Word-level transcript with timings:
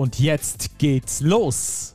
Und 0.00 0.18
jetzt 0.18 0.78
geht's 0.78 1.20
los. 1.20 1.94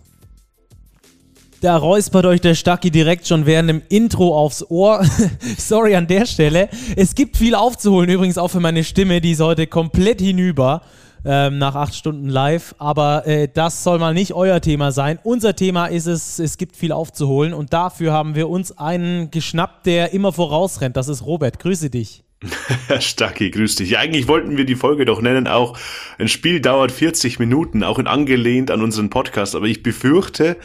Da 1.62 1.76
räuspert 1.76 2.28
euch 2.28 2.40
der 2.40 2.54
Stacki 2.54 2.92
direkt 2.92 3.26
schon 3.26 3.48
während 3.48 3.68
dem 3.68 3.82
Intro 3.90 4.38
aufs 4.38 4.64
Ohr. 4.70 5.04
Sorry 5.58 5.96
an 5.96 6.06
der 6.06 6.28
Stelle. 6.28 6.70
Es 6.96 7.16
gibt 7.16 7.36
viel 7.36 7.56
aufzuholen, 7.56 8.08
übrigens 8.12 8.38
auch 8.38 8.50
für 8.50 8.60
meine 8.60 8.84
Stimme, 8.84 9.22
die 9.22 9.32
ist 9.32 9.42
heute 9.42 9.66
komplett 9.66 10.22
hinüber 10.22 10.84
ähm, 11.26 11.58
nach 11.58 11.74
acht 11.74 11.96
Stunden 11.96 12.30
live. 12.30 12.76
Aber 12.78 13.26
äh, 13.26 13.50
das 13.52 13.84
soll 13.84 13.98
mal 13.98 14.14
nicht 14.14 14.36
euer 14.36 14.62
Thema 14.62 14.92
sein. 14.92 15.18
Unser 15.24 15.56
Thema 15.56 15.88
ist 15.88 16.06
es, 16.06 16.38
es 16.38 16.60
gibt 16.60 16.76
viel 16.76 16.92
aufzuholen 16.92 17.56
und 17.56 17.74
dafür 17.74 18.14
haben 18.14 18.36
wir 18.36 18.50
uns 18.50 18.78
einen 18.78 19.32
geschnappt, 19.32 19.88
der 19.88 20.14
immer 20.14 20.32
vorausrennt. 20.32 20.96
Das 20.96 21.08
ist 21.08 21.26
Robert. 21.26 21.58
Grüße 21.58 21.90
dich. 21.90 22.24
Stacki, 23.00 23.52
grüß 23.52 23.76
dich. 23.76 23.98
Eigentlich 23.98 24.28
wollten 24.28 24.58
wir 24.58 24.66
die 24.66 24.76
Folge 24.76 25.06
doch 25.06 25.22
nennen, 25.22 25.48
auch 25.48 25.78
ein 26.18 26.28
Spiel 26.28 26.62
dauert 26.62 26.92
40 26.92 27.40
Minuten, 27.40 27.84
auch 27.84 28.00
in 28.00 28.08
angelehnt 28.08 28.72
an 28.72 28.82
unseren 28.82 29.10
Podcast, 29.10 29.56
aber 29.56 29.66
ich 29.66 29.84
befürchte, 29.84 30.58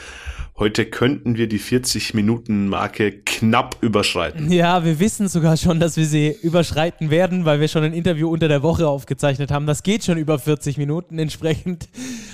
Heute 0.60 0.84
könnten 0.84 1.38
wir 1.38 1.48
die 1.48 1.58
40-Minuten-Marke 1.58 3.22
knapp 3.24 3.78
überschreiten. 3.80 4.52
Ja, 4.52 4.84
wir 4.84 5.00
wissen 5.00 5.26
sogar 5.26 5.56
schon, 5.56 5.80
dass 5.80 5.96
wir 5.96 6.04
sie 6.04 6.36
überschreiten 6.42 7.08
werden, 7.08 7.46
weil 7.46 7.60
wir 7.60 7.68
schon 7.68 7.82
ein 7.82 7.94
Interview 7.94 8.28
unter 8.28 8.46
der 8.46 8.62
Woche 8.62 8.86
aufgezeichnet 8.86 9.50
haben. 9.50 9.64
Das 9.64 9.82
geht 9.82 10.04
schon 10.04 10.18
über 10.18 10.38
40 10.38 10.76
Minuten. 10.76 11.18
Entsprechend 11.18 11.88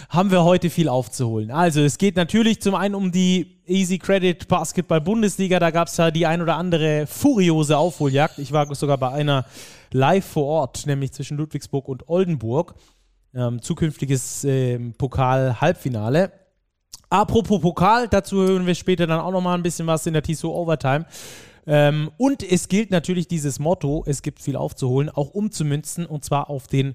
haben 0.08 0.32
wir 0.32 0.42
heute 0.42 0.70
viel 0.70 0.88
aufzuholen. 0.88 1.52
Also, 1.52 1.82
es 1.82 1.98
geht 1.98 2.16
natürlich 2.16 2.60
zum 2.60 2.74
einen 2.74 2.96
um 2.96 3.12
die 3.12 3.55
Easy 3.66 3.98
Credit 3.98 4.46
Basketball 4.48 5.00
Bundesliga. 5.00 5.58
Da 5.58 5.70
gab 5.70 5.88
es 5.88 5.96
ja 5.96 6.10
die 6.10 6.26
ein 6.26 6.40
oder 6.42 6.56
andere 6.56 7.06
furiose 7.06 7.76
Aufholjagd. 7.76 8.38
Ich 8.38 8.52
war 8.52 8.72
sogar 8.74 8.98
bei 8.98 9.10
einer 9.10 9.44
live 9.92 10.24
vor 10.24 10.44
Ort, 10.44 10.86
nämlich 10.86 11.12
zwischen 11.12 11.36
Ludwigsburg 11.36 11.88
und 11.88 12.08
Oldenburg. 12.08 12.74
Ähm, 13.34 13.60
zukünftiges 13.60 14.44
ähm, 14.44 14.94
Pokal-Halbfinale. 14.96 16.32
Apropos 17.10 17.60
Pokal, 17.60 18.08
dazu 18.08 18.42
hören 18.42 18.66
wir 18.66 18.74
später 18.74 19.06
dann 19.06 19.20
auch 19.20 19.30
nochmal 19.30 19.56
ein 19.56 19.62
bisschen 19.62 19.86
was 19.86 20.06
in 20.06 20.14
der 20.14 20.22
TSO 20.22 20.52
Overtime. 20.54 21.06
Ähm, 21.66 22.10
und 22.16 22.42
es 22.42 22.68
gilt 22.68 22.90
natürlich 22.90 23.28
dieses 23.28 23.58
Motto, 23.58 24.04
es 24.06 24.22
gibt 24.22 24.40
viel 24.40 24.56
aufzuholen, 24.56 25.10
auch 25.10 25.30
umzumünzen 25.30 26.06
und 26.06 26.24
zwar 26.24 26.48
auf 26.48 26.68
den 26.68 26.94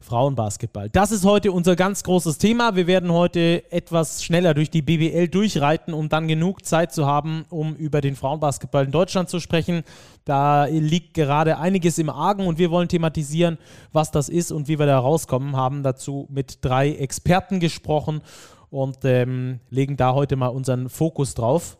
Frauenbasketball. 0.00 0.88
Das 0.88 1.12
ist 1.12 1.24
heute 1.24 1.52
unser 1.52 1.76
ganz 1.76 2.02
großes 2.02 2.38
Thema. 2.38 2.74
Wir 2.74 2.86
werden 2.86 3.12
heute 3.12 3.70
etwas 3.70 4.24
schneller 4.24 4.54
durch 4.54 4.70
die 4.70 4.80
BBL 4.80 5.28
durchreiten, 5.28 5.92
um 5.92 6.08
dann 6.08 6.26
genug 6.26 6.64
Zeit 6.64 6.92
zu 6.92 7.06
haben, 7.06 7.44
um 7.50 7.76
über 7.76 8.00
den 8.00 8.16
Frauenbasketball 8.16 8.86
in 8.86 8.90
Deutschland 8.90 9.28
zu 9.28 9.40
sprechen. 9.40 9.82
Da 10.24 10.64
liegt 10.64 11.14
gerade 11.14 11.58
einiges 11.58 11.98
im 11.98 12.08
Argen 12.08 12.46
und 12.46 12.58
wir 12.58 12.70
wollen 12.70 12.88
thematisieren, 12.88 13.58
was 13.92 14.10
das 14.10 14.28
ist 14.28 14.52
und 14.52 14.68
wie 14.68 14.78
wir 14.78 14.86
da 14.86 14.98
rauskommen. 14.98 15.54
Haben 15.54 15.82
dazu 15.82 16.26
mit 16.30 16.64
drei 16.64 16.92
Experten 16.92 17.60
gesprochen 17.60 18.22
und 18.70 19.04
ähm, 19.04 19.60
legen 19.68 19.96
da 19.96 20.14
heute 20.14 20.36
mal 20.36 20.48
unseren 20.48 20.88
Fokus 20.88 21.34
drauf. 21.34 21.76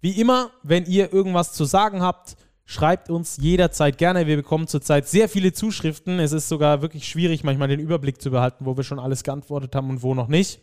Wie 0.00 0.20
immer, 0.20 0.50
wenn 0.62 0.84
ihr 0.86 1.12
irgendwas 1.12 1.52
zu 1.52 1.64
sagen 1.64 2.02
habt, 2.02 2.36
schreibt 2.64 3.10
uns 3.10 3.38
jederzeit 3.38 3.98
gerne. 3.98 4.26
Wir 4.26 4.36
bekommen 4.36 4.66
zurzeit 4.66 5.08
sehr 5.08 5.28
viele 5.28 5.52
Zuschriften. 5.52 6.18
Es 6.18 6.32
ist 6.32 6.48
sogar 6.48 6.82
wirklich 6.82 7.08
schwierig, 7.08 7.44
manchmal 7.44 7.68
den 7.68 7.80
Überblick 7.80 8.20
zu 8.20 8.30
behalten, 8.30 8.66
wo 8.66 8.76
wir 8.76 8.84
schon 8.84 8.98
alles 8.98 9.24
geantwortet 9.24 9.74
haben 9.74 9.88
und 9.90 10.02
wo 10.02 10.14
noch 10.14 10.28
nicht. 10.28 10.60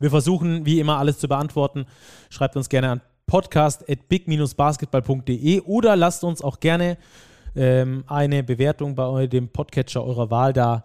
Wir 0.00 0.10
versuchen, 0.10 0.66
wie 0.66 0.80
immer, 0.80 0.98
alles 0.98 1.18
zu 1.18 1.28
beantworten. 1.28 1.86
Schreibt 2.30 2.56
uns 2.56 2.68
gerne 2.68 2.90
an 2.90 3.00
podcast.big-basketball.de 3.26 5.60
oder 5.62 5.96
lasst 5.96 6.24
uns 6.24 6.42
auch 6.42 6.60
gerne 6.60 6.98
ähm, 7.56 8.04
eine 8.06 8.42
Bewertung 8.42 8.94
bei 8.94 9.26
dem 9.26 9.48
Podcatcher 9.48 10.04
eurer 10.04 10.30
Wahl 10.30 10.52
da. 10.52 10.84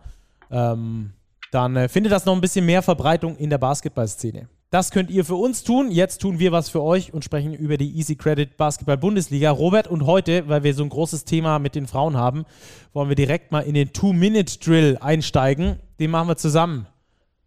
Ähm, 0.51 1.11
dann 1.51 1.75
äh, 1.75 1.89
findet 1.89 2.11
das 2.11 2.25
noch 2.25 2.35
ein 2.35 2.41
bisschen 2.41 2.65
mehr 2.65 2.81
Verbreitung 2.81 3.35
in 3.37 3.49
der 3.49 3.57
Basketballszene. 3.57 4.47
Das 4.71 4.91
könnt 4.91 5.09
ihr 5.09 5.25
für 5.25 5.33
uns 5.35 5.63
tun. 5.63 5.89
Jetzt 5.89 6.21
tun 6.21 6.37
wir 6.37 6.51
was 6.51 6.69
für 6.69 6.83
euch 6.83 7.11
und 7.11 7.25
sprechen 7.25 7.55
über 7.55 7.77
die 7.77 7.97
Easy 7.97 8.15
Credit 8.15 8.55
Basketball 8.55 8.97
Bundesliga. 8.97 9.49
Robert, 9.49 9.87
und 9.87 10.05
heute, 10.05 10.47
weil 10.47 10.61
wir 10.61 10.75
so 10.75 10.83
ein 10.83 10.89
großes 10.89 11.25
Thema 11.25 11.57
mit 11.57 11.73
den 11.73 11.87
Frauen 11.87 12.15
haben, 12.15 12.45
wollen 12.93 13.09
wir 13.09 13.15
direkt 13.15 13.51
mal 13.51 13.61
in 13.61 13.73
den 13.73 13.93
Two-Minute-Drill 13.93 14.99
einsteigen. 15.01 15.79
Den 15.99 16.11
machen 16.11 16.27
wir 16.27 16.37
zusammen, 16.37 16.85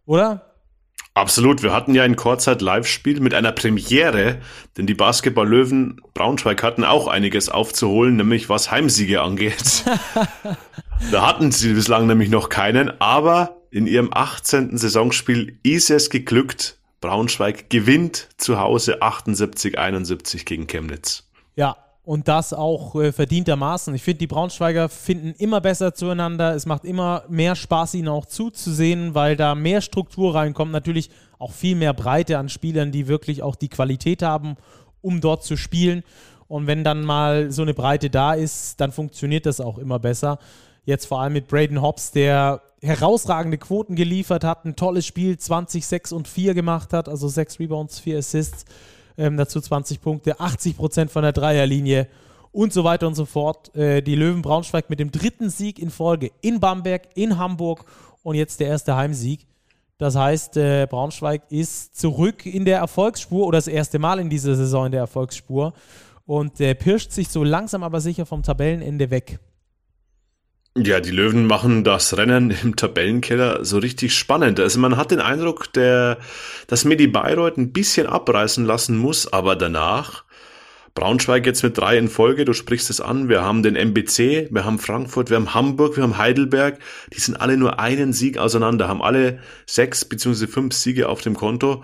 oder? 0.04 0.52
Absolut. 1.14 1.62
Wir 1.62 1.72
hatten 1.72 1.94
ja 1.94 2.02
ein 2.02 2.16
Kurzzeit-Live-Spiel 2.16 3.20
mit 3.20 3.34
einer 3.34 3.52
Premiere, 3.52 4.40
denn 4.76 4.88
die 4.88 4.94
Basketball-Löwen 4.94 6.00
Braunschweig 6.14 6.60
hatten 6.64 6.82
auch 6.82 7.06
einiges 7.06 7.48
aufzuholen, 7.48 8.16
nämlich 8.16 8.48
was 8.48 8.72
Heimsiege 8.72 9.22
angeht. 9.22 9.84
da 11.12 11.26
hatten 11.28 11.52
sie 11.52 11.72
bislang 11.72 12.08
nämlich 12.08 12.30
noch 12.30 12.48
keinen, 12.48 13.00
aber 13.00 13.58
in 13.70 13.86
ihrem 13.86 14.08
18. 14.12 14.76
Saisonspiel 14.76 15.60
ist 15.62 15.88
es 15.88 16.10
geglückt. 16.10 16.78
Braunschweig 17.02 17.68
gewinnt 17.68 18.28
zu 18.38 18.58
Hause 18.58 19.02
78-71 19.02 20.46
gegen 20.46 20.66
Chemnitz. 20.66 21.28
Ja, 21.54 21.76
und 22.04 22.26
das 22.26 22.52
auch 22.52 22.96
äh, 22.96 23.12
verdientermaßen. 23.12 23.94
Ich 23.94 24.02
finde, 24.02 24.18
die 24.18 24.26
Braunschweiger 24.26 24.88
finden 24.88 25.34
immer 25.38 25.60
besser 25.60 25.94
zueinander. 25.94 26.54
Es 26.54 26.66
macht 26.66 26.84
immer 26.84 27.24
mehr 27.28 27.54
Spaß, 27.54 27.94
ihnen 27.94 28.08
auch 28.08 28.26
zuzusehen, 28.26 29.14
weil 29.14 29.36
da 29.36 29.54
mehr 29.54 29.80
Struktur 29.82 30.34
reinkommt. 30.34 30.72
Natürlich 30.72 31.10
auch 31.38 31.52
viel 31.52 31.76
mehr 31.76 31.92
Breite 31.92 32.38
an 32.38 32.48
Spielern, 32.48 32.90
die 32.90 33.06
wirklich 33.06 33.42
auch 33.42 33.54
die 33.54 33.68
Qualität 33.68 34.22
haben, 34.22 34.56
um 35.00 35.20
dort 35.20 35.44
zu 35.44 35.56
spielen. 35.56 36.02
Und 36.48 36.66
wenn 36.66 36.82
dann 36.82 37.04
mal 37.04 37.52
so 37.52 37.62
eine 37.62 37.74
Breite 37.74 38.10
da 38.10 38.34
ist, 38.34 38.80
dann 38.80 38.90
funktioniert 38.90 39.46
das 39.46 39.60
auch 39.60 39.78
immer 39.78 39.98
besser. 39.98 40.38
Jetzt 40.84 41.06
vor 41.06 41.20
allem 41.20 41.32
mit 41.32 41.46
Braden 41.46 41.80
Hobbs, 41.80 42.10
der 42.10 42.60
herausragende 42.80 43.58
Quoten 43.58 43.94
geliefert 43.94 44.42
hat, 44.42 44.64
ein 44.64 44.74
tolles 44.74 45.06
Spiel, 45.06 45.38
20, 45.38 45.86
6 45.86 46.12
und 46.12 46.26
4 46.26 46.54
gemacht 46.54 46.92
hat, 46.92 47.08
also 47.08 47.28
6 47.28 47.60
Rebounds, 47.60 48.00
4 48.00 48.18
Assists, 48.18 48.64
ähm, 49.16 49.36
dazu 49.36 49.60
20 49.60 50.00
Punkte, 50.00 50.40
80 50.40 50.76
Prozent 50.76 51.10
von 51.12 51.22
der 51.22 51.32
Dreierlinie 51.32 52.08
und 52.50 52.72
so 52.72 52.82
weiter 52.82 53.06
und 53.06 53.14
so 53.14 53.24
fort. 53.24 53.74
Äh, 53.76 54.02
die 54.02 54.16
Löwen 54.16 54.42
Braunschweig 54.42 54.90
mit 54.90 54.98
dem 54.98 55.12
dritten 55.12 55.50
Sieg 55.50 55.78
in 55.78 55.90
Folge 55.90 56.32
in 56.40 56.58
Bamberg, 56.58 57.08
in 57.14 57.38
Hamburg 57.38 57.84
und 58.24 58.34
jetzt 58.34 58.58
der 58.58 58.66
erste 58.66 58.96
Heimsieg. 58.96 59.46
Das 59.98 60.16
heißt, 60.16 60.56
äh, 60.56 60.88
Braunschweig 60.90 61.42
ist 61.50 61.96
zurück 61.96 62.44
in 62.44 62.64
der 62.64 62.78
Erfolgsspur 62.78 63.46
oder 63.46 63.58
das 63.58 63.68
erste 63.68 64.00
Mal 64.00 64.18
in 64.18 64.28
dieser 64.28 64.56
Saison 64.56 64.86
in 64.86 64.92
der 64.92 65.02
Erfolgsspur 65.02 65.74
und 66.26 66.60
äh, 66.60 66.74
pirscht 66.74 67.12
sich 67.12 67.28
so 67.28 67.44
langsam 67.44 67.84
aber 67.84 68.00
sicher 68.00 68.26
vom 68.26 68.42
Tabellenende 68.42 69.10
weg. 69.10 69.38
Ja, 70.76 71.00
die 71.00 71.10
Löwen 71.10 71.46
machen 71.46 71.84
das 71.84 72.16
Rennen 72.16 72.50
im 72.62 72.76
Tabellenkeller 72.76 73.62
so 73.64 73.78
richtig 73.78 74.16
spannend. 74.16 74.58
Also 74.58 74.80
man 74.80 74.96
hat 74.96 75.10
den 75.10 75.20
Eindruck, 75.20 75.70
der, 75.74 76.18
dass 76.66 76.86
Medi 76.86 77.08
Bayreuth 77.08 77.58
ein 77.58 77.72
bisschen 77.72 78.06
abreißen 78.06 78.64
lassen 78.64 78.96
muss, 78.96 79.30
aber 79.30 79.54
danach 79.54 80.24
Braunschweig 80.94 81.46
jetzt 81.46 81.62
mit 81.62 81.76
drei 81.76 81.96
in 81.96 82.08
Folge, 82.08 82.44
du 82.44 82.52
sprichst 82.52 82.90
es 82.90 83.00
an, 83.00 83.28
wir 83.28 83.42
haben 83.42 83.62
den 83.62 83.76
MBC, 83.76 84.48
wir 84.50 84.64
haben 84.64 84.78
Frankfurt, 84.78 85.30
wir 85.30 85.36
haben 85.36 85.54
Hamburg, 85.54 85.96
wir 85.96 86.02
haben 86.02 86.18
Heidelberg, 86.18 86.78
die 87.14 87.20
sind 87.20 87.36
alle 87.36 87.56
nur 87.56 87.78
einen 87.78 88.12
Sieg 88.12 88.36
auseinander, 88.38 88.88
haben 88.88 89.02
alle 89.02 89.40
sechs 89.66 90.04
beziehungsweise 90.04 90.48
fünf 90.48 90.74
Siege 90.74 91.08
auf 91.08 91.22
dem 91.22 91.34
Konto. 91.34 91.82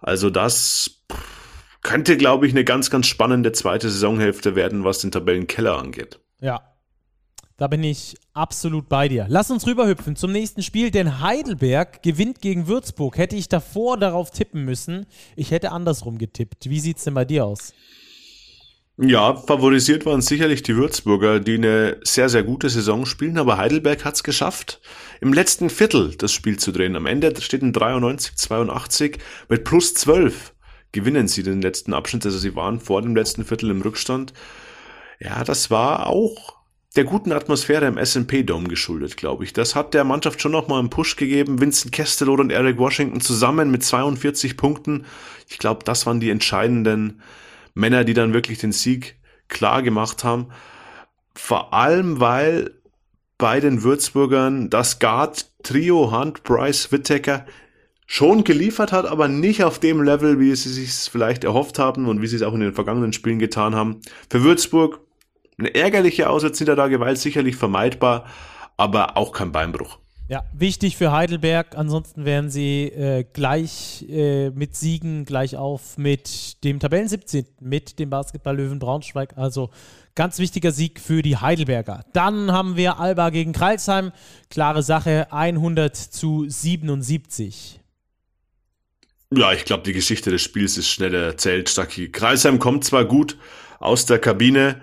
Also 0.00 0.30
das 0.30 1.02
könnte, 1.82 2.16
glaube 2.16 2.46
ich, 2.46 2.52
eine 2.52 2.64
ganz, 2.64 2.90
ganz 2.90 3.06
spannende 3.06 3.52
zweite 3.52 3.88
Saisonhälfte 3.88 4.56
werden, 4.56 4.84
was 4.84 4.98
den 4.98 5.12
Tabellenkeller 5.12 5.78
angeht. 5.78 6.18
Ja, 6.40 6.60
da 7.58 7.66
bin 7.66 7.82
ich 7.82 8.14
absolut 8.32 8.88
bei 8.88 9.08
dir. 9.08 9.26
Lass 9.28 9.50
uns 9.50 9.66
rüberhüpfen 9.66 10.16
zum 10.16 10.32
nächsten 10.32 10.62
Spiel, 10.62 10.90
denn 10.90 11.20
Heidelberg 11.20 12.02
gewinnt 12.02 12.40
gegen 12.40 12.68
Würzburg. 12.68 13.18
Hätte 13.18 13.36
ich 13.36 13.48
davor 13.48 13.98
darauf 13.98 14.30
tippen 14.30 14.64
müssen, 14.64 15.06
ich 15.36 15.50
hätte 15.50 15.72
andersrum 15.72 16.16
getippt. 16.16 16.70
Wie 16.70 16.80
sieht 16.80 16.98
es 16.98 17.04
denn 17.04 17.14
bei 17.14 17.24
dir 17.24 17.44
aus? 17.44 17.74
Ja, 18.96 19.36
favorisiert 19.36 20.06
waren 20.06 20.22
sicherlich 20.22 20.62
die 20.62 20.74
Würzburger, 20.74 21.38
die 21.38 21.54
eine 21.54 21.98
sehr, 22.02 22.28
sehr 22.28 22.42
gute 22.42 22.68
Saison 22.68 23.06
spielen, 23.06 23.38
aber 23.38 23.56
Heidelberg 23.56 24.04
hat 24.04 24.14
es 24.14 24.24
geschafft, 24.24 24.80
im 25.20 25.32
letzten 25.32 25.70
Viertel 25.70 26.16
das 26.16 26.32
Spiel 26.32 26.58
zu 26.58 26.72
drehen. 26.72 26.96
Am 26.96 27.06
Ende 27.06 27.40
steht 27.40 27.62
ein 27.62 27.72
93, 27.72 28.36
82 28.36 29.18
mit 29.48 29.64
plus 29.64 29.94
12 29.94 30.54
gewinnen 30.92 31.28
sie 31.28 31.42
den 31.42 31.62
letzten 31.62 31.92
Abschnitt. 31.92 32.24
Also 32.24 32.38
sie 32.38 32.54
waren 32.56 32.80
vor 32.80 33.02
dem 33.02 33.14
letzten 33.14 33.44
Viertel 33.44 33.70
im 33.70 33.82
Rückstand. 33.82 34.32
Ja, 35.20 35.44
das 35.44 35.70
war 35.70 36.06
auch 36.06 36.57
der 36.98 37.04
guten 37.04 37.30
Atmosphäre 37.30 37.86
im 37.86 37.96
S&P 37.96 38.42
Dome 38.42 38.66
geschuldet, 38.66 39.16
glaube 39.16 39.44
ich. 39.44 39.52
Das 39.52 39.76
hat 39.76 39.94
der 39.94 40.02
Mannschaft 40.02 40.42
schon 40.42 40.50
nochmal 40.50 40.80
einen 40.80 40.90
Push 40.90 41.14
gegeben. 41.14 41.60
Vincent 41.60 41.92
Castello 41.92 42.34
und 42.34 42.50
Eric 42.50 42.76
Washington 42.76 43.20
zusammen 43.20 43.70
mit 43.70 43.84
42 43.84 44.56
Punkten. 44.56 45.06
Ich 45.48 45.58
glaube, 45.58 45.84
das 45.84 46.06
waren 46.06 46.18
die 46.18 46.28
entscheidenden 46.28 47.22
Männer, 47.72 48.02
die 48.02 48.14
dann 48.14 48.34
wirklich 48.34 48.58
den 48.58 48.72
Sieg 48.72 49.14
klar 49.46 49.84
gemacht 49.84 50.24
haben. 50.24 50.48
Vor 51.36 51.72
allem, 51.72 52.18
weil 52.18 52.72
bei 53.38 53.60
den 53.60 53.84
Würzburgern 53.84 54.68
das 54.68 54.98
Guard-Trio 54.98 56.10
Hunt, 56.10 56.42
Bryce, 56.42 56.90
Whittaker 56.90 57.46
schon 58.06 58.42
geliefert 58.42 58.90
hat, 58.90 59.06
aber 59.06 59.28
nicht 59.28 59.62
auf 59.62 59.78
dem 59.78 60.02
Level, 60.02 60.40
wie 60.40 60.52
sie 60.56 60.72
sich 60.72 60.90
vielleicht 60.92 61.44
erhofft 61.44 61.78
haben 61.78 62.08
und 62.08 62.22
wie 62.22 62.26
sie 62.26 62.34
es 62.34 62.42
auch 62.42 62.54
in 62.54 62.60
den 62.60 62.74
vergangenen 62.74 63.12
Spielen 63.12 63.38
getan 63.38 63.76
haben. 63.76 64.00
Für 64.28 64.42
Würzburg 64.42 64.98
eine 65.58 65.74
ärgerliche 65.74 66.30
Auswärtsniederlage, 66.30 67.00
weil 67.00 67.16
sicherlich 67.16 67.56
vermeidbar, 67.56 68.26
aber 68.76 69.16
auch 69.16 69.32
kein 69.32 69.52
Beinbruch. 69.52 69.98
Ja, 70.28 70.44
wichtig 70.52 70.98
für 70.98 71.10
Heidelberg. 71.10 71.74
Ansonsten 71.74 72.26
wären 72.26 72.50
sie 72.50 72.84
äh, 72.84 73.24
gleich 73.32 74.04
äh, 74.10 74.50
mit 74.50 74.76
Siegen 74.76 75.24
gleich 75.24 75.56
auf 75.56 75.96
mit 75.96 76.62
dem 76.64 76.80
Tabellen 76.80 77.08
17, 77.08 77.46
mit 77.60 77.98
dem 77.98 78.10
Basketball-Löwen 78.10 78.78
Braunschweig. 78.78 79.38
Also 79.38 79.70
ganz 80.14 80.38
wichtiger 80.38 80.70
Sieg 80.70 81.00
für 81.00 81.22
die 81.22 81.38
Heidelberger. 81.38 82.04
Dann 82.12 82.52
haben 82.52 82.76
wir 82.76 82.98
Alba 82.98 83.30
gegen 83.30 83.54
Kreilsheim. 83.54 84.12
Klare 84.50 84.82
Sache, 84.82 85.28
100 85.32 85.96
zu 85.96 86.44
77. 86.46 87.80
Ja, 89.34 89.52
ich 89.52 89.64
glaube, 89.64 89.82
die 89.84 89.94
Geschichte 89.94 90.30
des 90.30 90.42
Spiels 90.42 90.76
ist 90.76 90.88
schnell 90.88 91.14
erzählt, 91.14 91.70
Stacki. 91.70 92.10
Kreisheim 92.10 92.58
kommt 92.58 92.84
zwar 92.84 93.06
gut 93.06 93.38
aus 93.78 94.04
der 94.04 94.18
Kabine, 94.18 94.82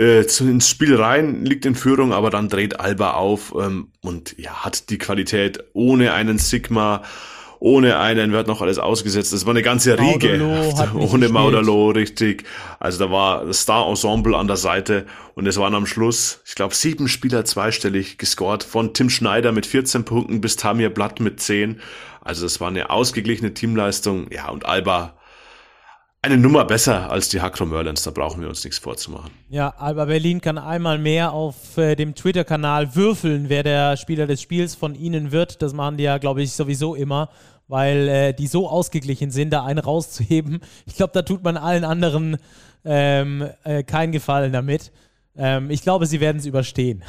äh, 0.00 0.26
zu, 0.26 0.48
ins 0.48 0.68
Spiel 0.68 0.96
rein, 0.96 1.44
liegt 1.44 1.66
in 1.66 1.74
Führung, 1.74 2.14
aber 2.14 2.30
dann 2.30 2.48
dreht 2.48 2.80
Alba 2.80 3.12
auf 3.12 3.54
ähm, 3.60 3.88
und 4.00 4.34
ja, 4.38 4.64
hat 4.64 4.88
die 4.88 4.96
Qualität 4.96 5.62
ohne 5.74 6.14
einen 6.14 6.38
Sigma, 6.38 7.02
ohne 7.58 7.98
einen, 7.98 8.32
wird 8.32 8.46
noch 8.46 8.62
alles 8.62 8.78
ausgesetzt. 8.78 9.34
Das 9.34 9.44
war 9.44 9.50
eine 9.50 9.60
ganze 9.60 9.98
Riege, 9.98 10.40
ohne 10.94 11.28
Maudalo, 11.28 11.90
richtig. 11.90 12.44
Also 12.78 13.04
da 13.04 13.12
war 13.12 13.44
das 13.44 13.60
Star-Ensemble 13.60 14.34
an 14.38 14.46
der 14.46 14.56
Seite 14.56 15.04
und 15.34 15.46
es 15.46 15.58
waren 15.58 15.74
am 15.74 15.84
Schluss, 15.84 16.40
ich 16.46 16.54
glaube, 16.54 16.74
sieben 16.74 17.06
Spieler 17.06 17.44
zweistellig 17.44 18.16
gescored, 18.16 18.64
von 18.64 18.94
Tim 18.94 19.10
Schneider 19.10 19.52
mit 19.52 19.66
14 19.66 20.04
Punkten 20.06 20.40
bis 20.40 20.56
Tamir 20.56 20.88
Blatt 20.88 21.20
mit 21.20 21.40
10. 21.40 21.78
Also 22.22 22.44
das 22.46 22.58
war 22.58 22.68
eine 22.68 22.88
ausgeglichene 22.88 23.52
Teamleistung. 23.52 24.28
Ja, 24.32 24.48
und 24.48 24.64
Alba 24.64 25.19
eine 26.22 26.36
Nummer 26.36 26.64
besser 26.64 27.10
als 27.10 27.30
die 27.30 27.40
Hakro 27.40 27.64
Merlins, 27.64 28.02
da 28.02 28.10
brauchen 28.10 28.42
wir 28.42 28.48
uns 28.48 28.62
nichts 28.62 28.78
vorzumachen. 28.78 29.30
Ja, 29.48 29.70
Alba 29.78 30.04
Berlin 30.04 30.40
kann 30.40 30.58
einmal 30.58 30.98
mehr 30.98 31.32
auf 31.32 31.78
äh, 31.78 31.96
dem 31.96 32.14
Twitter-Kanal 32.14 32.94
würfeln, 32.94 33.48
wer 33.48 33.62
der 33.62 33.96
Spieler 33.96 34.26
des 34.26 34.42
Spiels 34.42 34.74
von 34.74 34.94
ihnen 34.94 35.32
wird. 35.32 35.62
Das 35.62 35.72
machen 35.72 35.96
die 35.96 36.04
ja, 36.04 36.18
glaube 36.18 36.42
ich, 36.42 36.52
sowieso 36.52 36.94
immer, 36.94 37.30
weil 37.68 38.08
äh, 38.08 38.34
die 38.34 38.48
so 38.48 38.68
ausgeglichen 38.68 39.30
sind, 39.30 39.50
da 39.50 39.64
einen 39.64 39.78
rauszuheben. 39.78 40.60
Ich 40.84 40.96
glaube, 40.96 41.12
da 41.14 41.22
tut 41.22 41.42
man 41.42 41.56
allen 41.56 41.84
anderen 41.84 42.36
ähm, 42.84 43.48
äh, 43.64 43.82
keinen 43.82 44.12
Gefallen 44.12 44.52
damit. 44.52 44.92
Ähm, 45.38 45.70
ich 45.70 45.80
glaube, 45.80 46.04
sie 46.04 46.20
werden 46.20 46.36
es 46.36 46.44
überstehen. 46.44 47.02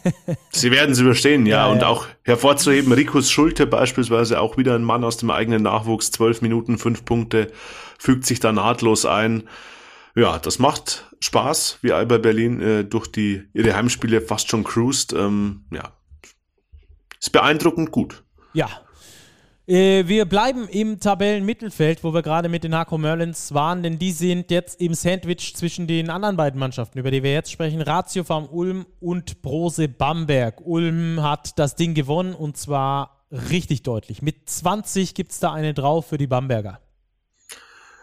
sie 0.50 0.70
werden 0.70 0.90
es 0.90 0.98
überstehen, 0.98 1.46
ja. 1.46 1.64
ja 1.64 1.72
und 1.72 1.80
ja. 1.80 1.88
auch 1.88 2.06
hervorzuheben, 2.24 2.92
Rikus 2.92 3.30
Schulte 3.30 3.66
beispielsweise, 3.66 4.38
auch 4.38 4.58
wieder 4.58 4.74
ein 4.74 4.84
Mann 4.84 5.02
aus 5.02 5.16
dem 5.16 5.30
eigenen 5.30 5.62
Nachwuchs, 5.62 6.10
zwölf 6.10 6.42
Minuten, 6.42 6.76
fünf 6.76 7.06
Punkte 7.06 7.50
fügt 8.00 8.24
sich 8.24 8.40
da 8.40 8.50
nahtlos 8.50 9.04
ein. 9.04 9.42
Ja, 10.14 10.38
das 10.38 10.58
macht 10.58 11.06
Spaß, 11.20 11.78
wie 11.82 11.92
Alba 11.92 12.16
Berlin 12.16 12.60
äh, 12.60 12.84
durch 12.84 13.06
die 13.08 13.42
ihre 13.52 13.76
Heimspiele 13.76 14.22
fast 14.22 14.48
schon 14.48 14.64
cruised. 14.64 15.12
Ähm, 15.12 15.66
ja, 15.70 15.92
ist 17.20 17.30
beeindruckend 17.30 17.92
gut. 17.92 18.24
Ja. 18.54 18.68
Äh, 19.66 20.08
wir 20.08 20.24
bleiben 20.24 20.66
im 20.66 20.98
Tabellenmittelfeld, 20.98 22.02
wo 22.02 22.14
wir 22.14 22.22
gerade 22.22 22.48
mit 22.48 22.64
den 22.64 22.74
Hako 22.74 22.96
Merlins 22.96 23.52
waren, 23.52 23.82
denn 23.82 23.98
die 23.98 24.12
sind 24.12 24.50
jetzt 24.50 24.80
im 24.80 24.94
Sandwich 24.94 25.54
zwischen 25.54 25.86
den 25.86 26.08
anderen 26.08 26.38
beiden 26.38 26.58
Mannschaften, 26.58 26.98
über 26.98 27.10
die 27.10 27.22
wir 27.22 27.34
jetzt 27.34 27.52
sprechen. 27.52 27.82
Ratio 27.82 28.24
Farm 28.24 28.48
Ulm 28.50 28.86
und 28.98 29.42
Brose 29.42 29.88
Bamberg. 29.88 30.62
Ulm 30.64 31.22
hat 31.22 31.58
das 31.58 31.76
Ding 31.76 31.92
gewonnen 31.92 32.34
und 32.34 32.56
zwar 32.56 33.26
richtig 33.30 33.82
deutlich. 33.82 34.22
Mit 34.22 34.48
20 34.48 35.14
gibt 35.14 35.32
es 35.32 35.38
da 35.38 35.52
eine 35.52 35.74
drauf 35.74 36.06
für 36.06 36.18
die 36.18 36.26
Bamberger. 36.26 36.80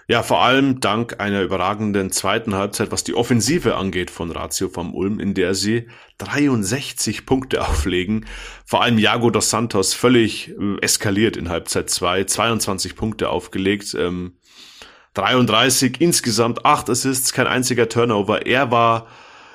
Ja, 0.09 0.24
vor 0.24 0.42
allem 0.42 0.80
dank 0.80 1.19
einer 1.19 1.42
überragenden 1.42 2.13
zweiten 2.13 2.56
Halbzeit, 2.56 2.94
was 2.94 3.04
die 3.04 3.13
Offensive 3.13 3.75
angeht 3.75 4.09
von 4.09 4.31
Ratio 4.31 4.69
vom 4.69 4.95
Ulm, 4.95 5.19
in 5.19 5.33
der 5.33 5.54
sie 5.54 5.89
63 6.19 7.25
Punkte 7.25 7.62
auflegen. 7.68 8.25
Vor 8.65 8.81
allem 8.81 9.00
Jago 9.00 9.30
dos 9.31 9.50
Santos 9.50 9.94
völlig 9.94 10.56
äh, 10.57 10.80
eskaliert 10.80 11.36
in 11.36 11.50
Halbzeit 11.50 11.89
2, 11.89 12.24
22 12.24 12.95
Punkte 12.95 13.27
aufgelegt. 13.27 13.95
Ähm, 14.00 14.38
33 15.15 16.00
insgesamt, 16.00 16.65
8 16.65 16.89
Assists, 16.89 17.33
kein 17.33 17.48
einziger 17.48 17.89
Turnover. 17.89 18.45
Er 18.45 18.71
war 18.71 19.07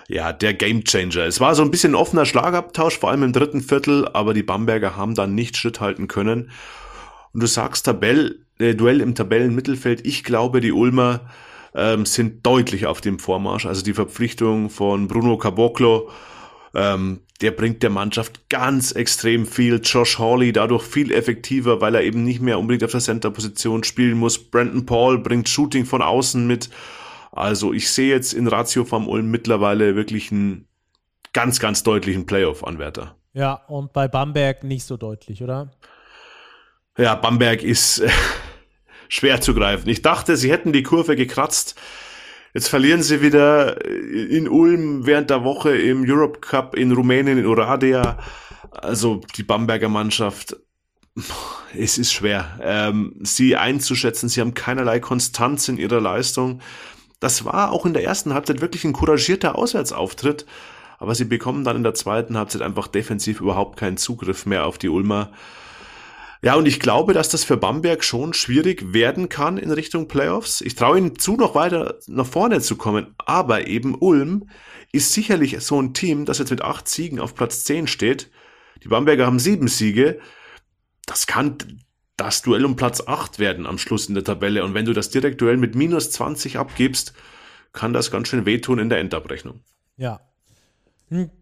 ja 0.07 0.35
der 0.35 0.53
Gamechanger. 0.53 1.25
Es 1.25 1.41
war 1.41 1.55
so 1.55 1.63
ein 1.63 1.71
bisschen 1.71 1.95
offener 1.95 2.27
Schlagabtausch, 2.27 2.99
vor 2.99 3.11
allem 3.11 3.23
im 3.23 3.33
dritten 3.33 3.63
Viertel, 3.63 4.07
aber 4.13 4.35
die 4.35 4.43
Bamberger 4.43 4.97
haben 4.97 5.15
dann 5.15 5.35
nicht 5.35 5.57
Schritt 5.57 5.81
halten 5.81 6.09
können. 6.09 6.51
Und 7.33 7.43
du 7.43 7.47
sagst 7.47 7.87
Tabell, 7.87 8.45
äh, 8.59 8.75
Duell 8.75 9.01
im 9.01 9.15
Tabellenmittelfeld. 9.15 10.07
Ich 10.07 10.25
glaube, 10.25 10.61
die 10.61 10.73
Ulmer 10.73 11.29
ähm, 11.75 12.07
sind 12.07 12.47
deutlich 12.47 12.87
auf 12.87 13.01
dem 13.01 13.19
Vormarsch. 13.19 13.67
Also 13.67 13.83
die 13.83 13.95
Verpflichtung 13.95 14.71
von 14.71 15.09
Bruno 15.09 15.39
Caboclo, 15.39 16.11
ähm, 16.75 17.21
der 17.41 17.51
bringt 17.51 17.83
der 17.83 17.91
Mannschaft 17.91 18.49
ganz 18.49 18.93
extrem 18.93 19.47
viel. 19.47 19.81
Josh 19.83 20.19
Hawley 20.19 20.53
dadurch 20.53 20.85
viel 20.85 21.11
effektiver, 21.11 21.81
weil 21.81 21.95
er 21.95 22.03
eben 22.03 22.25
nicht 22.25 22.41
mehr 22.41 22.59
unbedingt 22.59 22.85
auf 22.85 22.93
der 22.93 23.01
Center-Position 23.01 23.85
spielen 23.85 24.19
muss. 24.19 24.39
Brandon 24.39 24.87
Paul 24.87 25.19
bringt 25.19 25.49
Shooting 25.49 25.85
von 25.85 26.03
außen 26.03 26.47
mit. 26.47 26.71
Also 27.33 27.73
ich 27.73 27.91
sehe 27.91 28.11
jetzt 28.11 28.33
in 28.35 28.47
Ratio 28.47 28.85
vom 28.85 29.09
Ulm 29.09 29.31
mittlerweile 29.31 29.97
wirklich 29.97 30.31
einen 30.31 30.67
ganz, 31.33 31.59
ganz 31.59 31.83
deutlichen 31.83 32.27
Playoff-Anwärter. 32.27 33.17
Ja, 33.33 33.55
und 33.55 33.95
bei 33.95 34.09
Bamberg 34.09 34.63
nicht 34.63 34.85
so 34.85 34.99
deutlich, 34.99 35.43
oder? 35.43 35.71
Ja, 36.99 37.15
Bamberg 37.15 37.63
ist 37.63 38.01
äh, 38.01 38.11
schwer 39.09 39.41
zu 39.41 39.55
greifen. 39.55 39.89
Ich 39.89 40.03
dachte, 40.03 40.37
sie 40.37 40.51
hätten 40.51 40.73
die 40.73 40.83
Kurve 40.83 41.17
gekratzt. 41.17 41.75
Jetzt 42.55 42.69
verlieren 42.69 43.03
sie 43.03 43.23
wieder 43.23 43.83
in 43.87 44.47
Ulm 44.47 45.07
während 45.07 45.31
der 45.31 45.43
Woche 45.43 45.75
im 45.75 46.05
Europe 46.07 46.41
Cup 46.41 46.77
in 46.77 46.93
Rumänien, 46.93 47.39
in 47.39 47.47
Oradea. 47.47 48.19
Also 48.71 49.23
die 49.37 49.43
Bamberger 49.43 49.89
Mannschaft, 49.89 50.57
es 51.79 51.97
ist 51.97 52.13
schwer, 52.13 52.59
ähm, 52.63 53.15
sie 53.23 53.57
einzuschätzen. 53.57 54.29
Sie 54.29 54.43
haben 54.43 54.53
keinerlei 54.53 55.01
Konstanz 55.01 55.69
in 55.69 55.79
ihrer 55.79 56.01
Leistung. 56.01 56.61
Das 57.21 57.47
war 57.47 57.73
auch 57.73 57.87
in 57.87 57.95
der 57.95 58.05
ersten 58.05 58.35
Halbzeit 58.35 58.61
wirklich 58.61 58.85
ein 58.85 58.93
couragierter 58.93 59.57
Auswärtsauftritt, 59.57 60.45
aber 60.99 61.15
sie 61.15 61.25
bekommen 61.25 61.65
dann 61.65 61.77
in 61.77 61.85
der 61.85 61.95
zweiten 61.95 62.37
Halbzeit 62.37 62.61
einfach 62.63 62.89
defensiv 62.89 63.41
überhaupt 63.41 63.79
keinen 63.79 63.97
Zugriff 63.97 64.45
mehr 64.45 64.67
auf 64.67 64.77
die 64.77 64.89
Ulmer. 64.91 65.31
Ja, 66.45 66.57
und 66.57 66.67
ich 66.67 66.81
glaube, 66.81 67.15
dass 67.15 67.29
das 67.29 67.45
für 67.45 67.57
Bamberg 67.57 68.03
schon 68.03 68.35
schwierig 68.35 68.93
werden 68.93 69.29
kann 69.29 69.59
in 69.59 69.71
Richtung 69.71 70.09
Playoffs. 70.09 70.61
Ich 70.61 70.75
traue 70.75 70.99
ihnen 70.99 71.17
zu, 71.17 71.37
noch 71.37 71.55
weiter 71.55 72.01
nach 72.09 72.27
vorne 72.27 72.61
zu 72.61 72.75
kommen. 72.77 73.15
Aber 73.19 73.69
eben 73.69 73.95
Ulm 73.95 74.49
ist 74.91 75.13
sicherlich 75.13 75.61
so 75.61 75.81
ein 75.81 75.95
Team, 75.95 76.25
das 76.25 76.39
jetzt 76.39 76.51
mit 76.51 76.63
acht 76.63 76.89
Siegen 76.89 77.21
auf 77.21 77.37
Platz 77.37 77.63
zehn 77.63 77.87
steht. 77.87 78.29
Die 78.83 78.89
Bamberger 78.89 79.25
haben 79.25 79.39
sieben 79.39 79.69
Siege. 79.69 80.19
Das 81.07 81.29
kann 81.29 81.59
das 82.17 82.43
Duell 82.43 82.65
um 82.65 82.75
Platz 82.75 83.01
acht 83.07 83.39
werden 83.39 83.65
am 83.65 83.79
Schluss 83.79 84.09
in 84.09 84.15
der 84.15 84.25
Tabelle. 84.25 84.65
Und 84.65 84.75
wenn 84.75 84.85
du 84.85 84.93
das 84.93 85.11
Direktduell 85.11 85.57
mit 85.57 85.77
minus 85.77 86.11
20 86.11 86.59
abgibst, 86.59 87.15
kann 87.73 87.93
das 87.93 88.11
ganz 88.11 88.27
schön 88.27 88.47
wehtun 88.47 88.81
in 88.81 88.89
der 88.89 88.99
Endabrechnung. 88.99 89.63
Ja, 89.97 90.21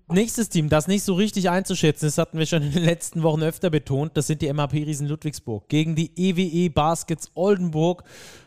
Nächstes 0.09 0.49
Team, 0.49 0.69
das 0.69 0.89
nicht 0.89 1.05
so 1.05 1.15
richtig 1.15 1.49
einzuschätzen 1.51 2.07
ist, 2.07 2.19
hatten 2.19 2.39
wir 2.39 2.47
schon 2.47 2.63
in 2.63 2.73
den 2.73 2.85
letzten 2.85 3.23
Wochen 3.23 3.43
öfter 3.43 3.71
betont, 3.71 4.17
das 4.17 4.27
sind 4.27 4.43
die 4.43 4.53
MHP 4.53 4.85
Riesen 4.85 5.07
Ludwigsburg. 5.07 5.69
Gegen 5.69 5.95
die 5.95 6.11
EWE 6.17 6.43
e 6.43 6.69
Baskets 6.69 7.31
Oldenburg 7.35 8.03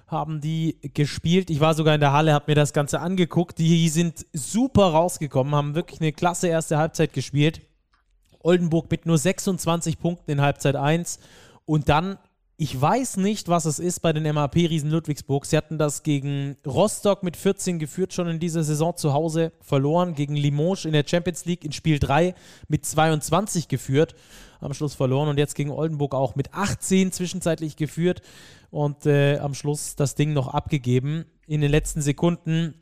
haben 0.07 0.41
die 0.41 0.77
gespielt. 0.93 1.49
Ich 1.49 1.59
war 1.59 1.73
sogar 1.73 1.95
in 1.95 2.01
der 2.01 2.11
Halle, 2.11 2.33
habe 2.33 2.51
mir 2.51 2.55
das 2.55 2.73
Ganze 2.73 2.99
angeguckt. 2.99 3.57
Die 3.57 3.89
sind 3.89 4.25
super 4.33 4.87
rausgekommen, 4.87 5.55
haben 5.55 5.75
wirklich 5.75 6.01
eine 6.01 6.11
klasse 6.11 6.47
erste 6.47 6.77
Halbzeit 6.77 7.13
gespielt. 7.13 7.61
Oldenburg 8.39 8.91
mit 8.91 9.05
nur 9.05 9.17
26 9.17 9.99
Punkten 9.99 10.31
in 10.31 10.41
Halbzeit 10.41 10.75
1 10.75 11.19
und 11.65 11.87
dann 11.87 12.17
ich 12.55 12.79
weiß 12.79 13.17
nicht, 13.17 13.49
was 13.49 13.65
es 13.65 13.79
ist 13.79 14.01
bei 14.01 14.13
den 14.13 14.31
MAP-Riesen 14.31 14.91
Ludwigsburg. 14.91 15.45
Sie 15.45 15.57
hatten 15.57 15.79
das 15.79 16.03
gegen 16.03 16.55
Rostock 16.65 17.23
mit 17.23 17.35
14 17.35 17.79
geführt, 17.79 18.13
schon 18.13 18.27
in 18.27 18.39
dieser 18.39 18.63
Saison 18.63 18.95
zu 18.95 19.11
Hause 19.11 19.53
verloren. 19.59 20.13
Gegen 20.13 20.35
Limoges 20.35 20.85
in 20.85 20.93
der 20.93 21.03
Champions 21.07 21.45
League 21.45 21.65
in 21.65 21.71
Spiel 21.71 21.97
3 21.97 22.35
mit 22.67 22.85
22 22.85 23.67
geführt, 23.67 24.13
am 24.59 24.73
Schluss 24.73 24.93
verloren. 24.93 25.29
Und 25.29 25.39
jetzt 25.39 25.55
gegen 25.55 25.71
Oldenburg 25.71 26.13
auch 26.13 26.35
mit 26.35 26.53
18 26.53 27.11
zwischenzeitlich 27.11 27.75
geführt 27.75 28.21
und 28.69 29.07
äh, 29.07 29.39
am 29.39 29.55
Schluss 29.55 29.95
das 29.95 30.13
Ding 30.13 30.33
noch 30.33 30.47
abgegeben. 30.47 31.25
In 31.47 31.61
den 31.61 31.71
letzten 31.71 32.01
Sekunden 32.01 32.75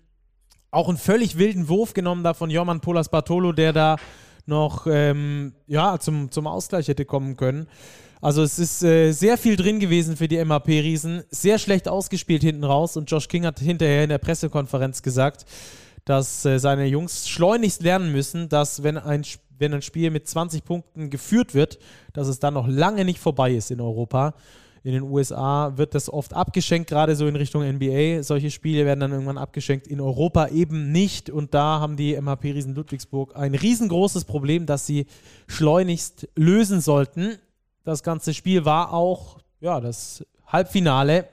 auch 0.69 0.89
einen 0.89 0.97
völlig 0.97 1.37
wilden 1.37 1.69
Wurf 1.69 1.93
genommen 1.93 2.23
da 2.25 2.33
von 2.33 2.49
Jorman 2.49 2.81
Polas 2.81 3.09
Bartolo, 3.09 3.53
der 3.53 3.71
da 3.71 3.95
noch 4.45 4.85
ähm, 4.85 5.53
ja, 5.65 5.97
zum, 5.97 6.29
zum 6.29 6.45
Ausgleich 6.47 6.89
hätte 6.89 7.05
kommen 7.05 7.37
können. 7.37 7.67
Also 8.21 8.43
es 8.43 8.59
ist 8.59 8.83
äh, 8.83 9.11
sehr 9.11 9.35
viel 9.35 9.55
drin 9.55 9.79
gewesen 9.79 10.15
für 10.15 10.27
die 10.27 10.43
MAP-Riesen. 10.43 11.23
Sehr 11.31 11.57
schlecht 11.57 11.87
ausgespielt 11.87 12.43
hinten 12.43 12.63
raus 12.63 12.95
und 12.95 13.09
Josh 13.09 13.27
King 13.27 13.47
hat 13.47 13.59
hinterher 13.59 14.03
in 14.03 14.09
der 14.09 14.19
Pressekonferenz 14.19 15.01
gesagt, 15.01 15.45
dass 16.05 16.45
äh, 16.45 16.59
seine 16.59 16.85
Jungs 16.85 17.27
schleunigst 17.27 17.81
lernen 17.81 18.11
müssen, 18.11 18.47
dass 18.47 18.83
wenn 18.83 18.99
ein, 18.99 19.23
wenn 19.57 19.73
ein 19.73 19.81
Spiel 19.81 20.11
mit 20.11 20.27
20 20.27 20.63
Punkten 20.63 21.09
geführt 21.09 21.55
wird, 21.55 21.79
dass 22.13 22.27
es 22.27 22.37
dann 22.37 22.53
noch 22.53 22.67
lange 22.67 23.05
nicht 23.05 23.17
vorbei 23.17 23.53
ist 23.53 23.71
in 23.71 23.81
Europa. 23.81 24.35
In 24.83 24.93
den 24.93 25.03
USA 25.03 25.77
wird 25.77 25.95
das 25.95 26.11
oft 26.11 26.35
abgeschenkt, 26.35 26.89
gerade 26.89 27.15
so 27.15 27.27
in 27.27 27.35
Richtung 27.35 27.63
NBA. 27.63 28.21
Solche 28.21 28.51
Spiele 28.51 28.85
werden 28.85 28.99
dann 28.99 29.11
irgendwann 29.11 29.39
abgeschenkt, 29.39 29.87
in 29.87 29.99
Europa 29.99 30.47
eben 30.49 30.91
nicht. 30.91 31.31
Und 31.31 31.55
da 31.55 31.79
haben 31.79 31.97
die 31.97 32.19
MHP 32.19 32.53
Riesen 32.53 32.75
Ludwigsburg 32.75 33.35
ein 33.35 33.55
riesengroßes 33.55 34.25
Problem, 34.25 34.67
das 34.67 34.85
sie 34.85 35.07
schleunigst 35.47 36.27
lösen 36.35 36.81
sollten. 36.81 37.37
Das 37.83 38.03
ganze 38.03 38.33
Spiel 38.33 38.65
war 38.65 38.93
auch 38.93 39.39
ja, 39.59 39.79
das 39.79 40.25
Halbfinale 40.47 41.27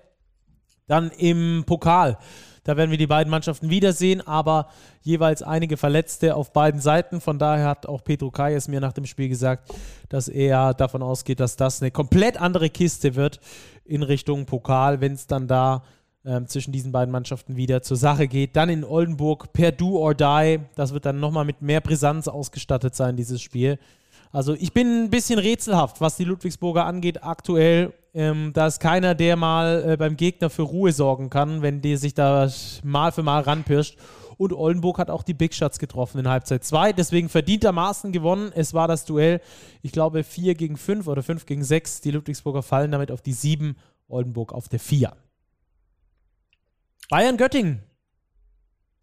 dann 0.86 1.10
im 1.10 1.64
Pokal. 1.66 2.18
Da 2.64 2.76
werden 2.76 2.90
wir 2.90 2.98
die 2.98 3.06
beiden 3.06 3.30
Mannschaften 3.30 3.70
wiedersehen, 3.70 4.26
aber 4.26 4.68
jeweils 5.00 5.42
einige 5.42 5.78
Verletzte 5.78 6.34
auf 6.34 6.52
beiden 6.52 6.80
Seiten. 6.80 7.20
Von 7.20 7.38
daher 7.38 7.66
hat 7.66 7.86
auch 7.86 8.04
Pedro 8.04 8.30
Kayes 8.30 8.68
mir 8.68 8.80
nach 8.80 8.92
dem 8.92 9.06
Spiel 9.06 9.30
gesagt, 9.30 9.72
dass 10.10 10.28
er 10.28 10.74
davon 10.74 11.02
ausgeht, 11.02 11.40
dass 11.40 11.56
das 11.56 11.80
eine 11.80 11.90
komplett 11.90 12.38
andere 12.38 12.68
Kiste 12.68 13.14
wird 13.14 13.40
in 13.84 14.02
Richtung 14.02 14.44
Pokal, 14.44 15.00
wenn 15.00 15.14
es 15.14 15.26
dann 15.26 15.48
da 15.48 15.82
ähm, 16.26 16.46
zwischen 16.46 16.72
diesen 16.72 16.92
beiden 16.92 17.10
Mannschaften 17.10 17.56
wieder 17.56 17.80
zur 17.80 17.96
Sache 17.96 18.28
geht. 18.28 18.54
Dann 18.54 18.68
in 18.68 18.84
Oldenburg 18.84 19.52
per 19.54 19.72
Do 19.72 19.96
or 19.98 20.14
Die. 20.14 20.60
Das 20.74 20.92
wird 20.92 21.06
dann 21.06 21.20
nochmal 21.20 21.46
mit 21.46 21.62
mehr 21.62 21.80
Brisanz 21.80 22.28
ausgestattet 22.28 22.94
sein, 22.94 23.16
dieses 23.16 23.40
Spiel. 23.40 23.78
Also 24.30 24.54
ich 24.54 24.72
bin 24.72 25.04
ein 25.04 25.10
bisschen 25.10 25.38
rätselhaft, 25.38 26.00
was 26.00 26.16
die 26.16 26.24
Ludwigsburger 26.24 26.84
angeht 26.84 27.22
aktuell. 27.22 27.94
Ähm, 28.14 28.52
da 28.52 28.66
ist 28.66 28.80
keiner, 28.80 29.14
der 29.14 29.36
mal 29.36 29.84
äh, 29.86 29.96
beim 29.96 30.16
Gegner 30.16 30.50
für 30.50 30.62
Ruhe 30.62 30.92
sorgen 30.92 31.30
kann, 31.30 31.62
wenn 31.62 31.80
die 31.80 31.96
sich 31.96 32.14
da 32.14 32.48
mal 32.82 33.12
für 33.12 33.22
mal 33.22 33.42
ranpirscht. 33.42 33.96
Und 34.36 34.52
Oldenburg 34.52 34.98
hat 34.98 35.10
auch 35.10 35.24
die 35.24 35.34
Big 35.34 35.52
Shots 35.52 35.78
getroffen 35.78 36.20
in 36.20 36.28
Halbzeit 36.28 36.64
2. 36.64 36.92
Deswegen 36.92 37.28
verdientermaßen 37.28 38.12
gewonnen. 38.12 38.52
Es 38.54 38.72
war 38.72 38.86
das 38.86 39.04
Duell, 39.04 39.40
ich 39.82 39.90
glaube, 39.90 40.22
4 40.22 40.54
gegen 40.54 40.76
5 40.76 41.08
oder 41.08 41.22
5 41.22 41.44
gegen 41.44 41.64
6. 41.64 42.02
Die 42.02 42.12
Ludwigsburger 42.12 42.62
fallen 42.62 42.92
damit 42.92 43.10
auf 43.10 43.20
die 43.20 43.32
7, 43.32 43.76
Oldenburg 44.08 44.52
auf 44.52 44.68
der 44.68 44.78
4. 44.78 45.12
Bayern-Göttingen. 47.10 47.82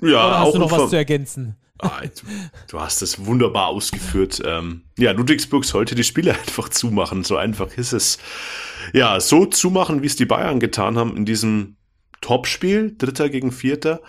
Ja, 0.01 0.07
Oder 0.07 0.39
hast 0.39 0.47
auch 0.47 0.53
du 0.53 0.59
noch 0.59 0.71
was 0.71 0.89
zu 0.89 0.95
ergänzen? 0.95 1.57
Ah, 1.79 2.01
du, 2.69 2.79
hast 2.79 3.01
es 3.01 3.25
wunderbar 3.25 3.67
ausgeführt. 3.67 4.41
Ähm, 4.45 4.83
ja, 4.97 5.11
Ludwigsburg 5.11 5.65
sollte 5.65 5.93
die 5.93 6.05
Spiele 6.05 6.33
einfach 6.39 6.69
zumachen. 6.69 7.23
So 7.23 7.35
einfach 7.35 7.77
ist 7.77 7.91
es. 7.91 8.17
Ja, 8.93 9.19
so 9.19 9.45
zumachen, 9.45 10.01
wie 10.01 10.07
es 10.07 10.15
die 10.15 10.25
Bayern 10.25 10.59
getan 10.59 10.97
haben 10.97 11.17
in 11.17 11.25
diesem 11.25 11.75
Topspiel, 12.21 12.95
Dritter 12.97 13.29
gegen 13.29 13.51
Vierter, 13.51 14.01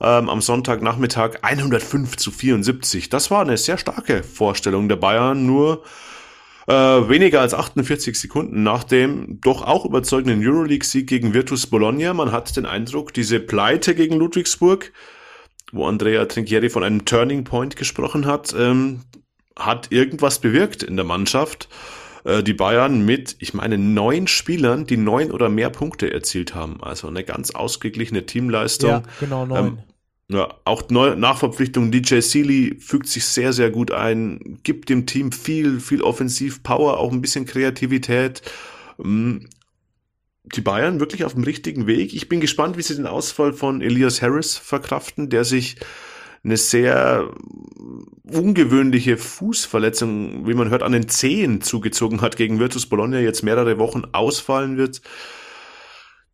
ähm, 0.00 0.28
am 0.28 0.42
Sonntagnachmittag 0.42 1.38
105 1.42 2.16
zu 2.16 2.30
74. 2.30 3.10
Das 3.10 3.30
war 3.30 3.42
eine 3.42 3.56
sehr 3.56 3.78
starke 3.78 4.22
Vorstellung 4.22 4.88
der 4.88 4.96
Bayern, 4.96 5.46
nur 5.46 5.84
äh, 6.66 6.72
weniger 6.72 7.40
als 7.40 7.54
48 7.54 8.18
Sekunden 8.18 8.62
nach 8.62 8.84
dem 8.84 9.40
doch 9.40 9.62
auch 9.62 9.84
überzeugenden 9.84 10.44
Euroleague-Sieg 10.44 11.06
gegen 11.06 11.32
Virtus 11.32 11.66
Bologna. 11.66 12.12
Man 12.12 12.32
hat 12.32 12.56
den 12.56 12.66
Eindruck, 12.66 13.14
diese 13.14 13.38
Pleite 13.38 13.94
gegen 13.94 14.16
Ludwigsburg, 14.16 14.92
wo 15.74 15.86
Andrea 15.86 16.24
Trinchieri 16.26 16.70
von 16.70 16.84
einem 16.84 17.04
Turning 17.04 17.44
Point 17.44 17.76
gesprochen 17.76 18.26
hat, 18.26 18.54
ähm, 18.58 19.00
hat 19.58 19.92
irgendwas 19.92 20.38
bewirkt 20.38 20.82
in 20.82 20.96
der 20.96 21.04
Mannschaft. 21.04 21.68
Äh, 22.24 22.42
die 22.42 22.54
Bayern 22.54 23.04
mit, 23.04 23.36
ich 23.38 23.54
meine, 23.54 23.78
neun 23.78 24.26
Spielern, 24.26 24.86
die 24.86 24.96
neun 24.96 25.30
oder 25.30 25.48
mehr 25.48 25.70
Punkte 25.70 26.12
erzielt 26.12 26.54
haben. 26.54 26.82
Also 26.82 27.08
eine 27.08 27.24
ganz 27.24 27.50
ausgeglichene 27.50 28.26
Teamleistung. 28.26 28.90
Ja, 28.90 29.02
genau, 29.20 29.46
neun. 29.46 29.66
Ähm, 29.66 29.78
ja, 30.28 30.54
auch 30.64 30.88
Neu 30.88 31.16
Nachverpflichtung 31.16 31.90
DJ 31.90 32.20
Sealy 32.20 32.76
fügt 32.80 33.08
sich 33.08 33.26
sehr, 33.26 33.52
sehr 33.52 33.70
gut 33.70 33.90
ein, 33.90 34.58
gibt 34.62 34.88
dem 34.88 35.04
Team 35.04 35.32
viel, 35.32 35.80
viel 35.80 36.00
Offensiv-Power, 36.00 36.98
auch 36.98 37.12
ein 37.12 37.20
bisschen 37.20 37.44
Kreativität. 37.44 38.40
Die 40.44 40.60
Bayern 40.60 41.00
wirklich 41.00 41.24
auf 41.24 41.34
dem 41.34 41.44
richtigen 41.44 41.86
Weg. 41.86 42.14
Ich 42.14 42.28
bin 42.28 42.40
gespannt, 42.40 42.76
wie 42.76 42.82
sie 42.82 42.96
den 42.96 43.06
Ausfall 43.06 43.52
von 43.52 43.80
Elias 43.80 44.20
Harris 44.20 44.56
verkraften, 44.56 45.30
der 45.30 45.44
sich 45.44 45.76
eine 46.44 46.58
sehr 46.58 47.30
ungewöhnliche 48.30 49.16
Fußverletzung, 49.16 50.46
wie 50.46 50.54
man 50.54 50.68
hört, 50.68 50.82
an 50.82 50.92
den 50.92 51.08
Zehen 51.08 51.62
zugezogen 51.62 52.20
hat 52.20 52.36
gegen 52.36 52.58
Virtus 52.60 52.86
Bologna, 52.86 53.18
jetzt 53.20 53.42
mehrere 53.42 53.78
Wochen 53.78 54.02
ausfallen 54.12 54.76
wird. 54.76 55.00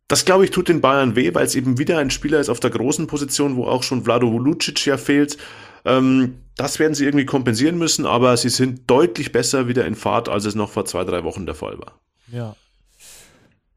Das, 0.09 0.25
glaube 0.25 0.43
ich, 0.43 0.51
tut 0.51 0.67
den 0.67 0.81
Bayern 0.81 1.15
weh, 1.15 1.33
weil 1.33 1.45
es 1.45 1.55
eben 1.55 1.77
wieder 1.77 1.97
ein 1.97 2.09
Spieler 2.11 2.41
ist 2.41 2.49
auf 2.49 2.59
der 2.59 2.71
großen 2.71 3.07
Position, 3.07 3.55
wo 3.55 3.65
auch 3.65 3.83
schon 3.83 4.03
Vlado 4.03 4.37
Lucic 4.37 4.85
ja 4.85 4.97
fehlt. 4.97 5.37
Ähm, 5.85 6.35
das 6.57 6.79
werden 6.79 6.93
sie 6.93 7.05
irgendwie 7.05 7.25
kompensieren 7.25 7.77
müssen, 7.77 8.05
aber 8.05 8.35
sie 8.35 8.49
sind 8.49 8.89
deutlich 8.89 9.31
besser 9.31 9.69
wieder 9.69 9.85
in 9.85 9.95
Fahrt, 9.95 10.27
als 10.27 10.43
es 10.43 10.55
noch 10.55 10.69
vor 10.69 10.83
zwei, 10.83 11.05
drei 11.05 11.23
Wochen 11.23 11.45
der 11.45 11.55
Fall 11.55 11.79
war. 11.79 12.01
Ja. 12.29 12.57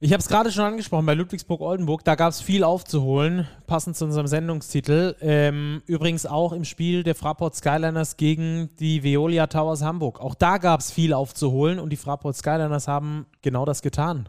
Ich 0.05 0.13
habe 0.13 0.21
es 0.21 0.29
gerade 0.29 0.53
schon 0.53 0.65
angesprochen, 0.65 1.07
bei 1.07 1.15
Ludwigsburg-Oldenburg, 1.15 2.05
da 2.05 2.15
gab 2.15 2.29
es 2.29 2.43
viel 2.43 2.63
aufzuholen, 2.63 3.49
passend 3.67 3.97
zu 3.97 4.05
unserem 4.05 4.27
Sendungstitel. 4.27 5.17
Ähm, 5.23 5.81
übrigens 5.87 6.27
auch 6.27 6.53
im 6.53 6.67
Spiel 6.67 7.05
der 7.05 7.15
Fraport 7.15 7.57
Skyliners 7.57 8.19
gegen 8.19 8.69
die 8.79 9.03
Veolia 9.03 9.47
Towers 9.47 9.81
Hamburg. 9.81 10.21
Auch 10.21 10.35
da 10.35 10.59
gab 10.59 10.81
es 10.81 10.93
viel 10.93 11.15
aufzuholen 11.15 11.79
und 11.79 11.89
die 11.89 11.97
Fraport 11.97 12.37
Skyliners 12.37 12.87
haben 12.87 13.25
genau 13.41 13.65
das 13.65 13.81
getan. 13.81 14.29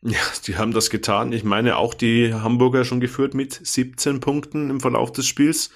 Ja, 0.00 0.16
die 0.46 0.56
haben 0.56 0.72
das 0.72 0.88
getan. 0.88 1.32
Ich 1.32 1.44
meine, 1.44 1.76
auch 1.76 1.92
die 1.92 2.32
Hamburger 2.32 2.86
schon 2.86 3.00
geführt 3.00 3.34
mit 3.34 3.60
17 3.62 4.20
Punkten 4.20 4.70
im 4.70 4.80
Verlauf 4.80 5.12
des 5.12 5.26
Spiels. 5.26 5.68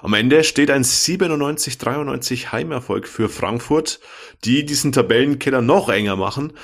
Am 0.00 0.14
Ende 0.14 0.42
steht 0.42 0.70
ein 0.70 0.84
97-93 0.84 2.50
Heimerfolg 2.50 3.08
für 3.08 3.28
Frankfurt, 3.28 4.00
die 4.42 4.64
diesen 4.64 4.92
Tabellenkeller 4.92 5.60
noch 5.60 5.90
enger 5.90 6.16
machen. 6.16 6.54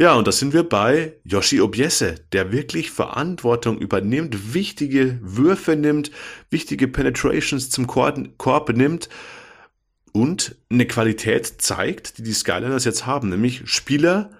Ja, 0.00 0.14
und 0.14 0.28
da 0.28 0.32
sind 0.32 0.52
wir 0.52 0.62
bei 0.62 1.14
Yoshi 1.24 1.60
Obiese, 1.60 2.14
der 2.32 2.52
wirklich 2.52 2.92
Verantwortung 2.92 3.78
übernimmt, 3.78 4.54
wichtige 4.54 5.18
Würfe 5.22 5.74
nimmt, 5.74 6.12
wichtige 6.50 6.86
Penetrations 6.86 7.68
zum 7.68 7.88
Korb, 7.88 8.68
nimmt 8.76 9.08
und 10.12 10.54
eine 10.70 10.86
Qualität 10.86 11.60
zeigt, 11.60 12.18
die 12.18 12.22
die 12.22 12.32
Skyliners 12.32 12.84
jetzt 12.84 13.06
haben, 13.06 13.28
nämlich 13.28 13.68
Spieler, 13.68 14.30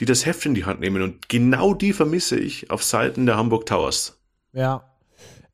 die 0.00 0.04
das 0.04 0.26
Heft 0.26 0.44
in 0.44 0.54
die 0.54 0.66
Hand 0.66 0.80
nehmen. 0.80 1.00
Und 1.00 1.30
genau 1.30 1.72
die 1.72 1.94
vermisse 1.94 2.38
ich 2.38 2.70
auf 2.70 2.84
Seiten 2.84 3.24
der 3.24 3.38
Hamburg 3.38 3.64
Towers. 3.64 4.20
Ja. 4.52 4.84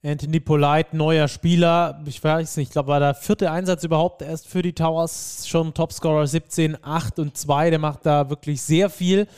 Anthony 0.04 0.40
Polite, 0.40 0.97
neuer 0.97 1.28
Spieler. 1.28 2.02
Ich 2.06 2.23
weiß 2.23 2.56
nicht, 2.56 2.68
ich 2.68 2.73
glaube, 2.73 2.88
war 2.88 2.99
der 2.99 3.14
vierte 3.14 3.50
Einsatz 3.52 3.85
überhaupt 3.85 4.23
erst 4.23 4.49
für 4.49 4.61
die 4.61 4.73
Towers. 4.73 5.47
Schon 5.47 5.75
Topscorer 5.75 6.26
17, 6.26 6.78
8 6.82 7.21
und 7.21 7.37
2. 7.37 7.71
Der 7.71 7.78
macht 7.78 8.04
da 8.04 8.28
wirklich 8.28 8.61
sehr 8.61 8.90
viel. 8.90 9.28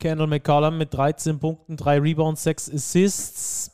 Kendall 0.00 0.26
McCollum 0.26 0.78
mit 0.78 0.92
13 0.92 1.38
Punkten, 1.38 1.76
3 1.76 2.00
Rebounds, 2.00 2.42
6 2.42 2.74
Assists. 2.74 3.70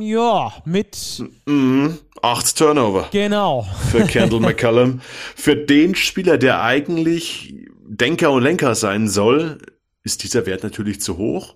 Ja, 0.00 0.52
mit. 0.64 1.22
Mhm. 1.46 1.98
Acht 2.22 2.56
Turnover. 2.56 3.08
Genau. 3.10 3.66
Für 3.90 4.04
Kendall 4.06 4.40
McCollum. 4.40 5.00
Für 5.36 5.54
den 5.54 5.94
Spieler, 5.94 6.38
der 6.38 6.62
eigentlich 6.62 7.54
Denker 7.86 8.32
und 8.32 8.42
Lenker 8.42 8.74
sein 8.74 9.06
soll, 9.08 9.58
ist 10.02 10.22
dieser 10.22 10.46
Wert 10.46 10.62
natürlich 10.62 11.00
zu 11.00 11.18
hoch. 11.18 11.54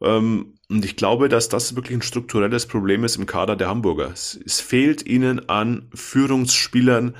Ähm, 0.00 0.54
und 0.68 0.84
ich 0.84 0.96
glaube, 0.96 1.28
dass 1.28 1.48
das 1.48 1.76
wirklich 1.76 1.96
ein 1.96 2.02
strukturelles 2.02 2.66
Problem 2.66 3.04
ist 3.04 3.16
im 3.16 3.26
Kader 3.26 3.56
der 3.56 3.68
Hamburger. 3.68 4.10
Es, 4.12 4.60
fehlt 4.60 5.06
ihnen 5.06 5.48
an 5.48 5.88
Führungsspielern, 5.94 7.14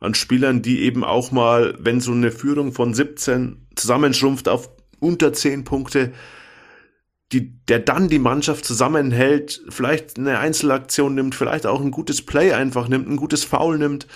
an 0.00 0.14
Spielern, 0.14 0.62
die 0.62 0.82
eben 0.82 1.04
auch 1.04 1.30
mal, 1.30 1.76
wenn 1.78 2.00
so 2.00 2.12
eine 2.12 2.30
Führung 2.30 2.72
von 2.72 2.94
17 2.94 3.66
zusammenschrumpft 3.74 4.48
auf 4.48 4.70
unter 4.98 5.32
10 5.32 5.64
Punkte, 5.64 6.12
die, 7.32 7.58
der 7.66 7.80
dann 7.80 8.08
die 8.08 8.18
Mannschaft 8.18 8.64
zusammenhält, 8.64 9.62
vielleicht 9.68 10.16
eine 10.18 10.38
Einzelaktion 10.38 11.14
nimmt, 11.14 11.34
vielleicht 11.34 11.66
auch 11.66 11.80
ein 11.80 11.90
gutes 11.90 12.24
Play 12.24 12.52
einfach 12.52 12.88
nimmt, 12.88 13.08
ein 13.08 13.16
gutes 13.16 13.44
Foul 13.44 13.78
nimmt. 13.78 14.06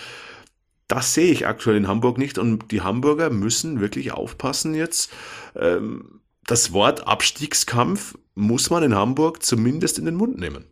Das 0.87 1.13
sehe 1.13 1.31
ich 1.31 1.45
aktuell 1.45 1.77
in 1.77 1.87
Hamburg 1.87 2.17
nicht 2.17 2.37
und 2.37 2.71
die 2.71 2.81
Hamburger 2.81 3.29
müssen 3.29 3.79
wirklich 3.79 4.11
aufpassen 4.11 4.73
jetzt. 4.73 5.11
Ähm, 5.55 6.20
das 6.47 6.73
Wort 6.73 7.07
Abstiegskampf 7.07 8.17
muss 8.35 8.69
man 8.69 8.83
in 8.83 8.95
Hamburg 8.95 9.43
zumindest 9.43 9.99
in 9.99 10.05
den 10.05 10.15
Mund 10.15 10.39
nehmen. 10.39 10.65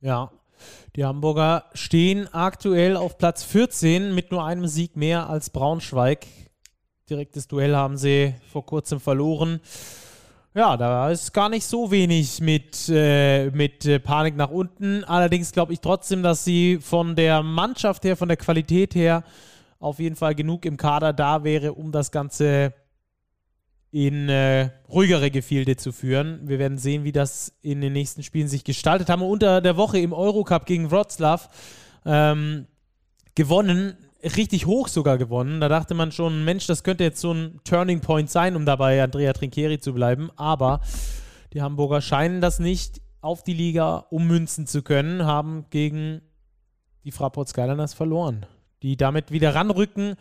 Ja, 0.00 0.30
die 0.96 1.04
Hamburger 1.04 1.64
stehen 1.74 2.32
aktuell 2.32 2.96
auf 2.96 3.18
Platz 3.18 3.44
14 3.44 4.14
mit 4.14 4.30
nur 4.30 4.44
einem 4.44 4.66
Sieg 4.66 4.96
mehr 4.96 5.28
als 5.28 5.50
Braunschweig. 5.50 6.26
Direktes 7.08 7.48
Duell 7.48 7.76
haben 7.76 7.96
sie 7.96 8.34
vor 8.50 8.66
kurzem 8.66 9.00
verloren. 9.00 9.60
Ja, 10.52 10.76
da 10.76 11.10
ist 11.10 11.32
gar 11.32 11.48
nicht 11.48 11.64
so 11.64 11.92
wenig 11.92 12.40
mit, 12.40 12.88
äh, 12.88 13.50
mit 13.50 13.86
äh, 13.86 14.00
Panik 14.00 14.34
nach 14.36 14.50
unten. 14.50 15.04
Allerdings 15.04 15.52
glaube 15.52 15.72
ich 15.72 15.80
trotzdem, 15.80 16.24
dass 16.24 16.44
sie 16.44 16.78
von 16.80 17.14
der 17.14 17.44
Mannschaft 17.44 18.04
her, 18.04 18.16
von 18.16 18.26
der 18.26 18.36
Qualität 18.36 18.96
her 18.96 19.22
auf 19.78 20.00
jeden 20.00 20.16
Fall 20.16 20.34
genug 20.34 20.66
im 20.66 20.76
Kader 20.76 21.12
da 21.12 21.44
wäre, 21.44 21.72
um 21.74 21.92
das 21.92 22.10
Ganze 22.10 22.74
in 23.92 24.28
äh, 24.28 24.70
ruhigere 24.88 25.30
Gefilde 25.30 25.76
zu 25.76 25.92
führen. 25.92 26.40
Wir 26.44 26.58
werden 26.58 26.78
sehen, 26.78 27.04
wie 27.04 27.12
das 27.12 27.52
in 27.60 27.80
den 27.80 27.92
nächsten 27.92 28.22
Spielen 28.22 28.48
sich 28.48 28.64
gestaltet. 28.64 29.08
Haben 29.08 29.22
wir 29.22 29.28
unter 29.28 29.60
der 29.60 29.76
Woche 29.76 29.98
im 29.98 30.12
Eurocup 30.12 30.66
gegen 30.66 30.90
Wroclaw 30.90 31.48
ähm, 32.06 32.66
gewonnen 33.34 33.96
richtig 34.22 34.66
hoch 34.66 34.88
sogar 34.88 35.18
gewonnen. 35.18 35.60
Da 35.60 35.68
dachte 35.68 35.94
man 35.94 36.12
schon, 36.12 36.44
Mensch, 36.44 36.66
das 36.66 36.82
könnte 36.82 37.04
jetzt 37.04 37.20
so 37.20 37.32
ein 37.32 37.60
Turning 37.64 38.00
Point 38.00 38.30
sein, 38.30 38.56
um 38.56 38.66
dabei 38.66 39.02
Andrea 39.02 39.32
Trinchieri 39.32 39.78
zu 39.78 39.92
bleiben. 39.92 40.30
Aber 40.36 40.80
die 41.52 41.62
Hamburger 41.62 42.00
scheinen 42.00 42.40
das 42.40 42.58
nicht 42.58 43.00
auf 43.20 43.42
die 43.42 43.54
Liga 43.54 44.06
ummünzen 44.10 44.66
zu 44.66 44.82
können, 44.82 45.24
haben 45.26 45.66
gegen 45.70 46.22
die 47.04 47.12
Fraport 47.12 47.48
Skyliners 47.48 47.94
verloren. 47.94 48.46
Die 48.82 48.96
damit 48.96 49.30
wieder 49.30 49.54
ranrücken. 49.54 50.16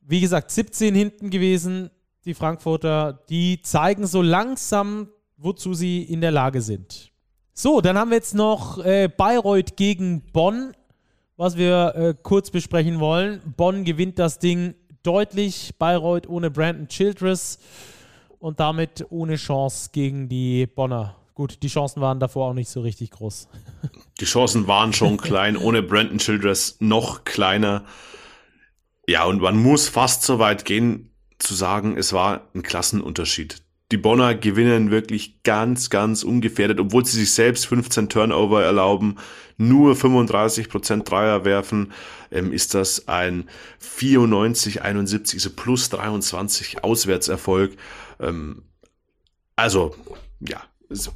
Wie 0.00 0.20
gesagt, 0.20 0.50
17 0.50 0.94
hinten 0.94 1.30
gewesen, 1.30 1.90
die 2.26 2.34
Frankfurter. 2.34 3.24
Die 3.28 3.62
zeigen 3.62 4.06
so 4.06 4.22
langsam, 4.22 5.08
wozu 5.36 5.74
sie 5.74 6.02
in 6.02 6.20
der 6.20 6.30
Lage 6.30 6.60
sind. 6.60 7.12
So, 7.52 7.80
dann 7.80 7.96
haben 7.96 8.10
wir 8.10 8.16
jetzt 8.16 8.34
noch 8.34 8.84
äh, 8.84 9.08
Bayreuth 9.08 9.76
gegen 9.76 10.22
Bonn 10.32 10.74
was 11.36 11.56
wir 11.56 11.94
äh, 11.96 12.14
kurz 12.22 12.50
besprechen 12.50 13.00
wollen. 13.00 13.40
Bonn 13.56 13.84
gewinnt 13.84 14.18
das 14.18 14.38
Ding 14.38 14.74
deutlich. 15.02 15.74
Bayreuth 15.78 16.28
ohne 16.28 16.50
Brandon 16.50 16.88
Childress 16.88 17.58
und 18.38 18.60
damit 18.60 19.06
ohne 19.10 19.36
Chance 19.36 19.90
gegen 19.92 20.28
die 20.28 20.66
Bonner. 20.66 21.16
Gut, 21.34 21.62
die 21.62 21.68
Chancen 21.68 22.00
waren 22.00 22.20
davor 22.20 22.50
auch 22.50 22.54
nicht 22.54 22.68
so 22.68 22.80
richtig 22.80 23.10
groß. 23.10 23.48
Die 24.20 24.26
Chancen 24.26 24.68
waren 24.68 24.92
schon 24.92 25.16
klein, 25.16 25.56
ohne 25.56 25.82
Brandon 25.82 26.18
Childress 26.18 26.76
noch 26.78 27.24
kleiner. 27.24 27.84
Ja, 29.08 29.24
und 29.24 29.42
man 29.42 29.56
muss 29.56 29.88
fast 29.88 30.22
so 30.22 30.38
weit 30.38 30.64
gehen, 30.64 31.10
zu 31.44 31.54
sagen, 31.54 31.96
es 31.96 32.12
war 32.12 32.48
ein 32.54 32.62
Klassenunterschied. 32.62 33.62
Die 33.92 33.96
Bonner 33.98 34.34
gewinnen 34.34 34.90
wirklich 34.90 35.42
ganz, 35.42 35.90
ganz 35.90 36.22
ungefährdet, 36.24 36.80
obwohl 36.80 37.04
sie 37.04 37.20
sich 37.20 37.32
selbst 37.32 37.66
15 37.66 38.08
Turnover 38.08 38.62
erlauben, 38.62 39.16
nur 39.56 39.94
35% 39.94 41.04
Dreier 41.04 41.44
werfen, 41.44 41.92
ähm, 42.30 42.52
ist 42.52 42.74
das 42.74 43.08
ein 43.08 43.48
94, 43.78 44.82
71, 44.82 45.40
so 45.40 45.50
plus 45.50 45.90
23 45.90 46.82
Auswärtserfolg. 46.82 47.76
Ähm, 48.18 48.62
also, 49.54 49.94
ja, 50.40 50.60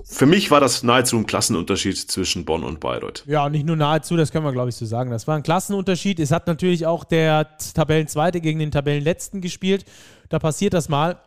für 0.04 0.26
mich 0.26 0.50
war 0.50 0.60
das 0.60 0.82
nahezu 0.82 1.16
ein 1.16 1.26
Klassenunterschied 1.26 1.96
zwischen 1.96 2.44
Bonn 2.44 2.64
und 2.64 2.80
Bayreuth. 2.80 3.24
Ja, 3.26 3.48
nicht 3.48 3.66
nur 3.66 3.76
nahezu, 3.76 4.16
das 4.16 4.32
können 4.32 4.44
wir, 4.44 4.52
glaube 4.52 4.70
ich, 4.70 4.76
so 4.76 4.86
sagen. 4.86 5.10
Das 5.10 5.26
war 5.26 5.36
ein 5.36 5.42
Klassenunterschied. 5.42 6.20
Es 6.20 6.30
hat 6.30 6.46
natürlich 6.46 6.86
auch 6.86 7.04
der 7.04 7.56
Tabellenzweite 7.74 8.40
gegen 8.40 8.58
den 8.58 8.70
Tabellenletzten 8.70 9.40
gespielt. 9.40 9.84
Da 10.28 10.38
passiert 10.38 10.74
das 10.74 10.88
mal. 10.88 11.18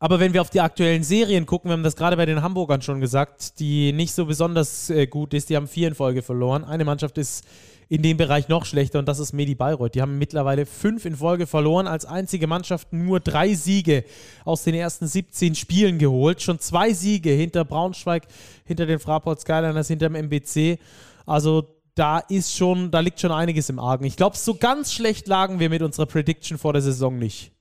Aber 0.00 0.20
wenn 0.20 0.32
wir 0.32 0.40
auf 0.40 0.50
die 0.50 0.60
aktuellen 0.60 1.02
Serien 1.02 1.44
gucken, 1.44 1.70
wir 1.70 1.72
haben 1.72 1.82
das 1.82 1.96
gerade 1.96 2.16
bei 2.16 2.26
den 2.26 2.42
Hamburgern 2.42 2.82
schon 2.82 3.00
gesagt, 3.00 3.58
die 3.58 3.92
nicht 3.92 4.14
so 4.14 4.26
besonders 4.26 4.90
äh, 4.90 5.08
gut 5.08 5.34
ist, 5.34 5.50
die 5.50 5.56
haben 5.56 5.66
vier 5.66 5.88
in 5.88 5.94
Folge 5.96 6.22
verloren. 6.22 6.62
Eine 6.64 6.84
Mannschaft 6.84 7.18
ist 7.18 7.44
in 7.88 8.02
dem 8.02 8.16
Bereich 8.16 8.48
noch 8.48 8.64
schlechter 8.64 8.98
und 8.98 9.08
das 9.08 9.18
ist 9.18 9.32
Medi 9.32 9.54
Bayreuth. 9.54 9.94
Die 9.94 10.02
haben 10.02 10.18
mittlerweile 10.18 10.66
fünf 10.66 11.04
in 11.04 11.16
Folge 11.16 11.46
verloren, 11.46 11.88
als 11.88 12.04
einzige 12.04 12.46
Mannschaft 12.46 12.92
nur 12.92 13.18
drei 13.18 13.54
Siege 13.54 14.04
aus 14.44 14.62
den 14.62 14.74
ersten 14.74 15.08
17 15.08 15.54
Spielen 15.54 15.98
geholt. 15.98 16.42
Schon 16.42 16.60
zwei 16.60 16.92
Siege 16.92 17.30
hinter 17.30 17.64
Braunschweig, 17.64 18.24
hinter 18.64 18.86
den 18.86 19.00
Fraport 19.00 19.40
Skyliners, 19.40 19.88
hinter 19.88 20.10
dem 20.10 20.16
MBC. 20.16 20.78
Also 21.26 21.66
da 21.94 22.18
ist 22.18 22.54
schon, 22.54 22.92
da 22.92 23.00
liegt 23.00 23.20
schon 23.20 23.32
einiges 23.32 23.68
im 23.68 23.80
Argen. 23.80 24.04
Ich 24.04 24.16
glaube, 24.16 24.36
so 24.36 24.54
ganz 24.54 24.92
schlecht 24.92 25.26
lagen 25.26 25.58
wir 25.58 25.70
mit 25.70 25.82
unserer 25.82 26.06
Prediction 26.06 26.58
vor 26.58 26.74
der 26.74 26.82
Saison 26.82 27.18
nicht. 27.18 27.52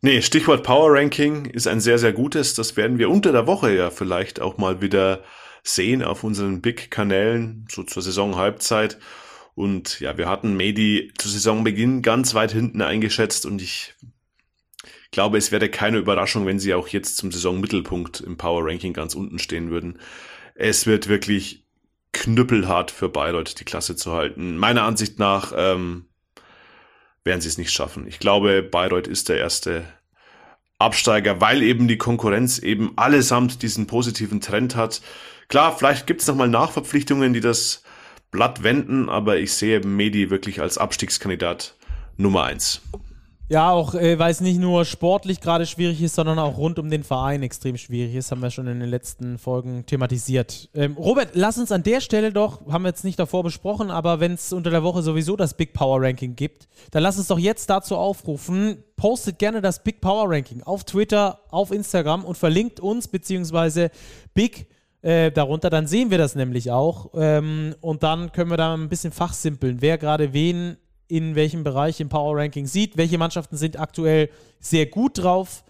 Nee, 0.00 0.22
Stichwort 0.22 0.62
Power 0.62 0.92
Ranking 0.92 1.46
ist 1.46 1.66
ein 1.66 1.80
sehr, 1.80 1.98
sehr 1.98 2.12
gutes. 2.12 2.54
Das 2.54 2.76
werden 2.76 2.98
wir 2.98 3.10
unter 3.10 3.32
der 3.32 3.48
Woche 3.48 3.74
ja 3.74 3.90
vielleicht 3.90 4.40
auch 4.40 4.56
mal 4.56 4.80
wieder 4.80 5.24
sehen 5.64 6.04
auf 6.04 6.22
unseren 6.22 6.60
Big-Kanälen, 6.60 7.66
so 7.70 7.82
zur 7.82 8.02
Saisonhalbzeit. 8.02 8.98
Und 9.56 9.98
ja, 9.98 10.16
wir 10.16 10.28
hatten 10.28 10.56
Medi 10.56 11.12
zu 11.18 11.28
Saisonbeginn 11.28 12.02
ganz 12.02 12.34
weit 12.34 12.52
hinten 12.52 12.80
eingeschätzt 12.80 13.44
und 13.44 13.60
ich 13.60 13.96
glaube, 15.10 15.36
es 15.36 15.50
wäre 15.50 15.68
keine 15.68 15.98
Überraschung, 15.98 16.46
wenn 16.46 16.60
sie 16.60 16.74
auch 16.74 16.86
jetzt 16.86 17.16
zum 17.16 17.32
Saisonmittelpunkt 17.32 18.20
im 18.20 18.36
Power 18.36 18.64
Ranking 18.64 18.92
ganz 18.92 19.16
unten 19.16 19.40
stehen 19.40 19.70
würden. 19.70 19.98
Es 20.54 20.86
wird 20.86 21.08
wirklich 21.08 21.66
knüppelhart 22.12 22.92
für 22.92 23.08
Bayreuth 23.08 23.58
die 23.58 23.64
Klasse 23.64 23.96
zu 23.96 24.12
halten. 24.12 24.56
Meiner 24.56 24.84
Ansicht 24.84 25.18
nach 25.18 25.52
ähm, 25.56 26.07
werden 27.28 27.40
sie 27.40 27.48
es 27.48 27.58
nicht 27.58 27.70
schaffen. 27.70 28.08
Ich 28.08 28.18
glaube, 28.18 28.64
Bayreuth 28.64 29.06
ist 29.06 29.28
der 29.28 29.38
erste 29.38 29.84
Absteiger, 30.80 31.40
weil 31.40 31.62
eben 31.62 31.86
die 31.86 31.98
Konkurrenz 31.98 32.58
eben 32.58 32.92
allesamt 32.96 33.62
diesen 33.62 33.86
positiven 33.86 34.40
Trend 34.40 34.74
hat. 34.74 35.00
Klar, 35.48 35.76
vielleicht 35.76 36.08
gibt 36.08 36.22
es 36.22 36.26
nochmal 36.26 36.48
Nachverpflichtungen, 36.48 37.32
die 37.32 37.40
das 37.40 37.84
Blatt 38.30 38.64
wenden, 38.64 39.08
aber 39.08 39.38
ich 39.38 39.52
sehe 39.52 39.80
Medi 39.80 40.30
wirklich 40.30 40.60
als 40.60 40.78
Abstiegskandidat 40.78 41.76
Nummer 42.16 42.44
eins. 42.44 42.82
Ja, 43.50 43.70
auch 43.70 43.94
äh, 43.94 44.18
weil 44.18 44.30
es 44.30 44.42
nicht 44.42 44.60
nur 44.60 44.84
sportlich 44.84 45.40
gerade 45.40 45.64
schwierig 45.64 46.02
ist, 46.02 46.16
sondern 46.16 46.38
auch 46.38 46.58
rund 46.58 46.78
um 46.78 46.90
den 46.90 47.02
Verein 47.02 47.42
extrem 47.42 47.78
schwierig 47.78 48.14
ist, 48.14 48.30
haben 48.30 48.42
wir 48.42 48.50
schon 48.50 48.66
in 48.66 48.78
den 48.78 48.90
letzten 48.90 49.38
Folgen 49.38 49.86
thematisiert. 49.86 50.68
Ähm, 50.74 50.98
Robert, 50.98 51.30
lass 51.32 51.56
uns 51.56 51.72
an 51.72 51.82
der 51.82 52.02
Stelle 52.02 52.30
doch, 52.30 52.66
haben 52.70 52.82
wir 52.82 52.90
jetzt 52.90 53.04
nicht 53.04 53.18
davor 53.18 53.42
besprochen, 53.42 53.90
aber 53.90 54.20
wenn 54.20 54.32
es 54.32 54.52
unter 54.52 54.68
der 54.68 54.82
Woche 54.82 55.00
sowieso 55.00 55.34
das 55.34 55.54
Big 55.54 55.72
Power 55.72 56.02
Ranking 56.02 56.36
gibt, 56.36 56.68
dann 56.90 57.02
lass 57.02 57.16
uns 57.16 57.28
doch 57.28 57.38
jetzt 57.38 57.70
dazu 57.70 57.96
aufrufen, 57.96 58.84
postet 58.96 59.38
gerne 59.38 59.62
das 59.62 59.82
Big 59.82 60.02
Power 60.02 60.28
Ranking 60.28 60.62
auf 60.62 60.84
Twitter, 60.84 61.40
auf 61.48 61.70
Instagram 61.70 62.26
und 62.26 62.36
verlinkt 62.36 62.80
uns 62.80 63.08
beziehungsweise 63.08 63.90
Big 64.34 64.66
äh, 65.00 65.30
darunter, 65.30 65.70
dann 65.70 65.86
sehen 65.86 66.10
wir 66.10 66.18
das 66.18 66.34
nämlich 66.34 66.70
auch. 66.70 67.12
Ähm, 67.14 67.74
und 67.80 68.02
dann 68.02 68.30
können 68.32 68.50
wir 68.50 68.58
da 68.58 68.74
ein 68.74 68.90
bisschen 68.90 69.12
fachsimpeln, 69.12 69.80
wer 69.80 69.96
gerade 69.96 70.34
wen 70.34 70.76
in 71.08 71.34
welchem 71.34 71.64
Bereich 71.64 72.00
im 72.00 72.08
Power 72.08 72.36
Ranking 72.36 72.66
sieht. 72.66 72.96
Welche 72.96 73.18
Mannschaften 73.18 73.56
sind 73.56 73.78
aktuell 73.78 74.30
sehr 74.60 74.86
gut 74.86 75.18
drauf? 75.18 75.64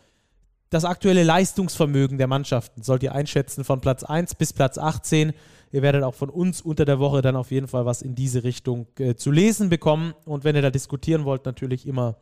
Das 0.70 0.84
aktuelle 0.84 1.22
Leistungsvermögen 1.22 2.18
der 2.18 2.26
Mannschaften 2.26 2.82
sollt 2.82 3.02
ihr 3.02 3.14
einschätzen 3.14 3.64
von 3.64 3.80
Platz 3.80 4.04
1 4.04 4.34
bis 4.34 4.52
Platz 4.52 4.76
18. 4.76 5.32
Ihr 5.72 5.82
werdet 5.82 6.02
auch 6.02 6.14
von 6.14 6.28
uns 6.28 6.60
unter 6.60 6.84
der 6.84 6.98
Woche 6.98 7.22
dann 7.22 7.36
auf 7.36 7.50
jeden 7.50 7.68
Fall 7.68 7.86
was 7.86 8.02
in 8.02 8.14
diese 8.14 8.44
Richtung 8.44 8.86
äh, 8.98 9.14
zu 9.14 9.30
lesen 9.30 9.70
bekommen. 9.70 10.14
Und 10.24 10.44
wenn 10.44 10.56
ihr 10.56 10.62
da 10.62 10.70
diskutieren 10.70 11.24
wollt, 11.24 11.46
natürlich 11.46 11.86
immer 11.86 12.16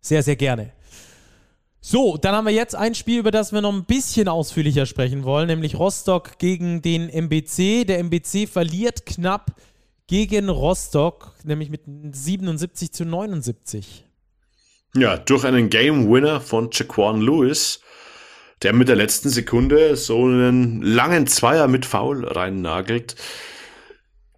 sehr, 0.00 0.22
sehr 0.22 0.36
gerne. 0.36 0.72
So, 1.80 2.16
dann 2.16 2.34
haben 2.34 2.46
wir 2.46 2.52
jetzt 2.52 2.74
ein 2.74 2.94
Spiel, 2.94 3.20
über 3.20 3.30
das 3.30 3.52
wir 3.52 3.60
noch 3.60 3.72
ein 3.72 3.84
bisschen 3.84 4.26
ausführlicher 4.26 4.86
sprechen 4.86 5.22
wollen, 5.22 5.46
nämlich 5.46 5.78
Rostock 5.78 6.38
gegen 6.38 6.82
den 6.82 7.08
MBC. 7.08 7.84
Der 7.84 8.00
MBC 8.00 8.48
verliert 8.48 9.06
knapp 9.06 9.54
gegen 10.06 10.48
Rostock, 10.48 11.32
nämlich 11.44 11.70
mit 11.70 11.82
77 11.86 12.92
zu 12.92 13.04
79. 13.04 14.04
Ja, 14.94 15.16
durch 15.16 15.44
einen 15.44 15.68
Game 15.68 16.10
Winner 16.10 16.40
von 16.40 16.70
Jaquan 16.72 17.20
Lewis, 17.20 17.80
der 18.62 18.72
mit 18.72 18.88
der 18.88 18.96
letzten 18.96 19.28
Sekunde 19.28 19.96
so 19.96 20.24
einen 20.24 20.80
langen 20.80 21.26
Zweier 21.26 21.68
mit 21.68 21.84
Foul 21.84 22.24
reinnagelt. 22.24 23.16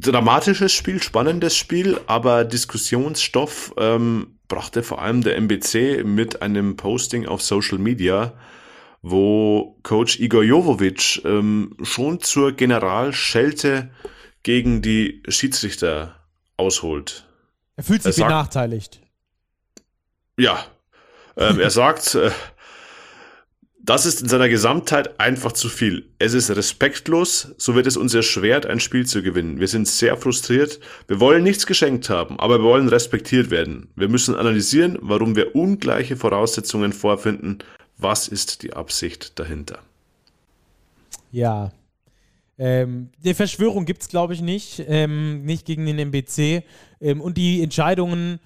Dramatisches 0.00 0.72
Spiel, 0.72 1.02
spannendes 1.02 1.56
Spiel, 1.56 2.00
aber 2.06 2.44
Diskussionsstoff 2.44 3.74
ähm, 3.78 4.38
brachte 4.48 4.82
vor 4.82 5.02
allem 5.02 5.22
der 5.22 5.36
MBC 5.36 6.04
mit 6.04 6.40
einem 6.40 6.76
Posting 6.76 7.26
auf 7.26 7.42
Social 7.42 7.78
Media, 7.78 8.32
wo 9.02 9.78
Coach 9.82 10.18
Igor 10.18 10.42
Jovovic 10.42 11.24
ähm, 11.24 11.76
schon 11.82 12.20
zur 12.20 12.52
Generalschelte 12.52 13.90
gegen 14.48 14.80
die 14.80 15.22
Schiedsrichter 15.28 16.14
ausholt. 16.56 17.26
Er 17.76 17.84
fühlt 17.84 18.02
sich 18.02 18.12
er 18.12 18.12
sagt, 18.14 18.28
benachteiligt. 18.28 18.98
Ja. 20.38 20.64
Ähm, 21.36 21.60
er 21.60 21.68
sagt, 21.82 22.14
äh, 22.14 22.30
das 23.78 24.06
ist 24.06 24.22
in 24.22 24.28
seiner 24.30 24.48
Gesamtheit 24.48 25.20
einfach 25.20 25.52
zu 25.52 25.68
viel. 25.68 26.08
Es 26.18 26.32
ist 26.32 26.48
respektlos, 26.48 27.52
so 27.58 27.74
wird 27.74 27.86
es 27.86 27.98
uns 27.98 28.14
erschwert, 28.14 28.64
ein 28.64 28.80
Spiel 28.80 29.04
zu 29.04 29.22
gewinnen. 29.22 29.60
Wir 29.60 29.68
sind 29.68 29.86
sehr 29.86 30.16
frustriert. 30.16 30.80
Wir 31.08 31.20
wollen 31.20 31.42
nichts 31.42 31.66
geschenkt 31.66 32.08
haben, 32.08 32.40
aber 32.40 32.60
wir 32.60 32.64
wollen 32.64 32.88
respektiert 32.88 33.50
werden. 33.50 33.90
Wir 33.96 34.08
müssen 34.08 34.34
analysieren, 34.34 34.96
warum 35.02 35.36
wir 35.36 35.54
ungleiche 35.56 36.16
Voraussetzungen 36.16 36.94
vorfinden. 36.94 37.58
Was 37.98 38.28
ist 38.28 38.62
die 38.62 38.72
Absicht 38.72 39.38
dahinter? 39.38 39.80
Ja, 41.32 41.70
ähm, 42.58 43.10
die 43.18 43.34
Verschwörung 43.34 43.84
gibt 43.84 44.02
es, 44.02 44.08
glaube 44.08 44.34
ich, 44.34 44.40
nicht. 44.40 44.84
Ähm, 44.88 45.44
nicht 45.44 45.64
gegen 45.64 45.86
den 45.86 45.98
MBC. 45.98 46.64
Ähm, 47.00 47.20
und 47.20 47.36
die 47.36 47.62
Entscheidungen, 47.62 48.40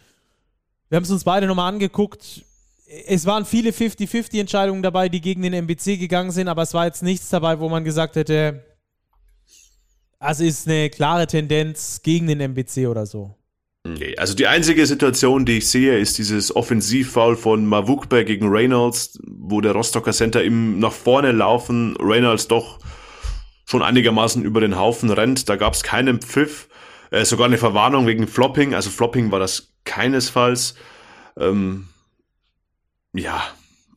wir 0.89 0.97
haben 0.97 1.05
es 1.05 1.11
uns 1.11 1.25
beide 1.25 1.47
nochmal 1.47 1.73
angeguckt. 1.73 2.45
es 3.07 3.25
waren 3.25 3.47
viele 3.47 3.71
50-50-Entscheidungen 3.71 4.83
dabei, 4.83 5.09
die 5.09 5.23
gegen 5.23 5.41
den 5.41 5.55
MBC 5.55 5.99
gegangen 5.99 6.31
sind, 6.31 6.49
aber 6.49 6.63
es 6.63 6.75
war 6.75 6.85
jetzt 6.85 7.03
nichts 7.03 7.31
dabei, 7.31 7.59
wo 7.59 7.71
man 7.71 7.85
gesagt 7.85 8.17
hätte, 8.17 8.63
es 10.21 10.41
ist 10.41 10.69
eine 10.69 10.91
klare 10.91 11.27
Tendenz 11.27 12.01
gegen 12.03 12.27
den 12.27 12.41
MBC 12.41 12.87
oder 12.87 13.07
so. 13.07 13.35
Nee, 13.85 14.15
also 14.17 14.35
die 14.35 14.47
einzige 14.47 14.87
Situation, 14.87 15.45
die 15.45 15.59
ich 15.59 15.69
sehe, 15.69 15.99
ist 15.99 16.17
dieses 16.19 16.55
Offensivfoul 16.55 17.35
von 17.35 17.67
Mavukbe 17.67 18.25
gegen 18.25 18.49
Reynolds, 18.49 19.19
wo 19.27 19.61
der 19.61 19.73
Rostocker 19.73 20.13
Center 20.13 20.45
ihm 20.45 20.79
nach 20.79 20.93
vorne 20.93 21.33
laufen, 21.33 21.97
Reynolds 21.99 22.47
doch 22.47 22.79
schon 23.73 23.83
einigermaßen 23.83 24.45
über 24.45 24.61
den 24.61 24.79
Haufen 24.79 25.11
rennt. 25.11 25.49
Da 25.49 25.57
gab 25.57 25.75
es 25.75 25.83
keinen 25.83 26.21
Pfiff, 26.21 26.69
äh, 27.11 27.25
sogar 27.25 27.47
eine 27.47 27.59
Verwarnung 27.59 28.07
wegen 28.07 28.29
Flopping. 28.29 28.75
Also 28.75 28.91
Flopping 28.91 29.33
war 29.33 29.41
das 29.41 29.73
keinesfalls. 29.85 30.75
Ähm, 31.39 31.89
ja, 33.15 33.43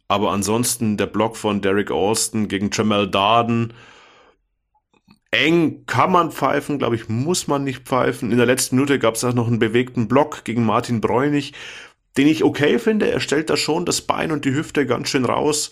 aber 0.07 0.31
ansonsten 0.31 0.97
der 0.97 1.07
Block 1.07 1.35
von 1.35 1.61
Derek 1.61 1.91
Austin 1.91 2.47
gegen 2.47 2.69
Jamal 2.71 3.09
Darden, 3.09 3.73
eng 5.31 5.85
kann 5.85 6.11
man 6.11 6.31
pfeifen, 6.31 6.79
glaube 6.79 6.95
ich, 6.95 7.09
muss 7.09 7.47
man 7.47 7.65
nicht 7.65 7.79
pfeifen. 7.79 8.31
In 8.31 8.37
der 8.37 8.45
letzten 8.45 8.77
Minute 8.77 8.97
gab 8.97 9.15
es 9.15 9.25
auch 9.25 9.33
noch 9.33 9.47
einen 9.47 9.59
bewegten 9.59 10.07
Block 10.07 10.45
gegen 10.45 10.65
Martin 10.65 11.01
Bräunig, 11.01 11.51
den 12.15 12.27
ich 12.27 12.45
okay 12.45 12.79
finde. 12.79 13.11
Er 13.11 13.19
stellt 13.19 13.49
da 13.49 13.57
schon 13.57 13.85
das 13.85 14.01
Bein 14.01 14.31
und 14.31 14.45
die 14.45 14.53
Hüfte 14.53 14.85
ganz 14.85 15.09
schön 15.09 15.25
raus. 15.25 15.71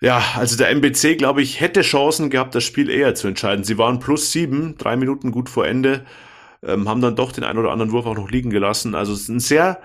Ja, 0.00 0.22
also 0.36 0.56
der 0.56 0.70
MBC, 0.70 1.16
glaube 1.16 1.42
ich, 1.42 1.60
hätte 1.60 1.80
Chancen 1.80 2.28
gehabt, 2.28 2.54
das 2.54 2.64
Spiel 2.64 2.90
eher 2.90 3.14
zu 3.14 3.28
entscheiden. 3.28 3.64
Sie 3.64 3.78
waren 3.78 3.98
plus 3.98 4.30
sieben, 4.30 4.76
drei 4.76 4.96
Minuten 4.96 5.30
gut 5.30 5.48
vor 5.48 5.66
Ende, 5.66 6.04
ähm, 6.62 6.88
haben 6.88 7.00
dann 7.00 7.16
doch 7.16 7.32
den 7.32 7.44
einen 7.44 7.58
oder 7.58 7.72
anderen 7.72 7.92
Wurf 7.92 8.06
auch 8.06 8.16
noch 8.16 8.30
liegen 8.30 8.50
gelassen. 8.50 8.94
Also 8.94 9.14
es 9.14 9.22
ist 9.22 9.28
ein 9.28 9.40
sehr 9.40 9.80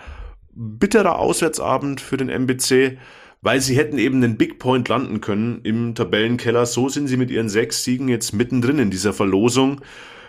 bitterer 0.53 1.17
Auswärtsabend 1.17 2.01
für 2.01 2.17
den 2.17 2.29
MBC 2.29 2.97
weil 3.41 3.59
sie 3.59 3.75
hätten 3.75 3.97
eben 3.97 4.21
den 4.21 4.37
Big 4.37 4.59
Point 4.59 4.87
landen 4.87 5.19
können 5.19 5.61
im 5.63 5.95
Tabellenkeller. 5.95 6.65
So 6.65 6.89
sind 6.89 7.07
sie 7.07 7.17
mit 7.17 7.31
ihren 7.31 7.49
sechs 7.49 7.83
Siegen 7.83 8.07
jetzt 8.07 8.33
mittendrin 8.33 8.79
in 8.79 8.91
dieser 8.91 9.13
Verlosung, 9.13 9.81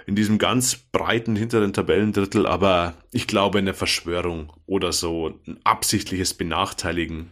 in 0.07 0.17
diesem 0.17 0.39
ganz 0.39 0.77
breiten 0.77 1.37
hinteren 1.37 1.75
Tabellendrittel. 1.75 2.47
Aber 2.47 2.95
ich 3.13 3.27
glaube, 3.27 3.59
eine 3.59 3.75
Verschwörung 3.75 4.53
oder 4.67 4.93
so 4.93 5.39
ein 5.47 5.59
absichtliches 5.63 6.35
Benachteiligen 6.35 7.31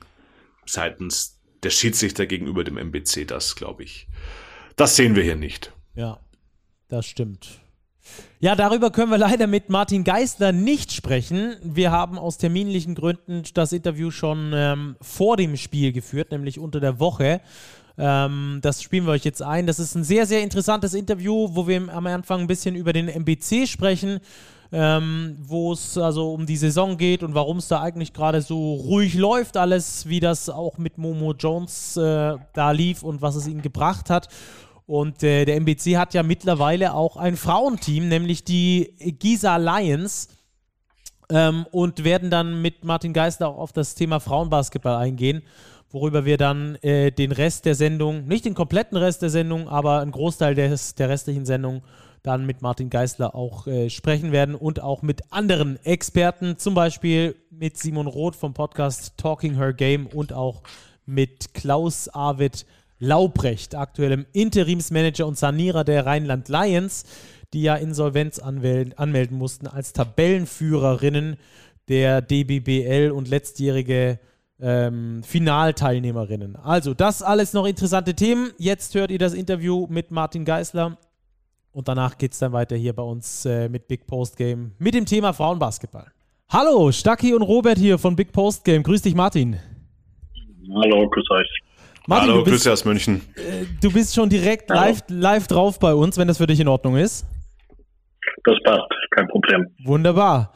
seitens 0.66 1.39
der 1.62 1.70
Schiedsrichter 1.70 2.26
gegenüber 2.26 2.64
dem 2.64 2.76
MBC, 2.76 3.26
das 3.26 3.56
glaube 3.56 3.82
ich, 3.82 4.08
das 4.76 4.96
sehen 4.96 5.14
wir 5.14 5.22
hier 5.22 5.36
nicht. 5.36 5.72
Ja, 5.94 6.18
das 6.88 7.06
stimmt. 7.06 7.60
Ja, 8.40 8.56
darüber 8.56 8.90
können 8.90 9.10
wir 9.10 9.18
leider 9.18 9.46
mit 9.46 9.68
Martin 9.68 10.02
Geisler 10.02 10.52
nicht 10.52 10.92
sprechen. 10.92 11.56
Wir 11.62 11.90
haben 11.90 12.18
aus 12.18 12.38
terminlichen 12.38 12.94
Gründen 12.94 13.42
das 13.54 13.72
Interview 13.72 14.10
schon 14.10 14.52
ähm, 14.54 14.96
vor 15.00 15.36
dem 15.36 15.56
Spiel 15.56 15.92
geführt, 15.92 16.32
nämlich 16.32 16.58
unter 16.58 16.80
der 16.80 16.98
Woche. 16.98 17.40
Ähm, 17.98 18.60
das 18.62 18.82
spielen 18.82 19.04
wir 19.04 19.12
euch 19.12 19.24
jetzt 19.24 19.42
ein. 19.42 19.66
Das 19.66 19.78
ist 19.78 19.94
ein 19.94 20.04
sehr, 20.04 20.26
sehr 20.26 20.42
interessantes 20.42 20.94
Interview, 20.94 21.50
wo 21.52 21.68
wir 21.68 21.92
am 21.92 22.06
Anfang 22.06 22.40
ein 22.40 22.46
bisschen 22.46 22.74
über 22.74 22.94
den 22.94 23.08
MBC 23.08 23.68
sprechen. 23.68 24.20
Ähm, 24.72 25.37
wo 25.40 25.72
es 25.72 25.98
also 25.98 26.33
um 26.33 26.46
die 26.46 26.56
Saison 26.56 26.96
geht 26.96 27.24
und 27.24 27.35
warum 27.35 27.56
es 27.56 27.66
da 27.66 27.80
eigentlich 27.80 28.12
gerade 28.12 28.40
so 28.40 28.74
ruhig 28.74 29.14
läuft, 29.14 29.56
alles, 29.56 30.06
wie 30.06 30.20
das 30.20 30.48
auch 30.48 30.78
mit 30.78 30.96
Momo 30.96 31.33
Jones 31.33 31.96
äh, 31.96 32.37
da 32.52 32.70
lief 32.70 33.02
und 33.02 33.20
was 33.20 33.35
es 33.35 33.48
ihnen 33.48 33.62
gebracht 33.62 34.11
hat. 34.11 34.28
Und 34.87 35.22
äh, 35.22 35.44
der 35.44 35.56
MBC 35.56 35.96
hat 35.96 36.14
ja 36.14 36.22
mittlerweile 36.22 36.94
auch 36.94 37.16
ein 37.16 37.37
Frauenteam, 37.37 38.09
nämlich 38.09 38.44
die 38.44 38.92
Giza 39.18 39.56
Lions. 39.56 40.28
Ähm, 41.30 41.64
und 41.70 42.02
werden 42.02 42.28
dann 42.28 42.61
mit 42.61 42.85
Martin 42.85 43.12
Geisler 43.12 43.50
auch 43.50 43.59
auf 43.59 43.72
das 43.72 43.94
Thema 43.94 44.18
Frauenbasketball 44.18 44.96
eingehen, 44.96 45.42
worüber 45.90 46.24
wir 46.24 46.37
dann 46.37 46.74
äh, 46.83 47.12
den 47.12 47.30
Rest 47.30 47.66
der 47.66 47.76
Sendung, 47.76 48.26
nicht 48.26 48.44
den 48.44 48.54
kompletten 48.54 48.98
Rest 48.98 49.22
der 49.22 49.30
Sendung, 49.30 49.68
aber 49.68 50.00
einen 50.00 50.11
Großteil 50.11 50.56
des, 50.56 50.96
der 50.96 51.09
restlichen 51.09 51.46
Sendung 51.46 51.83
dann 52.22 52.46
mit 52.46 52.62
Martin 52.62 52.90
Geisler 52.90 53.35
auch 53.35 53.66
äh, 53.66 53.90
sprechen 53.90 54.33
werden 54.33 54.54
und 54.54 54.80
auch 54.83 55.02
mit 55.02 55.33
anderen 55.33 55.83
Experten, 55.85 56.59
zum 56.59 56.74
Beispiel 56.74 57.37
mit 57.50 57.78
Simon 57.78 58.06
Roth 58.06 58.37
vom 58.37 58.54
Podcast 58.54 59.14
Talking 59.16 59.56
Her 59.56 59.72
Game 59.72 60.06
und 60.06 60.33
auch 60.33 60.62
mit 61.06 61.54
Klaus 61.54 62.09
Arvid 62.09 62.66
Laubrecht, 62.98 63.74
aktuellem 63.74 64.26
Interimsmanager 64.33 65.26
und 65.26 65.38
Sanierer 65.38 65.85
der 65.85 66.04
Rheinland 66.04 66.48
Lions, 66.48 67.04
die 67.52 67.62
ja 67.62 67.74
Insolvenz 67.76 68.38
anmelden 68.38 69.37
mussten 69.37 69.66
als 69.66 69.92
Tabellenführerinnen 69.92 71.37
der 71.88 72.20
DBBL 72.20 73.11
und 73.11 73.28
letztjährige 73.28 74.20
ähm, 74.61 75.22
Finalteilnehmerinnen. 75.24 76.56
Also, 76.56 76.94
das 76.94 77.22
alles 77.22 77.52
noch 77.54 77.66
interessante 77.66 78.14
Themen. 78.14 78.52
Jetzt 78.59 78.94
hört 78.94 79.11
ihr 79.11 79.18
das 79.18 79.33
Interview 79.33 79.87
mit 79.88 80.11
Martin 80.11 80.44
Geisler 80.44 80.98
und 81.72 81.88
danach 81.88 82.18
geht 82.18 82.33
es 82.33 82.38
dann 82.38 82.52
weiter 82.52 82.76
hier 82.76 82.92
bei 82.92 83.02
uns 83.02 83.44
äh, 83.44 83.68
mit 83.68 83.88
Big 83.88 84.06
Post 84.06 84.37
Game 84.37 84.72
mit 84.78 84.94
dem 84.94 85.06
Thema 85.06 85.33
Frauenbasketball. 85.33 86.06
Hallo, 86.48 86.90
Stacki 86.90 87.33
und 87.33 87.42
Robert 87.42 87.78
hier 87.78 87.98
von 87.98 88.16
Big 88.16 88.33
Post 88.33 88.64
Game. 88.64 88.83
Grüß 88.83 89.02
dich, 89.02 89.14
Martin. 89.14 89.56
Hallo, 90.74 91.09
grüß 91.09 91.30
euch. 91.30 91.48
Martin, 92.06 92.30
Hallo, 92.30 92.44
Grüße 92.44 92.72
aus 92.72 92.85
München. 92.85 93.20
Äh, 93.37 93.66
du 93.80 93.92
bist 93.92 94.14
schon 94.14 94.28
direkt 94.28 94.68
live, 94.70 95.00
live 95.09 95.46
drauf 95.46 95.78
bei 95.78 95.94
uns, 95.94 96.18
wenn 96.18 96.26
das 96.26 96.38
für 96.38 96.46
dich 96.46 96.59
in 96.59 96.66
Ordnung 96.66 96.96
ist. 96.96 97.24
Das 98.44 98.56
passt, 98.64 98.90
kein 99.11 99.28
Problem. 99.28 99.66
Wunderbar. 99.85 100.52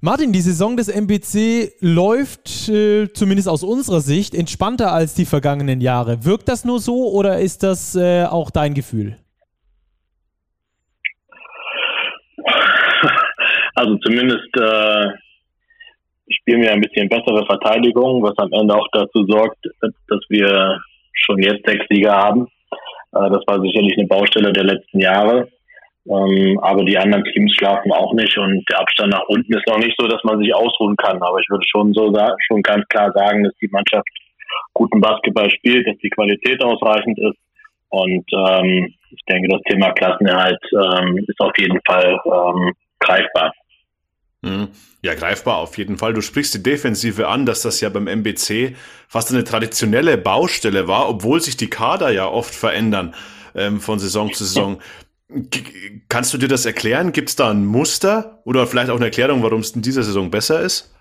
Martin, 0.00 0.32
die 0.32 0.40
Saison 0.40 0.76
des 0.76 0.88
MBC 0.88 1.72
läuft, 1.80 2.68
äh, 2.68 3.12
zumindest 3.12 3.48
aus 3.48 3.62
unserer 3.62 4.00
Sicht, 4.00 4.34
entspannter 4.34 4.92
als 4.92 5.14
die 5.14 5.24
vergangenen 5.24 5.80
Jahre. 5.80 6.24
Wirkt 6.24 6.48
das 6.48 6.64
nur 6.64 6.80
so 6.80 7.10
oder 7.10 7.40
ist 7.40 7.62
das 7.62 7.96
äh, 7.96 8.24
auch 8.24 8.50
dein 8.50 8.72
Gefühl? 8.72 9.18
Also 13.76 13.96
zumindest 13.98 14.48
äh, 14.56 15.08
spielen 16.28 16.62
wir 16.62 16.72
ein 16.72 16.80
bisschen 16.80 17.10
bessere 17.10 17.44
Verteidigung, 17.44 18.22
was 18.22 18.36
am 18.38 18.50
Ende 18.52 18.74
auch 18.74 18.88
dazu 18.92 19.24
sorgt, 19.26 19.58
dass 19.80 20.20
wir 20.30 20.80
schon 21.12 21.42
jetzt 21.42 21.66
sechs 21.66 21.84
Sieger 21.90 22.14
haben. 22.14 22.46
Äh, 23.12 23.30
das 23.30 23.42
war 23.46 23.60
sicherlich 23.60 23.98
eine 23.98 24.08
Baustelle 24.08 24.52
der 24.52 24.64
letzten 24.64 25.00
Jahre. 25.00 25.48
Ähm, 26.08 26.58
aber 26.62 26.84
die 26.84 26.96
anderen 26.96 27.24
Teams 27.24 27.52
schlafen 27.54 27.92
auch 27.92 28.14
nicht 28.14 28.38
und 28.38 28.64
der 28.70 28.80
Abstand 28.80 29.10
nach 29.10 29.26
unten 29.28 29.52
ist 29.52 29.66
noch 29.66 29.78
nicht 29.78 29.96
so, 29.98 30.06
dass 30.06 30.22
man 30.24 30.38
sich 30.38 30.54
ausruhen 30.54 30.96
kann. 30.96 31.20
Aber 31.20 31.38
ich 31.38 31.50
würde 31.50 31.66
schon 31.68 31.92
so 31.92 32.12
schon 32.46 32.62
ganz 32.62 32.86
klar 32.88 33.12
sagen, 33.12 33.44
dass 33.44 33.54
die 33.60 33.68
Mannschaft 33.68 34.08
guten 34.72 35.00
Basketball 35.00 35.50
spielt, 35.50 35.86
dass 35.86 35.98
die 35.98 36.10
Qualität 36.10 36.62
ausreichend 36.62 37.18
ist. 37.18 37.38
Und 37.90 38.24
ähm, 38.32 38.94
ich 39.10 39.22
denke, 39.28 39.48
das 39.48 39.62
Thema 39.62 39.90
Klassenerhalt 39.92 40.60
ähm, 40.72 41.18
ist 41.26 41.40
auf 41.40 41.52
jeden 41.58 41.80
Fall 41.86 42.18
ähm, 42.24 42.72
greifbar. 43.00 43.52
Mhm. 44.46 44.68
Ja, 45.02 45.14
greifbar 45.14 45.58
auf 45.58 45.76
jeden 45.78 45.98
Fall. 45.98 46.14
Du 46.14 46.20
sprichst 46.20 46.54
die 46.54 46.62
Defensive 46.62 47.28
an, 47.28 47.46
dass 47.46 47.62
das 47.62 47.80
ja 47.80 47.88
beim 47.88 48.06
MBC 48.06 48.74
fast 49.08 49.32
eine 49.32 49.44
traditionelle 49.44 50.16
Baustelle 50.18 50.88
war, 50.88 51.08
obwohl 51.08 51.40
sich 51.40 51.56
die 51.56 51.70
Kader 51.70 52.10
ja 52.10 52.26
oft 52.26 52.54
verändern 52.54 53.14
ähm, 53.54 53.80
von 53.80 53.98
Saison 53.98 54.32
zu 54.32 54.44
Saison. 54.44 54.78
G 55.28 55.60
kannst 56.08 56.32
du 56.34 56.38
dir 56.38 56.48
das 56.48 56.66
erklären? 56.66 57.12
Gibt 57.12 57.28
es 57.28 57.36
da 57.36 57.50
ein 57.50 57.66
Muster 57.66 58.40
oder 58.44 58.66
vielleicht 58.66 58.90
auch 58.90 58.96
eine 58.96 59.06
Erklärung, 59.06 59.42
warum 59.42 59.60
es 59.60 59.72
in 59.72 59.82
dieser 59.82 60.02
Saison 60.02 60.30
besser 60.30 60.60
ist? 60.60 60.92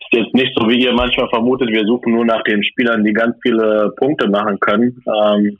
Ist 0.00 0.12
jetzt 0.12 0.34
nicht 0.34 0.52
so, 0.56 0.68
wie 0.68 0.82
ihr 0.82 0.92
manchmal 0.92 1.28
vermutet. 1.28 1.68
Wir 1.68 1.84
suchen 1.84 2.12
nur 2.12 2.24
nach 2.24 2.42
den 2.42 2.62
Spielern, 2.64 3.04
die 3.04 3.12
ganz 3.12 3.36
viele 3.42 3.92
Punkte 3.96 4.28
machen 4.28 4.58
können. 4.58 5.00
Ähm, 5.06 5.58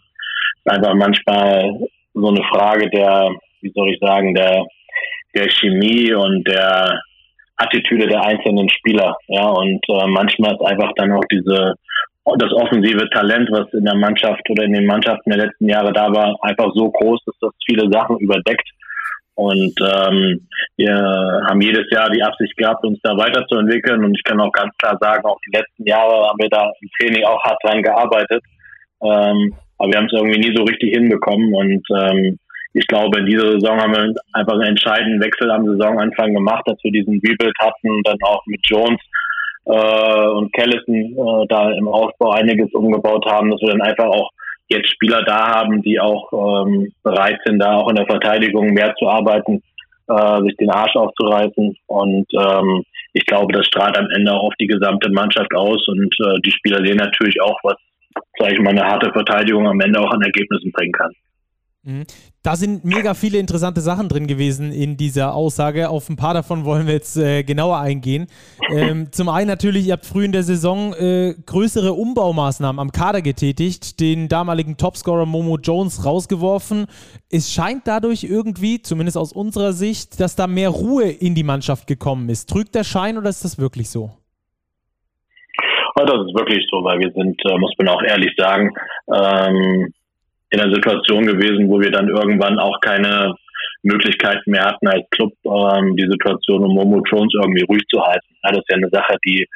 einfach 0.64 0.94
manchmal 0.94 1.72
so 2.14 2.28
eine 2.28 2.42
Frage 2.52 2.90
der, 2.90 3.30
wie 3.60 3.72
soll 3.74 3.90
ich 3.90 3.98
sagen, 4.00 4.34
der 4.34 4.66
der 5.34 5.48
Chemie 5.50 6.12
und 6.12 6.46
der 6.46 7.00
Attitüde 7.56 8.06
der 8.06 8.22
einzelnen 8.22 8.68
Spieler. 8.70 9.16
Ja, 9.28 9.48
und 9.48 9.80
äh, 9.88 10.06
manchmal 10.08 10.54
ist 10.54 10.62
einfach 10.62 10.92
dann 10.96 11.12
auch 11.12 11.24
diese 11.30 11.74
das 12.38 12.52
offensive 12.52 13.08
Talent, 13.10 13.50
was 13.50 13.72
in 13.72 13.84
der 13.84 13.96
Mannschaft 13.96 14.48
oder 14.50 14.64
in 14.64 14.72
den 14.72 14.86
Mannschaften 14.86 15.30
der 15.30 15.46
letzten 15.46 15.68
Jahre 15.68 15.92
da 15.92 16.12
war, 16.12 16.36
einfach 16.42 16.70
so 16.74 16.90
groß, 16.90 17.20
dass 17.24 17.34
das 17.40 17.50
viele 17.66 17.90
Sachen 17.90 18.18
überdeckt. 18.18 18.68
Und 19.34 19.72
ähm, 19.80 20.46
wir 20.76 20.94
haben 21.48 21.60
jedes 21.62 21.90
Jahr 21.90 22.10
die 22.10 22.22
Absicht 22.22 22.56
gehabt, 22.56 22.84
uns 22.84 22.98
da 23.02 23.16
weiterzuentwickeln. 23.16 24.04
Und 24.04 24.14
ich 24.14 24.22
kann 24.22 24.40
auch 24.40 24.52
ganz 24.52 24.76
klar 24.76 24.98
sagen, 25.00 25.24
auch 25.24 25.38
die 25.46 25.56
letzten 25.56 25.86
Jahre 25.86 26.28
haben 26.28 26.38
wir 26.38 26.50
da 26.50 26.70
im 26.80 26.88
Training 26.98 27.24
auch 27.24 27.42
hart 27.42 27.58
dran 27.64 27.82
gearbeitet. 27.82 28.42
Ähm, 29.02 29.54
aber 29.78 29.90
wir 29.90 29.96
haben 29.96 30.06
es 30.06 30.12
irgendwie 30.12 30.40
nie 30.40 30.54
so 30.54 30.62
richtig 30.64 30.90
hinbekommen. 30.92 31.54
Und 31.54 31.82
ähm, 31.90 32.38
ich 32.72 32.86
glaube, 32.86 33.18
in 33.18 33.26
dieser 33.26 33.52
Saison 33.52 33.80
haben 33.80 33.94
wir 33.94 34.14
einfach 34.32 34.54
einen 34.54 34.76
entscheidenden 34.76 35.20
Wechsel 35.20 35.50
am 35.50 35.66
Saisonanfang 35.66 36.34
gemacht, 36.34 36.62
dass 36.66 36.78
wir 36.82 36.92
diesen 36.92 37.14
Rebuild 37.14 37.56
hatten 37.60 37.90
und 37.90 38.06
dann 38.06 38.18
auch 38.22 38.42
mit 38.46 38.60
Jones 38.64 39.00
äh, 39.64 40.26
und 40.28 40.52
Callison 40.52 40.94
äh, 40.94 41.46
da 41.48 41.70
im 41.72 41.88
Aufbau 41.88 42.30
einiges 42.30 42.72
umgebaut 42.72 43.24
haben, 43.26 43.50
dass 43.50 43.60
wir 43.60 43.70
dann 43.70 43.82
einfach 43.82 44.06
auch 44.06 44.30
jetzt 44.68 44.90
Spieler 44.90 45.22
da 45.24 45.48
haben, 45.48 45.82
die 45.82 45.98
auch 45.98 46.32
ähm, 46.64 46.92
bereit 47.02 47.40
sind, 47.44 47.58
da 47.58 47.74
auch 47.74 47.88
in 47.88 47.96
der 47.96 48.06
Verteidigung 48.06 48.72
mehr 48.72 48.94
zu 48.98 49.08
arbeiten. 49.08 49.62
äh, 50.10 50.42
sich 50.42 50.56
den 50.56 50.70
Arsch 50.70 50.96
aufzureißen. 50.96 51.76
Und 51.86 52.26
ähm, 52.34 52.82
ich 53.12 53.24
glaube, 53.26 53.52
das 53.52 53.66
strahlt 53.66 53.96
am 53.96 54.08
Ende 54.10 54.32
auch 54.32 54.48
auf 54.48 54.54
die 54.60 54.66
gesamte 54.66 55.10
Mannschaft 55.10 55.54
aus. 55.54 55.86
Und 55.88 56.14
äh, 56.20 56.40
die 56.44 56.50
Spieler 56.50 56.84
sehen 56.84 56.96
natürlich 56.96 57.40
auch, 57.40 57.58
was, 57.62 57.76
sage 58.38 58.54
ich 58.54 58.60
mal, 58.60 58.70
eine 58.70 58.84
harte 58.84 59.12
Verteidigung 59.12 59.68
am 59.68 59.80
Ende 59.80 60.00
auch 60.00 60.10
an 60.10 60.22
Ergebnissen 60.22 60.72
bringen 60.72 60.92
kann. 60.92 61.12
Da 62.42 62.56
sind 62.56 62.86
mega 62.86 63.12
viele 63.12 63.36
interessante 63.36 63.82
Sachen 63.82 64.08
drin 64.08 64.26
gewesen 64.26 64.72
in 64.72 64.96
dieser 64.96 65.34
Aussage. 65.34 65.90
Auf 65.90 66.08
ein 66.08 66.16
paar 66.16 66.32
davon 66.32 66.64
wollen 66.64 66.86
wir 66.86 66.94
jetzt 66.94 67.18
äh, 67.18 67.42
genauer 67.42 67.78
eingehen. 67.78 68.28
Ähm, 68.72 69.12
zum 69.12 69.28
einen 69.28 69.46
natürlich, 69.46 69.88
ihr 69.88 69.92
habt 69.92 70.06
früh 70.06 70.24
in 70.24 70.32
der 70.32 70.42
Saison 70.42 70.94
äh, 70.94 71.34
größere 71.44 71.92
Umbaumaßnahmen 71.92 72.80
am 72.80 72.92
Kader 72.92 73.20
getätigt, 73.20 74.00
den 74.00 74.28
damaligen 74.28 74.78
Topscorer 74.78 75.26
Momo 75.26 75.58
Jones 75.58 76.06
rausgeworfen. 76.06 76.86
Es 77.30 77.52
scheint 77.52 77.86
dadurch 77.86 78.24
irgendwie, 78.24 78.80
zumindest 78.80 79.18
aus 79.18 79.34
unserer 79.34 79.74
Sicht, 79.74 80.18
dass 80.18 80.34
da 80.34 80.46
mehr 80.46 80.70
Ruhe 80.70 81.10
in 81.10 81.34
die 81.34 81.44
Mannschaft 81.44 81.86
gekommen 81.86 82.30
ist. 82.30 82.48
Trügt 82.48 82.74
der 82.74 82.84
Schein 82.84 83.18
oder 83.18 83.28
ist 83.28 83.44
das 83.44 83.58
wirklich 83.58 83.90
so? 83.90 84.12
Das 85.94 86.08
ist 86.08 86.34
wirklich 86.34 86.66
so, 86.70 86.82
weil 86.82 86.98
wir 87.00 87.12
sind, 87.12 87.38
äh, 87.44 87.58
muss 87.58 87.74
man 87.76 87.88
auch 87.88 88.02
ehrlich 88.02 88.32
sagen, 88.38 88.70
ähm, 89.12 89.92
in 90.50 90.60
einer 90.60 90.74
Situation 90.74 91.26
gewesen, 91.26 91.68
wo 91.68 91.80
wir 91.80 91.90
dann 91.90 92.08
irgendwann 92.08 92.58
auch 92.58 92.80
keine 92.80 93.34
Möglichkeiten 93.82 94.50
mehr 94.50 94.66
hatten 94.66 94.88
als 94.88 95.08
Club, 95.10 95.32
ähm, 95.44 95.96
die 95.96 96.08
Situation 96.10 96.64
um 96.64 96.74
Momo 96.74 97.02
Jones 97.08 97.32
irgendwie 97.34 97.64
ruhig 97.64 97.82
zu 97.88 98.00
halten. 98.00 98.26
Ja, 98.42 98.50
das 98.50 98.58
ist 98.58 98.70
ja 98.70 98.76
eine 98.76 98.90
Sache, 98.90 99.16
die 99.24 99.46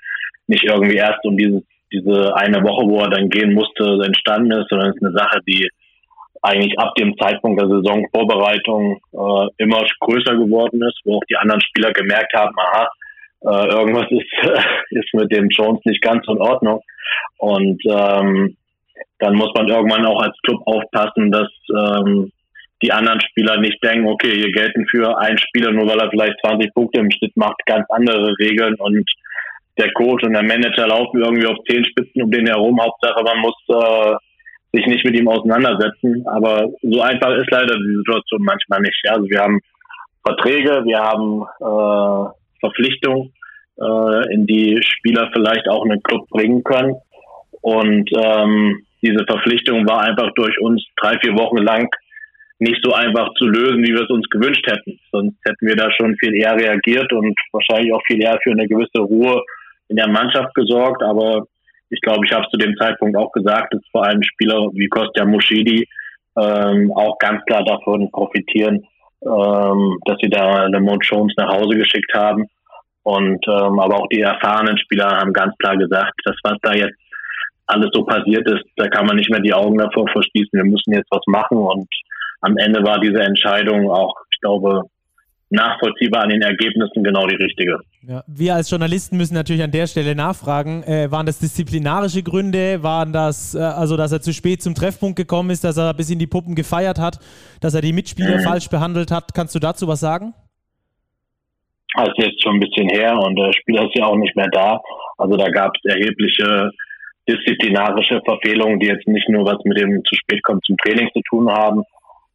nicht 0.46 0.64
irgendwie 0.64 0.96
erst 0.96 1.24
um 1.24 1.36
dieses, 1.36 1.62
diese 1.92 2.34
eine 2.36 2.62
Woche, 2.62 2.88
wo 2.88 3.00
er 3.00 3.10
dann 3.10 3.28
gehen 3.28 3.54
musste, 3.54 3.98
entstanden 4.04 4.52
ist, 4.52 4.68
sondern 4.68 4.90
es 4.90 4.96
ist 4.96 5.02
eine 5.02 5.16
Sache, 5.16 5.40
die 5.46 5.68
eigentlich 6.42 6.78
ab 6.78 6.94
dem 6.96 7.16
Zeitpunkt 7.16 7.60
der 7.60 7.68
Saisonvorbereitung 7.68 9.00
äh, 9.12 9.46
immer 9.58 9.82
größer 10.00 10.36
geworden 10.36 10.82
ist, 10.82 11.00
wo 11.04 11.16
auch 11.16 11.24
die 11.30 11.36
anderen 11.36 11.62
Spieler 11.62 11.90
gemerkt 11.92 12.34
haben, 12.34 12.54
aha, 12.58 12.88
äh, 13.40 13.68
irgendwas 13.74 14.06
ist, 14.10 14.30
ist 14.90 15.14
mit 15.14 15.32
dem 15.32 15.48
Jones 15.48 15.80
nicht 15.84 16.02
ganz 16.02 16.26
in 16.28 16.38
Ordnung. 16.38 16.82
Und 17.38 17.82
ähm, 17.86 18.56
dann 19.24 19.36
muss 19.36 19.52
man 19.54 19.68
irgendwann 19.68 20.04
auch 20.06 20.22
als 20.22 20.36
Club 20.42 20.60
aufpassen, 20.66 21.30
dass 21.30 21.48
ähm, 21.70 22.30
die 22.82 22.92
anderen 22.92 23.20
Spieler 23.20 23.58
nicht 23.58 23.82
denken, 23.82 24.06
okay, 24.06 24.34
hier 24.34 24.52
gelten 24.52 24.86
für 24.86 25.16
einen 25.18 25.38
Spieler, 25.38 25.72
nur 25.72 25.88
weil 25.88 26.00
er 26.00 26.10
vielleicht 26.10 26.38
20 26.44 26.74
Punkte 26.74 27.00
im 27.00 27.10
Schnitt 27.10 27.34
macht, 27.36 27.56
ganz 27.64 27.86
andere 27.88 28.34
Regeln 28.38 28.74
und 28.74 29.08
der 29.78 29.90
Coach 29.92 30.22
und 30.24 30.34
der 30.34 30.42
Manager 30.42 30.86
laufen 30.86 31.22
irgendwie 31.22 31.46
auf 31.46 31.56
zehn 31.68 31.84
Spitzen 31.84 32.22
um 32.22 32.30
den 32.30 32.46
herum. 32.46 32.80
Hauptsache, 32.80 33.24
man 33.24 33.38
muss 33.38 33.56
äh, 33.68 34.14
sich 34.76 34.86
nicht 34.86 35.04
mit 35.04 35.18
ihm 35.18 35.28
auseinandersetzen. 35.28 36.24
Aber 36.26 36.68
so 36.82 37.00
einfach 37.00 37.30
ist 37.36 37.50
leider 37.50 37.74
die 37.76 37.96
Situation 37.96 38.42
manchmal 38.42 38.80
nicht. 38.80 39.02
Also 39.08 39.28
wir 39.28 39.40
haben 39.40 39.60
Verträge, 40.24 40.84
wir 40.84 40.98
haben 40.98 41.42
äh, 41.60 42.30
Verpflichtungen, 42.60 43.32
äh, 43.80 44.34
in 44.34 44.46
die 44.46 44.78
Spieler 44.82 45.30
vielleicht 45.32 45.68
auch 45.68 45.84
einen 45.84 46.02
Club 46.02 46.28
bringen 46.28 46.62
können. 46.62 46.94
Und 47.62 48.10
ähm, 48.16 48.84
diese 49.04 49.24
Verpflichtung 49.26 49.86
war 49.86 50.00
einfach 50.02 50.30
durch 50.34 50.58
uns 50.60 50.84
drei, 50.96 51.18
vier 51.20 51.34
Wochen 51.34 51.58
lang 51.58 51.88
nicht 52.58 52.80
so 52.82 52.92
einfach 52.92 53.28
zu 53.34 53.46
lösen, 53.46 53.82
wie 53.82 53.92
wir 53.92 54.02
es 54.02 54.10
uns 54.10 54.28
gewünscht 54.30 54.66
hätten. 54.66 54.98
Sonst 55.12 55.36
hätten 55.44 55.66
wir 55.66 55.76
da 55.76 55.90
schon 55.92 56.16
viel 56.16 56.34
eher 56.34 56.54
reagiert 56.54 57.12
und 57.12 57.38
wahrscheinlich 57.52 57.92
auch 57.92 58.02
viel 58.06 58.22
eher 58.22 58.38
für 58.42 58.52
eine 58.52 58.66
gewisse 58.66 59.00
Ruhe 59.00 59.42
in 59.88 59.96
der 59.96 60.08
Mannschaft 60.08 60.54
gesorgt. 60.54 61.02
Aber 61.02 61.46
ich 61.90 62.00
glaube, 62.00 62.24
ich 62.24 62.32
habe 62.32 62.44
es 62.44 62.50
zu 62.50 62.56
dem 62.56 62.76
Zeitpunkt 62.76 63.16
auch 63.16 63.32
gesagt, 63.32 63.74
dass 63.74 63.82
vor 63.90 64.04
allem 64.04 64.22
Spieler 64.22 64.70
wie 64.72 64.88
Kostja 64.88 65.24
Moschidi 65.24 65.86
ähm, 66.36 66.92
auch 66.94 67.18
ganz 67.18 67.44
klar 67.44 67.64
davon 67.64 68.10
profitieren, 68.10 68.86
ähm, 69.22 69.98
dass 70.06 70.16
sie 70.22 70.30
da 70.30 70.66
Lamont 70.66 71.04
Jones 71.04 71.34
nach 71.36 71.52
Hause 71.52 71.76
geschickt 71.76 72.12
haben. 72.14 72.46
Und 73.02 73.46
ähm, 73.46 73.78
aber 73.78 73.96
auch 73.96 74.08
die 74.08 74.20
erfahrenen 74.20 74.78
Spieler 74.78 75.08
haben 75.08 75.32
ganz 75.32 75.54
klar 75.58 75.76
gesagt, 75.76 76.14
dass 76.24 76.36
was 76.42 76.56
da 76.62 76.72
jetzt 76.72 76.98
alles 77.66 77.90
so 77.92 78.04
passiert 78.04 78.48
ist, 78.48 78.64
da 78.76 78.88
kann 78.88 79.06
man 79.06 79.16
nicht 79.16 79.30
mehr 79.30 79.40
die 79.40 79.54
Augen 79.54 79.78
davor 79.78 80.06
verschließen. 80.08 80.50
Wir 80.52 80.64
müssen 80.64 80.92
jetzt 80.92 81.10
was 81.10 81.22
machen 81.26 81.58
und 81.58 81.88
am 82.40 82.56
Ende 82.58 82.84
war 82.84 83.00
diese 83.00 83.22
Entscheidung 83.22 83.90
auch, 83.90 84.14
ich 84.30 84.40
glaube, 84.40 84.82
nachvollziehbar 85.50 86.24
an 86.24 86.30
den 86.30 86.42
Ergebnissen 86.42 87.02
genau 87.02 87.26
die 87.26 87.36
richtige. 87.36 87.78
Ja, 88.06 88.22
wir 88.26 88.54
als 88.54 88.70
Journalisten 88.70 89.16
müssen 89.16 89.34
natürlich 89.34 89.62
an 89.62 89.70
der 89.70 89.86
Stelle 89.86 90.14
nachfragen, 90.14 90.82
äh, 90.82 91.10
waren 91.10 91.26
das 91.26 91.38
disziplinarische 91.38 92.22
Gründe, 92.22 92.82
waren 92.82 93.12
das, 93.12 93.54
äh, 93.54 93.58
also 93.58 93.96
dass 93.96 94.12
er 94.12 94.20
zu 94.20 94.32
spät 94.32 94.62
zum 94.62 94.74
Treffpunkt 94.74 95.16
gekommen 95.16 95.50
ist, 95.50 95.64
dass 95.64 95.78
er 95.78 95.94
bis 95.94 96.10
in 96.10 96.18
die 96.18 96.26
Puppen 96.26 96.54
gefeiert 96.54 96.98
hat, 96.98 97.18
dass 97.60 97.74
er 97.74 97.80
die 97.80 97.92
Mitspieler 97.92 98.38
mhm. 98.38 98.42
falsch 98.42 98.68
behandelt 98.68 99.10
hat, 99.10 99.32
kannst 99.34 99.54
du 99.54 99.58
dazu 99.58 99.88
was 99.88 100.00
sagen? 100.00 100.34
Das 101.94 102.08
ist 102.08 102.18
jetzt 102.18 102.42
schon 102.42 102.56
ein 102.56 102.60
bisschen 102.60 102.88
her 102.88 103.16
und 103.16 103.36
der 103.36 103.52
Spieler 103.52 103.84
ist 103.84 103.94
ja 103.94 104.06
auch 104.06 104.16
nicht 104.16 104.34
mehr 104.34 104.48
da. 104.50 104.80
Also 105.16 105.36
da 105.36 105.48
gab 105.48 105.72
es 105.76 105.94
erhebliche 105.94 106.70
disziplinarische 107.28 108.20
Verfehlungen, 108.24 108.80
die 108.80 108.86
jetzt 108.86 109.06
nicht 109.08 109.28
nur 109.28 109.44
was 109.44 109.58
mit 109.64 109.78
dem 109.78 110.02
zu 110.04 110.14
spät 110.14 110.42
kommen 110.42 110.60
zum 110.62 110.76
Training 110.78 111.08
zu 111.12 111.20
tun 111.28 111.50
haben. 111.50 111.82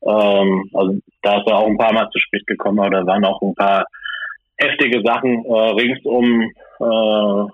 Ähm, 0.01 0.69
also 0.73 0.97
da 1.21 1.37
ist 1.37 1.47
er 1.47 1.57
auch 1.57 1.67
ein 1.67 1.77
paar 1.77 1.93
Mal 1.93 2.09
zu 2.11 2.19
spät 2.19 2.45
gekommen, 2.47 2.79
aber 2.79 2.89
da 2.89 3.05
waren 3.05 3.25
auch 3.25 3.41
ein 3.41 3.55
paar 3.55 3.85
heftige 4.57 5.01
Sachen 5.03 5.45
äh, 5.45 5.69
rings 5.79 5.99
um, 6.03 6.41
äh, 6.79 7.51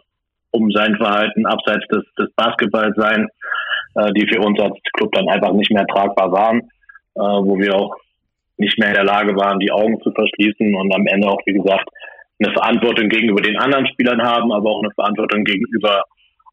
um 0.52 0.72
sein 0.72 0.96
Verhalten 0.96 1.46
abseits 1.46 1.86
des, 1.88 2.04
des 2.18 2.32
Basketballs 2.36 2.96
sein, 2.96 3.28
äh, 3.96 4.12
die 4.14 4.28
für 4.28 4.42
uns 4.42 4.60
als 4.60 4.76
Club 4.94 5.12
dann 5.14 5.30
einfach 5.30 5.52
nicht 5.54 5.72
mehr 5.72 5.86
tragbar 5.88 6.32
waren, 6.32 6.60
äh, 6.60 7.20
wo 7.20 7.58
wir 7.58 7.76
auch 7.76 7.96
nicht 8.58 8.80
mehr 8.80 8.90
in 8.90 8.96
der 8.96 9.04
Lage 9.04 9.36
waren, 9.36 9.60
die 9.60 9.72
Augen 9.72 10.00
zu 10.02 10.12
verschließen 10.12 10.76
und 10.76 10.96
am 10.96 11.06
Ende 11.08 11.28
auch, 11.28 11.42
wie 11.46 11.54
gesagt, 11.54 11.90
eine 12.40 12.54
Verantwortung 12.54 13.10
gegenüber 13.10 13.42
den 13.42 13.58
anderen 13.58 13.88
Spielern 13.88 14.22
haben, 14.22 14.52
aber 14.52 14.70
auch 14.70 14.84
eine 14.84 14.92
Verantwortung 14.94 15.44
gegenüber 15.44 16.04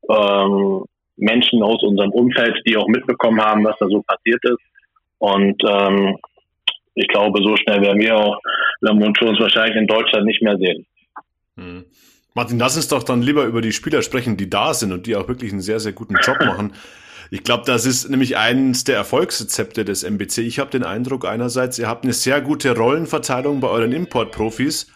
ähm, 0.09 0.85
Menschen 1.17 1.63
aus 1.63 1.83
unserem 1.83 2.11
Umfeld, 2.11 2.61
die 2.67 2.77
auch 2.77 2.89
mitbekommen 2.89 3.41
haben, 3.41 3.65
was 3.65 3.77
da 3.79 3.87
so 3.87 4.03
passiert 4.03 4.43
ist. 4.45 4.61
Und 5.19 5.63
ähm, 5.69 6.17
ich 6.95 7.09
glaube, 7.09 7.43
so 7.43 7.57
schnell 7.57 7.81
werden 7.81 8.01
wir 8.01 8.17
auch 8.17 8.39
Lamont 8.81 9.17
Jones 9.21 9.41
wahrscheinlich 9.41 9.77
in 9.77 9.87
Deutschland 9.87 10.27
nicht 10.27 10.43
mehr 10.43 10.57
sehen. 10.57 10.87
Hm. 11.57 11.85
Martin, 12.35 12.59
lass 12.59 12.77
uns 12.77 12.89
doch 12.89 13.03
dann 13.03 13.23
lieber 13.23 13.45
über 13.45 13.61
die 13.61 13.73
Spieler 13.73 14.03
sprechen, 14.03 14.37
die 14.37 14.49
da 14.49 14.73
sind 14.73 14.93
und 14.93 15.07
die 15.07 15.17
auch 15.17 15.29
wirklich 15.29 15.53
einen 15.53 15.61
sehr, 15.61 15.81
sehr 15.81 15.93
guten 15.93 16.17
Job 16.23 16.39
machen. 16.41 16.73
Ich 17.31 17.45
glaube, 17.45 17.65
das 17.67 17.87
ist 17.87 18.11
nämlich 18.11 18.37
eines 18.37 18.85
der 18.85 18.97
Erfolgsrezepte 18.97 19.85
des 19.85 20.03
MBC. 20.03 20.39
Ich 20.39 20.59
habe 20.59 20.71
den 20.71 20.83
Eindruck 20.83 21.27
einerseits, 21.27 21.79
ihr 21.79 21.89
habt 21.89 22.05
eine 22.05 22.13
sehr 22.13 22.41
gute 22.41 22.77
Rollenverteilung 22.77 23.61
bei 23.61 23.69
euren 23.69 23.93
Importprofis 23.93 24.89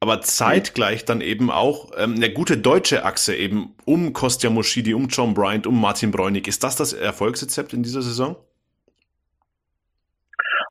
aber 0.00 0.20
zeitgleich 0.20 1.04
dann 1.04 1.20
eben 1.20 1.50
auch 1.50 1.90
ähm, 1.98 2.14
eine 2.14 2.32
gute 2.32 2.56
deutsche 2.56 3.04
Achse 3.04 3.34
eben 3.34 3.74
um 3.84 4.12
Kostja 4.12 4.50
Moschidi, 4.50 4.94
um 4.94 5.08
John 5.08 5.34
Bryant, 5.34 5.66
um 5.66 5.80
Martin 5.80 6.12
Bräunig. 6.12 6.46
Ist 6.46 6.62
das 6.62 6.76
das 6.76 6.92
Erfolgsrezept 6.92 7.72
in 7.72 7.82
dieser 7.82 8.02
Saison? 8.02 8.36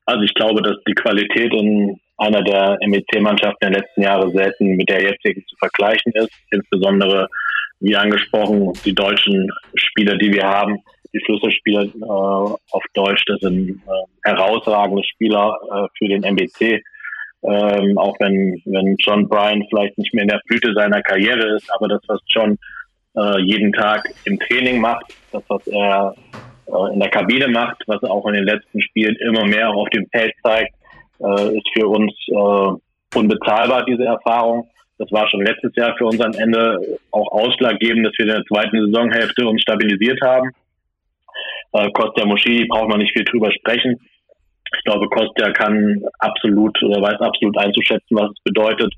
Also 0.06 0.22
ich 0.22 0.32
glaube, 0.32 0.62
dass 0.62 0.76
die 0.86 0.94
Qualität 0.94 1.52
in 1.52 2.00
einer 2.16 2.42
der 2.42 2.78
MEC-Mannschaften 2.86 3.58
der 3.60 3.80
letzten 3.82 4.02
Jahre 4.02 4.30
selten 4.30 4.76
mit 4.76 4.88
der 4.88 5.02
jetzigen 5.02 5.44
zu 5.46 5.56
vergleichen 5.56 6.12
ist. 6.14 6.30
Insbesondere, 6.50 7.28
wie 7.80 7.94
angesprochen, 7.94 8.72
die 8.86 8.94
deutschen 8.94 9.50
Spieler, 9.74 10.16
die 10.16 10.32
wir 10.32 10.44
haben, 10.44 10.78
die 11.12 11.20
Schlüsselspieler 11.24 11.84
äh, 11.84 12.06
auf 12.06 12.84
Deutsch, 12.94 13.22
das 13.26 13.40
sind 13.40 13.70
äh, 13.86 14.28
herausragende 14.30 15.04
Spieler 15.04 15.58
äh, 15.70 15.88
für 15.98 16.08
den 16.08 16.24
MBC 16.24 16.82
ähm, 17.42 17.98
auch 17.98 18.16
wenn, 18.20 18.60
wenn 18.64 18.96
John 18.98 19.28
Bryan 19.28 19.64
vielleicht 19.68 19.96
nicht 19.98 20.12
mehr 20.12 20.22
in 20.22 20.28
der 20.28 20.40
Blüte 20.46 20.72
seiner 20.74 21.02
Karriere 21.02 21.56
ist, 21.56 21.70
aber 21.74 21.88
das, 21.88 22.00
was 22.08 22.20
John 22.26 22.58
äh, 23.16 23.40
jeden 23.40 23.72
Tag 23.72 24.08
im 24.24 24.38
Training 24.40 24.80
macht, 24.80 25.14
das, 25.32 25.42
was 25.48 25.66
er 25.68 26.14
äh, 26.66 26.92
in 26.92 27.00
der 27.00 27.10
Kabine 27.10 27.48
macht, 27.48 27.82
was 27.86 28.02
er 28.02 28.10
auch 28.10 28.26
in 28.26 28.34
den 28.34 28.44
letzten 28.44 28.80
Spielen 28.80 29.16
immer 29.16 29.44
mehr 29.44 29.70
auf 29.70 29.88
dem 29.90 30.06
Feld 30.08 30.32
zeigt, 30.42 30.74
äh, 31.20 31.56
ist 31.56 31.68
für 31.72 31.86
uns 31.86 32.12
äh, 32.28 33.16
unbezahlbar, 33.18 33.84
diese 33.84 34.04
Erfahrung. 34.04 34.68
Das 34.98 35.10
war 35.12 35.28
schon 35.30 35.44
letztes 35.44 35.74
Jahr 35.76 35.96
für 35.96 36.06
uns 36.06 36.20
am 36.20 36.32
Ende 36.32 36.98
auch 37.12 37.30
ausschlaggebend, 37.30 38.04
dass 38.04 38.14
wir 38.18 38.26
in 38.26 38.32
der 38.32 38.44
zweiten 38.44 38.84
Saisonhälfte 38.86 39.46
uns 39.46 39.62
stabilisiert 39.62 40.20
haben. 40.22 40.50
Äh, 41.72 41.90
Kostja 41.92 42.26
Moschidi 42.26 42.66
braucht 42.66 42.88
man 42.88 42.98
nicht 42.98 43.12
viel 43.12 43.24
drüber 43.24 43.52
sprechen. 43.52 44.00
Ich 44.76 44.84
glaube, 44.84 45.08
Kostja 45.08 45.50
kann 45.52 46.02
absolut 46.18 46.80
oder 46.82 47.00
weiß 47.00 47.20
absolut 47.20 47.56
einzuschätzen, 47.58 48.16
was 48.16 48.30
es 48.30 48.42
bedeutet, 48.44 48.92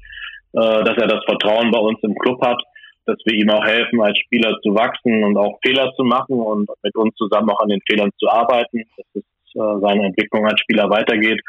äh, 0.52 0.84
dass 0.84 0.96
er 0.96 1.06
das 1.06 1.24
Vertrauen 1.24 1.70
bei 1.70 1.78
uns 1.78 1.98
im 2.02 2.14
Club 2.16 2.44
hat, 2.44 2.60
dass 3.06 3.16
wir 3.24 3.34
ihm 3.34 3.50
auch 3.50 3.64
helfen, 3.64 4.00
als 4.00 4.18
Spieler 4.18 4.56
zu 4.62 4.74
wachsen 4.74 5.24
und 5.24 5.36
auch 5.36 5.58
Fehler 5.62 5.92
zu 5.96 6.04
machen 6.04 6.40
und 6.40 6.68
mit 6.82 6.96
uns 6.96 7.14
zusammen 7.16 7.50
auch 7.50 7.60
an 7.60 7.68
den 7.68 7.80
Fehlern 7.88 8.10
zu 8.18 8.28
arbeiten, 8.28 8.84
dass 8.96 9.06
es 9.14 9.22
äh, 9.54 9.80
seine 9.80 10.06
Entwicklung 10.06 10.46
als 10.46 10.60
Spieler 10.60 10.90
weitergeht. 10.90 11.40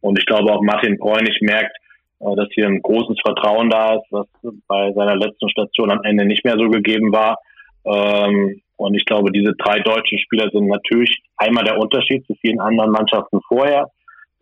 Und 0.00 0.18
ich 0.18 0.26
glaube 0.26 0.52
auch 0.52 0.62
Martin 0.62 0.98
Bräunig 0.98 1.38
merkt, 1.42 1.76
äh, 2.20 2.34
dass 2.36 2.48
hier 2.52 2.66
ein 2.66 2.82
großes 2.82 3.18
Vertrauen 3.24 3.70
da 3.70 3.96
ist, 3.96 4.06
was 4.10 4.26
bei 4.66 4.92
seiner 4.92 5.16
letzten 5.16 5.48
Station 5.50 5.90
am 5.90 6.02
Ende 6.04 6.24
nicht 6.24 6.44
mehr 6.44 6.56
so 6.58 6.68
gegeben 6.70 7.12
war. 7.12 7.38
Ähm, 7.84 8.60
und 8.76 8.94
ich 8.94 9.04
glaube, 9.04 9.32
diese 9.32 9.54
drei 9.54 9.80
deutschen 9.80 10.18
Spieler 10.18 10.50
sind 10.50 10.68
natürlich 10.68 11.22
einmal 11.36 11.64
der 11.64 11.78
Unterschied 11.78 12.26
zu 12.26 12.34
vielen 12.40 12.60
anderen 12.60 12.90
Mannschaften 12.90 13.40
vorher. 13.48 13.90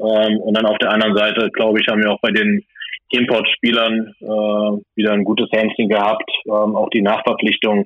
Ähm, 0.01 0.39
und 0.41 0.57
dann 0.57 0.67
auf 0.67 0.79
der 0.79 0.91
anderen 0.91 1.17
Seite, 1.17 1.51
glaube 1.53 1.81
ich, 1.81 1.87
haben 1.89 2.03
wir 2.03 2.11
auch 2.11 2.21
bei 2.21 2.31
den 2.31 2.65
Importspielern 3.11 4.13
äh, 4.21 4.83
wieder 4.97 5.13
ein 5.13 5.25
gutes 5.25 5.49
Händchen 5.53 5.89
gehabt. 5.89 6.29
Ähm, 6.47 6.75
auch 6.75 6.91
die 6.91 7.03
Nachverpflichtungen, 7.03 7.85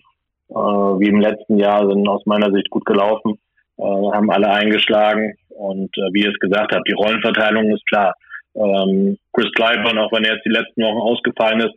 äh, 0.49 0.55
wie 0.55 1.09
im 1.09 1.21
letzten 1.21 1.59
Jahr, 1.59 1.87
sind 1.87 2.09
aus 2.09 2.25
meiner 2.25 2.51
Sicht 2.51 2.71
gut 2.71 2.87
gelaufen. 2.87 3.39
Äh, 3.77 3.83
haben 3.83 4.31
alle 4.31 4.49
eingeschlagen. 4.49 5.35
Und 5.51 5.91
äh, 5.99 6.13
wie 6.13 6.23
ihr 6.23 6.31
es 6.31 6.39
gesagt 6.39 6.75
habt, 6.75 6.89
die 6.89 6.95
Rollenverteilung 6.95 7.71
ist 7.75 7.87
klar. 7.87 8.15
Ähm, 8.55 9.19
Chris 9.35 9.53
Clyburn, 9.53 9.99
auch 9.99 10.13
wenn 10.13 10.25
er 10.25 10.35
jetzt 10.35 10.47
die 10.47 10.51
letzten 10.51 10.83
Wochen 10.83 10.99
ausgefallen 10.99 11.61
ist, 11.61 11.75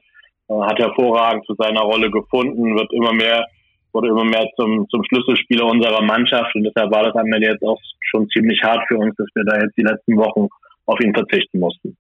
äh, 0.48 0.54
hat 0.54 0.80
hervorragend 0.80 1.46
zu 1.46 1.56
seiner 1.56 1.82
Rolle 1.82 2.10
gefunden, 2.10 2.78
wird 2.78 2.94
immer 2.94 3.12
mehr 3.14 3.46
wurde 3.94 4.10
immer 4.10 4.26
mehr 4.26 4.48
zum, 4.56 4.88
zum 4.90 5.04
Schlüsselspieler 5.04 5.66
unserer 5.66 6.02
Mannschaft 6.02 6.54
und 6.56 6.64
deshalb 6.64 6.92
war 6.92 7.04
das 7.04 7.16
am 7.16 7.32
Ende 7.32 7.48
jetzt 7.48 7.64
auch 7.64 7.80
schon 8.00 8.28
ziemlich 8.30 8.62
hart 8.64 8.84
für 8.88 8.98
uns, 8.98 9.16
dass 9.18 9.28
wir 9.36 9.44
da 9.44 9.60
jetzt 9.60 9.78
die 9.78 9.84
letzten 9.84 10.18
Wochen 10.18 10.48
auf 10.86 11.00
ihn 11.02 11.14
verzichten 11.14 11.60
mussten. 11.60 11.98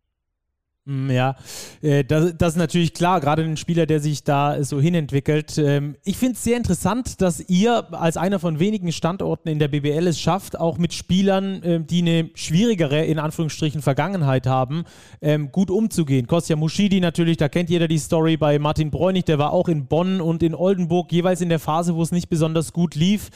Mm, 0.86 1.12
ja, 1.12 1.36
äh, 1.84 2.04
das, 2.04 2.34
das, 2.39 2.54
ist 2.54 2.58
natürlich 2.58 2.96
klar, 2.96 3.22
gerade 3.22 3.44
ein 3.44 3.56
Spieler, 3.56 3.86
der 3.86 4.00
sich 4.00 4.24
da 4.24 4.63
so 4.63 4.82
hinentwickelt. 4.82 5.60
Ähm, 5.60 5.96
ich 6.04 6.17
finde 6.17 6.34
es 6.34 6.44
sehr 6.44 6.58
interessant, 6.58 7.22
dass 7.22 7.39
ihr 7.50 7.94
als 7.94 8.17
einer 8.17 8.39
von 8.39 8.60
wenigen 8.60 8.91
Standorten 8.91 9.48
in 9.48 9.60
der 9.60 9.67
BBL 9.67 10.08
es 10.08 10.20
schafft, 10.20 10.60
auch 10.60 10.80
mit 10.80 10.91
Spielern, 10.91 11.62
ähm, 11.63 11.86
die 11.86 12.02
eine 12.02 12.32
schwierigere, 12.34 13.06
in 13.06 13.20
Anführungsstrichen, 13.20 13.84
Vergangenheit 13.84 14.48
haben, 14.48 14.86
ähm, 15.22 15.52
gut 15.52 15.70
umzugehen. 15.70 16.26
Kostja 16.26 16.56
Muschidi 16.56 17.00
natürlich, 17.00 17.38
da 17.38 17.48
kennt 17.48 17.70
jeder 17.70 17.88
die 17.88 18.00
Story 18.00 18.36
bei 18.36 18.58
Martin 18.58 18.89
Bräunig, 18.89 19.26
der 19.26 19.38
war 19.38 19.54
auch 19.54 19.67
in 19.67 19.86
Bonn 19.86 20.20
und 20.20 20.41
in 20.41 20.56
Oldenburg, 20.56 21.12
jeweils 21.12 21.41
in 21.41 21.50
der 21.50 21.60
Phase, 21.60 21.94
wo 21.94 22.02
es 22.02 22.12
nicht 22.12 22.28
besonders 22.28 22.74
gut 22.74 22.96
lief. 22.96 23.30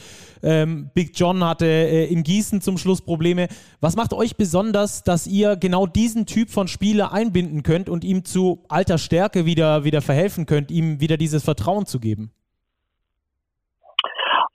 Big 0.94 1.12
John 1.14 1.42
hatte 1.42 1.66
äh, 1.66 2.04
in 2.04 2.22
Gießen 2.22 2.60
zum 2.60 2.78
Schluss 2.78 3.00
Probleme. 3.00 3.48
Was 3.80 3.96
macht 3.96 4.12
euch 4.12 4.36
besonders, 4.36 5.02
dass 5.02 5.26
ihr 5.26 5.56
genau 5.56 5.86
diesen 5.86 6.26
Typ 6.26 6.50
von 6.50 6.68
Spieler 6.68 7.12
einbindet? 7.12 7.35
Einbinden 7.36 7.62
könnt 7.62 7.88
und 7.88 8.04
ihm 8.04 8.24
zu 8.24 8.64
alter 8.68 8.98
Stärke 8.98 9.46
wieder, 9.46 9.84
wieder 9.84 10.00
verhelfen 10.00 10.46
könnt, 10.46 10.70
ihm 10.70 11.00
wieder 11.00 11.16
dieses 11.16 11.44
Vertrauen 11.44 11.86
zu 11.86 12.00
geben? 12.00 12.30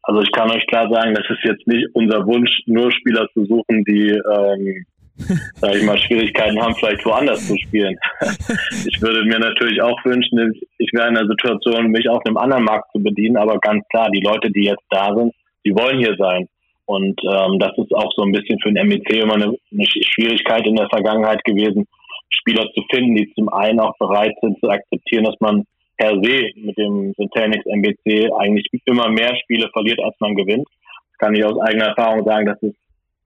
Also 0.03 0.21
ich 0.21 0.31
kann 0.31 0.49
euch 0.49 0.65
klar 0.67 0.89
sagen, 0.89 1.13
das 1.13 1.25
ist 1.29 1.43
jetzt 1.43 1.67
nicht 1.67 1.87
unser 1.93 2.25
Wunsch, 2.25 2.51
nur 2.65 2.91
Spieler 2.91 3.27
zu 3.33 3.45
suchen, 3.45 3.83
die, 3.85 4.09
ähm, 4.09 4.85
sag 5.55 5.75
ich 5.75 5.83
mal, 5.83 5.97
Schwierigkeiten 5.97 6.59
haben, 6.59 6.75
vielleicht 6.75 7.05
woanders 7.05 7.47
zu 7.47 7.55
spielen. 7.57 7.95
ich 8.87 8.99
würde 9.01 9.23
mir 9.25 9.39
natürlich 9.39 9.81
auch 9.81 10.03
wünschen, 10.03 10.53
ich 10.79 10.89
wäre 10.93 11.09
in 11.09 11.13
der 11.13 11.27
Situation, 11.27 11.91
mich 11.91 12.09
auf 12.09 12.25
einem 12.25 12.37
anderen 12.37 12.63
Markt 12.63 12.91
zu 12.91 12.99
bedienen, 12.99 13.37
aber 13.37 13.59
ganz 13.59 13.83
klar, 13.89 14.09
die 14.09 14.21
Leute, 14.21 14.49
die 14.51 14.65
jetzt 14.65 14.85
da 14.89 15.13
sind, 15.15 15.33
die 15.65 15.75
wollen 15.75 15.99
hier 15.99 16.15
sein. 16.17 16.47
Und 16.85 17.21
ähm, 17.23 17.59
das 17.59 17.71
ist 17.77 17.93
auch 17.95 18.11
so 18.15 18.23
ein 18.23 18.31
bisschen 18.31 18.59
für 18.59 18.73
den 18.73 18.87
MEC 18.87 19.13
immer 19.13 19.35
eine, 19.35 19.53
eine 19.71 19.85
Schwierigkeit 19.85 20.65
in 20.65 20.75
der 20.75 20.89
Vergangenheit 20.89 21.41
gewesen, 21.45 21.87
Spieler 22.31 22.65
zu 22.73 22.83
finden, 22.91 23.15
die 23.15 23.31
zum 23.33 23.49
einen 23.49 23.79
auch 23.79 23.97
bereit 23.97 24.35
sind 24.41 24.59
zu 24.59 24.69
akzeptieren, 24.69 25.25
dass 25.25 25.39
man 25.39 25.65
per 25.97 26.11
se 26.21 26.49
mit 26.55 26.77
dem 26.77 27.13
Centenix 27.15 27.65
MBC 27.65 28.31
eigentlich 28.39 28.67
immer 28.85 29.09
mehr 29.09 29.35
Spiele 29.43 29.69
verliert, 29.71 29.99
als 30.03 30.15
man 30.19 30.35
gewinnt. 30.35 30.67
Das 31.11 31.17
kann 31.19 31.35
ich 31.35 31.45
aus 31.45 31.59
eigener 31.59 31.87
Erfahrung 31.87 32.25
sagen, 32.25 32.45
das 32.47 32.61
ist 32.61 32.75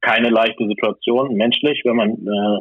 keine 0.01 0.29
leichte 0.29 0.67
Situation, 0.67 1.33
menschlich, 1.35 1.81
wenn 1.83 1.95
man 1.95 2.09
äh, 2.09 2.59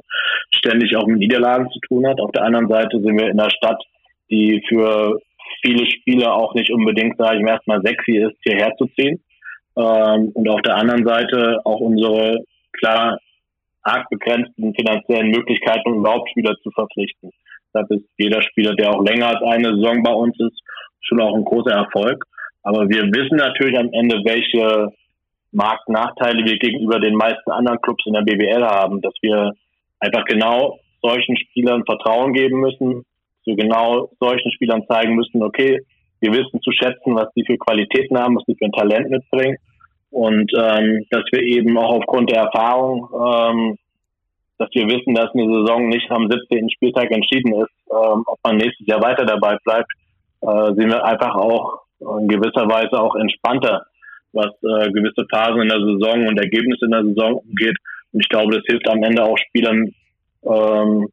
ständig 0.56 0.96
auch 0.96 1.06
mit 1.06 1.18
Niederlagen 1.18 1.68
zu 1.70 1.80
tun 1.80 2.06
hat. 2.06 2.20
Auf 2.20 2.32
der 2.32 2.44
anderen 2.44 2.68
Seite 2.68 3.00
sind 3.00 3.18
wir 3.18 3.28
in 3.28 3.38
einer 3.38 3.50
Stadt, 3.50 3.82
die 4.30 4.62
für 4.68 5.20
viele 5.62 5.86
Spieler 5.90 6.34
auch 6.34 6.54
nicht 6.54 6.70
unbedingt, 6.70 7.18
sage 7.18 7.38
ich 7.38 7.42
mal, 7.42 7.52
erstmal 7.52 7.82
sexy 7.82 8.18
ist, 8.18 8.36
hierher 8.42 8.74
zu 8.76 8.86
ziehen. 8.96 9.22
Ähm, 9.76 10.30
und 10.34 10.48
auf 10.48 10.62
der 10.62 10.76
anderen 10.76 11.04
Seite 11.04 11.60
auch 11.64 11.80
unsere 11.80 12.38
klar 12.72 13.18
arg 13.84 14.08
begrenzten 14.10 14.74
finanziellen 14.74 15.30
Möglichkeiten, 15.30 15.90
um 15.90 15.98
überhaupt 15.98 16.30
Spieler 16.30 16.54
zu 16.62 16.70
verpflichten. 16.70 17.30
Deshalb 17.68 17.90
ist 17.90 18.06
jeder 18.18 18.42
Spieler, 18.42 18.74
der 18.74 18.90
auch 18.90 19.04
länger 19.04 19.28
als 19.28 19.42
eine 19.42 19.74
Saison 19.74 20.02
bei 20.02 20.12
uns 20.12 20.38
ist, 20.40 20.60
schon 21.00 21.20
auch 21.20 21.34
ein 21.34 21.44
großer 21.44 21.72
Erfolg. 21.72 22.24
Aber 22.62 22.88
wir 22.88 23.02
wissen 23.02 23.36
natürlich 23.36 23.78
am 23.78 23.92
Ende, 23.92 24.22
welche 24.24 24.88
Marktnachteile 25.52 26.44
wir 26.44 26.58
gegenüber 26.58 26.98
den 26.98 27.14
meisten 27.14 27.50
anderen 27.50 27.80
Clubs 27.82 28.04
in 28.06 28.14
der 28.14 28.22
BWL 28.22 28.64
haben, 28.64 29.00
dass 29.02 29.14
wir 29.20 29.52
einfach 30.00 30.24
genau 30.24 30.78
solchen 31.02 31.36
Spielern 31.36 31.84
Vertrauen 31.84 32.32
geben 32.32 32.60
müssen, 32.60 33.04
dass 33.44 33.56
genau 33.56 34.10
solchen 34.18 34.50
Spielern 34.52 34.86
zeigen 34.88 35.14
müssen, 35.14 35.42
okay, 35.42 35.80
wir 36.20 36.32
wissen 36.32 36.60
zu 36.62 36.72
schätzen, 36.72 37.14
was 37.14 37.28
die 37.36 37.44
für 37.44 37.58
Qualitäten 37.58 38.18
haben, 38.18 38.36
was 38.36 38.44
die 38.46 38.56
für 38.56 38.64
ein 38.64 38.72
Talent 38.72 39.10
mitbringen 39.10 39.58
und 40.14 40.52
ähm, 40.56 41.04
dass 41.10 41.24
wir 41.32 41.42
eben 41.42 41.76
auch 41.76 41.96
aufgrund 41.96 42.30
der 42.30 42.42
Erfahrung, 42.42 43.08
ähm, 43.12 43.76
dass 44.58 44.68
wir 44.72 44.86
wissen, 44.86 45.12
dass 45.12 45.34
eine 45.34 45.52
Saison 45.52 45.88
nicht 45.88 46.08
am 46.08 46.30
17. 46.30 46.70
Spieltag 46.70 47.10
entschieden 47.10 47.52
ist, 47.54 47.74
ähm, 47.90 48.22
ob 48.24 48.38
man 48.44 48.58
nächstes 48.58 48.86
Jahr 48.86 49.02
weiter 49.02 49.24
dabei 49.24 49.56
bleibt, 49.64 49.90
äh, 50.42 50.66
sind 50.74 50.90
wir 50.90 51.04
einfach 51.04 51.34
auch 51.34 51.80
in 52.20 52.28
gewisser 52.28 52.68
Weise 52.68 52.92
auch 52.92 53.16
entspannter, 53.16 53.86
was 54.32 54.52
äh, 54.62 54.88
gewisse 54.92 55.26
Phasen 55.28 55.62
in 55.62 55.68
der 55.68 55.80
Saison 55.80 56.28
und 56.28 56.38
Ergebnisse 56.38 56.84
in 56.84 56.92
der 56.92 57.02
Saison 57.02 57.34
umgeht. 57.38 57.76
Und 58.12 58.20
ich 58.20 58.28
glaube, 58.28 58.54
das 58.54 58.62
hilft 58.66 58.88
am 58.88 59.02
Ende 59.02 59.24
auch 59.24 59.36
Spielern, 59.48 59.90
ähm, 60.44 61.08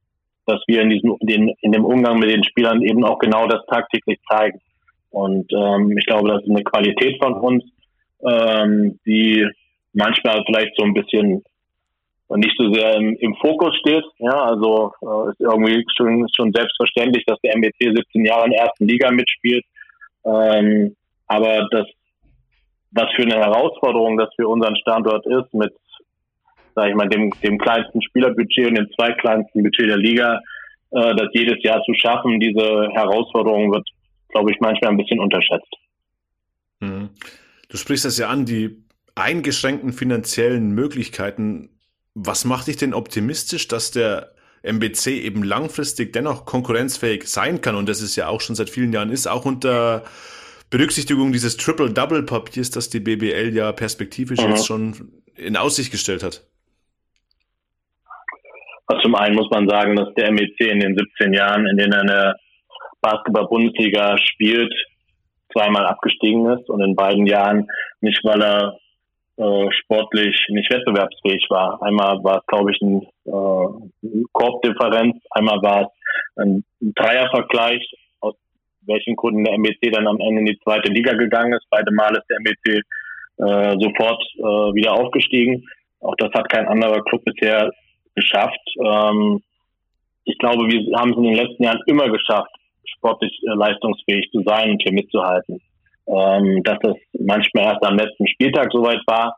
dass 0.45 0.61
wir 0.67 0.79
in 0.79 0.91
diesem 0.91 1.17
in, 1.21 1.51
in 1.61 1.71
dem 1.71 1.85
Umgang 1.85 2.19
mit 2.19 2.29
den 2.29 2.43
Spielern 2.43 2.83
eben 2.83 3.03
auch 3.03 3.17
genau 3.17 3.47
das 3.47 3.65
tagtäglich 3.65 4.19
zeigen. 4.29 4.61
Und 5.09 5.51
ähm, 5.53 5.97
ich 5.97 6.05
glaube, 6.05 6.29
das 6.29 6.43
ist 6.43 6.51
eine 6.51 6.63
Qualität 6.63 7.17
von 7.19 7.33
uns, 7.33 7.63
ähm, 8.25 8.99
die 9.05 9.47
manchmal 9.93 10.43
vielleicht 10.45 10.75
so 10.77 10.84
ein 10.84 10.93
bisschen 10.93 11.43
nicht 12.38 12.55
so 12.57 12.73
sehr 12.73 12.95
im, 12.95 13.15
im 13.17 13.36
Fokus 13.36 13.75
steht. 13.79 14.05
Ja, 14.19 14.45
also 14.45 14.93
äh, 15.01 15.31
ist 15.31 15.41
irgendwie 15.41 15.86
schon, 15.95 16.27
schon 16.36 16.51
selbstverständlich, 16.53 17.25
dass 17.25 17.39
der 17.41 17.55
MBC 17.55 17.95
17 17.95 18.25
Jahre 18.25 18.45
in 18.45 18.51
der 18.51 18.62
ersten 18.62 18.88
Liga 18.88 19.12
mitspielt. 19.12 19.65
Ähm, 20.23 20.95
aber 21.27 21.67
das, 21.71 21.88
was 22.91 23.12
für 23.15 23.23
eine 23.23 23.36
Herausforderung 23.36 24.17
das 24.17 24.29
für 24.36 24.47
unseren 24.47 24.75
Standort 24.77 25.25
ist, 25.25 25.53
mit, 25.53 25.73
sag 26.75 26.89
ich 26.89 26.95
mal, 26.95 27.10
dem, 27.10 27.31
dem 27.43 27.57
kleinsten 27.57 28.01
Spielerbudget 28.01 28.67
und 28.67 28.75
dem 28.75 28.89
zweitkleinsten 28.95 29.63
Budget 29.63 29.89
der 29.89 29.97
Liga, 29.97 30.39
äh, 30.91 31.15
das 31.15 31.29
jedes 31.34 31.62
Jahr 31.63 31.81
zu 31.84 31.93
schaffen, 31.95 32.39
diese 32.39 32.89
Herausforderung 32.93 33.71
wird, 33.71 33.88
glaube 34.29 34.51
ich, 34.51 34.60
manchmal 34.60 34.91
ein 34.91 34.97
bisschen 34.97 35.19
unterschätzt. 35.19 35.73
Mhm. 36.79 37.10
Du 37.71 37.77
sprichst 37.77 38.03
das 38.03 38.17
ja 38.17 38.27
an, 38.27 38.45
die 38.45 38.84
eingeschränkten 39.15 39.93
finanziellen 39.93 40.71
Möglichkeiten. 40.71 41.69
Was 42.13 42.43
macht 42.43 42.67
dich 42.67 42.75
denn 42.75 42.93
optimistisch, 42.93 43.69
dass 43.69 43.91
der 43.91 44.34
MBC 44.62 45.07
eben 45.23 45.41
langfristig 45.41 46.12
dennoch 46.12 46.43
konkurrenzfähig 46.45 47.29
sein 47.29 47.62
kann 47.62 47.75
und 47.75 47.88
das 47.88 48.01
ist 48.01 48.17
ja 48.17 48.27
auch 48.27 48.41
schon 48.41 48.57
seit 48.57 48.69
vielen 48.69 48.91
Jahren 48.91 49.10
ist, 49.10 49.25
auch 49.25 49.45
unter 49.45 50.03
Berücksichtigung 50.69 51.31
dieses 51.31 51.55
Triple-Double-Papiers, 51.55 52.71
das 52.71 52.89
die 52.89 52.99
BBL 52.99 53.55
ja 53.55 53.71
perspektivisch 53.71 54.41
mhm. 54.41 54.49
jetzt 54.49 54.67
schon 54.67 55.13
in 55.36 55.55
Aussicht 55.55 55.91
gestellt 55.91 56.23
hat? 56.23 56.43
Also 58.88 59.03
zum 59.03 59.15
einen 59.15 59.36
muss 59.36 59.49
man 59.49 59.69
sagen, 59.69 59.95
dass 59.95 60.13
der 60.15 60.31
MEC 60.34 60.60
in 60.60 60.81
den 60.81 60.97
17 60.97 61.34
Jahren, 61.34 61.65
in 61.67 61.77
denen 61.77 61.93
er 61.93 62.01
in 62.01 62.07
der 62.07 62.36
Basketball-Bundesliga 62.99 64.17
spielt, 64.17 64.73
zweimal 65.51 65.85
abgestiegen 65.85 66.49
ist 66.51 66.69
und 66.69 66.81
in 66.81 66.95
beiden 66.95 67.25
Jahren 67.25 67.67
nicht, 68.01 68.23
weil 68.23 68.41
er 68.41 68.77
äh, 69.37 69.71
sportlich 69.71 70.35
nicht 70.49 70.71
wettbewerbsfähig 70.71 71.47
war. 71.49 71.81
Einmal 71.81 72.23
war 72.23 72.39
es, 72.39 72.45
glaube 72.47 72.71
ich, 72.71 72.81
ein, 72.81 73.01
äh, 73.25 74.21
Korbdifferenz, 74.31 75.17
einmal 75.31 75.61
war 75.61 75.81
es 75.81 75.87
ein, 76.35 76.63
Dreiervergleich, 76.81 77.83
aus 78.19 78.35
welchen 78.81 79.15
Gründen 79.15 79.43
der 79.43 79.53
MBC 79.55 79.91
dann 79.91 80.07
am 80.07 80.19
Ende 80.19 80.41
in 80.41 80.45
die 80.45 80.59
zweite 80.63 80.91
Liga 80.91 81.13
gegangen 81.13 81.53
ist. 81.53 81.65
Beide 81.69 81.91
Mal 81.91 82.15
ist 82.15 82.29
der 82.29 82.37
MBC 82.37 82.83
äh, 83.37 83.79
sofort 83.79 84.21
äh, 84.37 84.75
wieder 84.75 84.93
aufgestiegen. 84.93 85.65
Auch 86.01 86.15
das 86.17 86.31
hat 86.33 86.49
kein 86.49 86.67
anderer 86.67 87.01
Club 87.03 87.23
bisher 87.23 87.71
geschafft. 88.15 88.61
Ähm, 88.83 89.41
ich 90.25 90.37
glaube, 90.37 90.67
wir 90.67 90.99
haben 90.99 91.11
es 91.11 91.17
in 91.17 91.23
den 91.23 91.35
letzten 91.35 91.63
Jahren 91.63 91.81
immer 91.87 92.09
geschafft, 92.09 92.51
sportlich 93.01 93.33
äh, 93.43 93.55
leistungsfähig 93.55 94.29
zu 94.31 94.43
sein 94.45 94.71
und 94.71 94.81
hier 94.81 94.93
mitzuhalten. 94.93 95.59
Ähm, 96.07 96.61
dass 96.63 96.77
das 96.81 96.95
manchmal 97.19 97.65
erst 97.65 97.85
am 97.85 97.97
letzten 97.97 98.27
Spieltag 98.27 98.69
soweit 98.71 99.01
war, 99.07 99.35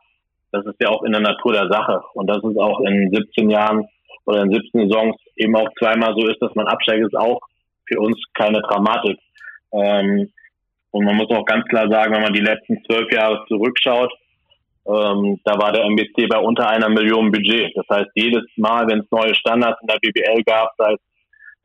das 0.52 0.64
ist 0.66 0.80
ja 0.80 0.88
auch 0.88 1.02
in 1.02 1.12
der 1.12 1.20
Natur 1.20 1.52
der 1.52 1.68
Sache. 1.68 2.00
Und 2.14 2.28
dass 2.28 2.42
es 2.44 2.56
auch 2.56 2.80
in 2.80 3.10
17 3.10 3.50
Jahren 3.50 3.86
oder 4.26 4.42
in 4.42 4.52
17 4.52 4.88
Saisons 4.88 5.16
eben 5.36 5.56
auch 5.56 5.68
zweimal 5.78 6.14
so 6.16 6.26
ist, 6.28 6.40
dass 6.40 6.54
man 6.54 6.66
absteigt, 6.66 7.04
ist 7.04 7.16
auch 7.16 7.40
für 7.86 8.00
uns 8.00 8.16
keine 8.34 8.60
Dramatik. 8.62 9.18
Ähm, 9.72 10.30
und 10.90 11.04
man 11.04 11.16
muss 11.16 11.30
auch 11.30 11.44
ganz 11.44 11.64
klar 11.66 11.90
sagen, 11.90 12.14
wenn 12.14 12.22
man 12.22 12.32
die 12.32 12.40
letzten 12.40 12.82
zwölf 12.84 13.12
Jahre 13.12 13.44
zurückschaut, 13.48 14.12
ähm, 14.86 15.40
da 15.44 15.58
war 15.58 15.72
der 15.72 15.84
MBC 15.84 16.28
bei 16.28 16.38
unter 16.38 16.68
einer 16.68 16.88
Million 16.88 17.32
Budget. 17.32 17.72
Das 17.74 17.86
heißt, 17.90 18.10
jedes 18.14 18.44
Mal, 18.56 18.86
wenn 18.86 19.00
es 19.00 19.10
neue 19.10 19.34
Standards 19.34 19.80
in 19.80 19.88
der 19.88 19.98
BBL 20.00 20.42
gab, 20.44 20.70
sei 20.78 20.92
es, 20.92 21.00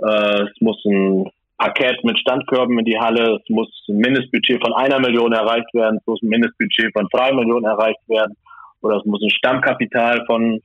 äh, 0.07 0.43
es 0.43 0.61
muss 0.61 0.83
ein 0.85 1.29
Parkett 1.59 2.03
mit 2.05 2.17
Standkörben 2.17 2.79
in 2.79 2.85
die 2.85 2.97
Halle. 2.97 3.35
Es 3.35 3.49
muss 3.49 3.67
ein 3.89 3.97
Mindestbudget 3.97 4.61
von 4.63 4.73
einer 4.73 4.99
Million 4.99 5.33
erreicht 5.33 5.71
werden. 5.73 5.97
Es 5.99 6.07
muss 6.07 6.21
ein 6.23 6.29
Mindestbudget 6.29 6.93
von 6.93 7.07
drei 7.11 7.33
Millionen 7.33 7.65
erreicht 7.65 7.99
werden. 8.07 8.35
Oder 8.81 8.97
es 8.97 9.05
muss 9.05 9.21
ein 9.21 9.29
Stammkapital 9.29 10.25
von 10.25 10.61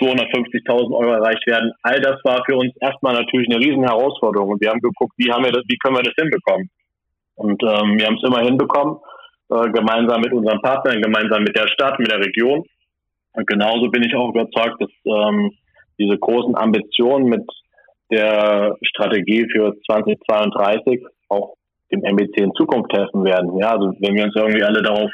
250.000 0.00 0.96
Euro 0.96 1.10
erreicht 1.10 1.44
werden. 1.46 1.72
All 1.82 2.00
das 2.00 2.22
war 2.24 2.42
für 2.46 2.56
uns 2.56 2.72
erstmal 2.80 3.14
natürlich 3.14 3.48
eine 3.50 3.58
riesen 3.58 3.82
Herausforderung 3.82 4.50
und 4.50 4.60
wir 4.60 4.70
haben 4.70 4.80
geguckt, 4.80 5.12
wie 5.16 5.30
haben 5.32 5.44
wir 5.44 5.50
das, 5.50 5.64
wie 5.66 5.76
können 5.78 5.96
wir 5.96 6.04
das 6.04 6.14
hinbekommen? 6.16 6.70
Und 7.34 7.60
ähm, 7.62 7.98
wir 7.98 8.06
haben 8.06 8.16
es 8.16 8.22
immer 8.22 8.40
hinbekommen, 8.40 8.98
äh, 9.50 9.70
gemeinsam 9.70 10.20
mit 10.20 10.32
unseren 10.32 10.60
Partnern, 10.60 11.02
gemeinsam 11.02 11.42
mit 11.42 11.56
der 11.56 11.66
Stadt, 11.66 11.98
mit 11.98 12.10
der 12.10 12.20
Region. 12.20 12.64
Und 13.32 13.46
genauso 13.46 13.90
bin 13.90 14.04
ich 14.04 14.14
auch 14.14 14.30
überzeugt, 14.30 14.80
dass 14.80 14.90
ähm, 15.04 15.50
diese 15.98 16.16
großen 16.16 16.56
Ambitionen 16.56 17.26
mit 17.26 17.44
der 18.10 18.76
Strategie 18.82 19.46
für 19.52 19.74
2032 19.86 21.04
auch 21.28 21.54
dem 21.92 22.02
MBC 22.04 22.40
in 22.40 22.54
Zukunft 22.54 22.92
helfen 22.92 23.24
werden. 23.24 23.58
Ja, 23.58 23.72
also 23.72 23.92
wenn 24.00 24.14
wir 24.14 24.24
uns 24.24 24.36
irgendwie 24.36 24.62
alle 24.62 24.82
darauf 24.82 25.10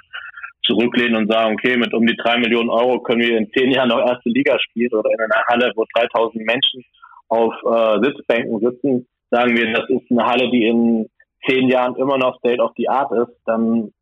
zurücklehnen 0.65 1.17
und 1.17 1.31
sagen, 1.31 1.55
okay, 1.55 1.77
mit 1.77 1.93
um 1.93 2.07
die 2.07 2.17
drei 2.17 2.39
Millionen 2.39 2.71
Euro 2.71 3.01
können 3.01 3.21
wir 3.21 3.37
in 3.37 3.51
zehn 3.53 3.71
Jahren 3.71 3.89
noch 3.89 4.01
erste 4.01 4.31
Liga 4.31 4.59
spielen 4.59 4.93
oder 4.93 5.11
in 5.11 5.21
einer 5.21 5.45
Halle, 5.47 5.73
wo 5.77 5.85
3000 5.95 6.45
Menschen 6.45 6.83
auf 7.29 7.55
äh, 7.65 8.05
Sitzbänken 8.05 8.61
sitzen, 8.61 9.07
sagen 9.31 9.57
wir, 9.57 9.73
das 9.73 9.89
ist 9.91 10.11
eine 10.11 10.25
Halle, 10.25 10.51
die 10.51 10.67
in 10.67 11.09
zehn 11.47 11.69
Jahren 11.69 11.97
immer 11.97 12.17
noch 12.17 12.39
State 12.39 12.63
of 12.63 12.73
the 12.77 12.89
Art 12.89 13.13
ist, 13.13 13.37
dann 13.45 13.93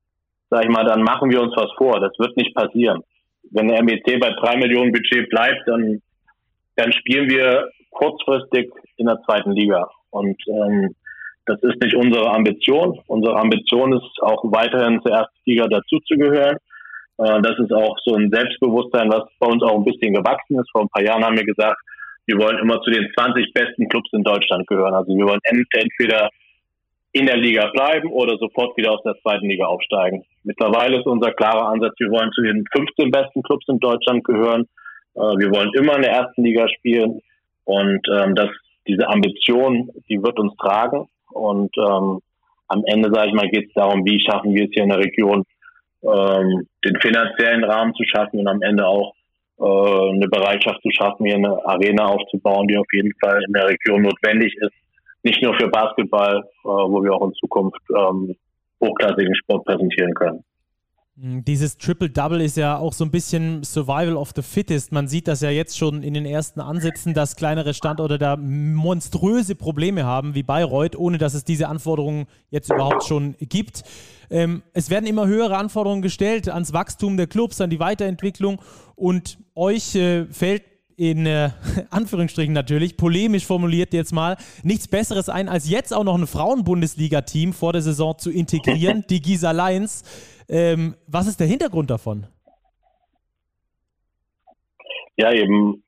sag 0.53 0.65
ich 0.65 0.71
mal, 0.71 0.85
dann 0.85 1.03
machen 1.03 1.31
wir 1.31 1.41
uns 1.41 1.55
was 1.57 1.71
vor. 1.79 1.99
Das 1.99 2.13
wird 2.19 2.37
nicht 2.37 2.55
passieren. 2.55 3.03
Wenn 3.51 3.69
der 3.69 3.79
MBC 3.79 4.21
bei 4.21 4.31
drei 4.39 4.57
Millionen 4.59 4.93
Budget 4.93 5.29
bleibt, 5.31 5.67
dann, 5.67 6.03
dann 6.77 6.93
spielen 6.93 7.31
wir 7.31 7.71
kurzfristig 7.91 8.71
in 9.03 9.09
der 9.09 9.21
zweiten 9.27 9.53
Liga. 9.53 9.89
Und 10.11 10.37
ähm, 10.49 10.95
das 11.47 11.59
ist 11.63 11.83
nicht 11.83 11.95
unsere 11.95 12.31
Ambition. 12.31 12.99
Unsere 13.07 13.37
Ambition 13.37 13.93
ist 13.93 14.23
auch 14.23 14.43
weiterhin 14.45 15.01
zur 15.03 15.13
ersten 15.13 15.39
Liga 15.45 15.67
dazuzugehören. 15.67 16.57
Äh, 17.19 17.43
das 17.43 17.59
ist 17.59 17.73
auch 17.73 17.97
so 18.05 18.15
ein 18.15 18.31
Selbstbewusstsein, 18.31 19.11
was 19.11 19.25
bei 19.39 19.49
uns 19.49 19.63
auch 19.63 19.77
ein 19.77 19.85
bisschen 19.85 20.15
gewachsen 20.15 20.59
ist. 20.59 20.71
Vor 20.71 20.83
ein 20.83 20.89
paar 20.89 21.03
Jahren 21.03 21.25
haben 21.25 21.37
wir 21.37 21.45
gesagt, 21.45 21.77
wir 22.27 22.39
wollen 22.39 22.59
immer 22.59 22.81
zu 22.83 22.91
den 22.91 23.11
20 23.19 23.53
besten 23.53 23.89
Clubs 23.89 24.09
in 24.13 24.23
Deutschland 24.23 24.67
gehören. 24.67 24.95
Also 24.95 25.13
wir 25.17 25.27
wollen 25.27 25.41
entweder 25.43 26.31
in 27.13 27.27
der 27.27 27.37
Liga 27.37 27.69
bleiben 27.73 28.11
oder 28.11 28.39
sofort 28.39 28.77
wieder 28.77 28.93
aus 28.93 29.03
der 29.03 29.17
zweiten 29.23 29.49
Liga 29.49 29.67
aufsteigen. 29.67 30.25
Mittlerweile 30.45 30.99
ist 30.99 31.07
unser 31.07 31.33
klarer 31.33 31.69
Ansatz, 31.69 31.95
wir 31.99 32.11
wollen 32.11 32.33
zu 32.33 32.43
den 32.43 32.65
15 32.73 33.11
besten 33.11 33.43
Clubs 33.43 33.67
in 33.69 33.79
Deutschland 33.81 34.25
gehören. 34.25 34.67
Äh, 35.15 35.21
wir 35.21 35.51
wollen 35.51 35.71
immer 35.75 35.97
in 35.97 36.03
der 36.03 36.13
ersten 36.13 36.43
Liga 36.43 36.69
spielen 36.69 37.21
und 37.65 38.01
ähm, 38.11 38.35
das, 38.35 38.49
diese 38.87 39.09
Ambition, 39.09 39.91
die 40.09 40.23
wird 40.23 40.39
uns 40.39 40.55
tragen. 40.57 41.09
Und 41.31 41.71
ähm, 41.77 42.21
am 42.69 42.83
Ende, 42.87 43.11
sage 43.13 43.29
ich 43.29 43.35
mal, 43.35 43.49
geht 43.49 43.69
es 43.69 43.75
darum, 43.75 44.05
wie 44.05 44.21
schaffen 44.21 44.55
wir 44.55 44.65
es 44.65 44.71
hier 44.73 44.85
in 44.85 44.91
der 44.91 44.99
Region, 44.99 45.45
ähm, 46.03 46.67
den 46.85 47.01
finanziellen 47.01 47.65
Rahmen 47.65 47.95
zu 47.95 48.05
schaffen 48.05 48.41
und 48.41 48.49
am 48.49 48.63
Ende 48.63 48.87
auch 48.87 49.15
äh, 49.59 50.11
eine 50.11 50.29
Bereitschaft 50.29 50.83
zu 50.83 50.91
schaffen, 50.91 51.27
hier 51.27 51.37
eine 51.37 51.65
Arena 51.67 52.07
aufzubauen, 52.07 52.67
die 52.69 52.77
auf 52.77 52.87
jeden 52.93 53.13
Fall 53.23 53.43
in 53.47 53.53
der 53.53 53.69
Region 53.69 54.03
notwendig 54.03 54.55
ist. 54.61 54.75
Nicht 55.23 55.43
nur 55.43 55.55
für 55.55 55.69
Basketball, 55.69 56.39
äh, 56.39 56.69
wo 56.69 57.03
wir 57.03 57.13
auch 57.13 57.27
in 57.27 57.35
Zukunft 57.35 57.81
ähm, 57.97 58.35
hochklassigen 58.81 59.35
Sport 59.37 59.65
präsentieren 59.65 60.15
können. 60.15 60.45
Mm, 61.23 61.45
dieses 61.45 61.79
Triple-Double 61.79 62.41
ist 62.41 62.57
ja 62.57 62.77
auch 62.77 62.93
so 62.93 63.05
ein 63.05 63.13
bisschen 63.13 63.63
Survival 63.63 64.17
of 64.17 64.33
the 64.35 64.43
Fittest. 64.43 64.91
Man 64.91 65.07
sieht 65.07 65.29
das 65.29 65.41
ja 65.41 65.51
jetzt 65.51 65.79
schon 65.79 66.03
in 66.03 66.15
den 66.15 66.27
ersten 66.27 66.61
Ansätzen, 66.61 67.15
dass 67.15 67.37
kleinere 67.37 67.75
Standorte 67.75 68.19
da 68.19 68.37
monströse 68.37 69.55
Probleme 69.55 70.05
haben, 70.05 70.35
wie 70.35 70.43
Bayreuth, 70.43 70.97
ohne 70.97 71.19
dass 71.19 71.35
es 71.35 71.45
diese 71.45 71.69
Anforderungen 71.69 72.27
jetzt 72.51 72.73
überhaupt 72.73 73.05
schon 73.05 73.37
gibt. 73.39 73.85
Ähm, 74.31 74.63
es 74.73 74.91
werden 74.91 75.07
immer 75.07 75.29
höhere 75.29 75.59
Anforderungen 75.59 76.03
gestellt 76.03 76.49
ans 76.49 76.73
Wachstum 76.73 77.17
der 77.17 77.29
Clubs, 77.29 77.61
an 77.61 77.71
die 77.71 77.79
Weiterentwicklung 77.79 78.61
und 78.97 79.39
euch 79.55 79.95
äh, 79.95 80.25
fällt 80.27 80.65
in 80.97 81.27
äh, 81.27 81.51
Anführungsstrichen 81.91 82.53
natürlich, 82.53 82.97
polemisch 82.97 83.47
formuliert 83.47 83.95
jetzt 83.95 84.13
mal, 84.13 84.37
nichts 84.65 84.89
Besseres 84.89 85.29
ein, 85.29 85.49
als 85.49 85.69
jetzt 85.69 85.95
auch 85.95 86.05
noch 86.05 86.19
ein 86.19 86.27
Frauen-Bundesliga-Team 86.27 87.53
vor 87.53 87.73
der 87.73 87.83
Saison 87.83 88.19
zu 88.19 88.31
integrieren, 88.31 89.05
die 89.11 89.23
Gisa 89.23 89.53
Lions. 89.53 90.03
Ähm, 90.49 90.95
was 91.07 91.27
ist 91.27 91.41
der 91.41 91.47
Hintergrund 91.47 91.91
davon? 91.91 92.27
Ja, 95.17 95.33
eben, 95.33 95.83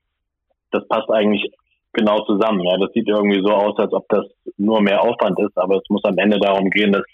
das 0.70 0.86
passt 0.88 1.10
eigentlich 1.10 1.50
genau 1.92 2.20
zusammen. 2.24 2.60
Ja, 2.60 2.76
das 2.78 2.92
sieht 2.92 3.08
irgendwie 3.08 3.40
so 3.42 3.52
aus, 3.52 3.78
als 3.78 3.92
ob 3.92 4.08
das 4.08 4.26
nur 4.56 4.80
mehr 4.80 5.02
Aufwand 5.02 5.38
ist, 5.40 5.56
aber 5.56 5.76
es 5.76 5.88
muss 5.88 6.04
am 6.04 6.18
Ende 6.18 6.38
darum 6.38 6.68
gehen, 6.70 6.92
dass 6.92 7.04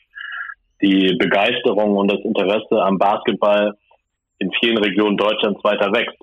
die 0.83 1.15
Begeisterung 1.19 1.97
und 1.97 2.11
das 2.11 2.21
Interesse 2.25 2.83
am 2.83 2.99
Basketball 2.99 3.77
in 4.39 4.51
vielen 4.61 4.79
Regionen 4.79 5.17
Deutschlands 5.17 5.63
weiter 5.63 5.93
wächst. 5.93 6.17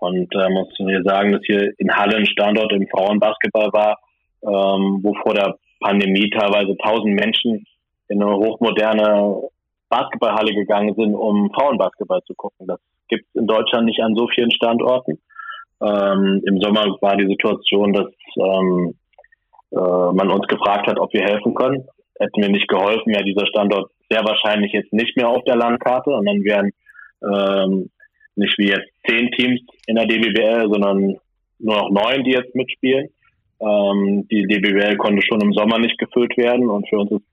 Und 0.00 0.34
äh, 0.34 0.48
muss 0.48 0.68
hier 0.76 1.02
sagen, 1.04 1.32
dass 1.32 1.42
hier 1.44 1.72
in 1.76 1.94
Halle 1.94 2.16
ein 2.16 2.26
Standort 2.26 2.72
im 2.72 2.88
Frauenbasketball 2.88 3.70
war, 3.72 3.98
ähm, 4.42 5.00
wo 5.02 5.14
vor 5.22 5.34
der 5.34 5.58
Pandemie 5.80 6.30
teilweise 6.30 6.74
tausend 6.78 7.14
Menschen 7.14 7.66
in 8.08 8.22
eine 8.22 8.34
hochmoderne 8.34 9.42
Basketballhalle 9.90 10.54
gegangen 10.54 10.94
sind, 10.94 11.14
um 11.14 11.52
Frauenbasketball 11.52 12.22
zu 12.22 12.34
gucken. 12.34 12.66
Das 12.66 12.80
gibt 13.08 13.26
es 13.28 13.40
in 13.40 13.46
Deutschland 13.46 13.86
nicht 13.86 14.00
an 14.00 14.14
so 14.14 14.28
vielen 14.28 14.50
Standorten. 14.52 15.18
Ähm, 15.82 16.42
Im 16.46 16.60
Sommer 16.60 16.96
war 17.00 17.16
die 17.16 17.26
Situation, 17.26 17.92
dass 17.92 18.10
ähm, 18.36 18.94
äh, 19.72 20.12
man 20.12 20.30
uns 20.30 20.46
gefragt 20.46 20.86
hat, 20.86 20.98
ob 20.98 21.12
wir 21.12 21.22
helfen 21.22 21.54
können. 21.54 21.86
Hätten 22.18 22.42
wir 22.42 22.50
nicht 22.50 22.68
geholfen, 22.68 23.12
wäre 23.12 23.24
dieser 23.24 23.46
Standort 23.46 23.90
sehr 24.08 24.24
wahrscheinlich 24.24 24.72
jetzt 24.72 24.92
nicht 24.92 25.16
mehr 25.16 25.28
auf 25.28 25.42
der 25.44 25.56
Landkarte 25.56 26.10
und 26.10 26.26
dann 26.26 26.44
wären 26.44 26.70
ähm, 27.22 27.90
nicht 28.36 28.58
wie 28.58 28.68
jetzt 28.68 28.90
zehn 29.08 29.30
Teams 29.32 29.60
in 29.86 29.96
der 29.96 30.06
DBWL, 30.06 30.68
sondern 30.70 31.16
nur 31.58 31.76
noch 31.76 31.90
neun, 31.90 32.24
die 32.24 32.32
jetzt 32.32 32.54
mitspielen. 32.54 33.08
Ähm, 33.60 34.26
die 34.30 34.46
DBWL 34.46 34.96
konnte 34.96 35.22
schon 35.22 35.40
im 35.40 35.52
Sommer 35.52 35.78
nicht 35.78 35.98
gefüllt 35.98 36.36
werden 36.36 36.68
und 36.68 36.88
für 36.88 36.98
uns 36.98 37.10
ist 37.12 37.30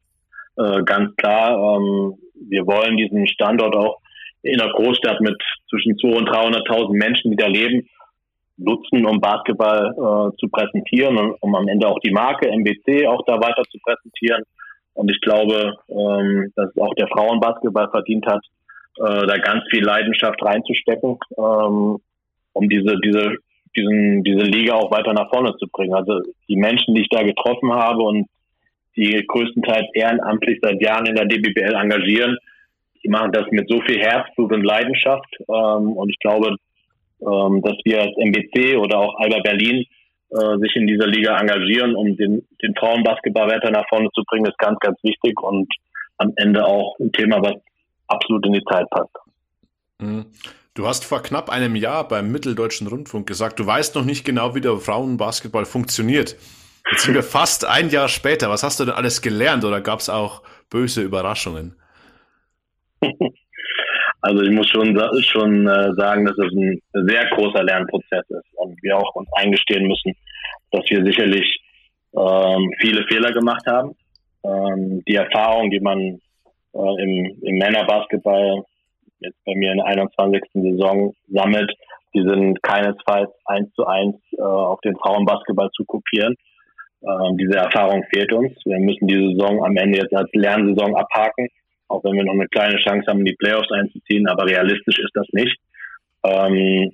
äh, 0.57 0.83
ganz 0.83 1.15
klar, 1.15 1.77
ähm, 1.77 2.15
wir 2.49 2.65
wollen 2.65 2.97
diesen 2.97 3.27
Standort 3.27 3.75
auch 3.75 3.99
in 4.43 4.59
einer 4.59 4.71
Großstadt 4.71 5.21
mit 5.21 5.35
zwischen 5.69 5.93
200.000 5.95 6.17
und 6.17 6.29
300.000 6.29 6.97
Menschen, 6.97 7.31
die 7.31 7.37
da 7.37 7.47
leben, 7.47 7.87
nutzen, 8.57 9.05
um 9.05 9.19
Basketball 9.19 9.91
äh, 9.91 10.37
zu 10.37 10.49
präsentieren 10.49 11.17
und 11.17 11.35
um 11.41 11.55
am 11.55 11.67
Ende 11.67 11.87
auch 11.87 11.99
die 11.99 12.11
Marke 12.11 12.49
MBC 12.49 13.07
auch 13.07 13.23
da 13.25 13.39
weiter 13.39 13.63
zu 13.69 13.77
präsentieren. 13.83 14.43
Und 14.93 15.11
ich 15.11 15.21
glaube, 15.21 15.75
ähm, 15.89 16.51
dass 16.55 16.75
auch 16.77 16.93
der 16.95 17.07
Frauenbasketball 17.07 17.89
verdient 17.91 18.25
hat, 18.25 18.43
äh, 18.97 19.27
da 19.27 19.37
ganz 19.37 19.63
viel 19.69 19.83
Leidenschaft 19.83 20.41
reinzustecken, 20.41 21.19
ähm, 21.37 21.97
um 22.53 22.69
diese, 22.69 22.95
diese, 23.03 23.35
diesen, 23.75 24.23
diese 24.23 24.43
Liga 24.43 24.73
auch 24.73 24.89
weiter 24.89 25.13
nach 25.13 25.29
vorne 25.29 25.55
zu 25.57 25.67
bringen. 25.71 25.93
Also 25.93 26.21
die 26.49 26.55
Menschen, 26.55 26.95
die 26.95 27.01
ich 27.01 27.09
da 27.09 27.21
getroffen 27.21 27.71
habe 27.71 28.01
und 28.01 28.27
die 28.97 29.23
größtenteils 29.25 29.87
ehrenamtlich 29.93 30.59
seit 30.61 30.81
Jahren 30.81 31.05
in 31.05 31.15
der 31.15 31.25
DBBL 31.25 31.75
engagieren. 31.75 32.37
Die 33.03 33.09
machen 33.09 33.31
das 33.31 33.45
mit 33.51 33.69
so 33.69 33.79
viel 33.81 33.99
Herzblut 33.99 34.51
und 34.51 34.63
Leidenschaft. 34.63 35.29
Ähm, 35.47 35.93
und 35.93 36.09
ich 36.09 36.19
glaube, 36.19 36.55
ähm, 37.21 37.61
dass 37.61 37.77
wir 37.85 38.01
als 38.01 38.17
MBC 38.17 38.77
oder 38.77 38.97
auch 38.97 39.19
Alba 39.19 39.39
Berlin 39.39 39.85
äh, 40.31 40.57
sich 40.59 40.75
in 40.75 40.87
dieser 40.87 41.07
Liga 41.07 41.37
engagieren, 41.37 41.95
um 41.95 42.17
den, 42.17 42.45
den 42.61 42.75
Frauenbasketball 42.75 43.49
weiter 43.49 43.71
nach 43.71 43.87
vorne 43.87 44.09
zu 44.13 44.23
bringen, 44.27 44.45
ist 44.45 44.57
ganz, 44.57 44.77
ganz 44.79 44.97
wichtig 45.03 45.39
und 45.41 45.71
am 46.17 46.33
Ende 46.35 46.65
auch 46.65 46.97
ein 46.99 47.11
Thema, 47.11 47.41
was 47.41 47.53
absolut 48.07 48.45
in 48.45 48.53
die 48.53 48.63
Zeit 48.63 48.89
passt. 48.89 49.11
Mhm. 49.99 50.25
Du 50.73 50.85
hast 50.85 51.05
vor 51.05 51.23
knapp 51.23 51.49
einem 51.49 51.75
Jahr 51.75 52.07
beim 52.07 52.31
Mitteldeutschen 52.31 52.87
Rundfunk 52.87 53.27
gesagt, 53.27 53.59
du 53.59 53.65
weißt 53.65 53.95
noch 53.95 54.05
nicht 54.05 54.25
genau, 54.25 54.53
wie 54.53 54.61
der 54.61 54.77
Frauenbasketball 54.77 55.65
funktioniert. 55.65 56.35
Jetzt 56.91 57.03
sind 57.03 57.15
wir 57.15 57.23
fast 57.23 57.65
ein 57.65 57.89
Jahr 57.89 58.07
später. 58.07 58.49
Was 58.49 58.63
hast 58.63 58.79
du 58.79 58.85
denn 58.85 58.93
alles 58.93 59.21
gelernt 59.21 59.65
oder 59.65 59.81
gab 59.81 59.99
es 59.99 60.09
auch 60.09 60.41
böse 60.69 61.01
Überraschungen? 61.01 61.75
Also 64.21 64.41
ich 64.41 64.49
muss 64.49 64.67
schon, 64.67 64.99
schon 65.21 65.67
äh, 65.67 65.93
sagen, 65.93 66.25
dass 66.25 66.37
es 66.37 66.51
ein 66.51 66.81
sehr 67.07 67.29
großer 67.29 67.63
Lernprozess 67.63 68.25
ist 68.29 68.47
und 68.55 68.75
wir 68.81 68.97
auch 68.97 69.15
uns 69.15 69.29
eingestehen 69.37 69.87
müssen, 69.87 70.13
dass 70.71 70.83
wir 70.89 71.05
sicherlich 71.05 71.45
ähm, 72.17 72.73
viele 72.79 73.05
Fehler 73.07 73.31
gemacht 73.31 73.65
haben. 73.67 73.95
Ähm, 74.43 75.03
die 75.07 75.15
Erfahrung, 75.15 75.69
die 75.69 75.79
man 75.79 75.99
äh, 75.99 77.03
im, 77.03 77.37
im 77.41 77.57
Männerbasketball 77.57 78.63
jetzt 79.19 79.37
bei 79.45 79.55
mir 79.55 79.71
in 79.71 79.77
der 79.77 79.85
21. 79.85 80.41
Saison 80.53 81.13
sammelt, 81.29 81.71
die 82.13 82.23
sind 82.23 82.61
keinesfalls 82.63 83.29
eins 83.45 83.71
zu 83.75 83.85
eins 83.85 84.15
äh, 84.37 84.41
auf 84.41 84.81
den 84.81 84.95
Frauenbasketball 84.97 85.69
zu 85.75 85.85
kopieren. 85.85 86.35
Ähm, 87.03 87.37
diese 87.37 87.57
Erfahrung 87.57 88.03
fehlt 88.11 88.31
uns. 88.33 88.53
Wir 88.65 88.79
müssen 88.79 89.07
die 89.07 89.31
Saison 89.31 89.63
am 89.63 89.77
Ende 89.77 89.99
jetzt 89.99 90.15
als 90.15 90.29
Lernsaison 90.33 90.95
abhaken, 90.95 91.47
auch 91.89 92.03
wenn 92.03 92.15
wir 92.15 92.23
noch 92.23 92.33
eine 92.33 92.47
kleine 92.47 92.77
Chance 92.77 93.05
haben, 93.07 93.19
in 93.19 93.25
die 93.25 93.35
Playoffs 93.35 93.71
einzuziehen, 93.71 94.27
aber 94.27 94.45
realistisch 94.45 94.97
ist 94.99 95.11
das 95.13 95.27
nicht. 95.31 95.55
Ähm, 96.23 96.91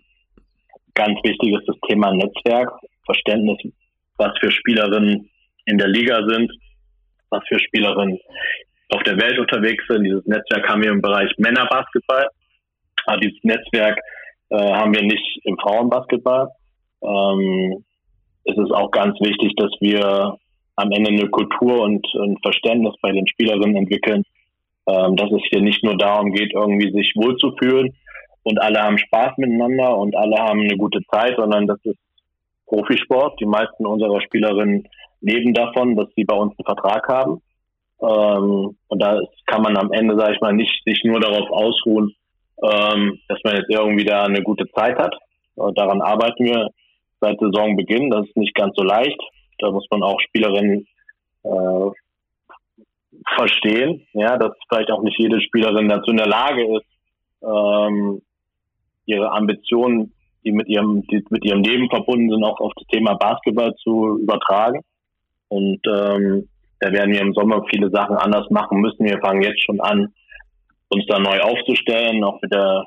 ganz 0.94 1.18
wichtig 1.24 1.54
ist 1.54 1.68
das 1.68 1.78
Thema 1.88 2.14
Netzwerk, 2.14 2.72
Verständnis, 3.06 3.58
was 4.18 4.32
für 4.40 4.52
Spielerinnen 4.52 5.30
in 5.66 5.78
der 5.78 5.88
Liga 5.88 6.20
sind, 6.28 6.52
was 7.30 7.44
für 7.48 7.60
Spielerinnen 7.60 8.20
auf 8.90 9.04
der 9.04 9.18
Welt 9.18 9.40
unterwegs 9.40 9.84
sind. 9.88 10.04
Dieses 10.04 10.26
Netzwerk 10.26 10.68
haben 10.68 10.84
wir 10.84 10.92
im 10.92 11.02
Bereich 11.02 11.32
Männerbasketball, 11.38 12.28
aber 13.06 13.18
dieses 13.18 13.42
Netzwerk 13.44 13.98
äh, 14.50 14.58
haben 14.58 14.94
wir 14.94 15.02
nicht 15.02 15.40
im 15.46 15.58
Frauenbasketball. 15.58 16.50
ähm, 17.02 17.84
ist 18.46 18.58
es 18.58 18.72
auch 18.72 18.92
ganz 18.92 19.20
wichtig, 19.20 19.54
dass 19.58 19.72
wir 19.80 20.38
am 20.76 20.92
Ende 20.92 21.12
eine 21.12 21.30
Kultur 21.30 21.82
und 21.82 22.06
ein 22.16 22.38
Verständnis 22.42 22.96
bei 23.02 23.12
den 23.12 23.28
Spielerinnen 23.28 23.76
entwickeln, 23.76 24.24
ähm, 24.88 25.16
dass 25.16 25.32
es 25.32 25.42
hier 25.50 25.62
nicht 25.62 25.84
nur 25.84 25.98
darum 25.98 26.32
geht, 26.32 26.54
irgendwie 26.54 26.92
sich 26.92 27.14
wohlzufühlen 27.16 27.96
und 28.44 28.62
alle 28.62 28.82
haben 28.82 28.98
Spaß 28.98 29.38
miteinander 29.38 29.98
und 29.98 30.16
alle 30.16 30.38
haben 30.38 30.62
eine 30.62 30.78
gute 30.78 31.00
Zeit, 31.12 31.36
sondern 31.38 31.66
das 31.66 31.80
ist 31.84 31.98
Profisport. 32.68 33.40
Die 33.40 33.46
meisten 33.46 33.86
unserer 33.86 34.22
Spielerinnen 34.22 34.88
leben 35.22 35.54
davon, 35.54 35.96
dass 35.96 36.08
sie 36.16 36.26
bei 36.26 36.36
uns 36.36 36.54
einen 36.58 36.66
Vertrag 36.66 37.08
haben. 37.08 37.42
Ähm, 38.02 38.76
und 38.88 39.00
da 39.02 39.20
kann 39.46 39.62
man 39.62 39.78
am 39.78 39.92
Ende, 39.94 40.18
sage 40.18 40.34
ich 40.34 40.42
mal, 40.42 40.54
nicht 40.54 40.84
sich 40.84 41.02
nur 41.06 41.22
darauf 41.22 41.50
ausruhen, 41.50 42.14
ähm, 42.62 43.20
dass 43.30 43.40
man 43.46 43.56
jetzt 43.56 43.70
irgendwie 43.70 44.06
da 44.06 44.24
eine 44.24 44.44
gute 44.44 44.70
Zeit 44.72 44.98
hat. 44.98 45.16
Und 45.56 45.78
daran 45.78 46.02
arbeiten 46.02 46.44
wir 46.44 46.68
seit 47.24 47.40
Saisonbeginn. 47.40 48.10
Das 48.10 48.28
ist 48.28 48.38
nicht 48.38 48.56
ganz 48.56 48.76
so 48.76 48.84
leicht. 48.84 49.20
Da 49.60 49.72
muss 49.72 49.88
man 49.90 50.04
auch 50.04 50.20
Spielerinnen 50.20 50.88
äh, 51.44 51.90
verstehen, 53.36 54.06
ja, 54.14 54.38
dass 54.38 54.52
vielleicht 54.68 54.92
auch 54.92 55.04
nicht 55.04 55.18
jede 55.20 55.40
Spielerin 55.42 55.90
dazu 55.90 56.12
in 56.12 56.18
der 56.18 56.28
Lage 56.28 56.78
ist, 56.78 56.86
ähm, 57.42 58.22
ihre 59.06 59.32
Ambitionen, 59.32 60.14
die 60.44 60.52
mit 60.52 60.68
ihrem, 60.68 61.06
die 61.08 61.24
mit 61.30 61.46
ihrem 61.46 61.62
Leben 61.62 61.90
verbunden 61.90 62.30
sind, 62.30 62.44
auch 62.44 62.60
auf 62.60 62.74
das 62.76 62.88
Thema 62.88 63.14
Basketball 63.16 63.74
zu 63.76 64.20
übertragen. 64.20 64.82
Und 65.48 65.80
ähm, 65.88 66.50
da 66.80 66.92
werden 66.92 67.14
wir 67.14 67.22
im 67.22 67.34
Sommer 67.34 67.64
viele 67.70 67.90
Sachen 67.90 68.18
anders 68.18 68.50
machen 68.50 68.82
müssen. 68.82 69.06
Wir 69.06 69.20
fangen 69.20 69.42
jetzt 69.42 69.64
schon 69.64 69.80
an, 69.80 70.14
uns 70.90 71.06
da 71.08 71.20
neu 71.20 71.40
aufzustellen. 71.40 72.24
Auch 72.24 72.42
mit 72.42 72.52
der 72.52 72.86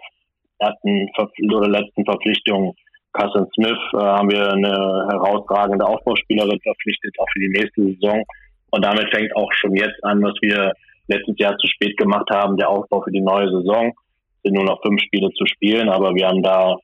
ersten 0.59 1.09
oder 1.55 1.69
letzten 1.69 2.05
Verpflichtung 2.05 2.75
Carson 3.17 3.47
Smith 3.55 3.79
äh, 3.95 3.99
haben 3.99 4.31
wir 4.31 4.53
eine 4.53 5.09
herausragende 5.11 5.87
Aufbauspielerin 5.87 6.61
verpflichtet, 6.61 7.15
auch 7.19 7.29
für 7.33 7.41
die 7.41 7.49
nächste 7.49 7.83
Saison. 7.83 8.23
Und 8.71 8.85
damit 8.85 9.09
fängt 9.15 9.35
auch 9.35 9.51
schon 9.55 9.75
jetzt 9.75 10.03
an, 10.05 10.23
was 10.23 10.35
wir 10.43 10.73
letztes 11.09 11.39
Jahr 11.39 11.57
zu 11.57 11.67
spät 11.67 11.97
gemacht 11.97 12.29
haben, 12.31 12.57
der 12.57 12.69
Aufbau 12.69 13.03
für 13.03 13.13
die 13.13 13.21
neue 13.21 13.49
Saison. 13.49 13.89
Es 13.89 14.43
sind 14.43 14.55
nur 14.55 14.65
noch 14.65 14.83
fünf 14.83 15.01
Spiele 15.03 15.31
zu 15.31 15.47
spielen, 15.47 15.89
aber 15.89 16.15
wir 16.15 16.27
haben 16.27 16.43
da 16.43 16.77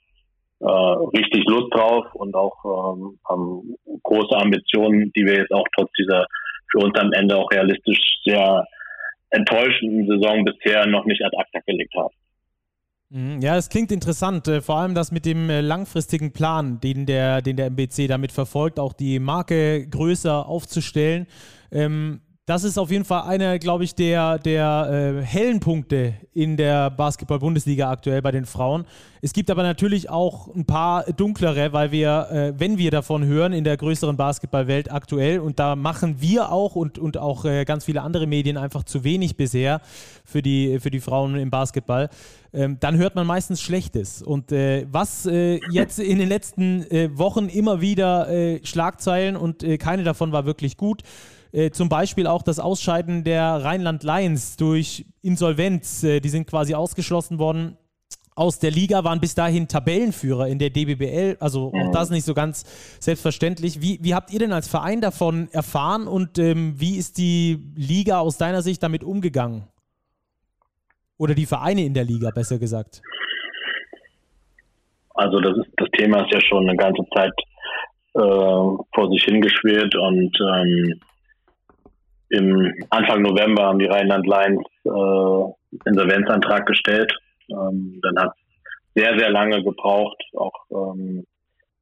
äh, 0.61 1.19
richtig 1.19 1.45
Lust 1.47 1.75
drauf 1.75 2.07
und 2.15 2.35
auch 2.35 2.57
ähm, 2.65 3.19
haben 3.29 3.77
große 4.03 4.37
Ambitionen, 4.37 5.13
die 5.15 5.27
wir 5.27 5.35
jetzt 5.39 5.53
auch 5.53 5.67
trotz 5.77 5.91
dieser 5.99 6.27
für 6.71 6.79
uns 6.79 6.99
am 6.99 7.13
Ende 7.13 7.37
auch 7.37 7.51
realistisch 7.51 7.99
sehr 8.25 8.65
enttäuschenden 9.31 10.07
Saison 10.07 10.45
bisher 10.45 10.87
noch 10.87 11.05
nicht 11.05 11.23
ad 11.23 11.37
acta 11.37 11.61
gelegt 11.67 11.95
haben. 11.95 12.15
Mhm, 13.15 13.43
ja, 13.43 13.59
es 13.59 13.69
klingt 13.69 13.93
interessant, 13.93 14.49
äh, 14.49 14.63
vor 14.63 14.79
allem 14.79 14.95
das 14.95 15.13
mit 15.13 15.27
dem 15.27 15.51
äh, 15.51 15.61
langfristigen 15.61 16.33
Plan, 16.33 16.81
den 16.81 17.05
der, 17.05 17.43
den 17.43 17.57
der 17.57 17.67
MBC 17.67 18.09
damit 18.09 18.33
verfolgt, 18.33 18.79
auch 18.79 18.95
die 18.95 19.19
Marke 19.19 19.87
größer 19.87 20.47
aufzustellen. 20.47 21.27
Ähm, 21.71 22.23
das 22.47 22.65
ist 22.65 22.77
auf 22.77 22.91
jeden 22.91 23.05
Fall 23.05 23.23
einer, 23.23 23.61
glaube 23.61 23.85
ich, 23.85 23.95
der, 23.95 24.37
der 24.41 25.21
äh, 25.21 25.25
hellen 25.25 25.61
Punkte 25.61 26.15
in 26.35 26.57
der 26.57 26.91
Basketball-Bundesliga 26.91 27.89
aktuell 27.89 28.21
bei 28.21 28.33
den 28.33 28.47
Frauen. 28.47 28.85
Es 29.21 29.33
gibt 29.33 29.49
aber 29.49 29.63
natürlich 29.63 30.11
auch 30.11 30.53
ein 30.53 30.65
paar 30.65 31.05
dunklere, 31.05 31.73
weil 31.73 31.93
wir, 31.93 32.29
äh, 32.33 32.53
wenn 32.59 32.79
wir 32.79 32.91
davon 32.91 33.25
hören, 33.25 33.53
in 33.53 33.63
der 33.63 33.77
größeren 33.77 34.17
Basketballwelt 34.17 34.91
aktuell, 34.91 35.39
und 35.39 35.61
da 35.61 35.77
machen 35.77 36.17
wir 36.21 36.51
auch 36.51 36.75
und, 36.75 36.99
und 36.99 37.17
auch 37.17 37.45
äh, 37.45 37.65
ganz 37.65 37.85
viele 37.85 38.03
andere 38.03 38.27
Medien 38.27 38.57
einfach 38.57 38.83
zu 38.83 39.05
wenig 39.05 39.37
bisher 39.37 39.81
für 40.25 40.43
die, 40.43 40.81
für 40.81 40.91
die 40.91 41.01
Frauen 41.01 41.37
im 41.37 41.51
Basketball, 41.51 42.09
ähm, 42.53 42.77
dann 42.81 42.97
hört 42.97 43.15
man 43.15 43.25
meistens 43.25 43.63
Schlechtes. 43.63 44.21
Und 44.21 44.51
äh, 44.51 44.85
was 44.91 45.27
äh, 45.27 45.61
jetzt 45.71 46.01
in 46.01 46.19
den 46.19 46.29
letzten 46.29 46.91
äh, 46.91 47.17
Wochen 47.17 47.47
immer 47.47 47.81
wieder 47.81 48.03
Schlagzeilen 48.65 49.37
und 49.37 49.65
keine 49.79 50.03
davon 50.03 50.33
war 50.33 50.45
wirklich 50.45 50.77
gut 50.77 51.03
äh, 51.53 51.71
zum 51.71 51.89
Beispiel 51.89 52.27
auch 52.27 52.43
das 52.43 52.59
Ausscheiden 52.59 53.25
der 53.25 53.43
Rheinland 53.43 54.03
Lions 54.03 54.57
durch 54.57 55.07
Insolvenz. 55.21 56.03
Äh, 56.03 56.21
die 56.21 56.31
sind 56.31 56.47
quasi 56.47 56.75
ausgeschlossen 56.75 57.39
worden 57.39 57.77
aus 58.35 58.59
der 58.59 58.71
Liga, 58.71 59.05
waren 59.05 59.21
bis 59.21 59.35
dahin 59.35 59.69
Tabellenführer 59.69 60.49
in 60.49 60.59
der 60.59 60.71
DBBL. 60.71 61.37
Also 61.41 61.73
auch 61.75 61.91
das 61.93 62.11
nicht 62.11 62.25
so 62.25 62.33
ganz 62.33 62.65
selbstverständlich. 62.99 63.83
Wie, 63.83 63.99
wie 64.03 64.15
habt 64.15 64.33
ihr 64.33 64.39
denn 64.39 64.53
als 64.53 64.69
Verein 64.69 65.03
davon 65.03 65.49
erfahren 65.53 66.07
und 66.07 66.39
ähm, 66.39 66.75
wie 66.79 66.97
ist 66.97 67.19
die 67.19 67.63
Liga 67.77 68.21
aus 68.21 68.39
deiner 68.39 68.63
Sicht 68.63 68.83
damit 68.83 69.05
umgegangen? 69.05 69.65
Oder 71.19 71.35
die 71.35 71.47
Vereine 71.47 71.85
in 71.85 71.95
der 71.95 72.05
Liga, 72.05 72.31
besser 72.31 72.59
gesagt. 72.59 73.03
Also 75.15 75.39
das, 75.41 75.57
ist, 75.59 75.71
das 75.77 75.89
Thema 75.91 76.25
ist 76.25 76.33
ja 76.33 76.41
schon 76.41 76.67
eine 76.67 76.77
ganze 76.77 77.03
Zeit 77.15 77.35
äh, 78.15 78.21
vor 78.95 79.11
sich 79.11 79.23
hingeschwirrt 79.25 79.95
und 79.95 80.37
ähm, 80.41 81.01
im 82.33 82.73
Anfang 82.89 83.23
November 83.23 83.65
haben 83.65 83.79
die 83.79 83.87
Rheinland 83.87 84.27
Lions 84.27 84.67
äh, 84.85 85.89
Insolvenzantrag 85.89 86.67
gestellt. 86.67 87.13
Ähm, 87.51 88.01
dann 88.03 88.25
hat 88.25 88.33
sehr, 88.95 89.19
sehr 89.19 89.31
lange 89.31 89.63
gebraucht, 89.63 90.17
auch 90.35 90.53
ähm, 90.71 91.27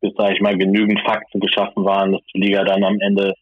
bis, 0.01 0.12
sage 0.16 0.34
ich 0.34 0.40
mal, 0.40 0.57
genügend 0.57 1.01
Fakten 1.03 1.40
geschaffen 1.40 1.84
waren, 1.84 2.12
dass 2.12 2.22
die 2.34 2.40
Liga 2.40 2.64
dann 2.64 2.82
am 2.82 2.98
Ende 3.01 3.34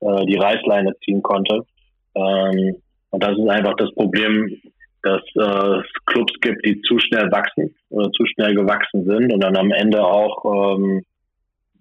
äh, 0.00 0.24
die 0.26 0.36
Reißleine 0.36 0.94
ziehen 1.04 1.22
konnte. 1.22 1.66
Ähm, 2.14 2.76
und 3.10 3.22
das 3.22 3.36
ist 3.36 3.48
einfach 3.48 3.74
das 3.76 3.92
Problem, 3.94 4.60
dass 5.02 5.22
äh, 5.34 5.80
es 5.80 6.04
Clubs 6.06 6.32
gibt, 6.42 6.64
die 6.64 6.80
zu 6.82 6.98
schnell 7.00 7.30
wachsen 7.32 7.74
oder 7.90 8.10
zu 8.12 8.24
schnell 8.26 8.54
gewachsen 8.54 9.04
sind 9.04 9.32
und 9.32 9.42
dann 9.42 9.56
am 9.56 9.72
Ende 9.72 10.04
auch 10.04 10.76
ähm, 10.76 11.02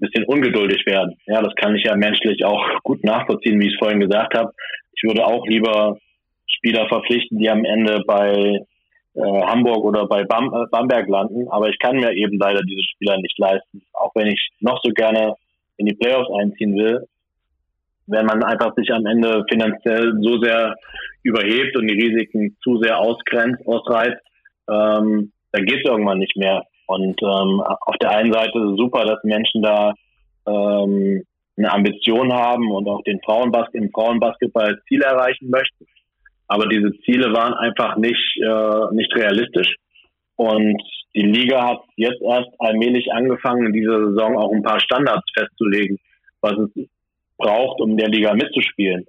bisschen 0.02 0.26
ungeduldig 0.26 0.86
werden. 0.86 1.16
Ja, 1.26 1.42
das 1.42 1.56
kann 1.56 1.76
ich 1.76 1.86
ja 1.86 1.96
menschlich 1.96 2.44
auch 2.44 2.62
gut 2.84 3.04
nachvollziehen, 3.04 3.60
wie 3.60 3.68
ich 3.68 3.74
es 3.74 3.80
vorhin 3.80 4.02
gesagt 4.02 4.36
habe. 4.36 4.52
Ich 4.94 5.04
würde 5.04 5.26
auch 5.26 5.48
lieber 5.48 5.98
Spieler 6.48 6.88
verpflichten, 6.90 7.38
die 7.38 7.50
am 7.50 7.64
Ende 7.64 8.04
bei 8.06 8.60
äh, 9.14 9.22
Hamburg 9.22 9.84
oder 9.86 10.08
bei 10.08 10.24
Bam 10.24 10.54
äh, 10.54 10.68
Bamberg 10.70 11.08
landen, 11.08 11.48
aber 11.50 11.70
ich 11.70 11.80
kann 11.80 11.98
mir 11.98 12.14
eben 12.14 12.38
leider 12.38 12.62
diese 12.62 12.84
Spieler 12.94 13.18
nicht 13.18 13.38
leisten. 13.38 13.82
Auch 13.94 14.12
wenn 14.16 14.28
ich 14.28 14.50
noch 14.60 14.80
so 14.84 14.92
gerne 14.92 15.36
in 15.78 15.86
die 15.86 15.96
Playoffs 15.96 16.30
einziehen 16.40 16.76
will, 16.76 17.08
wenn 18.08 18.26
man 18.26 18.44
einfach 18.44 18.76
sich 18.76 18.92
am 18.92 19.06
Ende 19.06 19.46
finanziell 19.50 20.14
so 20.22 20.42
sehr 20.42 20.76
überhebt 21.24 21.78
und 21.78 21.88
die 21.88 22.02
Risiken 22.02 22.58
zu 22.64 22.78
sehr 22.82 23.00
ausgrenzt, 23.00 23.66
ausreizt, 23.68 24.22
ähm, 24.70 25.32
dann 25.52 25.66
geht 25.66 25.80
es 25.84 25.90
irgendwann 25.90 26.20
nicht 26.20 26.36
mehr. 26.36 26.64
Und 26.92 27.22
ähm, 27.22 27.62
auf 27.62 27.96
der 28.02 28.12
einen 28.12 28.34
Seite 28.34 28.58
ist 28.60 28.72
es 28.72 28.78
super, 28.78 29.06
dass 29.06 29.24
Menschen 29.24 29.62
da 29.62 29.94
ähm, 30.46 31.24
eine 31.58 31.72
Ambition 31.72 32.34
haben 32.34 32.70
und 32.72 32.88
auch 32.90 33.02
den 33.04 33.22
Frauenbas 33.24 33.70
im 33.74 33.90
Frauenbasketball 33.92 34.82
Ziele 34.88 35.06
erreichen 35.06 35.50
möchten. 35.50 35.86
Aber 36.48 36.68
diese 36.68 36.92
Ziele 37.06 37.32
waren 37.34 37.54
einfach 37.54 37.96
nicht, 37.96 38.38
äh, 38.44 38.94
nicht 38.94 39.16
realistisch. 39.16 39.74
Und 40.36 40.82
die 41.16 41.22
Liga 41.22 41.66
hat 41.66 41.82
jetzt 41.96 42.22
erst 42.22 42.50
allmählich 42.60 43.12
angefangen, 43.14 43.68
in 43.68 43.74
dieser 43.74 44.08
Saison 44.08 44.38
auch 44.38 44.52
ein 44.52 44.64
paar 44.64 44.82
Standards 44.82 45.26
festzulegen, 45.34 45.98
was 46.42 46.58
es 46.58 46.90
braucht, 47.38 47.80
um 47.80 47.92
in 47.92 47.98
der 47.98 48.10
Liga 48.10 48.34
mitzuspielen. 48.34 49.06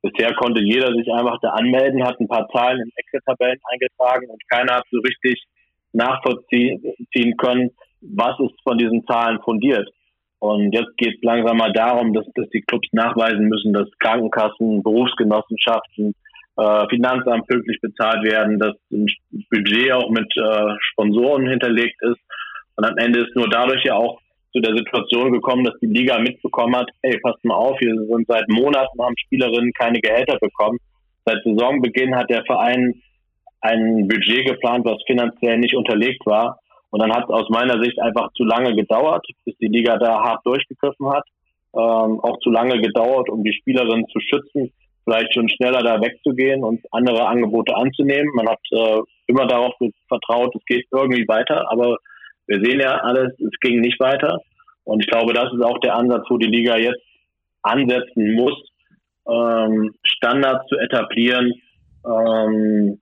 Bisher 0.00 0.32
konnte 0.34 0.62
jeder 0.62 0.94
sich 0.94 1.12
einfach 1.12 1.38
da 1.42 1.50
anmelden, 1.50 2.04
hat 2.04 2.18
ein 2.20 2.28
paar 2.28 2.48
Zahlen 2.48 2.80
in 2.80 2.92
Excel-Tabellen 2.96 3.58
eingetragen 3.70 4.30
und 4.30 4.40
keiner 4.48 4.76
hat 4.76 4.84
so 4.90 5.00
richtig 5.00 5.44
nachvollziehen 5.92 7.36
können, 7.36 7.70
was 8.00 8.38
ist 8.40 8.60
von 8.62 8.78
diesen 8.78 9.04
Zahlen 9.06 9.40
fundiert. 9.42 9.88
Und 10.40 10.72
jetzt 10.72 10.96
geht 10.96 11.16
es 11.16 11.22
langsam 11.22 11.56
mal 11.56 11.72
darum, 11.72 12.12
dass, 12.12 12.24
dass 12.34 12.48
die 12.50 12.62
Clubs 12.62 12.88
nachweisen 12.92 13.48
müssen, 13.48 13.72
dass 13.72 13.88
Krankenkassen, 13.98 14.82
Berufsgenossenschaften, 14.84 16.14
äh, 16.56 16.88
Finanzamt 16.88 17.46
pünktlich 17.46 17.80
bezahlt 17.80 18.22
werden, 18.24 18.58
dass 18.58 18.74
ein 18.92 19.06
Budget 19.50 19.92
auch 19.92 20.10
mit 20.10 20.30
äh, 20.36 20.74
Sponsoren 20.92 21.48
hinterlegt 21.48 22.00
ist. 22.02 22.20
Und 22.76 22.84
am 22.84 22.96
Ende 22.98 23.20
ist 23.20 23.34
nur 23.34 23.48
dadurch 23.48 23.82
ja 23.84 23.94
auch 23.94 24.20
zu 24.52 24.60
der 24.60 24.76
Situation 24.76 25.32
gekommen, 25.32 25.64
dass 25.64 25.78
die 25.80 25.86
Liga 25.86 26.18
mitbekommen 26.18 26.76
hat, 26.76 26.88
hey, 27.02 27.18
passt 27.20 27.44
mal 27.44 27.54
auf, 27.54 27.80
wir 27.80 27.94
sind 27.94 28.26
seit 28.28 28.48
Monaten 28.48 29.02
haben 29.02 29.14
Spielerinnen 29.18 29.72
keine 29.72 30.00
Gehälter 30.00 30.38
bekommen. 30.40 30.78
Seit 31.24 31.42
Saisonbeginn 31.44 32.16
hat 32.16 32.30
der 32.30 32.44
Verein 32.44 33.02
ein 33.60 34.08
Budget 34.08 34.46
geplant, 34.46 34.84
was 34.84 35.02
finanziell 35.06 35.58
nicht 35.58 35.74
unterlegt 35.74 36.24
war. 36.26 36.60
Und 36.90 37.02
dann 37.02 37.12
hat 37.12 37.24
es 37.24 37.30
aus 37.30 37.48
meiner 37.50 37.82
Sicht 37.82 38.00
einfach 38.00 38.32
zu 38.32 38.44
lange 38.44 38.74
gedauert, 38.74 39.26
bis 39.44 39.56
die 39.58 39.68
Liga 39.68 39.98
da 39.98 40.22
hart 40.22 40.46
durchgegriffen 40.46 41.10
hat. 41.10 41.24
Ähm, 41.74 42.20
auch 42.20 42.38
zu 42.40 42.50
lange 42.50 42.80
gedauert, 42.80 43.28
um 43.28 43.44
die 43.44 43.52
Spielerinnen 43.52 44.06
zu 44.08 44.20
schützen, 44.20 44.72
vielleicht 45.04 45.34
schon 45.34 45.48
schneller 45.50 45.82
da 45.82 46.00
wegzugehen 46.00 46.64
und 46.64 46.80
andere 46.92 47.26
Angebote 47.26 47.76
anzunehmen. 47.76 48.30
Man 48.34 48.48
hat 48.48 48.60
äh, 48.70 49.00
immer 49.26 49.46
darauf 49.46 49.74
vertraut, 50.08 50.54
es 50.54 50.64
geht 50.64 50.86
irgendwie 50.90 51.28
weiter, 51.28 51.70
aber 51.70 51.98
wir 52.46 52.60
sehen 52.64 52.80
ja 52.80 52.96
alles, 53.02 53.32
es 53.38 53.60
ging 53.60 53.80
nicht 53.80 54.00
weiter. 54.00 54.40
Und 54.84 55.00
ich 55.00 55.06
glaube, 55.06 55.34
das 55.34 55.52
ist 55.52 55.62
auch 55.62 55.78
der 55.80 55.94
Ansatz, 55.94 56.24
wo 56.30 56.38
die 56.38 56.46
Liga 56.46 56.78
jetzt 56.78 57.02
ansetzen 57.62 58.34
muss, 58.34 58.54
ähm, 59.28 59.94
Standards 60.02 60.66
zu 60.68 60.78
etablieren, 60.78 61.52
ähm, 62.06 62.98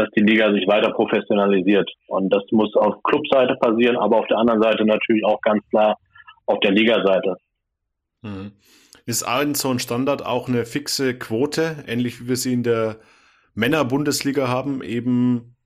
dass 0.00 0.10
die 0.16 0.22
Liga 0.22 0.50
sich 0.52 0.66
weiter 0.66 0.90
professionalisiert. 0.92 1.90
Und 2.06 2.30
das 2.30 2.42
muss 2.50 2.74
auf 2.74 3.02
Clubseite 3.02 3.56
passieren, 3.56 3.96
aber 3.96 4.18
auf 4.18 4.26
der 4.28 4.38
anderen 4.38 4.62
Seite 4.62 4.84
natürlich 4.84 5.24
auch 5.24 5.40
ganz 5.42 5.62
klar 5.68 5.98
auf 6.46 6.58
der 6.60 6.72
Ligaseite. 6.72 7.36
Mhm. 8.22 8.52
Ist 9.04 9.24
ein 9.24 9.54
so 9.54 9.70
ein 9.70 9.78
Standard 9.78 10.24
auch 10.24 10.48
eine 10.48 10.64
fixe 10.64 11.18
Quote, 11.18 11.84
ähnlich 11.86 12.20
wie 12.20 12.28
wir 12.28 12.36
sie 12.36 12.52
in 12.52 12.62
der 12.62 12.96
Männer-Bundesliga 13.54 14.48
haben, 14.48 14.82
eben 14.82 15.56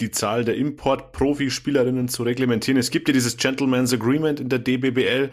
die 0.00 0.10
Zahl 0.10 0.44
der 0.44 0.56
Import-Profispielerinnen 0.56 2.08
zu 2.08 2.24
reglementieren? 2.24 2.78
Es 2.78 2.90
gibt 2.90 3.08
ja 3.08 3.12
dieses 3.12 3.36
Gentleman's 3.36 3.92
Agreement 3.92 4.40
in 4.40 4.48
der 4.48 4.58
DBBL, 4.58 5.30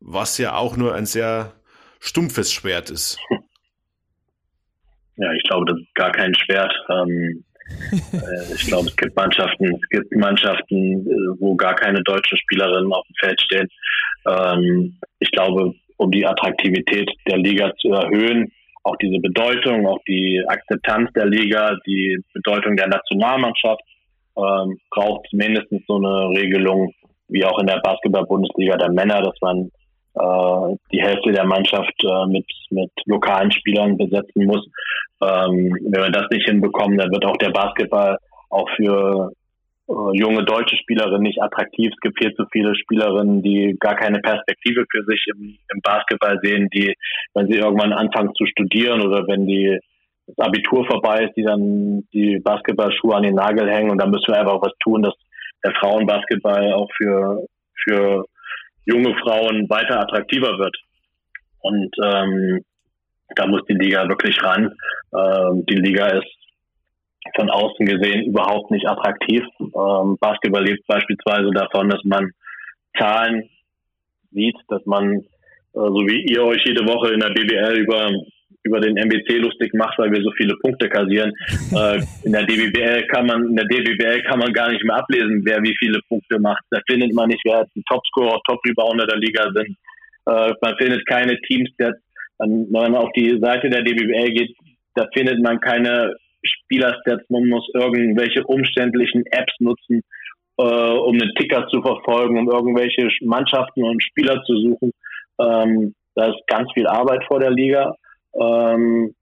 was 0.00 0.36
ja 0.38 0.56
auch 0.56 0.76
nur 0.76 0.94
ein 0.94 1.06
sehr 1.06 1.52
stumpfes 2.00 2.52
Schwert 2.52 2.90
ist. 2.90 3.18
Ja, 5.16 5.30
ich 5.34 5.42
glaube, 5.42 5.66
das 5.66 5.78
ist 5.78 5.94
gar 5.94 6.10
kein 6.10 6.34
Schwert. 6.34 6.72
Ähm, 6.88 7.44
äh, 7.44 7.51
ich 8.54 8.66
glaube, 8.66 8.88
es 8.88 8.96
gibt 8.96 9.16
Mannschaften, 9.16 9.74
es 9.74 9.88
gibt 9.88 10.14
Mannschaften, 10.16 11.06
äh, 11.06 11.40
wo 11.40 11.54
gar 11.54 11.74
keine 11.74 12.02
deutschen 12.02 12.38
Spielerinnen 12.38 12.92
auf 12.92 13.06
dem 13.06 13.14
Feld 13.20 13.40
stehen. 13.40 13.68
Ähm, 14.26 14.98
ich 15.18 15.30
glaube, 15.30 15.72
um 15.96 16.10
die 16.10 16.26
Attraktivität 16.26 17.10
der 17.28 17.38
Liga 17.38 17.72
zu 17.80 17.88
erhöhen, 17.88 18.50
auch 18.84 18.96
diese 18.96 19.20
Bedeutung, 19.20 19.86
auch 19.86 20.00
die 20.08 20.42
Akzeptanz 20.46 21.12
der 21.12 21.26
Liga, 21.26 21.76
die 21.86 22.18
Bedeutung 22.34 22.76
der 22.76 22.88
Nationalmannschaft, 22.88 23.80
ähm, 24.36 24.78
braucht 24.90 25.26
mindestens 25.32 25.82
so 25.86 25.96
eine 25.96 26.30
Regelung 26.30 26.92
wie 27.28 27.44
auch 27.44 27.58
in 27.60 27.66
der 27.66 27.80
Basketball-Bundesliga 27.80 28.76
der 28.76 28.90
Männer, 28.90 29.22
dass 29.22 29.34
man 29.40 29.70
äh, 30.14 30.76
die 30.92 31.02
Hälfte 31.02 31.32
der 31.32 31.44
Mannschaft 31.44 31.94
äh, 32.04 32.26
mit, 32.26 32.46
mit 32.70 32.90
lokalen 33.06 33.50
Spielern 33.50 33.96
besetzen 33.96 34.46
muss. 34.46 34.66
Ähm, 35.22 35.76
wenn 35.90 36.02
wir 36.02 36.10
das 36.10 36.28
nicht 36.30 36.48
hinbekommen, 36.48 36.98
dann 36.98 37.10
wird 37.10 37.24
auch 37.24 37.36
der 37.36 37.50
Basketball 37.50 38.18
auch 38.50 38.68
für 38.76 39.32
äh, 39.88 40.18
junge 40.18 40.44
deutsche 40.44 40.76
Spielerinnen 40.76 41.22
nicht 41.22 41.42
attraktiv. 41.42 41.90
Es 41.92 42.00
gibt 42.00 42.18
viel 42.18 42.34
zu 42.34 42.44
viele 42.52 42.74
Spielerinnen, 42.74 43.42
die 43.42 43.76
gar 43.80 43.94
keine 43.96 44.20
Perspektive 44.20 44.84
für 44.90 45.04
sich 45.04 45.24
im, 45.34 45.56
im 45.72 45.80
Basketball 45.82 46.38
sehen, 46.42 46.68
die, 46.74 46.94
wenn 47.34 47.46
sie 47.46 47.58
irgendwann 47.58 47.92
anfangen 47.92 48.34
zu 48.34 48.46
studieren 48.46 49.00
oder 49.02 49.26
wenn 49.26 49.46
die 49.46 49.78
das 50.26 50.46
Abitur 50.46 50.86
vorbei 50.86 51.24
ist, 51.24 51.36
die 51.36 51.42
dann 51.42 52.04
die 52.12 52.38
Basketballschuhe 52.38 53.16
an 53.16 53.24
den 53.24 53.34
Nagel 53.34 53.68
hängen 53.68 53.90
und 53.90 53.98
da 53.98 54.06
müssen 54.06 54.28
wir 54.28 54.38
einfach 54.38 54.62
was 54.62 54.72
tun, 54.82 55.02
dass 55.02 55.14
der 55.64 55.72
Frauenbasketball 55.80 56.72
auch 56.72 56.88
für, 56.96 57.46
für 57.82 58.24
junge 58.84 59.14
Frauen 59.22 59.68
weiter 59.68 60.00
attraktiver 60.00 60.58
wird. 60.58 60.76
Und 61.60 61.94
ähm, 62.04 62.64
da 63.36 63.46
muss 63.46 63.62
die 63.68 63.74
Liga 63.74 64.08
wirklich 64.08 64.42
ran. 64.42 64.72
Ähm, 65.14 65.64
die 65.66 65.76
Liga 65.76 66.08
ist 66.08 66.26
von 67.36 67.50
außen 67.50 67.86
gesehen 67.86 68.24
überhaupt 68.24 68.70
nicht 68.70 68.86
attraktiv. 68.86 69.42
Ähm, 69.60 70.16
Basketball 70.20 70.64
lebt 70.64 70.86
beispielsweise 70.86 71.50
davon, 71.52 71.88
dass 71.88 72.02
man 72.04 72.30
Zahlen 72.98 73.48
sieht, 74.32 74.56
dass 74.68 74.84
man, 74.86 75.18
äh, 75.18 75.22
so 75.72 76.00
wie 76.06 76.24
ihr 76.26 76.42
euch 76.44 76.62
jede 76.64 76.86
Woche 76.86 77.12
in 77.12 77.20
der 77.20 77.30
BBL 77.30 77.78
über 77.78 78.10
über 78.64 78.80
den 78.80 78.96
MBC 78.96 79.38
lustig 79.38 79.72
macht, 79.74 79.98
weil 79.98 80.12
wir 80.12 80.22
so 80.22 80.30
viele 80.36 80.54
Punkte 80.62 80.88
kassieren. 80.88 81.32
äh, 81.74 82.00
in 82.24 82.32
der 82.32 82.44
DBBL 82.44 83.06
kann 83.08 83.26
man, 83.26 83.48
in 83.48 83.56
der 83.56 83.66
DBBL 83.66 84.22
kann 84.22 84.38
man 84.38 84.52
gar 84.52 84.70
nicht 84.70 84.84
mehr 84.84 84.96
ablesen, 84.96 85.42
wer 85.44 85.62
wie 85.62 85.74
viele 85.78 86.00
Punkte 86.08 86.38
macht. 86.38 86.62
Da 86.70 86.80
findet 86.88 87.12
man 87.14 87.28
nicht, 87.28 87.42
wer 87.44 87.66
die 87.74 87.82
Topscorer, 87.88 88.40
Top-Rebounder 88.46 89.06
der 89.06 89.18
Liga 89.18 89.50
sind. 89.54 89.76
Äh, 90.26 90.52
man 90.60 90.76
findet 90.78 91.06
keine 91.06 91.40
Teams, 91.42 91.70
der, 91.78 91.94
wenn 92.38 92.70
man 92.70 92.94
auf 92.94 93.10
die 93.12 93.38
Seite 93.40 93.68
der 93.68 93.82
DBBL 93.82 94.32
geht, 94.32 94.56
da 94.94 95.08
findet 95.14 95.40
man 95.40 95.60
keine 95.60 96.14
Spielerstats. 96.44 97.28
Man 97.28 97.48
muss 97.48 97.68
irgendwelche 97.74 98.44
umständlichen 98.44 99.24
Apps 99.30 99.54
nutzen, 99.60 100.02
äh, 100.58 100.62
um 100.62 101.14
einen 101.14 101.34
Ticker 101.36 101.66
zu 101.68 101.80
verfolgen, 101.82 102.38
um 102.38 102.50
irgendwelche 102.50 103.08
Mannschaften 103.22 103.84
und 103.84 104.02
Spieler 104.02 104.42
zu 104.44 104.56
suchen. 104.56 104.92
Ähm, 105.40 105.94
da 106.14 106.26
ist 106.26 106.46
ganz 106.46 106.70
viel 106.72 106.86
Arbeit 106.86 107.24
vor 107.24 107.40
der 107.40 107.50
Liga. 107.50 107.94
Ähm, 108.34 109.14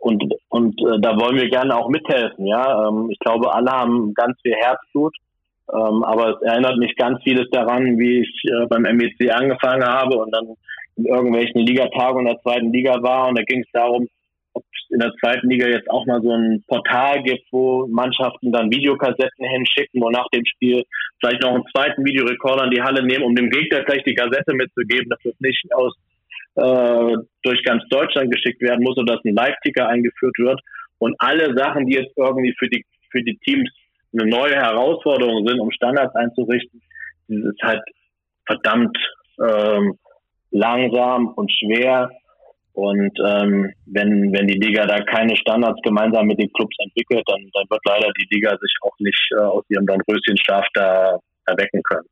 und 0.00 0.24
und 0.48 0.80
äh, 0.80 1.00
da 1.00 1.18
wollen 1.18 1.36
wir 1.36 1.48
gerne 1.48 1.76
auch 1.76 1.88
mithelfen. 1.88 2.46
Ja, 2.46 2.88
ähm, 2.88 3.08
ich 3.10 3.18
glaube, 3.18 3.52
alle 3.54 3.70
haben 3.70 4.14
ganz 4.14 4.38
viel 4.42 4.54
Herzblut, 4.54 5.14
ähm, 5.72 6.04
aber 6.04 6.36
es 6.36 6.42
erinnert 6.42 6.76
mich 6.78 6.96
ganz 6.96 7.22
vieles 7.22 7.48
daran, 7.50 7.98
wie 7.98 8.20
ich 8.20 8.44
äh, 8.44 8.66
beim 8.66 8.84
MBC 8.84 9.30
angefangen 9.30 9.84
habe 9.84 10.16
und 10.16 10.30
dann 10.32 10.54
in 10.96 11.04
irgendwelchen 11.04 11.60
Ligatagungen 11.60 12.26
der 12.26 12.40
zweiten 12.40 12.72
Liga 12.72 13.02
war 13.02 13.28
und 13.28 13.38
da 13.38 13.42
ging 13.42 13.60
es 13.60 13.70
darum, 13.72 14.08
ob 14.54 14.64
es 14.72 14.90
in 14.90 15.00
der 15.00 15.12
zweiten 15.20 15.48
Liga 15.50 15.66
jetzt 15.66 15.90
auch 15.90 16.06
mal 16.06 16.22
so 16.22 16.30
ein 16.30 16.64
Portal 16.66 17.22
gibt, 17.22 17.44
wo 17.50 17.86
Mannschaften 17.86 18.52
dann 18.52 18.70
Videokassetten 18.70 19.44
hinschicken 19.44 20.02
und 20.02 20.12
nach 20.12 20.28
dem 20.32 20.44
Spiel 20.46 20.84
vielleicht 21.20 21.42
noch 21.42 21.54
einen 21.54 21.66
zweiten 21.74 22.04
Videorekorder 22.04 22.64
in 22.64 22.70
die 22.70 22.82
Halle 22.82 23.04
nehmen, 23.04 23.24
um 23.24 23.34
dem 23.34 23.50
Gegner 23.50 23.84
gleich 23.84 24.02
die 24.04 24.14
Kassette 24.14 24.54
mitzugeben, 24.54 25.10
dass 25.10 25.24
es 25.24 25.38
nicht 25.40 25.62
aus 25.74 25.94
äh, 26.56 27.16
durch 27.42 27.62
ganz 27.64 27.82
Deutschland 27.90 28.32
geschickt 28.32 28.60
werden 28.62 28.82
muss 28.82 28.96
oder 28.96 29.16
dass 29.16 29.24
ein 29.24 29.34
Live-Ticker 29.34 29.88
eingeführt 29.88 30.38
wird. 30.38 30.60
Und 30.98 31.14
alle 31.18 31.54
Sachen, 31.56 31.86
die 31.86 31.96
jetzt 31.96 32.16
irgendwie 32.16 32.54
für 32.58 32.68
die, 32.68 32.84
für 33.10 33.22
die 33.22 33.38
Teams 33.44 33.70
eine 34.12 34.28
neue 34.28 34.54
Herausforderung 34.54 35.46
sind, 35.46 35.60
um 35.60 35.70
Standards 35.70 36.14
einzurichten, 36.14 36.80
das 37.28 37.38
ist 37.38 37.62
halt 37.62 37.82
verdammt 38.46 38.96
ähm, 39.40 39.98
langsam 40.50 41.28
und 41.34 41.52
schwer. 41.52 42.10
Und 42.72 43.18
ähm, 43.26 43.72
wenn, 43.86 44.32
wenn 44.32 44.46
die 44.46 44.58
Liga 44.58 44.86
da 44.86 45.00
keine 45.00 45.36
Standards 45.36 45.80
gemeinsam 45.82 46.26
mit 46.26 46.40
den 46.40 46.52
Clubs 46.52 46.76
entwickelt, 46.78 47.24
dann, 47.26 47.40
dann 47.52 47.64
wird 47.70 47.80
leider 47.86 48.08
die 48.18 48.34
Liga 48.34 48.50
sich 48.50 48.72
auch 48.82 48.94
nicht 48.98 49.28
äh, 49.32 49.40
aus 49.40 49.64
ihrem 49.68 49.86
Dornröschenschlaf 49.86 50.66
da 50.74 51.18
erwecken 51.46 51.82
können. 51.82 52.06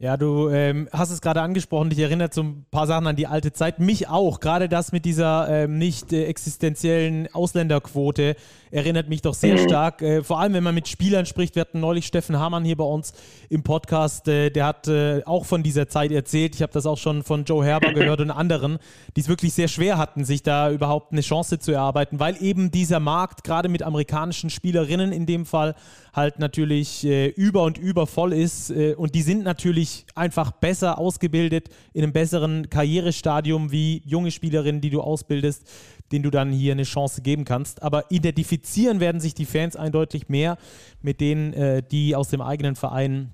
Ja, 0.00 0.16
du 0.16 0.48
ähm, 0.50 0.88
hast 0.92 1.10
es 1.10 1.20
gerade 1.20 1.42
angesprochen, 1.42 1.90
dich 1.90 1.98
erinnert 1.98 2.32
so 2.32 2.44
ein 2.44 2.66
paar 2.70 2.86
Sachen 2.86 3.08
an 3.08 3.16
die 3.16 3.26
alte 3.26 3.52
Zeit. 3.52 3.80
Mich 3.80 4.08
auch. 4.08 4.38
Gerade 4.38 4.68
das 4.68 4.92
mit 4.92 5.04
dieser 5.04 5.48
ähm, 5.48 5.76
nicht 5.76 6.12
äh, 6.12 6.26
existenziellen 6.26 7.26
Ausländerquote 7.34 8.36
erinnert 8.70 9.08
mich 9.08 9.22
doch 9.22 9.34
sehr 9.34 9.54
mhm. 9.54 9.68
stark. 9.68 10.00
Äh, 10.00 10.22
vor 10.22 10.38
allem, 10.38 10.52
wenn 10.52 10.62
man 10.62 10.76
mit 10.76 10.86
Spielern 10.86 11.26
spricht. 11.26 11.56
Wir 11.56 11.62
hatten 11.62 11.80
neulich 11.80 12.06
Steffen 12.06 12.38
Hamann 12.38 12.64
hier 12.64 12.76
bei 12.76 12.84
uns 12.84 13.12
im 13.48 13.64
Podcast. 13.64 14.28
Äh, 14.28 14.50
der 14.50 14.66
hat 14.66 14.86
äh, 14.86 15.22
auch 15.24 15.44
von 15.44 15.64
dieser 15.64 15.88
Zeit 15.88 16.12
erzählt. 16.12 16.54
Ich 16.54 16.62
habe 16.62 16.72
das 16.72 16.86
auch 16.86 16.98
schon 16.98 17.24
von 17.24 17.42
Joe 17.42 17.64
Herber 17.64 17.92
gehört 17.92 18.20
und 18.20 18.30
anderen, 18.30 18.78
die 19.16 19.22
es 19.22 19.28
wirklich 19.28 19.52
sehr 19.52 19.66
schwer 19.66 19.98
hatten, 19.98 20.24
sich 20.24 20.44
da 20.44 20.70
überhaupt 20.70 21.10
eine 21.10 21.22
Chance 21.22 21.58
zu 21.58 21.72
erarbeiten, 21.72 22.20
weil 22.20 22.40
eben 22.40 22.70
dieser 22.70 23.00
Markt, 23.00 23.42
gerade 23.42 23.68
mit 23.68 23.82
amerikanischen 23.82 24.48
Spielerinnen 24.48 25.10
in 25.10 25.26
dem 25.26 25.44
Fall, 25.44 25.74
halt 26.18 26.38
natürlich 26.38 27.06
äh, 27.06 27.28
über 27.28 27.62
und 27.62 27.78
über 27.78 28.06
voll 28.06 28.34
ist. 28.34 28.70
Äh, 28.70 28.94
und 28.94 29.14
die 29.14 29.22
sind 29.22 29.42
natürlich 29.44 30.04
einfach 30.14 30.52
besser 30.52 30.98
ausgebildet 30.98 31.70
in 31.94 32.02
einem 32.02 32.12
besseren 32.12 32.68
Karrierestadium 32.68 33.72
wie 33.72 34.02
junge 34.04 34.30
Spielerinnen, 34.30 34.82
die 34.82 34.90
du 34.90 35.00
ausbildest, 35.00 35.66
denen 36.12 36.24
du 36.24 36.30
dann 36.30 36.52
hier 36.52 36.72
eine 36.72 36.82
Chance 36.82 37.22
geben 37.22 37.44
kannst. 37.44 37.82
Aber 37.82 38.10
identifizieren 38.10 39.00
werden 39.00 39.20
sich 39.20 39.34
die 39.34 39.46
Fans 39.46 39.76
eindeutig 39.76 40.28
mehr 40.28 40.58
mit 41.00 41.20
denen, 41.20 41.54
äh, 41.54 41.82
die 41.82 42.14
aus 42.14 42.28
dem 42.28 42.42
eigenen 42.42 42.76
Verein 42.76 43.32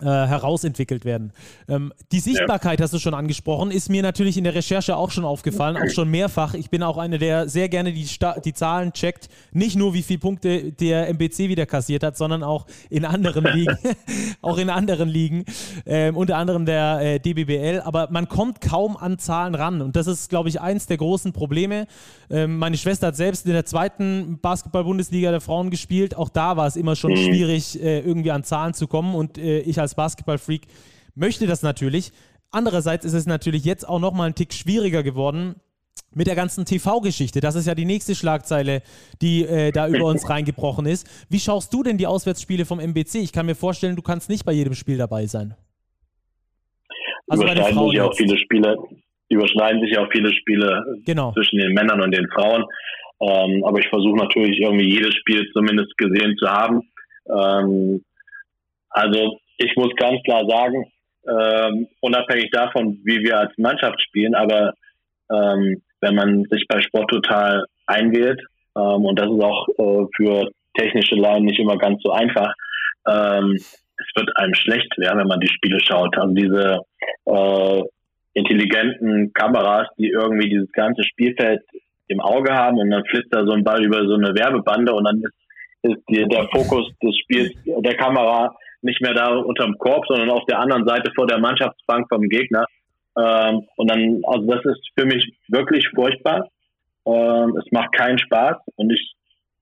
äh, 0.00 0.06
herausentwickelt 0.06 1.04
werden. 1.04 1.32
Ähm, 1.68 1.92
die 2.12 2.20
Sichtbarkeit 2.20 2.78
ja. 2.78 2.84
hast 2.84 2.94
du 2.94 2.98
schon 2.98 3.14
angesprochen, 3.14 3.70
ist 3.70 3.90
mir 3.90 4.02
natürlich 4.02 4.36
in 4.36 4.44
der 4.44 4.54
Recherche 4.54 4.96
auch 4.96 5.10
schon 5.10 5.24
aufgefallen, 5.24 5.76
auch 5.76 5.90
schon 5.90 6.10
mehrfach. 6.10 6.54
Ich 6.54 6.70
bin 6.70 6.82
auch 6.82 6.96
einer, 6.96 7.18
der 7.18 7.48
sehr 7.48 7.68
gerne 7.68 7.92
die, 7.92 8.06
die 8.44 8.52
Zahlen 8.52 8.92
checkt, 8.92 9.28
nicht 9.52 9.76
nur 9.76 9.94
wie 9.94 10.02
viele 10.02 10.18
Punkte 10.18 10.72
der 10.72 11.08
MBC 11.08 11.48
wieder 11.48 11.66
kassiert 11.66 12.02
hat, 12.02 12.16
sondern 12.16 12.42
auch 12.42 12.66
in 12.88 13.04
anderen 13.04 13.44
Ligen, 13.54 13.76
auch 14.42 14.58
in 14.58 14.70
anderen 14.70 15.08
Ligen, 15.08 15.44
ähm, 15.86 16.16
unter 16.16 16.36
anderem 16.36 16.64
der 16.64 17.00
äh, 17.00 17.20
DBBL. 17.20 17.82
Aber 17.84 18.08
man 18.10 18.28
kommt 18.28 18.60
kaum 18.60 18.96
an 18.96 19.18
Zahlen 19.18 19.54
ran 19.54 19.82
und 19.82 19.96
das 19.96 20.06
ist, 20.06 20.30
glaube 20.30 20.48
ich, 20.48 20.60
eins 20.60 20.86
der 20.86 20.96
großen 20.96 21.32
Probleme. 21.32 21.86
Ähm, 22.30 22.58
meine 22.58 22.76
Schwester 22.76 23.08
hat 23.08 23.16
selbst 23.16 23.46
in 23.46 23.52
der 23.52 23.66
zweiten 23.66 24.38
Basketball-Bundesliga 24.40 25.30
der 25.30 25.40
Frauen 25.40 25.70
gespielt. 25.70 26.16
Auch 26.16 26.28
da 26.28 26.56
war 26.56 26.66
es 26.66 26.76
immer 26.76 26.96
schon 26.96 27.12
mhm. 27.12 27.16
schwierig, 27.16 27.82
äh, 27.82 28.00
irgendwie 28.00 28.30
an 28.30 28.44
Zahlen 28.44 28.74
zu 28.74 28.86
kommen 28.86 29.14
und 29.14 29.36
äh, 29.38 29.60
ich 29.60 29.80
als 29.80 29.89
als 29.90 29.94
Basketballfreak 29.94 30.62
möchte 31.14 31.46
das 31.46 31.62
natürlich. 31.62 32.12
Andererseits 32.50 33.04
ist 33.04 33.14
es 33.14 33.26
natürlich 33.26 33.64
jetzt 33.64 33.88
auch 33.88 34.00
nochmal 34.00 34.28
ein 34.28 34.34
Tick 34.34 34.52
schwieriger 34.52 35.02
geworden, 35.02 35.56
mit 36.14 36.26
der 36.26 36.34
ganzen 36.34 36.64
TV-Geschichte. 36.64 37.40
Das 37.40 37.54
ist 37.54 37.66
ja 37.66 37.74
die 37.74 37.84
nächste 37.84 38.14
Schlagzeile, 38.14 38.82
die 39.22 39.44
äh, 39.44 39.70
da 39.70 39.86
über 39.88 40.06
uns 40.06 40.28
reingebrochen 40.28 40.86
ist. 40.86 41.06
Wie 41.28 41.38
schaust 41.38 41.72
du 41.72 41.82
denn 41.82 41.98
die 41.98 42.06
Auswärtsspiele 42.06 42.64
vom 42.64 42.80
MBC? 42.80 43.16
Ich 43.16 43.32
kann 43.32 43.46
mir 43.46 43.54
vorstellen, 43.54 43.96
du 43.96 44.02
kannst 44.02 44.28
nicht 44.28 44.44
bei 44.44 44.52
jedem 44.52 44.74
Spiel 44.74 44.98
dabei 44.98 45.26
sein. 45.26 45.54
Also 47.28 47.44
überschneiden 47.44 47.84
sich 47.84 47.92
ja 47.92 48.04
auch 48.04 48.16
viele 48.16 48.38
Spiele, 48.38 48.76
überschneiden 49.28 49.80
sich 49.82 49.98
auch 49.98 50.08
viele 50.10 50.32
Spiele 50.34 50.82
genau. 51.04 51.32
zwischen 51.32 51.58
den 51.58 51.74
Männern 51.74 52.00
und 52.00 52.12
den 52.12 52.28
Frauen. 52.30 52.64
Ähm, 53.20 53.64
aber 53.64 53.78
ich 53.78 53.88
versuche 53.88 54.16
natürlich 54.16 54.58
irgendwie 54.60 54.90
jedes 54.90 55.14
Spiel 55.14 55.48
zumindest 55.52 55.96
gesehen 55.96 56.36
zu 56.38 56.48
haben. 56.48 56.80
Ähm, 57.28 58.04
also 58.90 59.38
ich 59.60 59.76
muss 59.76 59.94
ganz 59.96 60.22
klar 60.22 60.44
sagen, 60.48 60.90
ähm, 61.28 61.86
unabhängig 62.00 62.50
davon, 62.50 62.98
wie 63.04 63.22
wir 63.22 63.38
als 63.38 63.52
Mannschaft 63.58 64.00
spielen, 64.02 64.34
aber 64.34 64.72
ähm, 65.30 65.82
wenn 66.00 66.14
man 66.14 66.44
sich 66.50 66.64
bei 66.66 66.80
Sport 66.80 67.10
total 67.10 67.64
einwählt, 67.86 68.40
ähm, 68.76 69.04
und 69.04 69.18
das 69.18 69.30
ist 69.30 69.42
auch 69.42 69.68
äh, 69.68 70.06
für 70.16 70.50
technische 70.78 71.16
Laien 71.16 71.44
nicht 71.44 71.58
immer 71.58 71.76
ganz 71.76 72.02
so 72.02 72.10
einfach, 72.10 72.52
ähm, 73.06 73.54
es 73.56 74.06
wird 74.16 74.30
einem 74.36 74.54
schlecht, 74.54 74.92
ja, 74.96 75.14
wenn 75.16 75.26
man 75.26 75.40
die 75.40 75.52
Spiele 75.52 75.78
schaut. 75.80 76.16
Also 76.16 76.34
diese 76.34 76.80
äh, 77.26 77.82
intelligenten 78.32 79.32
Kameras, 79.34 79.88
die 79.98 80.08
irgendwie 80.08 80.48
dieses 80.48 80.72
ganze 80.72 81.04
Spielfeld 81.04 81.60
im 82.08 82.20
Auge 82.20 82.52
haben 82.54 82.78
und 82.78 82.90
dann 82.90 83.04
flitzt 83.04 83.32
da 83.32 83.44
so 83.44 83.52
ein 83.52 83.64
Ball 83.64 83.84
über 83.84 84.06
so 84.06 84.14
eine 84.14 84.34
Werbebande 84.34 84.94
und 84.94 85.04
dann 85.04 85.22
ist, 85.22 85.34
ist 85.82 86.02
die, 86.08 86.26
der 86.28 86.48
Fokus 86.48 86.90
des 87.02 87.16
Spiels 87.18 87.52
der 87.64 87.96
Kamera 87.96 88.56
nicht 88.82 89.00
mehr 89.00 89.14
da 89.14 89.34
unterm 89.34 89.76
Korb, 89.78 90.06
sondern 90.06 90.30
auf 90.30 90.44
der 90.46 90.58
anderen 90.58 90.86
Seite 90.86 91.12
vor 91.14 91.26
der 91.26 91.38
Mannschaftsbank 91.38 92.08
vom 92.08 92.22
Gegner. 92.28 92.64
Ähm, 93.18 93.66
und 93.76 93.90
dann, 93.90 94.20
also 94.24 94.46
das 94.46 94.64
ist 94.64 94.88
für 94.96 95.06
mich 95.06 95.36
wirklich 95.48 95.88
furchtbar. 95.94 96.48
Ähm, 97.06 97.56
es 97.56 97.70
macht 97.72 97.92
keinen 97.92 98.18
Spaß 98.18 98.56
und 98.76 98.92
ich 98.92 99.12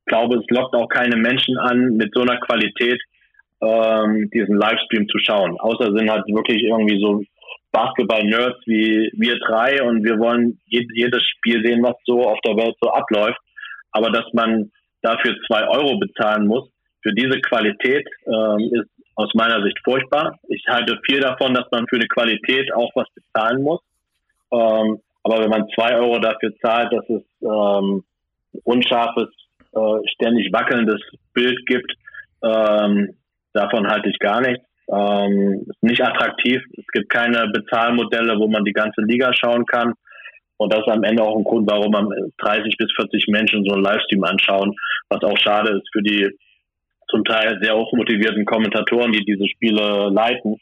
glaube, 0.06 0.36
es 0.36 0.46
lockt 0.48 0.74
auch 0.74 0.88
keine 0.88 1.16
Menschen 1.16 1.58
an, 1.58 1.96
mit 1.96 2.12
so 2.14 2.22
einer 2.22 2.38
Qualität 2.40 3.00
ähm, 3.60 4.30
diesen 4.32 4.56
Livestream 4.56 5.08
zu 5.08 5.18
schauen. 5.18 5.58
Außer 5.58 5.92
sind 5.92 6.10
halt 6.10 6.24
wirklich 6.28 6.62
irgendwie 6.62 7.00
so 7.00 7.22
Basketball-Nerds 7.72 8.58
wie 8.66 9.10
wir 9.16 9.38
drei 9.40 9.82
und 9.82 10.04
wir 10.04 10.18
wollen 10.18 10.58
jedes 10.66 11.22
Spiel 11.24 11.64
sehen, 11.64 11.82
was 11.82 11.96
so 12.04 12.22
auf 12.22 12.38
der 12.44 12.56
Welt 12.56 12.76
so 12.80 12.90
abläuft. 12.90 13.38
Aber 13.92 14.10
dass 14.10 14.24
man 14.32 14.70
dafür 15.02 15.34
zwei 15.46 15.66
Euro 15.68 15.98
bezahlen 15.98 16.46
muss, 16.46 16.70
für 17.02 17.12
diese 17.12 17.40
Qualität 17.40 18.06
ähm, 18.26 18.70
ist 18.72 18.90
aus 19.18 19.34
meiner 19.34 19.60
Sicht 19.64 19.76
furchtbar. 19.82 20.38
Ich 20.48 20.64
halte 20.68 20.96
viel 21.04 21.18
davon, 21.18 21.52
dass 21.52 21.66
man 21.72 21.88
für 21.88 21.96
eine 21.96 22.06
Qualität 22.06 22.72
auch 22.72 22.90
was 22.94 23.08
bezahlen 23.14 23.62
muss. 23.62 23.80
Ähm, 24.52 25.00
aber 25.24 25.42
wenn 25.42 25.50
man 25.50 25.68
zwei 25.74 25.96
Euro 25.96 26.20
dafür 26.20 26.54
zahlt, 26.62 26.92
dass 26.92 27.04
es 27.10 27.22
ähm, 27.42 28.04
unscharfes, 28.62 29.28
äh, 29.74 30.08
ständig 30.14 30.52
wackelndes 30.52 31.02
Bild 31.34 31.66
gibt, 31.66 31.92
ähm, 32.44 33.16
davon 33.54 33.88
halte 33.88 34.08
ich 34.08 34.20
gar 34.20 34.40
nichts. 34.40 34.64
Ähm, 34.88 35.66
ist 35.66 35.82
nicht 35.82 36.00
attraktiv. 36.00 36.62
Es 36.76 36.86
gibt 36.92 37.10
keine 37.10 37.48
Bezahlmodelle, 37.48 38.38
wo 38.38 38.46
man 38.46 38.64
die 38.64 38.72
ganze 38.72 39.00
Liga 39.00 39.32
schauen 39.34 39.66
kann. 39.66 39.94
Und 40.58 40.72
das 40.72 40.80
ist 40.80 40.92
am 40.92 41.02
Ende 41.02 41.24
auch 41.24 41.36
ein 41.36 41.44
Grund, 41.44 41.68
warum 41.68 41.90
man 41.90 42.08
30 42.38 42.76
bis 42.76 42.92
40 42.94 43.26
Menschen 43.26 43.64
so 43.64 43.74
einen 43.74 43.82
Livestream 43.82 44.22
anschauen, 44.22 44.76
was 45.08 45.22
auch 45.24 45.38
schade 45.38 45.76
ist 45.76 45.88
für 45.92 46.02
die 46.02 46.30
zum 47.08 47.24
Teil 47.24 47.58
sehr 47.62 47.76
hochmotivierten 47.76 48.44
Kommentatoren, 48.44 49.12
die 49.12 49.24
diese 49.24 49.48
Spiele 49.48 50.10
leiten. 50.10 50.56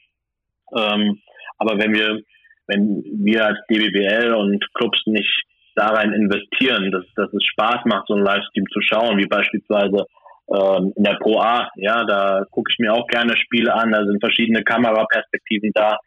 Ähm, 0.77 1.21
aber 1.59 1.79
wenn 1.79 1.93
wir, 1.93 2.21
wenn 2.67 3.03
wir 3.25 3.47
als 3.47 3.59
DBBL 3.69 4.35
und 4.35 4.65
Clubs 4.75 5.01
nicht 5.07 5.45
da 5.75 5.89
rein 5.89 6.13
investieren, 6.13 6.91
dass, 6.91 7.05
dass 7.15 7.33
es 7.33 7.45
Spaß 7.45 7.85
macht, 7.85 8.07
so 8.09 8.15
einen 8.15 8.25
Livestream 8.25 8.65
zu 8.73 8.81
schauen, 8.81 9.19
wie 9.19 9.27
beispielsweise 9.27 10.07
ähm, 10.49 10.93
in 10.97 11.05
der 11.05 11.19
Pro 11.21 11.39
A, 11.39 11.69
ja, 11.77 12.05
da 12.05 12.45
gucke 12.51 12.71
ich 12.73 12.79
mir 12.79 12.95
auch 12.95 13.07
gerne 13.09 13.37
Spiele 13.37 13.75
an, 13.75 13.93
da 13.93 14.05
sind 14.05 14.21
verschiedene 14.21 14.63
Kameraperspektiven 14.63 15.73
da, 15.75 15.99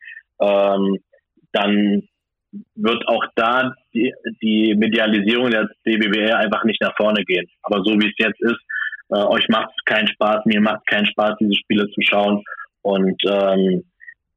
ähm, 0.42 0.98
dann 1.52 2.04
wird 2.76 3.08
auch 3.08 3.24
da 3.36 3.74
die, 3.94 4.12
die 4.42 4.76
Medialisierung 4.76 5.52
der 5.52 5.70
DBBL 5.86 6.34
einfach 6.34 6.64
nicht 6.64 6.82
nach 6.82 6.96
vorne 6.98 7.24
gehen. 7.24 7.48
Aber 7.62 7.84
so 7.84 7.94
wie 7.94 8.08
es 8.08 8.16
jetzt 8.18 8.42
ist, 8.42 8.60
äh, 9.10 9.24
euch 9.24 9.48
macht 9.50 9.72
es 9.78 9.86
keinen 9.86 10.08
Spaß, 10.08 10.46
mir 10.46 10.62
macht 10.62 10.86
keinen 10.88 11.06
Spaß, 11.06 11.36
diese 11.40 11.56
Spiele 11.56 11.90
zu 11.90 12.02
schauen. 12.02 12.44
Und 12.82 13.22
ähm, 13.28 13.84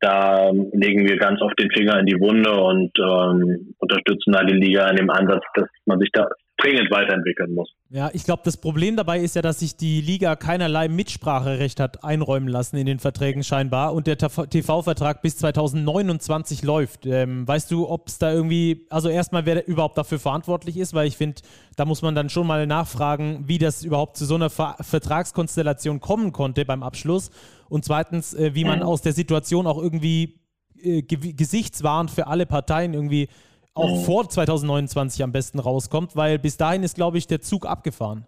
da 0.00 0.50
legen 0.72 1.06
wir 1.06 1.16
ganz 1.16 1.40
oft 1.40 1.58
den 1.58 1.70
Finger 1.70 1.98
in 2.00 2.06
die 2.06 2.20
Wunde 2.20 2.52
und 2.52 2.90
ähm, 2.98 3.74
unterstützen 3.78 4.32
da 4.32 4.42
die 4.42 4.54
Liga 4.54 4.88
in 4.90 4.96
dem 4.96 5.10
Ansatz, 5.10 5.44
dass 5.54 5.68
man 5.86 6.00
sich 6.00 6.10
da 6.12 6.28
dringend 6.62 6.90
weiterentwickeln 6.90 7.54
muss. 7.54 7.70
Ja, 7.90 8.10
ich 8.12 8.24
glaube, 8.24 8.42
das 8.44 8.56
Problem 8.56 8.96
dabei 8.96 9.20
ist 9.20 9.36
ja, 9.36 9.42
dass 9.42 9.60
sich 9.60 9.76
die 9.76 10.00
Liga 10.00 10.36
keinerlei 10.36 10.88
Mitspracherecht 10.88 11.80
hat 11.80 12.04
einräumen 12.04 12.48
lassen 12.48 12.76
in 12.76 12.86
den 12.86 12.98
Verträgen 12.98 13.42
scheinbar 13.44 13.92
und 13.92 14.06
der 14.06 14.16
TV-Vertrag 14.16 15.20
bis 15.22 15.36
2029 15.38 16.62
läuft. 16.62 17.06
Ähm, 17.06 17.46
weißt 17.46 17.70
du, 17.70 17.88
ob 17.88 18.08
es 18.08 18.18
da 18.18 18.32
irgendwie, 18.32 18.86
also 18.88 19.08
erstmal, 19.08 19.44
wer 19.44 19.66
überhaupt 19.66 19.98
dafür 19.98 20.18
verantwortlich 20.18 20.76
ist, 20.76 20.94
weil 20.94 21.06
ich 21.06 21.16
finde, 21.16 21.42
da 21.76 21.84
muss 21.84 22.02
man 22.02 22.14
dann 22.14 22.30
schon 22.30 22.46
mal 22.46 22.66
nachfragen, 22.66 23.44
wie 23.46 23.58
das 23.58 23.84
überhaupt 23.84 24.16
zu 24.16 24.24
so 24.24 24.36
einer 24.36 24.50
Ver 24.50 24.76
Vertragskonstellation 24.80 26.00
kommen 26.00 26.32
konnte 26.32 26.64
beim 26.64 26.82
Abschluss 26.82 27.30
und 27.68 27.84
zweitens, 27.84 28.34
äh, 28.34 28.54
wie 28.54 28.64
man 28.64 28.80
mhm. 28.80 28.86
aus 28.86 29.02
der 29.02 29.12
Situation 29.12 29.66
auch 29.66 29.78
irgendwie 29.80 30.40
äh, 30.82 31.02
gesichtswahrend 31.02 32.10
für 32.10 32.26
alle 32.26 32.46
Parteien 32.46 32.94
irgendwie 32.94 33.28
auch 33.74 34.00
mhm. 34.00 34.04
vor 34.04 34.28
2029 34.28 35.22
am 35.22 35.32
besten 35.32 35.58
rauskommt, 35.58 36.16
weil 36.16 36.38
bis 36.38 36.56
dahin 36.56 36.82
ist, 36.82 36.96
glaube 36.96 37.18
ich, 37.18 37.26
der 37.26 37.40
Zug 37.40 37.66
abgefahren. 37.66 38.26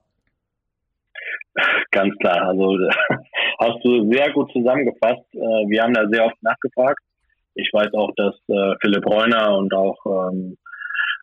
Ganz 1.90 2.14
klar. 2.18 2.48
Also 2.48 2.76
hast 3.60 3.84
du 3.84 4.10
sehr 4.10 4.32
gut 4.32 4.50
zusammengefasst. 4.52 5.24
Äh, 5.32 5.68
wir 5.68 5.82
haben 5.82 5.94
da 5.94 6.06
sehr 6.08 6.26
oft 6.26 6.42
nachgefragt. 6.42 7.00
Ich 7.54 7.70
weiß 7.72 7.94
auch, 7.94 8.10
dass 8.16 8.34
äh, 8.48 8.74
Philipp 8.80 9.06
Reuner 9.06 9.56
und 9.56 9.72
auch 9.72 9.96
ähm, 10.06 10.56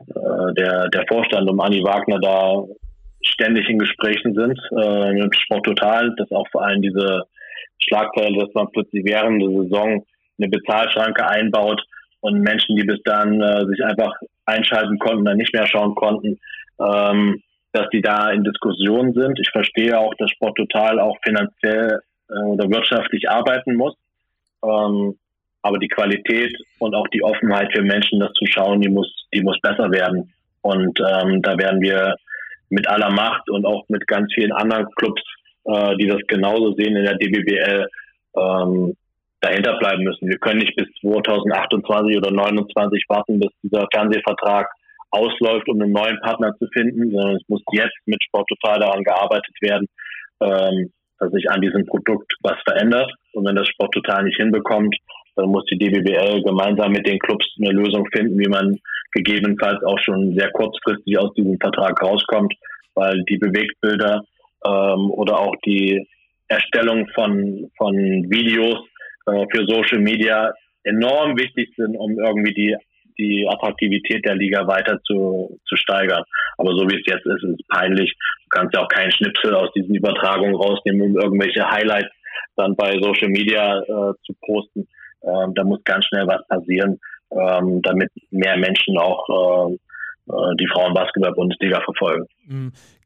äh, 0.08 0.54
der, 0.54 0.88
der 0.90 1.06
Vorstand 1.10 1.50
um 1.50 1.60
Anni 1.60 1.84
Wagner 1.84 2.20
da 2.20 2.64
ständig 3.24 3.70
in 3.70 3.78
Gesprächen 3.78 4.34
sind 4.34 4.60
mit 5.14 5.36
Sport 5.36 5.64
Total, 5.64 6.12
dass 6.16 6.32
auch 6.32 6.48
vor 6.52 6.64
allem 6.64 6.82
diese 6.82 7.22
Schlagzeile, 7.78 8.36
dass 8.40 8.52
man 8.56 8.72
plötzlich 8.72 9.06
während 9.06 9.40
der 9.44 9.50
Saison 9.50 10.04
eine 10.40 10.50
Bezahlschranke 10.50 11.28
einbaut, 11.28 11.80
und 12.22 12.42
Menschen, 12.42 12.76
die 12.76 12.84
bis 12.84 13.02
dann 13.04 13.42
äh, 13.42 13.66
sich 13.66 13.84
einfach 13.84 14.14
einschalten 14.46 14.98
konnten, 15.00 15.26
dann 15.26 15.38
nicht 15.38 15.54
mehr 15.54 15.68
schauen 15.68 15.96
konnten, 15.96 16.40
ähm, 16.80 17.42
dass 17.74 17.90
die 17.90 18.02
da 18.02 18.32
in 18.32 18.44
Diskussion 18.44 19.14
sind. 19.14 19.40
Ich 19.40 19.50
verstehe 19.52 19.98
auch, 19.98 20.14
dass 20.16 20.32
Sport 20.32 20.56
total 20.58 21.00
auch 21.00 21.18
finanziell 21.24 22.00
äh, 22.30 22.34
oder 22.34 22.70
wirtschaftlich 22.70 23.30
arbeiten 23.30 23.76
muss. 23.76 23.96
Ähm, 24.64 25.16
aber 25.64 25.78
die 25.78 25.88
Qualität 25.88 26.56
und 26.80 26.96
auch 26.96 27.08
die 27.10 27.24
Offenheit 27.24 27.72
für 27.74 27.84
Menschen, 27.84 28.20
das 28.20 28.34
zu 28.34 28.46
schauen, 28.46 28.82
die 28.82 28.90
muss, 28.90 29.08
die 29.34 29.42
muss 29.42 29.60
besser 29.62 29.92
werden. 29.92 30.34
Und 30.62 31.00
ähm, 31.00 31.42
da 31.42 31.58
werden 31.58 31.82
wir 31.82 32.16
mit 32.70 32.88
aller 32.88 33.12
Macht 33.12 33.50
und 33.50 33.66
auch 33.66 33.84
mit 33.90 34.08
ganz 34.08 34.34
vielen 34.34 34.52
anderen 34.52 34.88
Clubs, 34.96 35.22
äh, 35.66 35.96
die 35.98 36.08
das 36.08 36.22
genauso 36.28 36.74
sehen 36.74 36.96
in 36.96 37.04
der 37.04 37.18
DBBL, 37.18 37.88
ähm, 38.36 38.96
dahinter 39.42 39.78
bleiben 39.80 40.04
müssen. 40.04 40.30
Wir 40.30 40.38
können 40.38 40.60
nicht 40.60 40.76
bis 40.76 40.88
2028 41.02 42.18
oder 42.18 42.30
2029 42.30 43.06
warten, 43.10 43.40
bis 43.40 43.50
dieser 43.64 43.88
Fernsehvertrag 43.92 44.70
ausläuft, 45.10 45.68
um 45.68 45.82
einen 45.82 45.92
neuen 45.92 46.20
Partner 46.22 46.56
zu 46.58 46.68
finden, 46.74 47.12
sondern 47.12 47.36
es 47.36 47.50
muss 47.50 47.62
jetzt 47.72 47.98
mit 48.06 48.24
Sporttotal 48.24 48.80
daran 48.80 49.04
gearbeitet 49.04 49.56
werden, 49.60 49.88
ähm, 50.42 50.92
dass 51.20 51.32
sich 51.32 51.50
an 51.50 51.62
diesem 51.62 51.86
Produkt 51.86 52.34
was 52.42 52.58
verändert. 52.64 53.12
Und 53.34 53.48
wenn 53.48 53.56
das 53.56 53.68
Sporttotal 53.68 54.24
nicht 54.24 54.38
hinbekommt, 54.38 54.96
dann 55.36 55.50
muss 55.50 55.66
die 55.66 55.78
DBBL 55.78 56.44
gemeinsam 56.44 56.92
mit 56.92 57.08
den 57.08 57.20
Clubs 57.20 57.46
eine 57.60 57.72
Lösung 57.72 58.08
finden, 58.12 58.38
wie 58.40 58.50
man 58.50 58.80
gegebenenfalls 59.12 59.84
auch 59.84 60.00
schon 60.00 60.36
sehr 60.36 60.50
kurzfristig 60.52 61.18
aus 61.18 61.34
diesem 61.34 61.58
Vertrag 61.60 62.02
rauskommt, 62.02 62.54
weil 62.96 63.24
die 63.30 63.38
Bewegtbilder 63.38 64.24
ähm, 64.66 65.12
oder 65.12 65.40
auch 65.40 65.56
die 65.66 66.08
Erstellung 66.48 67.08
von, 67.16 67.72
von 67.78 67.96
Videos 67.96 68.80
für 69.26 69.66
Social 69.68 70.00
Media 70.00 70.54
enorm 70.84 71.38
wichtig 71.38 71.74
sind, 71.76 71.96
um 71.96 72.20
irgendwie 72.20 72.54
die 72.54 72.76
die 73.18 73.48
Attraktivität 73.48 74.26
der 74.26 74.36
Liga 74.36 74.68
weiter 74.68 75.00
zu, 75.04 75.60
zu 75.68 75.76
steigern. 75.76 76.24
Aber 76.58 76.72
so 76.72 76.90
wie 76.90 76.96
es 76.96 77.06
jetzt 77.06 77.26
ist, 77.26 77.44
ist 77.44 77.60
es 77.60 77.68
peinlich. 77.68 78.14
Du 78.44 78.50
kannst 78.50 78.74
ja 78.74 78.82
auch 78.82 78.88
keinen 78.88 79.12
Schnipsel 79.12 79.54
aus 79.54 79.72
diesen 79.74 79.96
Übertragungen 79.96 80.56
rausnehmen, 80.56 81.02
um 81.02 81.20
irgendwelche 81.20 81.70
Highlights 81.70 82.12
dann 82.56 82.76
bei 82.76 82.94
Social 83.00 83.30
Media 83.30 83.80
äh, 83.80 84.14
zu 84.26 84.34
posten. 84.46 84.88
Ähm, 85.24 85.54
da 85.54 85.64
muss 85.64 85.84
ganz 85.84 86.06
schnell 86.06 86.28
was 86.28 86.46
passieren, 86.48 87.00
ähm, 87.32 87.82
damit 87.84 88.10
mehr 88.32 88.58
Menschen 88.58 88.98
auch 88.98 89.70
äh, 89.70 89.74
äh, 90.32 90.56
die 90.60 90.68
Frauenbasketball-Bundesliga 90.68 91.82
verfolgen. 91.82 92.26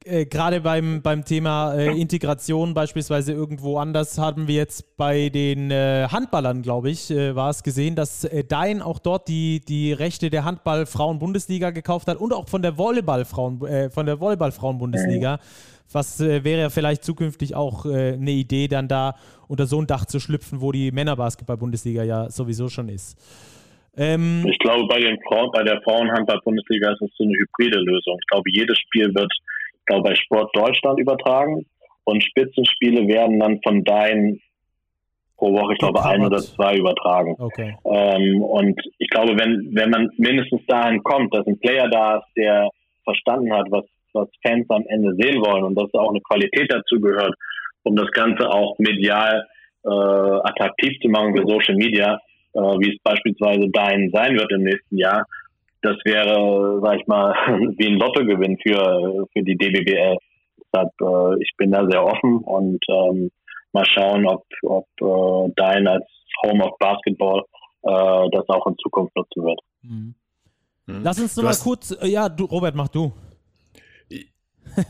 Äh, 0.05 0.25
Gerade 0.25 0.61
beim, 0.61 1.01
beim 1.01 1.25
Thema 1.25 1.73
äh, 1.73 1.99
Integration 1.99 2.75
beispielsweise 2.75 3.33
irgendwo 3.33 3.79
anders 3.79 4.19
haben 4.19 4.47
wir 4.47 4.55
jetzt 4.55 4.97
bei 4.97 5.29
den 5.29 5.71
äh, 5.71 6.07
Handballern, 6.11 6.61
glaube 6.61 6.91
ich, 6.91 7.09
äh, 7.09 7.35
war 7.35 7.49
es 7.49 7.63
gesehen, 7.63 7.95
dass 7.95 8.23
äh, 8.23 8.43
Dein 8.43 8.83
auch 8.83 8.99
dort 8.99 9.27
die, 9.27 9.61
die 9.67 9.93
Rechte 9.93 10.29
der 10.29 10.45
Handball-Frauen-Bundesliga 10.45 11.71
gekauft 11.71 12.07
hat 12.07 12.17
und 12.17 12.33
auch 12.33 12.47
von 12.47 12.61
der 12.61 12.77
Volleyball-Frauen, 12.77 13.89
von 13.89 14.05
der 14.05 14.19
Volleyball-Frauen-Bundesliga. 14.19 15.39
Was 15.91 16.19
wäre 16.19 16.61
ja 16.61 16.69
vielleicht 16.69 17.03
zukünftig 17.03 17.55
auch 17.55 17.85
eine 17.85 18.31
Idee, 18.31 18.67
dann 18.67 18.87
da 18.87 19.15
unter 19.47 19.65
so 19.65 19.79
ein 19.79 19.87
Dach 19.87 20.05
zu 20.05 20.19
schlüpfen, 20.19 20.61
wo 20.61 20.71
die 20.71 20.91
Männerbasketball-Bundesliga 20.91 22.03
ja 22.03 22.29
sowieso 22.29 22.69
schon 22.69 22.89
ist. 22.89 23.17
Ähm, 23.97 24.45
ich 24.49 24.57
glaube, 24.59 24.87
bei, 24.87 24.99
den 24.99 25.17
Frauen, 25.27 25.51
bei 25.51 25.63
der 25.63 25.81
Frauenhandball-Bundesliga 25.81 26.91
ist 26.91 27.01
es 27.01 27.11
so 27.17 27.23
eine 27.23 27.33
hybride 27.33 27.79
Lösung. 27.79 28.17
Ich 28.19 28.27
glaube, 28.27 28.49
jedes 28.51 28.77
Spiel 28.79 29.13
wird 29.13 29.31
glaube, 29.85 30.09
bei 30.09 30.15
Sport 30.15 30.55
Deutschland 30.55 30.99
übertragen 30.99 31.65
und 32.03 32.23
Spitzenspiele 32.23 33.07
werden 33.07 33.39
dann 33.39 33.59
von 33.63 33.83
deinen 33.83 34.41
pro 35.37 35.51
Woche, 35.53 35.73
ich 35.73 35.79
glaube, 35.79 36.03
ein 36.05 36.25
oder 36.25 36.37
zwei 36.37 36.77
übertragen. 36.77 37.35
Okay. 37.37 37.75
Ähm, 37.85 38.41
und 38.41 38.79
ich 38.97 39.09
glaube, 39.09 39.37
wenn, 39.37 39.69
wenn 39.73 39.89
man 39.89 40.09
mindestens 40.17 40.65
dahin 40.67 41.03
kommt, 41.03 41.33
dass 41.33 41.45
ein 41.45 41.59
Player 41.59 41.89
da 41.89 42.17
ist, 42.17 42.27
der 42.37 42.69
verstanden 43.03 43.53
hat, 43.53 43.67
was, 43.69 43.85
was 44.13 44.29
Fans 44.45 44.65
am 44.69 44.85
Ende 44.87 45.13
sehen 45.15 45.41
wollen 45.41 45.63
und 45.63 45.75
dass 45.75 45.91
da 45.91 45.99
auch 45.99 46.11
eine 46.11 46.21
Qualität 46.21 46.71
dazu 46.71 46.99
gehört, 46.99 47.33
um 47.83 47.95
das 47.95 48.09
Ganze 48.11 48.49
auch 48.49 48.77
medial 48.79 49.45
äh, 49.83 49.89
attraktiv 49.89 50.99
zu 51.01 51.09
machen 51.09 51.35
für 51.35 51.47
Social 51.47 51.75
Media, 51.75 52.19
äh, 52.53 52.59
wie 52.59 52.95
es 52.95 53.01
beispielsweise 53.03 53.69
dein 53.71 54.09
sein 54.11 54.35
wird 54.35 54.51
im 54.51 54.63
nächsten 54.63 54.97
Jahr, 54.97 55.25
das 55.85 55.97
wäre, 56.03 56.81
sag 56.83 56.99
ich 56.99 57.07
mal, 57.07 57.33
wie 57.77 57.87
ein 57.87 57.99
Lottogewinn 57.99 58.57
für, 58.57 59.27
für 59.31 59.43
die 59.43 59.55
DBBL. 59.55 60.17
Deshalb, 60.57 60.91
äh, 61.01 61.41
ich 61.41 61.51
bin 61.57 61.71
da 61.71 61.87
sehr 61.89 62.03
offen 62.03 62.39
und 62.39 62.83
ähm, 62.89 63.31
mal 63.71 63.85
schauen, 63.85 64.25
ob, 64.25 64.43
ob 64.63 64.87
äh, 65.01 65.51
Dein 65.55 65.87
als 65.87 66.05
Home 66.43 66.65
of 66.65 66.77
Basketball 66.79 67.43
äh, 67.83 68.29
das 68.31 68.49
auch 68.49 68.67
in 68.67 68.75
Zukunft 68.81 69.15
nutzen 69.15 69.43
wird. 69.43 69.59
Mhm. 69.83 70.15
Mhm. 70.87 71.01
Lass 71.03 71.19
uns 71.19 71.35
noch 71.35 71.43
mal 71.43 71.55
kurz, 71.55 71.91
äh, 71.91 72.07
ja, 72.07 72.29
du, 72.29 72.45
Robert, 72.45 72.75
mach 72.75 72.87
du. 72.87 73.13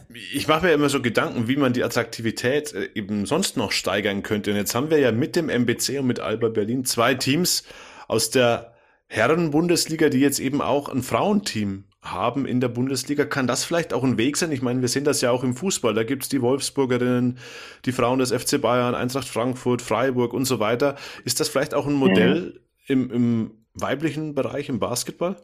Ich 0.10 0.48
mache 0.48 0.66
mir 0.66 0.72
immer 0.72 0.90
so 0.90 1.02
Gedanken, 1.02 1.48
wie 1.48 1.58
man 1.58 1.74
die 1.74 1.84
Attraktivität 1.84 2.74
äh, 2.74 2.90
eben 2.96 3.26
sonst 3.26 3.58
noch 3.58 3.72
steigern 3.72 4.24
könnte. 4.24 4.52
Und 4.52 4.58
jetzt 4.58 4.74
haben 4.74 4.90
wir 4.90 5.00
ja 5.00 5.12
mit 5.12 5.36
dem 5.36 5.50
MBC 5.50 6.00
und 6.00 6.08
mit 6.08 6.20
Alba 6.20 6.50
Berlin 6.50 6.86
zwei 6.86 7.14
Teams 7.14 7.64
aus 8.08 8.30
der 8.30 8.75
Herren-Bundesliga, 9.16 10.10
die 10.10 10.20
jetzt 10.20 10.40
eben 10.40 10.62
auch 10.62 10.90
ein 10.90 11.02
Frauenteam 11.02 11.86
haben 12.02 12.46
in 12.46 12.60
der 12.60 12.68
Bundesliga. 12.68 13.24
Kann 13.24 13.48
das 13.48 13.64
vielleicht 13.64 13.94
auch 13.94 14.04
ein 14.04 14.18
Weg 14.18 14.36
sein? 14.36 14.52
Ich 14.52 14.62
meine, 14.62 14.82
wir 14.82 14.90
sehen 14.90 15.06
das 15.06 15.22
ja 15.22 15.32
auch 15.32 15.44
im 15.44 15.56
Fußball. 15.56 15.94
Da 15.94 16.04
gibt's 16.04 16.28
die 16.28 16.42
Wolfsburgerinnen, 16.42 17.38
die 17.86 17.94
Frauen 17.94 18.20
des 18.20 18.34
FC 18.34 18.62
Bayern, 18.62 18.94
Eintracht 18.94 19.28
Frankfurt, 19.28 19.82
Freiburg 19.82 20.34
und 20.34 20.44
so 20.44 20.60
weiter. 20.60 20.96
Ist 21.24 21.40
das 21.40 21.48
vielleicht 21.48 21.74
auch 21.74 21.88
ein 21.88 21.94
Modell 21.94 22.60
mhm. 22.88 23.10
im, 23.10 23.12
im 23.12 23.52
weiblichen 23.74 24.36
Bereich 24.36 24.68
im 24.68 24.80
Basketball? 24.80 25.38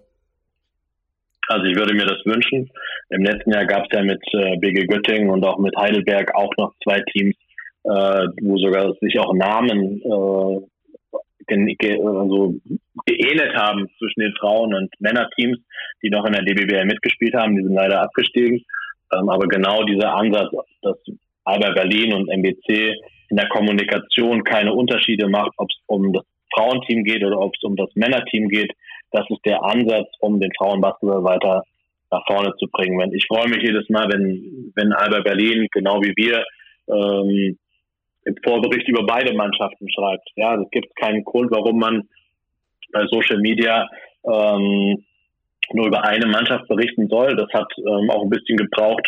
Also 1.48 1.66
ich 1.66 1.76
würde 1.76 1.94
mir 1.94 2.06
das 2.06 2.26
wünschen. 2.26 2.70
Im 3.10 3.24
letzten 3.24 3.52
Jahr 3.52 3.66
gab 3.66 3.86
es 3.86 3.90
ja 3.94 4.04
mit 4.04 4.22
äh, 4.34 4.58
BG 4.58 4.86
Göttingen 4.88 5.30
und 5.30 5.46
auch 5.46 5.60
mit 5.60 5.76
Heidelberg 5.78 6.36
auch 6.36 6.52
noch 6.58 6.74
zwei 6.84 7.02
Teams, 7.14 7.36
äh, 7.84 7.90
wo 8.42 8.58
sogar 8.58 8.94
sich 9.00 9.18
auch 9.18 9.34
Namen 9.34 10.02
äh, 10.02 10.68
ge 11.52 11.76
ge 11.76 11.98
also 12.04 12.56
geähnelt 13.06 13.56
haben 13.56 13.88
zwischen 13.98 14.22
den 14.22 14.34
Frauen- 14.40 14.74
und 14.74 14.90
Männerteams, 15.00 15.60
die 16.02 16.10
noch 16.10 16.26
in 16.26 16.34
der 16.34 16.44
DBBL 16.44 16.86
mitgespielt 16.86 17.34
haben. 17.36 17.56
Die 17.56 17.64
sind 17.64 17.74
leider 17.74 18.02
abgestiegen. 18.02 18.64
Ähm, 19.14 19.30
aber 19.30 19.48
genau 19.48 19.84
dieser 19.84 20.14
Ansatz, 20.14 20.52
dass 20.82 20.98
Alba 21.44 21.72
Berlin 21.72 22.14
und 22.14 22.30
MBC 22.30 22.96
in 23.30 23.38
der 23.38 23.50
Kommunikation 23.50 24.44
keine 24.44 24.74
Unterschiede 24.74 25.28
macht, 25.28 25.52
ob 25.58 25.70
es 25.70 25.78
um 25.88 26.14
das 26.14 26.24
Frauenteam 26.54 27.04
geht 27.04 27.24
oder 27.24 27.40
ob 27.40 27.54
es 27.56 27.64
um 27.64 27.76
das 27.76 27.90
Männerteam 27.96 28.50
geht, 28.50 28.72
das 29.12 29.26
ist 29.30 29.46
der 29.46 29.64
Ansatz, 29.64 30.08
um 30.20 30.40
den 30.40 30.52
Frauenbasketball 30.58 31.24
weiter 31.24 31.64
nach 32.12 32.26
vorne 32.28 32.54
zu 32.60 32.68
bringen. 32.72 33.14
Ich 33.14 33.26
freue 33.28 33.48
mich 33.48 33.64
jedes 33.64 33.90
Mal, 33.90 34.08
wenn, 34.12 34.72
wenn 34.76 34.92
Alba 34.94 35.22
Berlin, 35.22 35.68
genau 35.72 36.02
wie 36.02 36.14
wir, 36.16 36.44
ähm, 36.90 37.58
im 38.26 38.36
Vorbericht 38.44 38.88
über 38.88 39.06
beide 39.06 39.34
Mannschaften 39.34 39.88
schreibt. 39.92 40.30
Ja, 40.36 40.56
es 40.56 40.70
gibt 40.72 40.96
keinen 40.96 41.24
Grund, 41.24 41.52
warum 41.52 41.80
man 41.80 42.08
bei 42.92 43.06
Social 43.08 43.40
Media 43.40 43.90
ähm, 44.26 45.04
nur 45.74 45.88
über 45.88 46.04
eine 46.04 46.28
Mannschaft 46.28 46.68
berichten 46.68 47.08
soll. 47.08 47.36
Das 47.36 47.50
hat 47.54 47.72
ähm, 47.78 48.10
auch 48.10 48.24
ein 48.24 48.30
bisschen 48.30 48.58
gebraucht, 48.58 49.08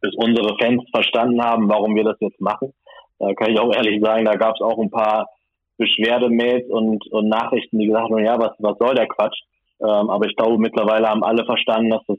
bis 0.00 0.14
unsere 0.16 0.56
Fans 0.58 0.82
verstanden 0.92 1.42
haben, 1.42 1.68
warum 1.68 1.94
wir 1.96 2.04
das 2.04 2.16
jetzt 2.20 2.40
machen. 2.40 2.72
Da 3.18 3.34
kann 3.34 3.52
ich 3.52 3.58
auch 3.58 3.74
ehrlich 3.74 4.00
sagen, 4.00 4.24
da 4.24 4.34
gab 4.36 4.54
es 4.54 4.60
auch 4.60 4.78
ein 4.78 4.90
paar 4.90 5.28
Beschwerdemails 5.76 6.68
und, 6.68 7.06
und 7.10 7.28
Nachrichten, 7.28 7.78
die 7.78 7.86
gesagt 7.86 8.10
haben, 8.10 8.24
ja, 8.24 8.38
was, 8.38 8.52
was 8.58 8.78
soll 8.78 8.94
der 8.94 9.08
Quatsch? 9.08 9.38
Ähm, 9.80 10.10
aber 10.10 10.26
ich 10.26 10.36
glaube, 10.36 10.58
mittlerweile 10.58 11.08
haben 11.08 11.24
alle 11.24 11.44
verstanden, 11.44 11.90
dass 11.90 12.02
das 12.06 12.18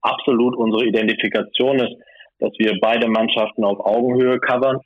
absolut 0.00 0.56
unsere 0.56 0.86
Identifikation 0.86 1.78
ist, 1.78 1.96
dass 2.38 2.52
wir 2.58 2.78
beide 2.80 3.08
Mannschaften 3.08 3.64
auf 3.64 3.78
Augenhöhe 3.80 4.38
covern. 4.40 4.80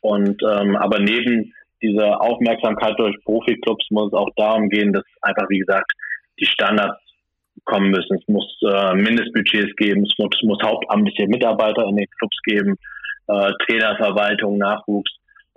Und 0.00 0.40
ähm, 0.42 0.76
aber 0.76 0.98
neben 1.00 1.52
dieser 1.82 2.20
Aufmerksamkeit 2.20 2.98
durch 2.98 3.16
Profiklubs 3.24 3.86
muss 3.90 4.08
es 4.08 4.18
auch 4.18 4.30
darum 4.36 4.68
gehen, 4.68 4.92
dass 4.92 5.04
einfach, 5.22 5.48
wie 5.48 5.58
gesagt, 5.58 5.90
die 6.40 6.46
Standards 6.46 6.98
kommen 7.64 7.90
müssen. 7.90 8.16
Es 8.16 8.28
muss 8.28 8.58
äh, 8.62 8.94
Mindestbudgets 8.94 9.76
geben, 9.76 10.04
es 10.04 10.14
muss, 10.18 10.30
muss 10.42 10.62
hauptamtliche 10.62 11.26
Mitarbeiter 11.28 11.84
in 11.86 11.96
den 11.96 12.06
Clubs 12.18 12.36
geben, 12.44 12.76
äh, 13.28 13.52
Trainerverwaltung, 13.66 14.58
Nachwuchs. 14.58 15.10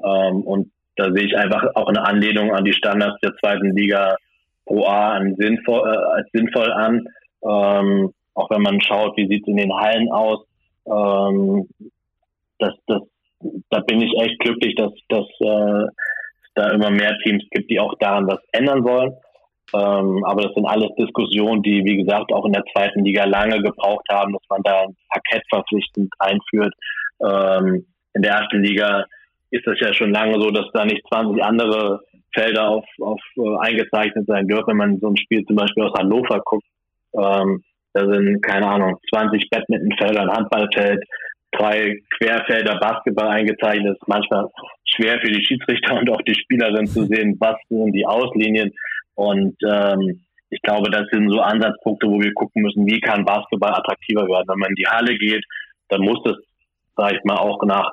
Ähm, 0.03 0.41
und 0.41 0.71
da 0.97 1.11
sehe 1.11 1.25
ich 1.25 1.37
einfach 1.37 1.63
auch 1.75 1.87
eine 1.87 2.05
Anlehnung 2.05 2.53
an 2.53 2.65
die 2.65 2.73
Standards 2.73 3.19
der 3.21 3.35
zweiten 3.37 3.75
Liga 3.75 4.15
Pro 4.65 4.85
A 4.85 5.19
sinnvoll, 5.37 5.87
äh, 5.87 6.17
als 6.17 6.27
sinnvoll 6.33 6.71
an. 6.71 7.05
Ähm, 7.43 8.13
auch 8.33 8.49
wenn 8.49 8.61
man 8.61 8.81
schaut, 8.81 9.17
wie 9.17 9.27
sieht 9.27 9.43
es 9.43 9.47
in 9.47 9.57
den 9.57 9.73
Hallen 9.73 10.11
aus. 10.11 10.45
Ähm, 10.85 11.67
das, 12.59 12.73
das, 12.87 13.01
da 13.69 13.79
bin 13.81 14.01
ich 14.01 14.13
echt 14.21 14.39
glücklich, 14.39 14.75
dass, 14.75 14.91
dass 15.09 15.25
äh, 15.39 15.87
da 16.55 16.69
immer 16.71 16.89
mehr 16.89 17.17
Teams 17.23 17.43
gibt, 17.51 17.69
die 17.69 17.79
auch 17.79 17.93
daran 17.99 18.27
was 18.27 18.39
ändern 18.51 18.83
wollen. 18.83 19.13
Ähm, 19.73 20.23
aber 20.25 20.43
das 20.43 20.53
sind 20.53 20.65
alles 20.65 20.89
Diskussionen, 20.97 21.61
die, 21.63 21.83
wie 21.85 21.97
gesagt, 21.97 22.33
auch 22.33 22.45
in 22.45 22.51
der 22.51 22.65
zweiten 22.73 23.05
Liga 23.05 23.23
lange 23.23 23.61
gebraucht 23.61 24.05
haben, 24.11 24.33
dass 24.33 24.43
man 24.49 24.61
da 24.63 24.81
ein 24.81 24.95
Parkett 25.09 25.43
verpflichtend 25.49 26.11
einführt. 26.19 26.73
Ähm, 27.23 27.85
in 28.13 28.21
der 28.21 28.33
ersten 28.33 28.63
Liga 28.63 29.05
ist 29.51 29.65
das 29.65 29.79
ja 29.79 29.93
schon 29.93 30.11
lange 30.11 30.41
so, 30.41 30.49
dass 30.51 30.65
da 30.73 30.83
nicht 30.83 31.01
20 31.07 31.41
andere 31.41 32.01
Felder 32.33 32.67
auf, 32.69 32.85
auf 32.99 33.21
äh, 33.37 33.67
eingezeichnet 33.67 34.25
sein 34.27 34.47
dürfen. 34.47 34.67
Wenn 34.67 34.77
man 34.77 34.99
so 34.99 35.07
ein 35.07 35.17
Spiel 35.17 35.45
zum 35.45 35.55
Beispiel 35.55 35.83
aus 35.83 35.97
Hannover 35.97 36.41
guckt, 36.43 36.65
ähm, 37.13 37.63
da 37.93 38.05
sind, 38.05 38.41
keine 38.41 38.67
Ahnung, 38.67 38.97
20 39.13 39.49
Badmintonfelder, 39.49 40.21
ein 40.21 40.31
Handballfeld, 40.31 41.03
drei 41.51 41.99
Querfelder 42.17 42.79
Basketball 42.79 43.27
eingezeichnet. 43.27 43.93
Das 43.93 43.97
ist 44.01 44.07
manchmal 44.07 44.47
schwer 44.85 45.19
für 45.19 45.31
die 45.31 45.43
Schiedsrichter 45.43 45.99
und 45.99 46.09
auch 46.09 46.21
die 46.21 46.35
Spielerin 46.35 46.87
zu 46.87 47.05
sehen, 47.05 47.37
was 47.39 47.57
sind 47.69 47.93
die 47.93 48.05
Auslinien. 48.05 48.71
Und 49.15 49.55
ähm, 49.63 50.23
ich 50.49 50.61
glaube, 50.61 50.89
das 50.91 51.07
sind 51.11 51.29
so 51.31 51.39
Ansatzpunkte, 51.39 52.07
wo 52.07 52.19
wir 52.19 52.33
gucken 52.33 52.63
müssen, 52.63 52.85
wie 52.85 52.99
kann 52.99 53.25
Basketball 53.25 53.73
attraktiver 53.73 54.27
werden. 54.27 54.47
Wenn 54.47 54.59
man 54.59 54.69
in 54.69 54.75
die 54.75 54.87
Halle 54.87 55.17
geht, 55.17 55.43
dann 55.89 56.01
muss 56.01 56.19
es, 56.25 56.35
sage 56.95 57.17
ich 57.17 57.23
mal, 57.23 57.37
auch 57.37 57.63
nach 57.65 57.91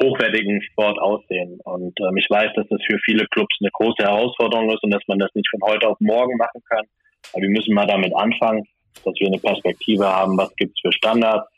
hochwertigen 0.00 0.62
Sport 0.62 0.98
aussehen. 0.98 1.58
Und 1.64 1.98
ähm, 2.00 2.16
ich 2.16 2.28
weiß, 2.28 2.50
dass 2.56 2.66
das 2.68 2.80
für 2.88 2.98
viele 3.04 3.26
Clubs 3.26 3.54
eine 3.60 3.70
große 3.72 4.02
Herausforderung 4.02 4.70
ist 4.70 4.82
und 4.82 4.90
dass 4.90 5.02
man 5.06 5.18
das 5.18 5.30
nicht 5.34 5.48
von 5.50 5.60
heute 5.62 5.88
auf 5.88 5.98
morgen 6.00 6.36
machen 6.36 6.62
kann. 6.68 6.84
Aber 7.32 7.42
wir 7.42 7.50
müssen 7.50 7.74
mal 7.74 7.86
damit 7.86 8.14
anfangen, 8.16 8.64
dass 9.04 9.14
wir 9.18 9.28
eine 9.28 9.38
Perspektive 9.38 10.06
haben, 10.06 10.36
was 10.36 10.54
gibt's 10.56 10.80
für 10.80 10.92
Standards, 10.92 11.51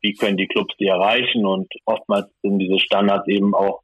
wie 0.00 0.14
können 0.14 0.36
die 0.36 0.46
Clubs 0.46 0.74
die 0.78 0.86
erreichen 0.86 1.44
und 1.46 1.68
oftmals 1.84 2.28
sind 2.42 2.58
diese 2.58 2.78
Standards 2.78 3.26
eben 3.28 3.54
auch 3.54 3.80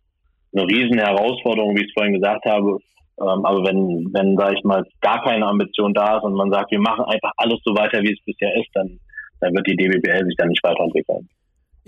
eine 0.55 0.67
riesen 0.67 0.99
Herausforderung, 0.99 1.77
wie 1.77 1.83
ich 1.83 1.89
es 1.89 1.95
vorhin 1.95 2.15
gesagt 2.15 2.45
habe. 2.47 2.79
Ähm, 3.21 3.45
aber 3.45 3.65
wenn, 3.65 4.13
wenn, 4.13 4.37
sage 4.37 4.57
ich 4.59 4.65
mal, 4.65 4.85
gar 5.01 5.23
keine 5.23 5.47
Ambition 5.47 5.95
da 5.95 6.19
ist 6.19 6.25
und 6.25 6.35
man 6.35 6.51
sagt, 6.51 6.71
wir 6.71 6.81
machen 6.81 7.05
einfach 7.05 7.33
alles 7.37 7.61
so 7.65 7.75
weiter, 7.75 8.03
wie 8.03 8.13
es 8.13 8.25
bisher 8.25 8.55
ist, 8.57 8.69
dann, 8.75 8.99
dann 9.41 9.55
wird 9.55 9.67
die 9.67 9.77
DBBL 9.77 10.25
sich 10.27 10.37
dann 10.37 10.49
nicht 10.49 10.63
weiterentwickeln. 10.63 11.29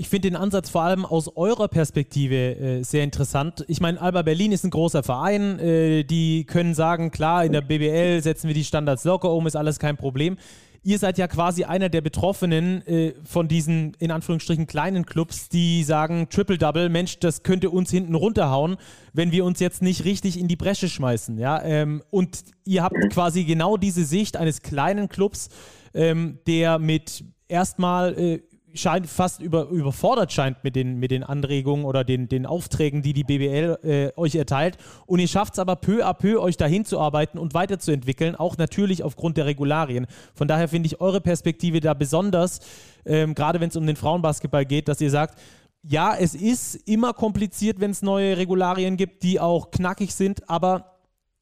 Ich 0.00 0.08
finde 0.08 0.30
den 0.30 0.36
Ansatz 0.36 0.70
vor 0.70 0.82
allem 0.82 1.04
aus 1.04 1.36
eurer 1.36 1.66
Perspektive 1.66 2.36
äh, 2.36 2.82
sehr 2.84 3.02
interessant. 3.02 3.64
Ich 3.66 3.80
meine, 3.80 4.00
Alba 4.00 4.22
Berlin 4.22 4.52
ist 4.52 4.62
ein 4.62 4.70
großer 4.70 5.02
Verein. 5.02 5.58
Äh, 5.58 6.04
die 6.04 6.44
können 6.44 6.74
sagen, 6.74 7.10
klar, 7.10 7.44
in 7.44 7.52
der 7.52 7.62
BBL 7.62 8.22
setzen 8.22 8.46
wir 8.46 8.54
die 8.54 8.62
Standards 8.62 9.04
locker 9.04 9.32
um, 9.32 9.48
ist 9.48 9.56
alles 9.56 9.80
kein 9.80 9.96
Problem. 9.96 10.38
Ihr 10.82 10.98
seid 10.98 11.18
ja 11.18 11.26
quasi 11.26 11.64
einer 11.64 11.88
der 11.88 12.00
Betroffenen 12.00 12.86
äh, 12.86 13.14
von 13.24 13.48
diesen, 13.48 13.94
in 13.98 14.10
Anführungsstrichen, 14.10 14.66
kleinen 14.66 15.04
Clubs, 15.06 15.48
die 15.48 15.82
sagen, 15.82 16.28
Triple-Double, 16.30 16.88
Mensch, 16.88 17.18
das 17.18 17.42
könnte 17.42 17.70
uns 17.70 17.90
hinten 17.90 18.14
runterhauen, 18.14 18.76
wenn 19.12 19.32
wir 19.32 19.44
uns 19.44 19.60
jetzt 19.60 19.82
nicht 19.82 20.04
richtig 20.04 20.38
in 20.38 20.48
die 20.48 20.56
Bresche 20.56 20.88
schmeißen. 20.88 21.38
Ja? 21.38 21.62
Ähm, 21.62 22.02
und 22.10 22.44
ihr 22.64 22.82
habt 22.82 22.96
quasi 23.10 23.44
genau 23.44 23.76
diese 23.76 24.04
Sicht 24.04 24.36
eines 24.36 24.62
kleinen 24.62 25.08
Clubs, 25.08 25.48
ähm, 25.94 26.38
der 26.46 26.78
mit 26.78 27.24
erstmal 27.48 28.18
äh, 28.18 28.42
scheint 28.78 29.06
fast 29.06 29.40
über, 29.40 29.68
überfordert 29.68 30.32
scheint 30.32 30.62
mit 30.64 30.76
den, 30.76 30.98
mit 30.98 31.10
den 31.10 31.22
Anregungen 31.22 31.84
oder 31.84 32.04
den, 32.04 32.28
den 32.28 32.46
Aufträgen, 32.46 33.02
die 33.02 33.12
die 33.12 33.24
BBL 33.24 33.78
äh, 33.82 34.12
euch 34.16 34.34
erteilt. 34.34 34.78
Und 35.06 35.18
ihr 35.18 35.28
schafft 35.28 35.54
es 35.54 35.58
aber 35.58 35.76
peu 35.76 36.04
à 36.04 36.14
peu, 36.14 36.40
euch 36.40 36.56
dahin 36.56 36.84
zu 36.84 37.00
arbeiten 37.00 37.38
und 37.38 37.54
weiterzuentwickeln, 37.54 38.36
auch 38.36 38.56
natürlich 38.56 39.02
aufgrund 39.02 39.36
der 39.36 39.46
Regularien. 39.46 40.06
Von 40.34 40.48
daher 40.48 40.68
finde 40.68 40.86
ich 40.86 41.00
eure 41.00 41.20
Perspektive 41.20 41.80
da 41.80 41.94
besonders, 41.94 42.60
ähm, 43.04 43.34
gerade 43.34 43.60
wenn 43.60 43.68
es 43.68 43.76
um 43.76 43.86
den 43.86 43.96
Frauenbasketball 43.96 44.64
geht, 44.64 44.88
dass 44.88 45.00
ihr 45.00 45.10
sagt, 45.10 45.38
ja, 45.82 46.14
es 46.16 46.34
ist 46.34 46.74
immer 46.88 47.12
kompliziert, 47.12 47.80
wenn 47.80 47.90
es 47.90 48.02
neue 48.02 48.36
Regularien 48.36 48.96
gibt, 48.96 49.22
die 49.22 49.40
auch 49.40 49.70
knackig 49.70 50.14
sind, 50.14 50.48
aber 50.48 50.97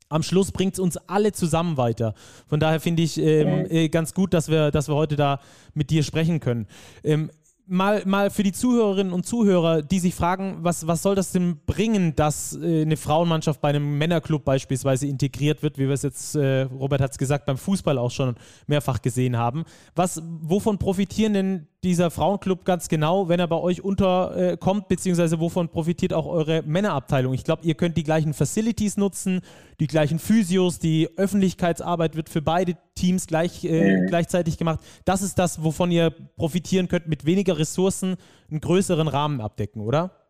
am 0.08 0.22
Schluss 0.22 0.52
bringt 0.52 0.74
es 0.74 0.80
uns 0.80 0.96
alle 0.96 1.32
zusammen 1.32 1.76
weiter. 1.76 2.14
Von 2.46 2.60
daher 2.60 2.80
finde 2.80 3.02
ich 3.02 3.18
ähm, 3.18 3.66
äh, 3.68 3.88
ganz 3.88 4.14
gut, 4.14 4.34
dass 4.34 4.48
wir, 4.48 4.70
dass 4.70 4.88
wir 4.88 4.94
heute 4.94 5.16
da 5.16 5.40
mit 5.74 5.90
dir 5.90 6.02
sprechen 6.02 6.40
können. 6.40 6.66
Ähm, 7.02 7.30
mal, 7.66 8.02
mal 8.06 8.30
für 8.30 8.42
die 8.42 8.52
Zuhörerinnen 8.52 9.12
und 9.12 9.26
Zuhörer, 9.26 9.82
die 9.82 9.98
sich 9.98 10.14
fragen, 10.14 10.58
was, 10.60 10.86
was 10.86 11.02
soll 11.02 11.14
das 11.14 11.32
denn 11.32 11.58
bringen, 11.66 12.14
dass 12.14 12.56
äh, 12.56 12.82
eine 12.82 12.96
Frauenmannschaft 12.96 13.60
bei 13.60 13.70
einem 13.70 13.98
Männerclub 13.98 14.44
beispielsweise 14.44 15.06
integriert 15.06 15.62
wird, 15.62 15.78
wie 15.78 15.86
wir 15.86 15.94
es 15.94 16.02
jetzt, 16.02 16.36
äh, 16.36 16.62
Robert 16.62 17.00
hat 17.00 17.12
es 17.12 17.18
gesagt, 17.18 17.46
beim 17.46 17.58
Fußball 17.58 17.98
auch 17.98 18.10
schon 18.10 18.36
mehrfach 18.66 19.02
gesehen 19.02 19.36
haben. 19.36 19.64
Was, 19.94 20.22
wovon 20.24 20.78
profitieren 20.78 21.32
denn 21.32 21.66
dieser 21.84 22.10
Frauenclub 22.10 22.64
ganz 22.64 22.88
genau, 22.88 23.28
wenn 23.28 23.38
er 23.38 23.46
bei 23.46 23.56
euch 23.56 23.82
unterkommt, 23.82 24.88
beziehungsweise 24.88 25.40
wovon 25.40 25.68
profitiert 25.68 26.12
auch 26.12 26.26
eure 26.26 26.62
Männerabteilung? 26.62 27.32
Ich 27.34 27.44
glaube, 27.44 27.64
ihr 27.64 27.74
könnt 27.74 27.96
die 27.96 28.02
gleichen 28.02 28.34
Facilities 28.34 28.96
nutzen, 28.96 29.40
die 29.78 29.86
gleichen 29.86 30.18
Physios, 30.18 30.78
die 30.78 31.08
Öffentlichkeitsarbeit 31.16 32.16
wird 32.16 32.28
für 32.28 32.42
beide 32.42 32.76
Teams 32.94 33.26
gleich, 33.26 33.64
äh, 33.64 33.98
mhm. 33.98 34.06
gleichzeitig 34.06 34.58
gemacht. 34.58 34.80
Das 35.04 35.22
ist 35.22 35.38
das, 35.38 35.62
wovon 35.62 35.90
ihr 35.90 36.10
profitieren 36.36 36.88
könnt, 36.88 37.08
mit 37.08 37.24
weniger 37.24 37.58
Ressourcen 37.58 38.16
einen 38.50 38.60
größeren 38.60 39.08
Rahmen 39.08 39.40
abdecken, 39.40 39.80
oder? 39.80 40.25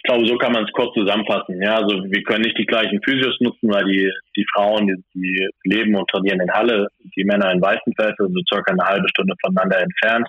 Ich 0.00 0.04
glaube, 0.04 0.26
so 0.26 0.38
kann 0.38 0.52
man 0.52 0.64
es 0.64 0.72
kurz 0.72 0.94
zusammenfassen. 0.94 1.60
Ja, 1.60 1.76
also 1.76 2.02
wir 2.02 2.22
können 2.22 2.40
nicht 2.40 2.56
die 2.56 2.64
gleichen 2.64 3.02
Physios 3.04 3.36
nutzen, 3.40 3.70
weil 3.70 3.84
die, 3.84 4.10
die 4.34 4.46
Frauen, 4.54 4.86
die, 4.86 4.96
die 5.12 5.48
leben 5.64 5.94
und 5.94 6.08
trainieren 6.08 6.40
in 6.40 6.50
Halle, 6.50 6.86
die 7.14 7.24
Männer 7.24 7.52
in 7.52 7.60
Weißenfeld, 7.60 8.14
also 8.18 8.34
circa 8.48 8.72
eine 8.72 8.82
halbe 8.82 9.06
Stunde 9.10 9.34
voneinander 9.42 9.78
entfernt. 9.78 10.26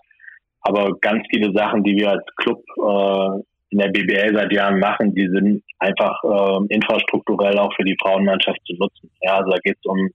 Aber 0.64 0.92
ganz 1.00 1.26
viele 1.30 1.54
Sachen, 1.54 1.86
die 1.86 1.96
wir 1.96 2.12
als 2.12 2.26
Club 2.36 2.62
äh, 2.80 3.44
in 3.70 3.78
der 3.78 3.88
BBL 3.88 4.36
seit 4.36 4.52
Jahren 4.52 4.78
machen, 4.78 5.16
die 5.16 5.30
sind 5.30 5.64
einfach 5.80 6.22
äh, 6.26 6.76
infrastrukturell 6.76 7.58
auch 7.58 7.74
für 7.74 7.86
die 7.86 7.96
Frauenmannschaft 8.02 8.60
zu 8.66 8.74
nutzen. 8.74 9.10
Ja, 9.22 9.38
also 9.38 9.52
da 9.52 9.58
geht 9.64 9.78
es 9.78 9.86
um 9.86 10.10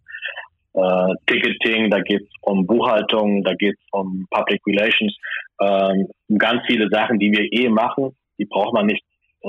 äh, 0.74 1.14
Ticketing, 1.28 1.88
da 1.88 2.00
geht 2.00 2.20
es 2.20 2.28
um 2.42 2.66
Buchhaltung, 2.66 3.42
da 3.42 3.54
geht 3.54 3.74
es 3.74 3.86
um 3.92 4.26
Public 4.30 4.60
Relations, 4.66 5.16
ähm, 5.62 6.08
ganz 6.36 6.60
viele 6.66 6.90
Sachen, 6.90 7.18
die 7.18 7.32
wir 7.32 7.50
eh 7.50 7.70
machen, 7.70 8.14
die 8.38 8.44
braucht 8.44 8.74
man 8.74 8.84
nicht 8.84 9.02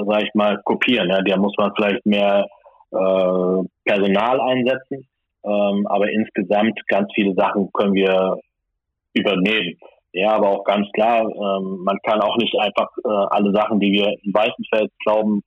sage 0.06 0.26
ich 0.26 0.34
mal, 0.34 0.60
kopieren. 0.64 1.10
Ja. 1.10 1.22
Da 1.22 1.38
muss 1.38 1.54
man 1.58 1.72
vielleicht 1.76 2.06
mehr 2.06 2.46
äh, 2.92 3.64
Personal 3.86 4.42
einsetzen, 4.42 5.08
ähm, 5.44 5.88
aber 5.88 6.10
insgesamt 6.10 6.80
ganz 6.88 7.10
viele 7.14 7.34
Sachen 7.34 7.72
können 7.74 7.94
wir 7.94 8.38
übernehmen. 9.14 9.78
Ja, 10.14 10.36
aber 10.36 10.50
auch 10.50 10.64
ganz 10.64 10.88
klar, 10.94 11.22
ähm, 11.22 11.84
man 11.84 11.98
kann 12.04 12.22
auch 12.22 12.38
nicht 12.38 12.56
einfach 12.60 12.90
äh, 13.04 13.08
alle 13.08 13.52
Sachen, 13.54 13.80
die 13.80 13.92
wir 13.92 14.16
im 14.24 14.34
Weißenfeld 14.34 14.92
glauben, 15.04 15.44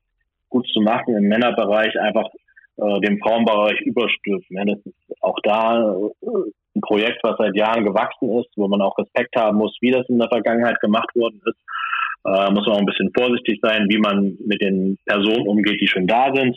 gut 0.49 0.67
zu 0.73 0.81
machen, 0.81 1.17
im 1.17 1.29
Männerbereich 1.29 1.99
einfach 1.99 2.29
äh, 2.77 3.01
dem 3.01 3.19
Frauenbereich 3.21 3.81
überstülpen. 3.81 4.57
Ja, 4.57 4.65
das 4.65 4.79
ist 4.85 5.23
auch 5.23 5.39
da 5.43 5.93
äh, 5.93 6.27
ein 6.77 6.81
Projekt, 6.83 7.19
was 7.23 7.37
seit 7.39 7.57
Jahren 7.57 7.85
gewachsen 7.85 8.39
ist, 8.39 8.51
wo 8.57 8.69
man 8.69 8.81
auch 8.81 8.97
Respekt 8.99 9.35
haben 9.37 9.59
muss, 9.59 9.77
wie 9.81 9.91
das 9.91 10.09
in 10.09 10.19
der 10.19 10.29
Vergangenheit 10.29 10.79
gemacht 10.81 11.15
worden 11.17 11.41
ist 11.45 11.59
äh, 12.25 12.51
muss 12.51 12.67
man 12.67 12.77
auch 12.77 12.81
ein 12.81 12.87
bisschen 12.87 13.11
vorsichtig 13.15 13.61
sein, 13.63 13.87
wie 13.89 13.99
man 13.99 14.37
mit 14.47 14.61
den 14.61 14.99
Personen 15.07 15.47
umgeht, 15.47 15.81
die 15.81 15.89
schon 15.89 16.07
da 16.07 16.33
sind. 16.35 16.57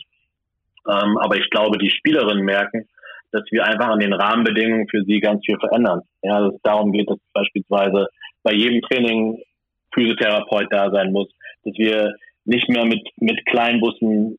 Ähm, 0.86 1.16
aber 1.18 1.36
ich 1.36 1.48
glaube, 1.50 1.78
die 1.78 1.90
Spielerinnen 1.90 2.44
merken, 2.44 2.86
dass 3.32 3.42
wir 3.50 3.64
einfach 3.64 3.88
an 3.88 3.98
den 3.98 4.12
Rahmenbedingungen 4.12 4.88
für 4.88 5.02
sie 5.04 5.20
ganz 5.20 5.44
viel 5.44 5.58
verändern. 5.58 6.02
Ja, 6.22 6.40
dass 6.40 6.54
es 6.54 6.62
darum 6.62 6.92
geht, 6.92 7.10
dass 7.10 7.18
beispielsweise 7.32 8.06
bei 8.42 8.52
jedem 8.52 8.82
Training 8.82 9.42
Physiotherapeut 9.92 10.66
da 10.70 10.90
sein 10.90 11.12
muss, 11.12 11.28
dass 11.64 11.74
wir 11.76 12.14
nicht 12.44 12.68
mehr 12.68 12.84
mit, 12.84 13.00
mit 13.16 13.44
Kleinbussen, 13.46 14.38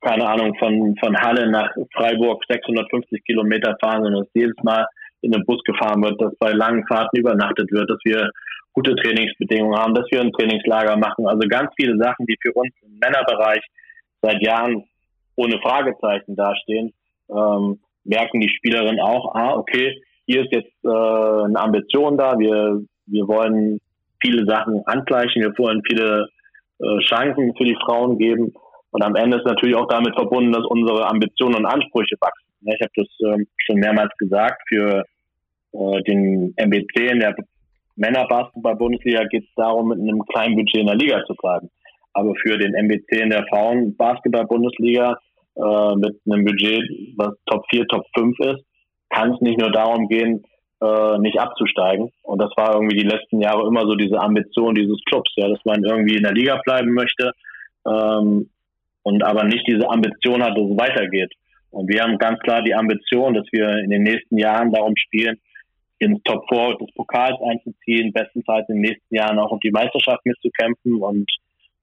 keine 0.00 0.26
Ahnung, 0.26 0.54
von, 0.58 0.96
von 0.98 1.16
Halle 1.16 1.50
nach 1.50 1.70
Freiburg 1.94 2.42
650 2.48 3.24
Kilometer 3.24 3.76
fahren, 3.80 4.02
sondern 4.02 4.24
dass 4.24 4.34
jedes 4.34 4.56
Mal 4.62 4.86
in 5.22 5.32
den 5.32 5.44
Bus 5.44 5.62
gefahren 5.64 6.02
wird, 6.02 6.20
dass 6.20 6.34
bei 6.38 6.52
langen 6.52 6.86
Fahrten 6.86 7.18
übernachtet 7.18 7.70
wird, 7.70 7.90
dass 7.90 8.00
wir 8.04 8.30
gute 8.72 8.94
Trainingsbedingungen 8.96 9.78
haben, 9.78 9.94
dass 9.94 10.06
wir 10.10 10.20
ein 10.20 10.32
Trainingslager 10.32 10.96
machen. 10.96 11.26
Also 11.26 11.46
ganz 11.48 11.70
viele 11.76 11.96
Sachen, 11.98 12.26
die 12.26 12.36
für 12.40 12.52
uns 12.52 12.72
im 12.82 12.98
Männerbereich 12.98 13.62
seit 14.22 14.42
Jahren 14.42 14.84
ohne 15.36 15.58
Fragezeichen 15.60 16.36
dastehen, 16.36 16.92
ähm, 17.30 17.80
merken 18.04 18.40
die 18.40 18.48
Spielerinnen 18.48 19.00
auch, 19.00 19.34
ah, 19.34 19.54
okay, 19.54 20.00
hier 20.26 20.42
ist 20.42 20.52
jetzt 20.52 20.72
äh, 20.84 20.88
eine 20.88 21.58
Ambition 21.58 22.16
da, 22.16 22.38
wir, 22.38 22.82
wir 23.06 23.28
wollen 23.28 23.80
viele 24.20 24.44
Sachen 24.46 24.82
angleichen, 24.86 25.42
wir 25.42 25.56
wollen 25.58 25.82
viele 25.88 26.28
äh, 26.78 26.98
Chancen 27.00 27.54
für 27.56 27.64
die 27.64 27.76
Frauen 27.84 28.18
geben. 28.18 28.52
Und 28.92 29.02
am 29.02 29.14
Ende 29.14 29.38
ist 29.38 29.46
natürlich 29.46 29.76
auch 29.76 29.88
damit 29.88 30.14
verbunden, 30.14 30.52
dass 30.52 30.64
unsere 30.64 31.08
Ambitionen 31.08 31.56
und 31.56 31.66
Ansprüche 31.66 32.16
wachsen. 32.20 32.46
Ich 32.62 32.80
habe 32.80 32.92
das 32.96 33.08
ähm, 33.24 33.46
schon 33.56 33.76
mehrmals 33.76 34.12
gesagt, 34.18 34.62
für 34.68 35.04
äh, 35.72 36.02
den 36.02 36.52
MBC 36.56 37.10
in 37.10 37.20
der 37.20 37.34
Männerbasketball-Bundesliga 38.00 39.24
geht 39.24 39.44
es 39.44 39.54
darum, 39.54 39.88
mit 39.88 40.00
einem 40.00 40.24
kleinen 40.26 40.56
Budget 40.56 40.80
in 40.80 40.86
der 40.86 40.96
Liga 40.96 41.22
zu 41.26 41.34
bleiben. 41.34 41.70
Aber 42.12 42.34
für 42.42 42.58
den 42.58 42.74
MBC 42.74 43.22
in 43.22 43.30
der 43.30 43.46
Frauen-Basketball-Bundesliga 43.48 45.18
äh, 45.56 45.94
mit 45.96 46.18
einem 46.26 46.44
Budget, 46.44 46.82
was 47.16 47.34
Top 47.46 47.64
4, 47.70 47.86
Top 47.86 48.04
5 48.16 48.38
ist, 48.40 48.64
kann 49.10 49.32
es 49.32 49.40
nicht 49.40 49.60
nur 49.60 49.70
darum 49.70 50.08
gehen, 50.08 50.44
äh, 50.82 51.18
nicht 51.18 51.38
abzusteigen. 51.38 52.10
Und 52.22 52.40
das 52.40 52.50
war 52.56 52.74
irgendwie 52.74 52.96
die 52.96 53.08
letzten 53.08 53.40
Jahre 53.40 53.66
immer 53.66 53.82
so 53.82 53.94
diese 53.94 54.18
Ambition 54.18 54.74
dieses 54.74 54.98
Clubs, 55.08 55.30
ja, 55.36 55.48
dass 55.48 55.64
man 55.64 55.84
irgendwie 55.84 56.16
in 56.16 56.22
der 56.22 56.32
Liga 56.32 56.60
bleiben 56.64 56.94
möchte 56.94 57.32
ähm, 57.86 58.48
und 59.02 59.22
aber 59.22 59.44
nicht 59.44 59.66
diese 59.66 59.88
Ambition 59.88 60.42
hat, 60.42 60.56
dass 60.56 60.70
es 60.70 60.78
weitergeht. 60.78 61.32
Und 61.70 61.88
wir 61.88 62.02
haben 62.02 62.18
ganz 62.18 62.40
klar 62.40 62.62
die 62.62 62.74
Ambition, 62.74 63.34
dass 63.34 63.46
wir 63.52 63.68
in 63.84 63.90
den 63.90 64.02
nächsten 64.02 64.38
Jahren 64.38 64.72
darum 64.72 64.96
spielen, 64.96 65.38
ins 66.00 66.20
Top 66.24 66.44
4 66.48 66.76
des 66.80 66.92
Pokals 66.94 67.36
einzuziehen, 67.42 68.12
bestenfalls 68.12 68.68
in 68.68 68.76
den 68.76 68.90
nächsten 68.90 69.14
Jahren 69.14 69.38
auch 69.38 69.52
um 69.52 69.60
die 69.60 69.70
Meisterschaft 69.70 70.24
mitzukämpfen 70.24 70.94
und 70.94 71.30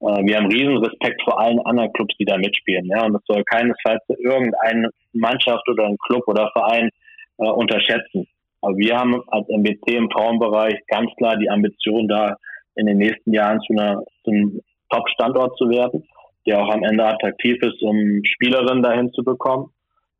äh, 0.00 0.24
wir 0.24 0.36
haben 0.36 0.46
riesen 0.46 0.78
Respekt 0.78 1.22
vor 1.22 1.40
allen 1.40 1.60
anderen 1.60 1.92
Clubs, 1.92 2.14
die 2.18 2.24
da 2.24 2.36
mitspielen. 2.36 2.86
Ja, 2.86 3.04
und 3.04 3.14
das 3.14 3.22
soll 3.26 3.42
keinesfalls 3.44 4.02
irgendeine 4.08 4.90
Mannschaft 5.12 5.68
oder 5.68 5.86
ein 5.86 5.96
Club 6.06 6.22
oder 6.26 6.50
Verein 6.52 6.90
äh, 7.38 7.48
unterschätzen. 7.48 8.26
Aber 8.60 8.76
wir 8.76 8.96
haben 8.96 9.22
als 9.28 9.48
MBC 9.48 9.94
im 9.94 10.10
Frauenbereich 10.10 10.80
ganz 10.88 11.10
klar 11.16 11.36
die 11.36 11.50
Ambition, 11.50 12.08
da 12.08 12.36
in 12.74 12.86
den 12.86 12.98
nächsten 12.98 13.32
Jahren 13.32 13.60
zu, 13.60 13.72
einer, 13.72 14.02
zu 14.24 14.30
einem 14.30 14.60
Top-Standort 14.90 15.56
zu 15.56 15.68
werden, 15.68 16.04
der 16.46 16.62
auch 16.62 16.72
am 16.72 16.82
Ende 16.82 17.04
attraktiv 17.04 17.56
ist, 17.60 17.82
um 17.82 18.22
Spielerinnen 18.24 18.82
dahin 18.82 19.12
zu 19.12 19.22
bekommen. 19.22 19.70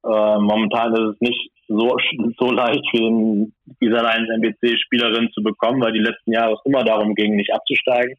Äh, 0.05 0.39
momentan 0.39 0.93
ist 0.93 1.15
es 1.15 1.21
nicht 1.21 1.51
so, 1.69 1.97
so 2.39 2.51
leicht 2.51 2.85
für 2.91 2.99
den 2.99 3.53
dieser 3.81 4.03
Lions 4.03 4.29
MBC 4.37 4.79
Spielerinnen 4.79 5.31
zu 5.33 5.43
bekommen, 5.43 5.81
weil 5.83 5.93
die 5.93 6.01
letzten 6.01 6.33
Jahre 6.33 6.55
es 6.55 6.65
immer 6.65 6.83
darum 6.83 7.15
ging, 7.15 7.37
nicht 7.37 7.53
abzusteigen. 7.53 8.17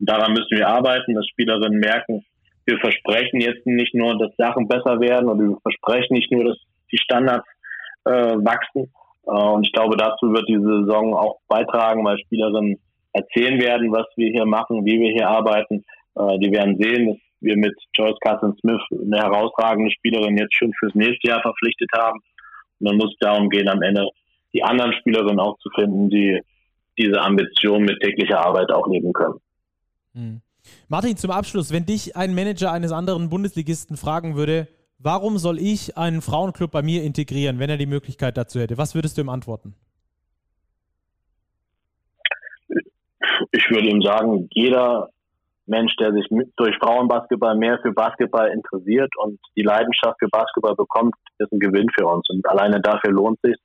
Und 0.00 0.08
daran 0.08 0.32
müssen 0.32 0.56
wir 0.56 0.68
arbeiten, 0.68 1.14
dass 1.14 1.26
Spielerinnen 1.26 1.80
merken, 1.80 2.24
wir 2.66 2.78
versprechen 2.78 3.40
jetzt 3.40 3.66
nicht 3.66 3.94
nur, 3.94 4.16
dass 4.18 4.34
Sachen 4.36 4.68
besser 4.68 5.00
werden 5.00 5.28
oder 5.28 5.40
wir 5.40 5.58
versprechen 5.62 6.14
nicht 6.14 6.32
nur, 6.32 6.44
dass 6.44 6.58
die 6.90 6.98
Standards 6.98 7.46
äh, 8.04 8.10
wachsen. 8.10 8.92
Äh, 9.26 9.30
und 9.30 9.66
ich 9.66 9.72
glaube, 9.72 9.96
dazu 9.96 10.32
wird 10.32 10.48
diese 10.48 10.84
Saison 10.84 11.14
auch 11.14 11.40
beitragen, 11.48 12.04
weil 12.04 12.18
Spielerinnen 12.18 12.78
erzählen 13.12 13.60
werden, 13.60 13.92
was 13.92 14.06
wir 14.16 14.30
hier 14.30 14.46
machen, 14.46 14.84
wie 14.84 14.98
wir 14.98 15.12
hier 15.12 15.28
arbeiten. 15.28 15.84
Äh, 16.16 16.38
die 16.38 16.52
werden 16.52 16.78
sehen, 16.80 17.08
dass 17.08 17.18
wir 17.40 17.56
mit 17.56 17.74
Joyce 17.94 18.18
Carson 18.20 18.56
Smith 18.60 18.80
eine 18.90 19.18
herausragende 19.18 19.90
Spielerin 19.90 20.38
jetzt 20.38 20.54
schon 20.54 20.72
fürs 20.78 20.94
nächste 20.94 21.28
Jahr 21.28 21.42
verpflichtet 21.42 21.90
haben. 21.96 22.20
Dann 22.84 22.96
muss 22.96 23.14
darum 23.20 23.48
gehen, 23.50 23.68
am 23.68 23.82
Ende 23.82 24.08
die 24.52 24.62
anderen 24.62 24.92
Spielerinnen 24.94 25.40
auch 25.40 25.58
zu 25.58 25.68
finden, 25.74 26.10
die 26.10 26.40
diese 26.98 27.20
Ambition 27.20 27.84
mit 27.84 28.00
täglicher 28.00 28.44
Arbeit 28.44 28.70
auch 28.70 28.86
leben 28.88 29.12
können. 29.12 29.40
Hm. 30.14 30.40
Martin, 30.88 31.16
zum 31.16 31.30
Abschluss, 31.30 31.72
wenn 31.72 31.86
dich 31.86 32.16
ein 32.16 32.34
Manager 32.34 32.72
eines 32.72 32.92
anderen 32.92 33.28
Bundesligisten 33.28 33.96
fragen 33.96 34.36
würde, 34.36 34.68
warum 34.98 35.38
soll 35.38 35.58
ich 35.58 35.98
einen 35.98 36.22
Frauenclub 36.22 36.70
bei 36.70 36.82
mir 36.82 37.02
integrieren, 37.02 37.58
wenn 37.58 37.70
er 37.70 37.76
die 37.76 37.86
Möglichkeit 37.86 38.36
dazu 38.36 38.60
hätte, 38.60 38.78
was 38.78 38.94
würdest 38.94 39.18
du 39.18 39.22
ihm 39.22 39.28
antworten? 39.28 39.74
Ich 43.50 43.70
würde 43.70 43.88
ihm 43.88 44.02
sagen, 44.02 44.48
jeder 44.52 45.10
Mensch, 45.66 45.94
der 45.96 46.12
sich 46.12 46.26
durch 46.56 46.76
Frauenbasketball 46.78 47.56
mehr 47.56 47.78
für 47.82 47.92
Basketball 47.92 48.50
interessiert 48.50 49.10
und 49.16 49.38
die 49.56 49.62
Leidenschaft 49.62 50.18
für 50.18 50.28
Basketball 50.28 50.74
bekommt, 50.74 51.14
ist 51.38 51.52
ein 51.52 51.58
Gewinn 51.58 51.88
für 51.96 52.06
uns. 52.06 52.28
Und 52.28 52.46
alleine 52.48 52.80
dafür 52.80 53.12
lohnt 53.12 53.38
sich, 53.42 53.56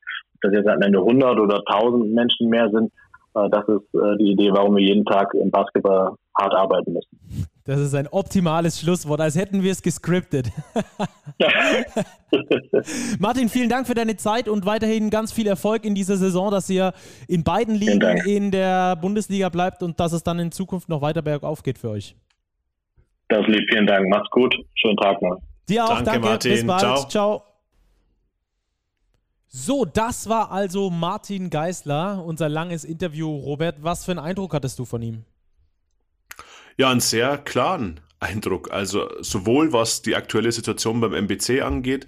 dass 0.41 0.53
jetzt 0.53 0.67
am 0.67 0.81
Ende 0.81 0.99
100 0.99 1.39
oder 1.39 1.61
1000 1.65 2.13
Menschen 2.13 2.49
mehr 2.49 2.69
sind. 2.69 2.91
Äh, 3.35 3.49
das 3.49 3.67
ist 3.67 3.93
äh, 3.93 4.17
die 4.17 4.31
Idee, 4.31 4.51
warum 4.53 4.75
wir 4.75 4.83
jeden 4.83 5.05
Tag 5.05 5.33
im 5.33 5.51
Basketball 5.51 6.15
hart 6.39 6.55
arbeiten 6.55 6.93
müssen. 6.93 7.47
Das 7.66 7.80
ist 7.80 7.93
ein 7.93 8.07
optimales 8.07 8.80
Schlusswort, 8.80 9.22
als 9.22 9.36
hätten 9.36 9.62
wir 9.62 9.72
es 9.72 9.82
gescriptet. 9.82 10.51
Martin, 13.20 13.49
vielen 13.49 13.70
Dank 13.70 13.86
für 13.86 13.93
deine 13.93 14.18
Zeit 14.18 14.47
und 14.47 14.66
weiterhin 14.66 15.10
ganz 15.10 15.32
viel 15.32 15.45
Erfolg 15.45 15.86
in 15.86 15.93
dieser 15.93 16.18
Saison, 16.18 16.51
dass 16.51 16.70
ihr 16.70 16.93
in 17.28 17.43
beiden 17.43 17.76
Ligen 17.76 18.18
in 18.26 18.51
der 18.51 18.95
Bundesliga 18.95 19.49
bleibt 19.49 19.84
und 19.84 19.99
dass 19.99 20.14
es 20.14 20.24
dann 20.24 20.39
in 20.39 20.51
Zukunft 20.51 20.89
noch 20.89 21.01
weiter 21.01 21.22
bergauf 21.22 21.62
geht 21.62 21.78
für 21.78 21.89
euch. 21.91 22.16
Das 23.28 23.45
lieb, 23.45 23.64
vielen 23.70 23.86
Dank. 23.86 24.10
Macht's 24.10 24.30
gut. 24.32 24.55
Schönen 24.76 24.97
Tag 24.97 25.22
noch. 25.22 25.38
Dir 25.68 25.86
auch, 25.86 26.01
danke. 26.01 26.05
danke. 26.05 26.28
Martin. 26.28 26.51
Bis 26.51 26.66
bald. 26.66 26.80
Ciao. 26.80 27.07
Ciao. 27.07 27.43
So, 29.47 29.86
das 29.86 30.30
war 30.30 30.51
also 30.51 30.89
Martin 30.89 31.49
Geisler, 31.49 32.24
unser 32.24 32.49
langes 32.49 32.84
Interview. 32.84 33.36
Robert, 33.36 33.78
was 33.84 34.05
für 34.05 34.12
einen 34.12 34.20
Eindruck 34.20 34.53
hattest 34.53 34.78
du 34.80 34.86
von 34.86 35.01
ihm? 35.01 35.26
Ja, 36.80 36.89
einen 36.89 37.01
sehr 37.01 37.38
klaren 37.38 37.99
Eindruck. 38.21 38.71
Also 38.71 39.09
sowohl 39.19 39.73
was 39.73 40.01
die 40.01 40.15
aktuelle 40.15 40.53
Situation 40.53 41.01
beim 41.01 41.13
MBC 41.13 41.61
angeht, 41.61 42.07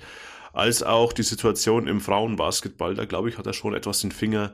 als 0.53 0.81
auch 0.81 1.11
die 1.11 1.23
Situation 1.23 1.89
im 1.89 1.99
Frauenbasketball. 1.99 2.95
Da 2.95 3.03
glaube 3.03 3.27
ich, 3.27 3.37
hat 3.37 3.45
er 3.45 3.51
schon 3.51 3.73
etwas 3.73 3.99
den 3.99 4.13
Finger 4.13 4.53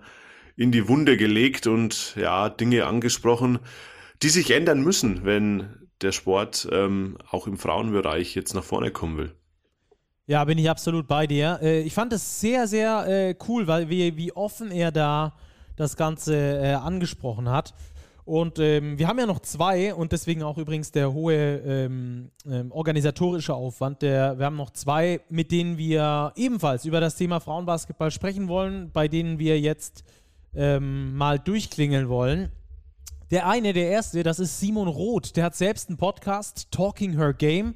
in 0.55 0.71
die 0.71 0.87
Wunde 0.87 1.17
gelegt 1.17 1.67
und 1.67 2.15
ja, 2.15 2.49
Dinge 2.49 2.87
angesprochen, 2.87 3.59
die 4.23 4.29
sich 4.29 4.49
ändern 4.49 4.81
müssen, 4.81 5.23
wenn 5.23 5.87
der 6.01 6.13
Sport 6.13 6.67
ähm, 6.71 7.19
auch 7.29 7.45
im 7.45 7.59
Frauenbereich 7.59 8.33
jetzt 8.33 8.55
nach 8.55 8.63
vorne 8.63 8.89
kommen 8.89 9.19
will. 9.19 9.35
Ja, 10.25 10.43
bin 10.45 10.57
ich 10.57 10.67
absolut 10.67 11.07
bei 11.07 11.27
dir. 11.27 11.59
Äh, 11.61 11.81
ich 11.81 11.93
fand 11.93 12.11
es 12.11 12.41
sehr, 12.41 12.65
sehr 12.65 13.05
äh, 13.07 13.35
cool, 13.47 13.67
weil 13.67 13.87
wie, 13.89 14.17
wie 14.17 14.31
offen 14.31 14.71
er 14.71 14.91
da 14.91 15.35
das 15.75 15.95
Ganze 15.95 16.35
äh, 16.35 16.73
angesprochen 16.73 17.49
hat. 17.49 17.75
Und 18.27 18.59
ähm, 18.59 18.99
wir 18.99 19.07
haben 19.07 19.17
ja 19.19 19.25
noch 19.25 19.39
zwei 19.39 19.93
und 19.93 20.11
deswegen 20.11 20.43
auch 20.43 20.57
übrigens 20.57 20.91
der 20.91 21.13
hohe 21.13 21.33
ähm, 21.33 22.29
ähm, 22.45 22.73
organisatorische 22.73 23.53
Aufwand. 23.53 24.01
Der, 24.01 24.37
wir 24.37 24.45
haben 24.45 24.57
noch 24.57 24.71
zwei, 24.71 25.21
mit 25.29 25.49
denen 25.49 25.77
wir 25.77 26.33
ebenfalls 26.35 26.83
über 26.83 26.99
das 26.99 27.15
Thema 27.15 27.39
Frauenbasketball 27.39 28.11
sprechen 28.11 28.49
wollen, 28.49 28.91
bei 28.91 29.07
denen 29.07 29.39
wir 29.39 29.61
jetzt 29.61 30.03
ähm, 30.53 31.15
mal 31.15 31.39
durchklingeln 31.39 32.09
wollen. 32.09 32.51
Der 33.31 33.47
eine, 33.47 33.71
der 33.71 33.91
erste, 33.91 34.23
das 34.23 34.39
ist 34.39 34.59
Simon 34.59 34.89
Roth. 34.89 35.37
Der 35.37 35.45
hat 35.45 35.55
selbst 35.55 35.87
einen 35.87 35.97
Podcast, 35.97 36.69
Talking 36.69 37.13
Her 37.13 37.31
Game, 37.31 37.75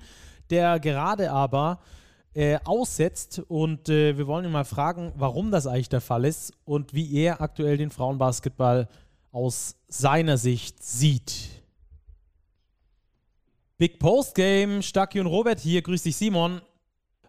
der 0.50 0.82
gerade 0.82 1.32
aber 1.32 1.80
äh, 2.34 2.60
aussetzt. 2.66 3.42
Und 3.48 3.88
äh, 3.88 4.18
wir 4.18 4.28
wollen 4.28 4.44
ihn 4.44 4.52
mal 4.52 4.66
fragen, 4.66 5.14
warum 5.16 5.50
das 5.50 5.66
eigentlich 5.66 5.88
der 5.88 6.02
Fall 6.02 6.26
ist 6.26 6.52
und 6.66 6.94
wie 6.94 7.16
er 7.16 7.40
aktuell 7.40 7.78
den 7.78 7.90
Frauenbasketball 7.90 8.90
aus 9.32 9.78
seiner 9.88 10.38
Sicht 10.38 10.84
sieht. 10.84 11.50
Big 13.78 14.00
Post 14.00 14.36
Game, 14.36 14.82
Stacki 14.82 15.20
und 15.20 15.26
Robert 15.26 15.60
hier. 15.60 15.82
Grüß 15.82 16.04
dich, 16.04 16.16
Simon. 16.16 16.62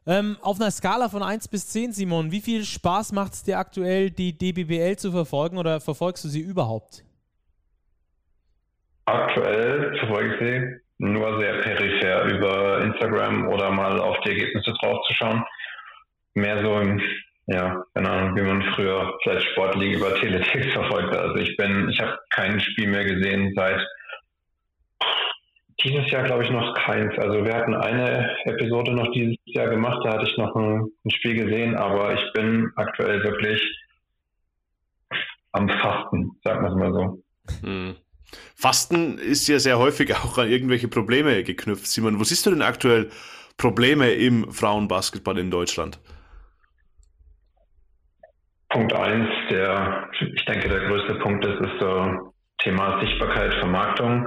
Ähm, 0.05 0.36
auf 0.42 0.61
einer 0.61 0.70
Skala 0.70 1.09
von 1.09 1.22
1 1.22 1.48
bis 1.48 1.68
10, 1.68 1.92
Simon, 1.92 2.32
wie 2.32 2.40
viel 2.40 2.64
Spaß 2.64 3.12
macht 3.12 3.34
es 3.34 3.44
dir 3.44 3.59
aktuell, 3.59 4.11
die 4.11 4.36
DBBL 4.36 4.96
zu 4.96 5.12
verfolgen 5.12 5.59
oder 5.59 5.80
verfolgst 5.80 6.24
du 6.24 6.28
sie 6.28 6.40
überhaupt? 6.40 7.05
Aktuell 9.05 9.96
verfolge 9.98 10.34
ich 10.34 10.40
sie 10.40 11.07
nur 11.07 11.40
sehr 11.40 11.61
peripher 11.61 12.24
über 12.24 12.80
Instagram 12.82 13.48
oder 13.48 13.70
mal 13.70 14.00
auf 14.00 14.16
die 14.26 14.30
Ergebnisse 14.30 14.72
draufzuschauen. 14.80 15.44
Mehr 16.34 16.62
so 16.62 16.80
im 16.80 17.00
ja, 17.47 17.84
keine 17.95 18.11
Ahnung, 18.11 18.36
wie 18.36 18.43
man 18.43 18.62
früher 18.74 19.12
vielleicht 19.22 19.47
Sportliga 19.51 19.99
über 19.99 20.14
Teletext 20.16 20.70
verfolgt. 20.70 21.14
Also 21.14 21.36
ich 21.36 21.57
bin, 21.57 21.88
ich 21.88 22.01
habe 22.01 22.18
kein 22.30 22.61
Spiel 22.61 22.88
mehr 22.88 23.05
gesehen 23.05 23.53
seit 23.57 23.80
dieses 25.82 26.09
Jahr, 26.11 26.22
glaube 26.24 26.45
ich, 26.45 26.51
noch 26.51 26.74
keins. 26.74 27.18
Also 27.18 27.45
wir 27.45 27.55
hatten 27.55 27.74
eine 27.74 28.36
Episode 28.45 28.93
noch 28.93 29.11
dieses 29.12 29.36
Jahr 29.47 29.68
gemacht, 29.68 30.01
da 30.05 30.12
hatte 30.12 30.26
ich 30.26 30.36
noch 30.36 30.55
ein, 30.55 30.88
ein 31.05 31.11
Spiel 31.11 31.34
gesehen, 31.34 31.76
aber 31.76 32.14
ich 32.14 32.32
bin 32.32 32.70
aktuell 32.76 33.22
wirklich 33.24 33.61
am 35.53 35.68
Fasten, 35.68 36.30
sagen 36.45 36.62
wir 36.62 36.70
es 36.70 36.76
mal 36.76 36.93
so. 36.93 37.22
Hm. 37.66 37.97
Fasten 38.55 39.18
ist 39.18 39.49
ja 39.49 39.59
sehr 39.59 39.78
häufig 39.78 40.14
auch 40.14 40.38
an 40.38 40.49
irgendwelche 40.49 40.88
Probleme 40.88 41.43
geknüpft. 41.43 41.86
Simon, 41.86 42.18
wo 42.18 42.24
siehst 42.24 42.47
du 42.47 42.51
denn 42.51 42.62
aktuell 42.62 43.11
Probleme 43.57 44.11
im 44.12 44.51
Frauenbasketball 44.51 45.38
in 45.38 45.51
Deutschland? 45.51 45.99
Punkt 48.72 48.94
eins, 48.94 49.28
der, 49.50 50.08
ich 50.34 50.44
denke, 50.46 50.68
der 50.68 50.88
größte 50.88 51.14
Punkt 51.16 51.44
ist, 51.44 51.60
ist 51.60 51.78
so 51.78 52.32
Thema 52.58 53.00
Sichtbarkeit, 53.00 53.52
Vermarktung. 53.54 54.26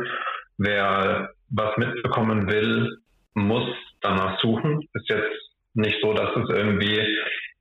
Wer 0.58 1.30
was 1.50 1.76
mitbekommen 1.78 2.48
will, 2.50 2.98
muss 3.34 3.68
danach 4.02 4.40
suchen. 4.40 4.88
Ist 4.94 5.10
jetzt 5.10 5.34
nicht 5.74 6.00
so, 6.02 6.14
dass 6.14 6.34
du 6.34 6.42
es 6.42 6.50
irgendwie 6.50 7.02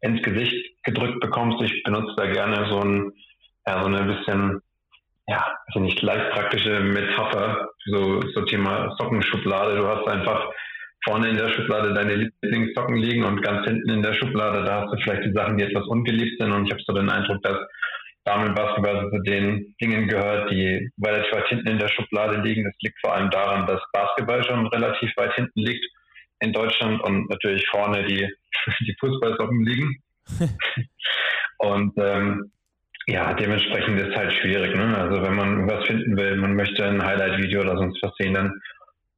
ins 0.02 0.22
Gesicht 0.22 0.76
gedrückt 0.84 1.20
bekommst. 1.20 1.62
Ich 1.62 1.82
benutze 1.84 2.14
da 2.16 2.26
gerne 2.26 2.68
so 2.70 2.80
ein, 2.80 3.12
ja, 3.66 3.82
so 3.82 3.88
eine 3.88 4.02
bisschen, 4.02 4.60
ja, 5.26 5.56
also 5.66 5.80
nicht 5.80 6.02
leicht 6.02 6.30
praktische 6.32 6.80
Metapher, 6.80 7.70
so, 7.86 8.20
so 8.34 8.42
Thema 8.42 8.94
Sockenschublade. 8.98 9.76
Du 9.76 9.88
hast 9.88 10.06
einfach 10.06 10.50
vorne 11.04 11.28
in 11.28 11.36
der 11.36 11.50
Schublade 11.50 11.94
deine 11.94 12.14
Lieblingssocken 12.14 12.96
liegen 12.96 13.24
und 13.24 13.42
ganz 13.42 13.66
hinten 13.66 13.90
in 13.90 14.02
der 14.02 14.14
Schublade, 14.14 14.64
da 14.64 14.82
hast 14.82 14.92
du 14.92 15.02
vielleicht 15.02 15.24
die 15.24 15.32
Sachen, 15.32 15.58
die 15.58 15.64
etwas 15.64 15.86
ungeliebt 15.86 16.40
sind. 16.40 16.52
Und 16.52 16.66
ich 16.66 16.72
habe 16.72 16.82
so 16.86 16.92
den 16.94 17.10
Eindruck, 17.10 17.42
dass 17.42 17.58
Damenbasketball 18.24 19.10
zu 19.10 19.18
den 19.22 19.74
Dingen 19.80 20.08
gehört, 20.08 20.50
die 20.50 20.90
relativ 21.04 21.32
weit 21.32 21.48
hinten 21.48 21.68
in 21.68 21.78
der 21.78 21.88
Schublade 21.88 22.40
liegen. 22.40 22.64
Das 22.64 22.74
liegt 22.80 22.98
vor 23.00 23.14
allem 23.14 23.30
daran, 23.30 23.66
dass 23.66 23.80
Basketball 23.92 24.42
schon 24.44 24.66
relativ 24.68 25.10
weit 25.16 25.34
hinten 25.34 25.60
liegt 25.60 25.84
in 26.40 26.52
Deutschland 26.52 27.02
und 27.02 27.28
natürlich 27.28 27.66
vorne 27.68 28.04
die, 28.04 28.26
die 28.80 28.96
Fußballsocken 28.98 29.64
liegen. 29.64 30.02
und 31.58 31.92
ähm, 31.98 32.50
ja, 33.06 33.34
dementsprechend 33.34 34.00
ist 34.00 34.08
es 34.08 34.16
halt 34.16 34.32
schwierig. 34.32 34.74
Ne? 34.74 34.96
Also 34.96 35.22
wenn 35.22 35.34
man 35.34 35.68
was 35.68 35.86
finden 35.86 36.16
will, 36.16 36.36
man 36.36 36.56
möchte 36.56 36.86
ein 36.86 37.04
Highlight-Video 37.04 37.60
oder 37.60 37.76
sonst 37.76 38.02
was 38.02 38.12
sehen, 38.16 38.32
dann 38.32 38.50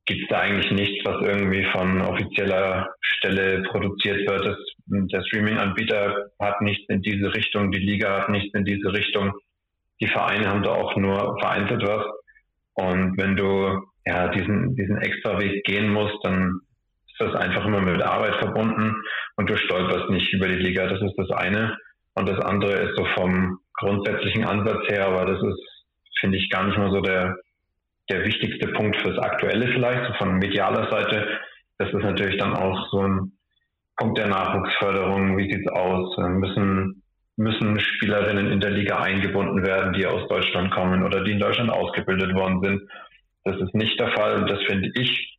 gibt 0.07 0.23
es 0.23 0.29
da 0.29 0.41
eigentlich 0.41 0.71
nichts, 0.71 1.05
was 1.05 1.21
irgendwie 1.23 1.65
von 1.73 2.01
offizieller 2.01 2.89
Stelle 3.01 3.63
produziert 3.65 4.29
wird. 4.29 4.47
Das, 4.47 4.57
der 4.87 5.23
Streaming-Anbieter 5.25 6.31
hat 6.41 6.61
nichts 6.63 6.89
in 6.89 7.03
diese 7.03 7.35
Richtung, 7.35 7.73
die 7.73 7.81
Liga 7.81 8.23
hat 8.23 8.29
nichts 8.29 8.55
in 8.55 8.65
diese 8.65 8.93
Richtung. 8.93 9.33
Die 10.01 10.07
Vereine 10.07 10.49
haben 10.49 10.63
da 10.63 10.71
auch 10.71 10.97
nur 10.97 11.37
vereinzelt 11.41 11.83
was. 11.83 12.05
Und 12.75 13.19
wenn 13.19 13.37
du 13.37 13.83
ja 14.07 14.29
diesen, 14.29 14.77
diesen 14.77 14.99
extra 14.99 15.41
Weg 15.41 15.65
gehen 15.65 15.93
musst, 15.93 16.17
dann 16.23 16.61
ist 17.09 17.21
das 17.21 17.35
einfach 17.35 17.67
immer 17.67 17.81
mit 17.81 18.03
Arbeit 18.03 18.37
verbunden 18.37 18.95
und 19.37 19.51
du 19.51 19.57
stolperst 19.57 20.11
nicht 20.11 20.33
über 20.33 20.49
die 20.49 20.63
Liga. 20.63 20.87
Das 20.87 21.01
ist 21.01 21.15
das 21.17 21.31
eine. 21.31 21.77
Und 22.15 22.29
das 22.29 22.39
andere 22.41 22.73
ist 22.73 22.97
so 22.97 23.05
vom 23.17 23.59
grundsätzlichen 23.75 24.45
Ansatz 24.45 24.89
her, 24.89 25.07
aber 25.09 25.25
das 25.27 25.43
ist, 25.43 25.85
finde 26.21 26.39
ich, 26.39 26.49
gar 26.51 26.65
nicht 26.65 26.79
mal 26.79 26.91
so 26.91 27.01
der, 27.01 27.37
der 28.11 28.25
wichtigste 28.25 28.69
Punkt 28.69 28.97
fürs 29.03 29.19
Aktuelle 29.19 29.67
vielleicht, 29.69 30.07
so 30.07 30.13
von 30.15 30.39
medialer 30.39 30.91
Seite. 30.91 31.27
Das 31.79 31.89
ist 31.89 32.03
natürlich 32.03 32.39
dann 32.39 32.55
auch 32.55 32.89
so 32.91 33.01
ein 33.01 33.33
Punkt 33.97 34.19
der 34.19 34.29
Nachwuchsförderung. 34.29 35.37
Wie 35.37 35.51
sieht's 35.51 35.71
aus? 35.71 36.17
Müssen, 36.19 37.03
müssen 37.37 37.81
Spielerinnen 37.81 38.51
in 38.51 38.61
der 38.61 38.71
Liga 38.71 38.99
eingebunden 38.99 39.65
werden, 39.65 39.93
die 39.93 40.07
aus 40.07 40.29
Deutschland 40.29 40.71
kommen 40.73 41.03
oder 41.03 41.25
die 41.25 41.33
in 41.33 41.41
Deutschland 41.41 41.71
ausgebildet 41.71 42.35
worden 42.35 42.63
sind? 42.63 42.83
Das 43.45 43.61
ist 43.61 43.75
nicht 43.75 43.99
der 44.01 44.11
Fall 44.13 44.37
und 44.41 44.51
das 44.51 44.63
finde 44.65 44.91
ich 44.95 45.39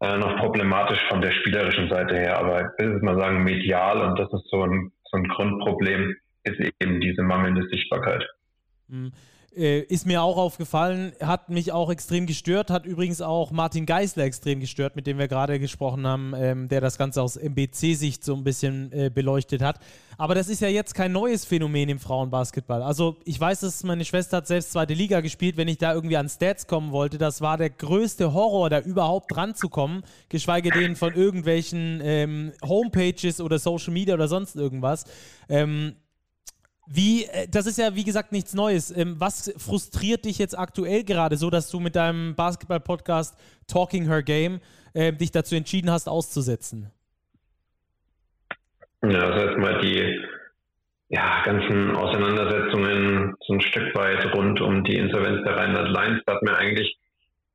äh, 0.00 0.16
noch 0.16 0.36
problematisch 0.36 1.00
von 1.08 1.20
der 1.20 1.32
spielerischen 1.32 1.88
Seite 1.88 2.14
her. 2.16 2.38
Aber 2.38 2.72
ich 2.78 2.84
will 2.84 3.00
mal 3.00 3.18
sagen, 3.18 3.44
medial 3.44 4.02
und 4.02 4.18
das 4.18 4.32
ist 4.32 4.48
so 4.50 4.62
ein, 4.62 4.92
so 5.10 5.16
ein 5.16 5.28
Grundproblem, 5.28 6.14
ist 6.44 6.60
eben 6.80 7.00
diese 7.00 7.22
mangelnde 7.22 7.66
Sichtbarkeit. 7.68 8.24
Mhm. 8.88 9.12
Äh, 9.56 9.80
ist 9.80 10.04
mir 10.04 10.22
auch 10.22 10.36
aufgefallen, 10.36 11.12
hat 11.20 11.48
mich 11.48 11.70
auch 11.70 11.90
extrem 11.90 12.26
gestört, 12.26 12.70
hat 12.70 12.86
übrigens 12.86 13.20
auch 13.20 13.52
Martin 13.52 13.86
Geisler 13.86 14.24
extrem 14.24 14.58
gestört, 14.58 14.96
mit 14.96 15.06
dem 15.06 15.18
wir 15.18 15.28
gerade 15.28 15.60
gesprochen 15.60 16.06
haben, 16.06 16.34
ähm, 16.36 16.68
der 16.68 16.80
das 16.80 16.98
Ganze 16.98 17.22
aus 17.22 17.36
MBC-Sicht 17.36 18.24
so 18.24 18.34
ein 18.34 18.42
bisschen 18.42 18.90
äh, 18.92 19.10
beleuchtet 19.14 19.62
hat. 19.62 19.78
Aber 20.18 20.34
das 20.34 20.48
ist 20.48 20.60
ja 20.60 20.68
jetzt 20.68 20.94
kein 20.94 21.12
neues 21.12 21.44
Phänomen 21.44 21.88
im 21.88 21.98
Frauenbasketball. 22.00 22.82
Also 22.82 23.16
ich 23.24 23.38
weiß, 23.38 23.60
dass 23.60 23.84
meine 23.84 24.04
Schwester 24.04 24.38
hat 24.38 24.48
selbst 24.48 24.72
zweite 24.72 24.94
Liga 24.94 25.20
gespielt, 25.20 25.56
wenn 25.56 25.68
ich 25.68 25.78
da 25.78 25.94
irgendwie 25.94 26.16
an 26.16 26.28
Stats 26.28 26.66
kommen 26.66 26.90
wollte, 26.90 27.18
das 27.18 27.40
war 27.40 27.56
der 27.56 27.70
größte 27.70 28.32
Horror, 28.32 28.70
da 28.70 28.80
überhaupt 28.80 29.34
dran 29.34 29.54
zu 29.54 29.68
kommen, 29.68 30.02
geschweige 30.28 30.70
denn 30.70 30.96
von 30.96 31.14
irgendwelchen 31.14 32.00
ähm, 32.02 32.52
Homepages 32.64 33.40
oder 33.40 33.60
Social 33.60 33.92
Media 33.92 34.14
oder 34.14 34.26
sonst 34.26 34.56
irgendwas. 34.56 35.04
Ähm, 35.48 35.94
wie, 36.86 37.24
äh, 37.24 37.48
das 37.48 37.66
ist 37.66 37.78
ja 37.78 37.94
wie 37.94 38.04
gesagt 38.04 38.32
nichts 38.32 38.54
Neues. 38.54 38.96
Ähm, 38.96 39.16
was 39.18 39.52
frustriert 39.56 40.24
dich 40.24 40.38
jetzt 40.38 40.58
aktuell 40.58 41.04
gerade 41.04 41.36
so, 41.36 41.50
dass 41.50 41.70
du 41.70 41.80
mit 41.80 41.96
deinem 41.96 42.34
Basketball-Podcast 42.34 43.38
Talking 43.66 44.06
Her 44.06 44.22
Game 44.22 44.60
äh, 44.92 45.12
dich 45.12 45.30
dazu 45.30 45.54
entschieden 45.54 45.90
hast, 45.90 46.08
auszusetzen? 46.08 46.90
Ja, 49.02 49.20
also 49.20 49.46
erstmal 49.46 49.80
die 49.80 50.20
ja, 51.08 51.42
ganzen 51.44 51.94
Auseinandersetzungen 51.94 53.34
so 53.46 53.54
ein 53.54 53.60
Stück 53.60 53.94
weit 53.94 54.34
rund 54.34 54.60
um 54.60 54.82
die 54.84 54.96
Insolvenz 54.96 55.44
der 55.44 55.56
Rheinland 55.56 55.90
Lines. 55.90 56.22
Da 56.26 56.34
hat 56.34 56.42
mir 56.42 56.56
eigentlich 56.56 56.96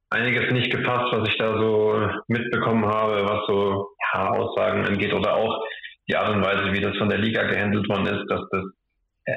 einiges 0.10 0.52
nicht 0.52 0.72
gepasst, 0.72 1.12
was 1.12 1.28
ich 1.28 1.38
da 1.38 1.60
so 1.60 2.10
mitbekommen 2.28 2.86
habe, 2.86 3.26
was 3.26 3.46
so 3.48 3.90
ja, 4.14 4.30
Aussagen 4.32 4.86
angeht 4.86 5.14
oder 5.14 5.36
auch 5.36 5.64
die 6.08 6.16
Art 6.16 6.36
und 6.36 6.44
Weise, 6.44 6.72
wie 6.74 6.82
das 6.82 6.98
von 6.98 7.10
der 7.10 7.20
Liga 7.20 7.44
gehandelt 7.44 7.88
worden 7.90 8.08
ist, 8.08 8.26
dass 8.30 8.42
das 8.52 8.64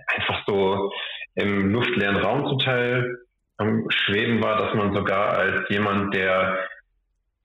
einfach 0.07 0.43
so 0.47 0.93
im 1.35 1.71
luftleeren 1.71 2.17
Raum 2.17 2.47
zum 2.47 2.59
Teil 2.59 3.19
am 3.59 3.87
Schweben 3.91 4.43
war, 4.43 4.59
dass 4.59 4.75
man 4.75 4.95
sogar 4.95 5.37
als 5.39 5.69
jemand, 5.69 6.15
der 6.15 6.59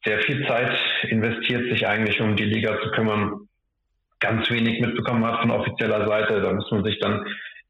sehr 0.05 0.19
viel 0.21 0.45
Zeit 0.47 0.77
investiert, 1.03 1.69
sich 1.69 1.87
eigentlich 1.87 2.19
um 2.21 2.35
die 2.35 2.45
Liga 2.45 2.79
zu 2.81 2.91
kümmern, 2.91 3.47
ganz 4.19 4.49
wenig 4.49 4.79
mitbekommen 4.79 5.25
hat 5.25 5.41
von 5.41 5.51
offizieller 5.51 6.07
Seite. 6.07 6.41
Da 6.41 6.53
muss 6.53 6.71
man 6.71 6.83
sich 6.83 6.99
dann 6.99 7.25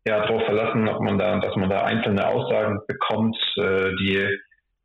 ja 0.05 0.19
darauf 0.21 0.43
verlassen, 0.45 0.87
ob 0.87 1.01
man 1.01 1.17
da, 1.17 1.39
dass 1.39 1.55
man 1.55 1.69
da 1.69 1.83
einzelne 1.83 2.25
Aussagen 2.27 2.79
bekommt, 2.87 3.37
äh, 3.57 3.95
die 3.99 4.37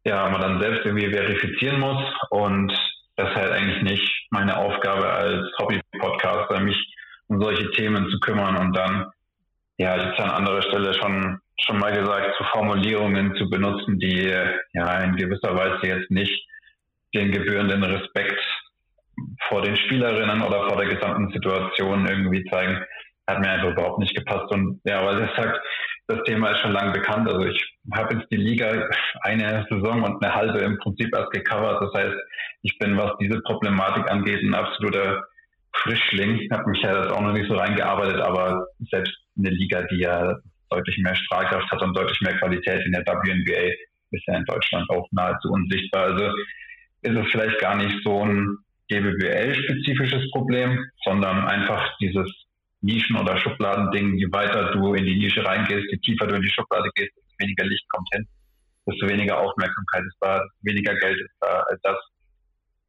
ja 0.04 0.28
man 0.30 0.40
dann 0.40 0.60
selbst 0.60 0.84
irgendwie 0.84 1.12
verifizieren 1.12 1.80
muss. 1.80 2.02
Und 2.30 2.72
das 3.16 3.28
ist 3.28 3.36
halt 3.36 3.52
eigentlich 3.52 3.82
nicht 3.82 4.26
meine 4.30 4.56
Aufgabe 4.56 5.08
als 5.08 5.46
Hobby-Podcaster, 5.58 6.60
mich 6.60 6.96
um 7.28 7.40
solche 7.40 7.70
Themen 7.72 8.08
zu 8.10 8.18
kümmern 8.20 8.56
und 8.56 8.76
dann 8.76 9.06
ja, 9.78 9.96
ich 9.96 10.18
habe 10.18 10.24
an 10.24 10.30
anderer 10.30 10.62
Stelle 10.62 10.94
schon, 10.94 11.40
schon 11.64 11.78
mal 11.78 11.92
gesagt, 11.92 12.36
zu 12.36 12.44
Formulierungen 12.44 13.34
zu 13.36 13.48
benutzen, 13.48 13.98
die 13.98 14.32
ja 14.72 14.98
in 14.98 15.16
gewisser 15.16 15.54
Weise 15.54 15.86
jetzt 15.86 16.10
nicht 16.10 16.46
den 17.14 17.32
gebührenden 17.32 17.82
Respekt 17.84 18.40
vor 19.48 19.62
den 19.62 19.76
Spielerinnen 19.76 20.42
oder 20.42 20.68
vor 20.68 20.76
der 20.76 20.94
gesamten 20.94 21.30
Situation 21.32 22.06
irgendwie 22.06 22.44
zeigen, 22.50 22.82
hat 23.26 23.40
mir 23.40 23.50
einfach 23.50 23.70
überhaupt 23.70 23.98
nicht 23.98 24.14
gepasst. 24.14 24.50
Und 24.52 24.80
ja, 24.84 25.04
weil 25.04 25.22
es 25.22 25.36
sagt, 25.36 25.60
das 26.08 26.22
Thema 26.24 26.50
ist 26.50 26.60
schon 26.60 26.72
lange 26.72 26.92
bekannt. 26.92 27.28
Also 27.30 27.46
ich 27.46 27.76
habe 27.94 28.14
jetzt 28.14 28.30
die 28.30 28.36
Liga 28.36 28.88
eine 29.22 29.66
Saison 29.70 30.02
und 30.02 30.24
eine 30.24 30.34
halbe 30.34 30.58
im 30.58 30.78
Prinzip 30.78 31.14
erst 31.14 31.30
gecovert. 31.30 31.82
Das 31.82 32.02
heißt, 32.02 32.16
ich 32.62 32.78
bin, 32.78 32.96
was 32.96 33.12
diese 33.20 33.40
Problematik 33.42 34.10
angeht, 34.10 34.42
ein 34.42 34.54
absoluter 34.54 35.22
Frischling. 35.76 36.48
Habe 36.50 36.70
mich 36.70 36.82
ja 36.82 36.94
das 36.94 37.12
auch 37.12 37.20
noch 37.20 37.32
nicht 37.32 37.48
so 37.48 37.56
reingearbeitet, 37.56 38.20
aber 38.20 38.66
selbst 38.90 39.14
eine 39.38 39.50
Liga, 39.50 39.82
die 39.90 40.00
ja 40.00 40.34
deutlich 40.70 40.98
mehr 40.98 41.14
Strahlkraft 41.14 41.70
hat 41.70 41.82
und 41.82 41.96
deutlich 41.96 42.20
mehr 42.20 42.36
Qualität 42.38 42.84
in 42.84 42.92
der 42.92 43.04
WNBA, 43.04 43.72
ist 44.10 44.26
ja 44.26 44.36
in 44.36 44.44
Deutschland 44.44 44.88
auch 44.90 45.06
nahezu 45.12 45.50
unsichtbar. 45.50 46.04
Also 46.04 46.26
ist 47.02 47.16
es 47.16 47.30
vielleicht 47.30 47.58
gar 47.60 47.76
nicht 47.76 47.96
so 48.04 48.24
ein 48.24 48.56
GBBL-spezifisches 48.88 50.30
Problem, 50.30 50.84
sondern 51.04 51.46
einfach 51.46 51.96
dieses 52.00 52.30
Nischen- 52.82 53.16
oder 53.16 53.38
Schubladending, 53.38 54.18
je 54.18 54.26
weiter 54.32 54.72
du 54.72 54.94
in 54.94 55.04
die 55.04 55.16
Nische 55.16 55.44
reingehst, 55.44 55.86
je 55.90 55.98
tiefer 55.98 56.26
du 56.26 56.36
in 56.36 56.42
die 56.42 56.50
Schublade 56.50 56.90
gehst, 56.94 57.12
desto 57.16 57.34
weniger 57.38 57.64
Licht 57.64 57.88
kommt 57.90 58.08
hin, 58.12 58.26
desto 58.86 59.08
weniger 59.08 59.38
Aufmerksamkeit 59.38 60.02
ist 60.04 60.16
da, 60.20 60.42
weniger 60.62 60.94
Geld 60.96 61.20
ist 61.20 61.36
da. 61.40 61.64
Das 61.82 61.96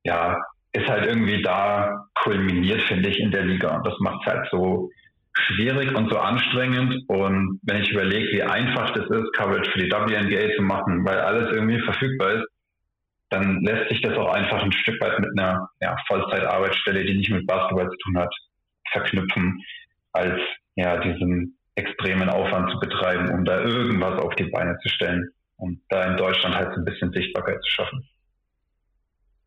ja, 0.04 0.38
ist 0.74 0.88
halt 0.88 1.06
irgendwie 1.06 1.42
da 1.42 2.06
kulminiert, 2.24 2.82
finde 2.84 3.10
ich, 3.10 3.20
in 3.20 3.32
der 3.32 3.46
Liga. 3.46 3.76
Und 3.78 3.86
das 3.86 3.94
macht 4.00 4.26
es 4.26 4.34
halt 4.34 4.48
so 4.52 4.90
schwierig 5.34 5.96
und 5.96 6.10
so 6.12 6.18
anstrengend. 6.18 7.04
Und 7.08 7.60
wenn 7.64 7.82
ich 7.82 7.92
überlege, 7.92 8.32
wie 8.32 8.44
einfach 8.44 8.92
das 8.92 9.10
ist, 9.10 9.34
Coverage 9.34 9.70
für 9.72 9.80
die 9.80 9.92
WNBA 9.92 10.56
zu 10.56 10.62
machen, 10.62 11.06
weil 11.06 11.20
alles 11.20 11.54
irgendwie 11.54 11.80
verfügbar 11.82 12.34
ist, 12.34 12.48
dann 13.30 13.62
lässt 13.64 13.90
sich 13.90 14.02
das 14.02 14.16
auch 14.16 14.32
einfach 14.32 14.62
ein 14.62 14.72
Stück 14.72 15.02
weit 15.02 15.20
mit 15.20 15.30
einer 15.38 15.68
ja, 15.82 15.96
Vollzeitarbeitsstelle, 16.08 17.04
die 17.04 17.18
nicht 17.18 17.32
mit 17.32 17.48
Basketball 17.48 17.90
zu 17.90 17.98
tun 17.98 18.18
hat, 18.18 18.34
verknüpfen 18.92 19.60
als 20.12 20.40
ja 20.76 20.98
diesen 20.98 21.58
extremen 21.76 22.30
Aufwand 22.30 22.70
zu 22.72 22.80
betreiben, 22.80 23.32
um 23.32 23.44
da 23.46 23.62
irgendwas 23.62 24.20
auf 24.20 24.36
die 24.36 24.46
Beine 24.46 24.78
zu 24.84 24.90
stellen 24.90 25.28
und 25.58 25.82
da 25.90 26.04
in 26.06 26.18
Deutschland 26.18 26.56
halt 26.56 26.74
so 26.76 26.82
ein 26.82 26.86
bisschen 26.86 27.12
Sichtbarkeit 27.12 27.60
zu 27.64 27.72
schaffen. 27.72 28.08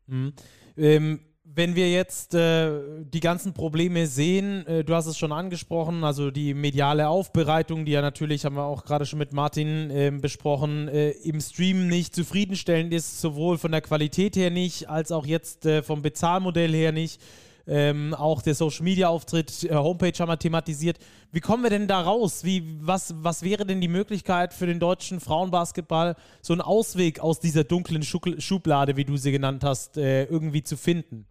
Mhm. 0.07 0.33
Ähm, 0.77 1.19
wenn 1.53 1.75
wir 1.75 1.89
jetzt 1.89 2.35
äh, 2.35 2.69
die 3.01 3.19
ganzen 3.19 3.53
Probleme 3.53 4.07
sehen, 4.07 4.65
äh, 4.67 4.83
du 4.83 4.93
hast 4.93 5.07
es 5.07 5.17
schon 5.17 5.31
angesprochen, 5.31 6.03
also 6.03 6.29
die 6.29 6.53
mediale 6.53 7.07
Aufbereitung, 7.07 7.85
die 7.85 7.93
ja 7.93 8.01
natürlich, 8.01 8.45
haben 8.45 8.55
wir 8.55 8.65
auch 8.65 8.85
gerade 8.85 9.05
schon 9.05 9.19
mit 9.19 9.33
Martin 9.33 9.89
äh, 9.89 10.11
besprochen, 10.11 10.87
im 10.87 11.41
Stream 11.41 11.87
nicht 11.87 12.13
zufriedenstellend 12.13 12.93
ist, 12.93 13.21
sowohl 13.21 13.57
von 13.57 13.71
der 13.71 13.81
Qualität 13.81 14.35
her 14.35 14.51
nicht, 14.51 14.89
als 14.89 15.11
auch 15.11 15.25
jetzt 15.25 15.65
äh, 15.65 15.81
vom 15.83 16.01
Bezahlmodell 16.01 16.73
her 16.73 16.91
nicht. 16.91 17.21
Ähm, 17.69 18.13
auch 18.13 18.41
der 18.41 18.55
Social 18.55 18.83
Media 18.83 19.09
Auftritt, 19.09 19.65
äh, 19.65 19.73
Homepage 19.73 20.13
haben 20.17 20.29
wir 20.29 20.39
thematisiert. 20.39 20.99
Wie 21.31 21.41
kommen 21.41 21.63
wir 21.63 21.69
denn 21.69 21.87
da 21.87 21.99
raus? 21.99 22.45
Wie, 22.45 22.63
was, 22.79 23.13
was 23.17 23.43
wäre 23.43 23.65
denn 23.65 23.81
die 23.81 23.89
Möglichkeit 23.89 24.53
für 24.53 24.67
den 24.67 24.79
deutschen 24.79 25.19
Frauenbasketball, 25.19 26.15
so 26.41 26.53
einen 26.53 26.61
Ausweg 26.61 27.19
aus 27.19 27.41
dieser 27.41 27.65
dunklen 27.65 28.03
Schublade, 28.03 28.95
wie 28.95 29.03
du 29.03 29.17
sie 29.17 29.33
genannt 29.33 29.65
hast, 29.65 29.97
äh, 29.97 30.23
irgendwie 30.25 30.63
zu 30.63 30.77
finden? 30.77 31.25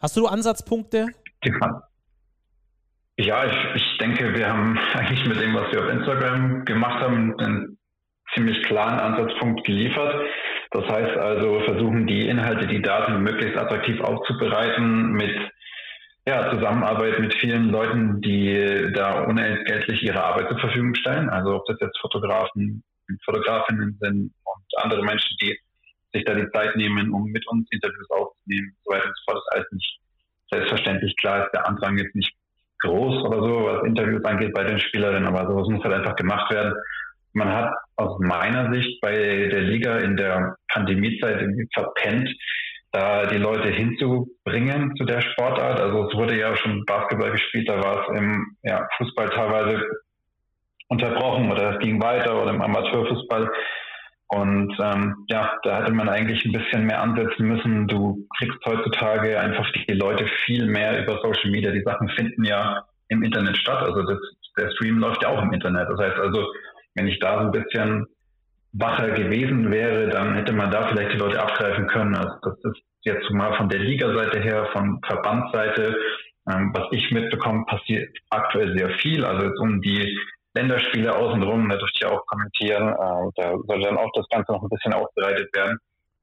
Hast 0.00 0.16
du 0.16 0.26
Ansatzpunkte? 0.26 1.08
Ja, 3.16 3.44
ich, 3.44 3.82
ich 3.82 3.98
denke, 3.98 4.34
wir 4.34 4.48
haben 4.48 4.78
eigentlich 4.94 5.26
mit 5.26 5.40
dem, 5.40 5.54
was 5.54 5.72
wir 5.72 5.84
auf 5.84 5.90
Instagram 5.90 6.64
gemacht 6.64 7.00
haben, 7.00 7.38
einen 7.38 7.78
ziemlich 8.34 8.62
klaren 8.64 8.98
Ansatzpunkt 8.98 9.64
geliefert. 9.64 10.26
Das 10.72 10.84
heißt 10.88 11.16
also, 11.18 11.60
versuchen 11.60 12.06
die 12.06 12.28
Inhalte, 12.28 12.66
die 12.66 12.82
da 12.82 13.06
sind, 13.06 13.22
möglichst 13.22 13.56
attraktiv 13.56 14.00
aufzubereiten 14.00 15.12
mit 15.12 15.36
ja, 16.26 16.50
Zusammenarbeit 16.50 17.20
mit 17.20 17.34
vielen 17.34 17.68
Leuten, 17.68 18.20
die 18.22 18.90
da 18.94 19.24
unentgeltlich 19.24 20.02
ihre 20.02 20.24
Arbeit 20.24 20.48
zur 20.48 20.58
Verfügung 20.58 20.94
stellen. 20.94 21.28
Also 21.28 21.54
ob 21.54 21.66
das 21.66 21.76
jetzt 21.80 21.98
Fotografen, 22.00 22.82
Fotografinnen 23.24 23.98
sind 24.00 24.32
und 24.44 24.82
andere 24.82 25.04
Menschen, 25.04 25.36
die 25.42 25.58
sich 26.14 26.24
da 26.24 26.34
die 26.34 26.50
Zeit 26.50 26.76
nehmen, 26.76 27.12
um 27.12 27.24
mit 27.30 27.46
uns 27.48 27.66
Interviews 27.70 28.10
aufzunehmen 28.10 28.76
so 28.84 28.92
weiter 28.92 29.06
und 29.06 29.16
so 29.16 29.32
fort. 29.32 29.36
Das 29.36 29.44
ist 29.44 29.54
alles 29.54 29.72
nicht 29.72 30.00
selbstverständlich. 30.50 31.16
Klar 31.16 31.44
ist 31.44 31.52
der 31.52 31.66
Andrang 31.66 31.98
jetzt 31.98 32.14
nicht 32.14 32.32
groß 32.80 33.24
oder 33.24 33.42
so, 33.42 33.64
was 33.64 33.86
Interviews 33.86 34.24
angeht 34.24 34.52
bei 34.54 34.64
den 34.64 34.78
Spielerinnen, 34.78 35.26
aber 35.26 35.48
sowas 35.50 35.68
muss 35.68 35.84
halt 35.84 35.94
einfach 35.94 36.16
gemacht 36.16 36.52
werden 36.52 36.74
man 37.34 37.52
hat 37.52 37.74
aus 37.96 38.18
meiner 38.20 38.72
Sicht 38.72 39.00
bei 39.00 39.12
der 39.12 39.60
Liga 39.60 39.98
in 39.98 40.16
der 40.16 40.56
Pandemiezeit 40.68 41.40
irgendwie 41.40 41.68
verpennt, 41.74 42.30
da 42.92 43.26
die 43.26 43.38
Leute 43.38 43.68
hinzubringen 43.68 44.94
zu 44.96 45.04
der 45.04 45.20
Sportart. 45.20 45.80
Also 45.80 46.08
es 46.08 46.16
wurde 46.16 46.38
ja 46.38 46.56
schon 46.56 46.84
Basketball 46.86 47.32
gespielt, 47.32 47.68
da 47.68 47.82
war 47.82 48.02
es 48.02 48.18
im 48.18 48.56
ja, 48.62 48.86
Fußball 48.96 49.30
teilweise 49.30 49.82
unterbrochen 50.88 51.50
oder 51.50 51.74
es 51.74 51.78
ging 51.80 52.00
weiter 52.00 52.40
oder 52.40 52.52
im 52.52 52.62
Amateurfußball. 52.62 53.50
Und 54.34 54.74
ähm, 54.82 55.14
ja, 55.28 55.52
da 55.62 55.78
hätte 55.78 55.92
man 55.92 56.08
eigentlich 56.08 56.44
ein 56.44 56.50
bisschen 56.50 56.86
mehr 56.86 57.00
ansetzen 57.00 57.46
müssen. 57.46 57.86
Du 57.86 58.26
kriegst 58.36 58.58
heutzutage 58.66 59.38
einfach 59.38 59.70
die 59.70 59.92
Leute 59.92 60.26
viel 60.44 60.66
mehr 60.66 61.00
über 61.04 61.20
Social 61.22 61.52
Media. 61.52 61.70
Die 61.70 61.84
Sachen 61.84 62.08
finden 62.08 62.42
ja 62.44 62.84
im 63.08 63.22
Internet 63.22 63.56
statt. 63.56 63.80
Also 63.82 64.02
das, 64.02 64.18
der 64.58 64.72
Stream 64.72 64.98
läuft 64.98 65.22
ja 65.22 65.28
auch 65.28 65.40
im 65.40 65.52
Internet. 65.52 65.88
Das 65.88 66.00
heißt 66.00 66.18
also, 66.18 66.48
wenn 66.96 67.06
ich 67.06 67.20
da 67.20 67.38
so 67.38 67.44
ein 67.44 67.52
bisschen 67.52 68.06
wacher 68.72 69.10
gewesen 69.12 69.70
wäre, 69.70 70.08
dann 70.08 70.34
hätte 70.34 70.52
man 70.52 70.72
da 70.72 70.88
vielleicht 70.88 71.12
die 71.12 71.18
Leute 71.18 71.40
abgreifen 71.40 71.86
können. 71.86 72.16
Also 72.16 72.34
das 72.42 72.58
ist 72.64 72.82
jetzt 73.02 73.30
mal 73.30 73.56
von 73.56 73.68
der 73.68 73.78
Liga-Seite 73.78 74.40
her, 74.40 74.68
von 74.72 74.98
Verbandsseite, 75.06 75.96
ähm, 76.50 76.72
was 76.74 76.88
ich 76.90 77.08
mitbekomme, 77.12 77.64
passiert 77.66 78.08
aktuell 78.30 78.76
sehr 78.76 78.90
viel. 78.98 79.24
Also 79.24 79.48
um 79.62 79.80
die 79.80 80.18
Länderspiele 80.54 81.14
außenrum, 81.14 81.68
da 81.68 81.76
durfte 81.76 81.98
ich 82.00 82.06
auch 82.06 82.24
kommentieren, 82.26 82.88
äh, 82.88 83.30
da 83.36 83.54
soll 83.66 83.80
dann 83.82 83.98
auch 83.98 84.10
das 84.14 84.26
Ganze 84.28 84.52
noch 84.52 84.62
ein 84.62 84.68
bisschen 84.68 84.92
aufbereitet 84.92 85.54
werden. 85.54 85.78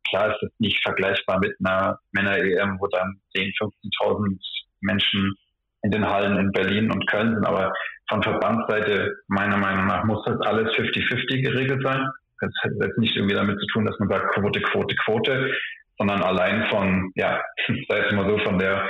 Klar 0.10 0.32
ist 0.32 0.44
es 0.44 0.52
nicht 0.60 0.82
vergleichbar 0.84 1.40
mit 1.40 1.54
einer 1.64 2.00
Männer-EM, 2.14 2.78
wo 2.80 2.88
dann 2.88 3.20
10.000, 3.36 3.72
15.000 4.02 4.38
Menschen 4.82 5.36
in 5.84 5.92
den 5.92 6.08
Hallen 6.08 6.38
in 6.38 6.52
Berlin 6.52 6.92
und 6.92 7.08
Köln 7.08 7.36
sind, 7.36 7.46
aber 7.46 7.72
von 8.10 8.24
Verbandsseite 8.24 9.16
meiner 9.28 9.58
Meinung 9.58 9.88
nach 9.88 10.04
muss 10.04 10.24
das 10.26 10.40
alles 10.42 10.74
50-50 10.76 11.42
geregelt 11.42 11.82
sein. 11.84 12.08
Das 12.40 12.52
hat 12.64 12.72
jetzt 12.82 12.98
nicht 12.98 13.16
irgendwie 13.16 13.36
damit 13.36 13.60
zu 13.60 13.66
tun, 13.68 13.86
dass 13.86 13.98
man 14.00 14.10
sagt 14.10 14.34
Quote, 14.34 14.62
Quote, 14.62 14.96
Quote, 15.06 15.52
sondern 15.98 16.22
allein 16.24 16.68
von, 16.70 17.12
ja, 17.16 17.42
sei 17.90 18.00
es 18.00 18.14
mal 18.14 18.28
so, 18.28 18.38
von 18.40 18.58
der 18.60 18.90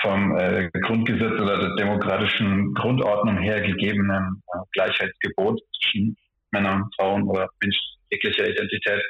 vom 0.00 0.36
äh, 0.38 0.70
Grundgesetz 0.86 1.40
oder 1.40 1.58
der 1.58 1.74
demokratischen 1.76 2.72
Grundordnung 2.74 3.38
her 3.38 3.60
gegebenen 3.60 4.42
äh, 4.54 4.58
Gleichheitsgebot 4.72 5.60
zwischen 5.82 6.16
Männern, 6.52 6.88
Frauen 6.96 7.24
oder 7.28 7.48
Menschen 7.62 7.90
jeglicher 8.10 8.48
Identität 8.48 9.02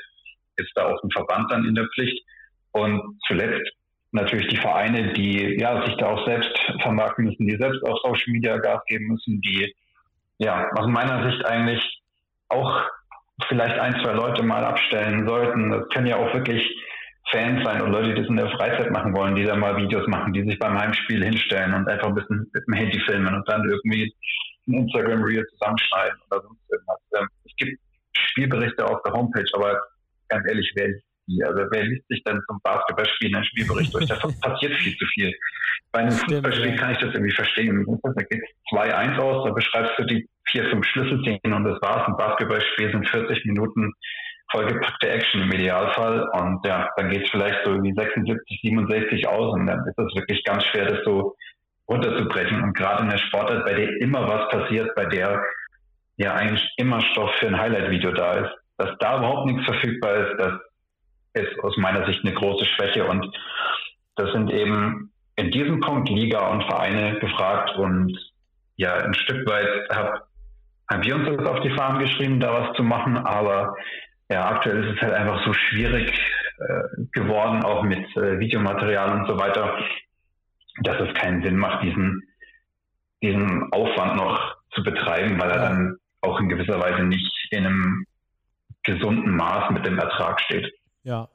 ist 0.57 0.73
da 0.75 0.87
auch 0.87 1.03
ein 1.03 1.11
Verband 1.11 1.51
dann 1.51 1.65
in 1.67 1.75
der 1.75 1.89
Pflicht. 1.95 2.23
Und 2.73 3.19
zuletzt 3.27 3.71
natürlich 4.13 4.49
die 4.49 4.57
Vereine, 4.57 5.13
die 5.13 5.57
ja 5.59 5.85
sich 5.87 5.97
da 5.97 6.07
auch 6.07 6.27
selbst 6.27 6.53
vermarkten 6.83 7.27
müssen, 7.27 7.47
die 7.47 7.57
selbst 7.57 7.83
auf 7.85 7.99
Social 8.03 8.33
Media 8.33 8.59
Gas 8.59 8.83
geben 8.87 9.07
müssen, 9.07 9.41
die 9.41 9.75
ja 10.39 10.69
aus 10.77 10.87
meiner 10.87 11.31
Sicht 11.31 11.45
eigentlich 11.47 12.03
auch 12.49 12.85
vielleicht 13.49 13.79
ein, 13.79 13.95
zwei 14.03 14.13
Leute 14.13 14.43
mal 14.43 14.65
abstellen 14.65 15.27
sollten. 15.27 15.71
Das 15.71 15.89
können 15.89 16.07
ja 16.07 16.17
auch 16.17 16.35
wirklich 16.35 16.63
Fans 17.31 17.65
sein 17.65 17.83
und 17.83 17.93
Leute, 17.93 18.15
die 18.15 18.21
das 18.21 18.29
in 18.29 18.37
der 18.37 18.51
Freizeit 18.51 18.91
machen 18.91 19.15
wollen, 19.15 19.37
die 19.37 19.45
da 19.45 19.55
mal 19.55 19.77
Videos 19.77 20.07
machen, 20.09 20.33
die 20.33 20.43
sich 20.43 20.59
beim 20.59 20.79
Heimspiel 20.79 21.23
hinstellen 21.23 21.75
und 21.75 21.89
einfach 21.89 22.09
ein 22.09 22.15
bisschen 22.15 22.51
mit 22.53 22.65
dem 22.67 22.75
Handy 22.75 23.01
filmen 23.07 23.35
und 23.35 23.49
dann 23.49 23.69
irgendwie 23.69 24.13
ein 24.69 24.75
Instagram-Reel 24.75 25.47
zusammenschneiden 25.47 26.19
oder 26.31 26.43
sonst 26.43 26.61
irgendwas. 26.71 26.99
Ähm, 27.17 27.29
es 27.45 27.57
gibt 27.57 27.81
Spielberichte 28.17 28.85
auf 28.85 29.03
der 29.05 29.13
Homepage, 29.13 29.49
aber 29.53 29.81
ganz 30.29 30.49
ehrlich, 30.49 30.71
wer 30.75 30.89
die. 31.29 31.45
Also 31.45 31.63
wer 31.71 31.85
liest 31.85 32.07
sich 32.09 32.23
dann 32.25 32.41
zum 32.49 32.59
Basketballspielen 32.63 33.37
einen 33.37 33.45
Spielbericht 33.45 33.95
durch? 33.95 34.07
Da 34.07 34.17
passiert 34.41 34.75
viel 34.75 34.97
zu 34.97 35.07
viel. 35.15 35.33
Bei 35.93 36.01
einem 36.01 36.13
Fußballspiel 36.13 36.77
kann 36.77 36.93
ich 36.93 36.99
das 36.99 37.15
irgendwie 37.15 37.35
verstehen. 37.35 37.85
Da 38.03 38.23
geht 38.23 38.43
2-1 38.73 39.19
aus, 39.19 39.47
da 39.47 39.53
beschreibst 39.53 39.93
du 39.99 40.05
die 40.05 40.29
vier, 40.51 40.69
fünf 40.71 40.87
Schlüsselszenen 40.87 41.53
und 41.53 41.65
das 41.65 41.81
war's. 41.83 42.07
Ein 42.07 42.17
Basketballspiel 42.17 42.91
sind 42.91 43.09
40 43.09 43.45
Minuten 43.47 43.93
vollgepackte 44.51 45.09
Action 45.09 45.43
im 45.43 45.53
Idealfall. 45.53 46.29
Und 46.33 46.65
ja, 46.67 46.89
dann 46.97 47.11
geht 47.11 47.25
es 47.25 47.31
vielleicht 47.31 47.65
so 47.65 47.83
wie 47.83 47.93
76, 47.93 48.61
67 48.63 49.29
aus 49.29 49.55
und 49.55 49.67
dann 49.67 49.81
ist 49.87 49.99
es 49.99 50.15
wirklich 50.15 50.43
ganz 50.45 50.65
schwer, 50.67 50.87
das 50.87 51.05
so 51.05 51.37
runterzubrechen. 51.89 52.63
Und 52.63 52.77
gerade 52.77 53.03
in 53.03 53.11
der 53.11 53.19
Sportart, 53.19 53.65
bei 53.65 53.75
der 53.75 54.01
immer 54.01 54.29
was 54.29 54.49
passiert, 54.49 54.95
bei 54.95 55.07
der 55.07 55.43
ja 56.17 56.35
eigentlich 56.35 56.67
immer 56.77 57.01
Stoff 57.01 57.31
für 57.39 57.47
ein 57.47 57.59
Highlight-Video 57.59 58.13
da 58.13 58.35
ist, 58.35 58.51
dass 58.79 58.91
da 58.99 59.19
überhaupt 59.19 59.47
nichts 59.47 59.65
verfügbar 59.65 60.15
ist, 60.17 60.41
das 60.41 60.53
ist 61.35 61.61
aus 61.63 61.77
meiner 61.77 62.07
Sicht 62.07 62.25
eine 62.25 62.35
große 62.35 62.65
Schwäche. 62.67 63.05
Und 63.05 63.27
das 64.17 64.33
sind 64.33 64.51
eben 64.51 65.13
in 65.37 65.51
diesem 65.51 65.81
Punkt 65.81 66.09
Liga 66.09 66.49
und 66.49 66.65
Vereine 66.65 67.19
gefragt 67.19 67.77
und 67.77 68.17
ja, 68.77 68.95
ein 68.95 69.15
Stück 69.15 69.49
weit 69.49 69.89
hab, 69.91 70.27
haben 70.91 71.05
wir 71.05 71.17
uns 71.17 71.37
das 71.37 71.47
auf 71.47 71.61
die 71.61 71.71
Fahnen 71.71 72.01
geschrieben, 72.01 72.41
da 72.41 72.53
was 72.53 72.77
zu 72.77 72.83
machen, 72.83 73.17
aber 73.17 73.75
ja, 74.31 74.49
aktuell 74.49 74.85
ist 74.85 74.97
es 74.97 75.03
halt 75.03 75.13
einfach 75.13 75.45
so 75.45 75.53
schwierig 75.53 76.09
äh, 76.59 77.05
geworden, 77.13 77.65
auch 77.65 77.83
mit 77.83 78.05
äh, 78.17 78.39
Videomaterial 78.39 79.21
und 79.21 79.27
so 79.27 79.39
weiter, 79.39 79.77
dass 80.83 81.01
es 81.01 81.15
keinen 81.15 81.43
Sinn 81.43 81.57
macht, 81.57 81.83
diesen, 81.83 82.23
diesen 83.23 83.73
Aufwand 83.73 84.17
noch 84.17 84.57
zu 84.73 84.83
betreiben, 84.83 85.39
weil 85.41 85.51
er 85.51 85.59
dann 85.59 85.97
auch 86.21 86.39
in 86.39 86.49
gewisser 86.49 86.79
Weise 86.79 87.03
nicht 87.03 87.31
in 87.51 87.67
einem 87.67 88.07
gesunden 88.85 89.37
Maß 89.37 89.71
mit 89.73 89.85
dem 89.85 89.99
Ertrag 89.99 90.41
steht. 90.41 90.73
Ja, 91.03 91.29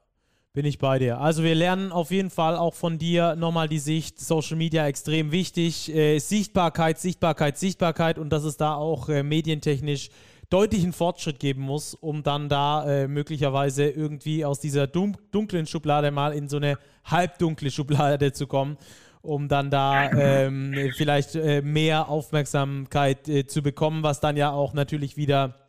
bin 0.54 0.66
ich 0.66 0.80
bei 0.80 1.00
dir. 1.00 1.20
Also 1.20 1.44
wir 1.44 1.54
lernen 1.54 1.92
auf 1.92 2.12
jeden 2.12 2.30
Fall 2.30 2.56
auch 2.56 2.74
von 2.74 2.98
dir 2.98 3.36
nochmal 3.36 3.68
die 3.68 3.80
Sicht, 3.80 4.20
Social 4.20 4.56
Media 4.56 4.88
extrem 4.88 5.34
wichtig, 5.34 5.94
äh, 5.94 6.18
Sichtbarkeit, 6.20 6.98
Sichtbarkeit, 6.98 7.58
Sichtbarkeit 7.58 8.18
und 8.18 8.30
dass 8.30 8.46
es 8.46 8.56
da 8.56 8.76
auch 8.76 9.10
äh, 9.10 9.22
medientechnisch 9.22 10.10
deutlichen 10.56 10.94
Fortschritt 10.94 11.41
geben 11.41 11.64
muss, 11.64 11.95
um 11.95 12.23
dann 12.23 12.48
da 12.48 12.88
äh, 12.88 13.07
möglicherweise 13.10 13.90
irgendwie 13.90 14.45
aus 14.45 14.61
dieser 14.61 14.88
dunklen 14.88 15.68
Schublade 15.68 16.11
mal 16.11 16.32
in 16.32 16.48
so 16.48 16.56
eine 16.56 16.77
halbdunkle 17.03 17.69
Schublade 17.69 18.32
zu 18.32 18.48
kommen, 18.48 18.77
um 19.22 19.49
dann 19.49 19.69
da 19.69 20.10
ähm, 20.14 20.73
vielleicht 20.95 21.36
äh, 21.36 21.61
mehr 21.61 22.07
Aufmerksamkeit 22.07 23.27
äh, 23.27 23.45
zu 23.45 23.61
bekommen, 23.64 24.02
was 24.02 24.22
dann 24.22 24.38
ja 24.38 24.52
auch 24.52 24.73
natürlich 24.73 25.18
wieder 25.18 25.65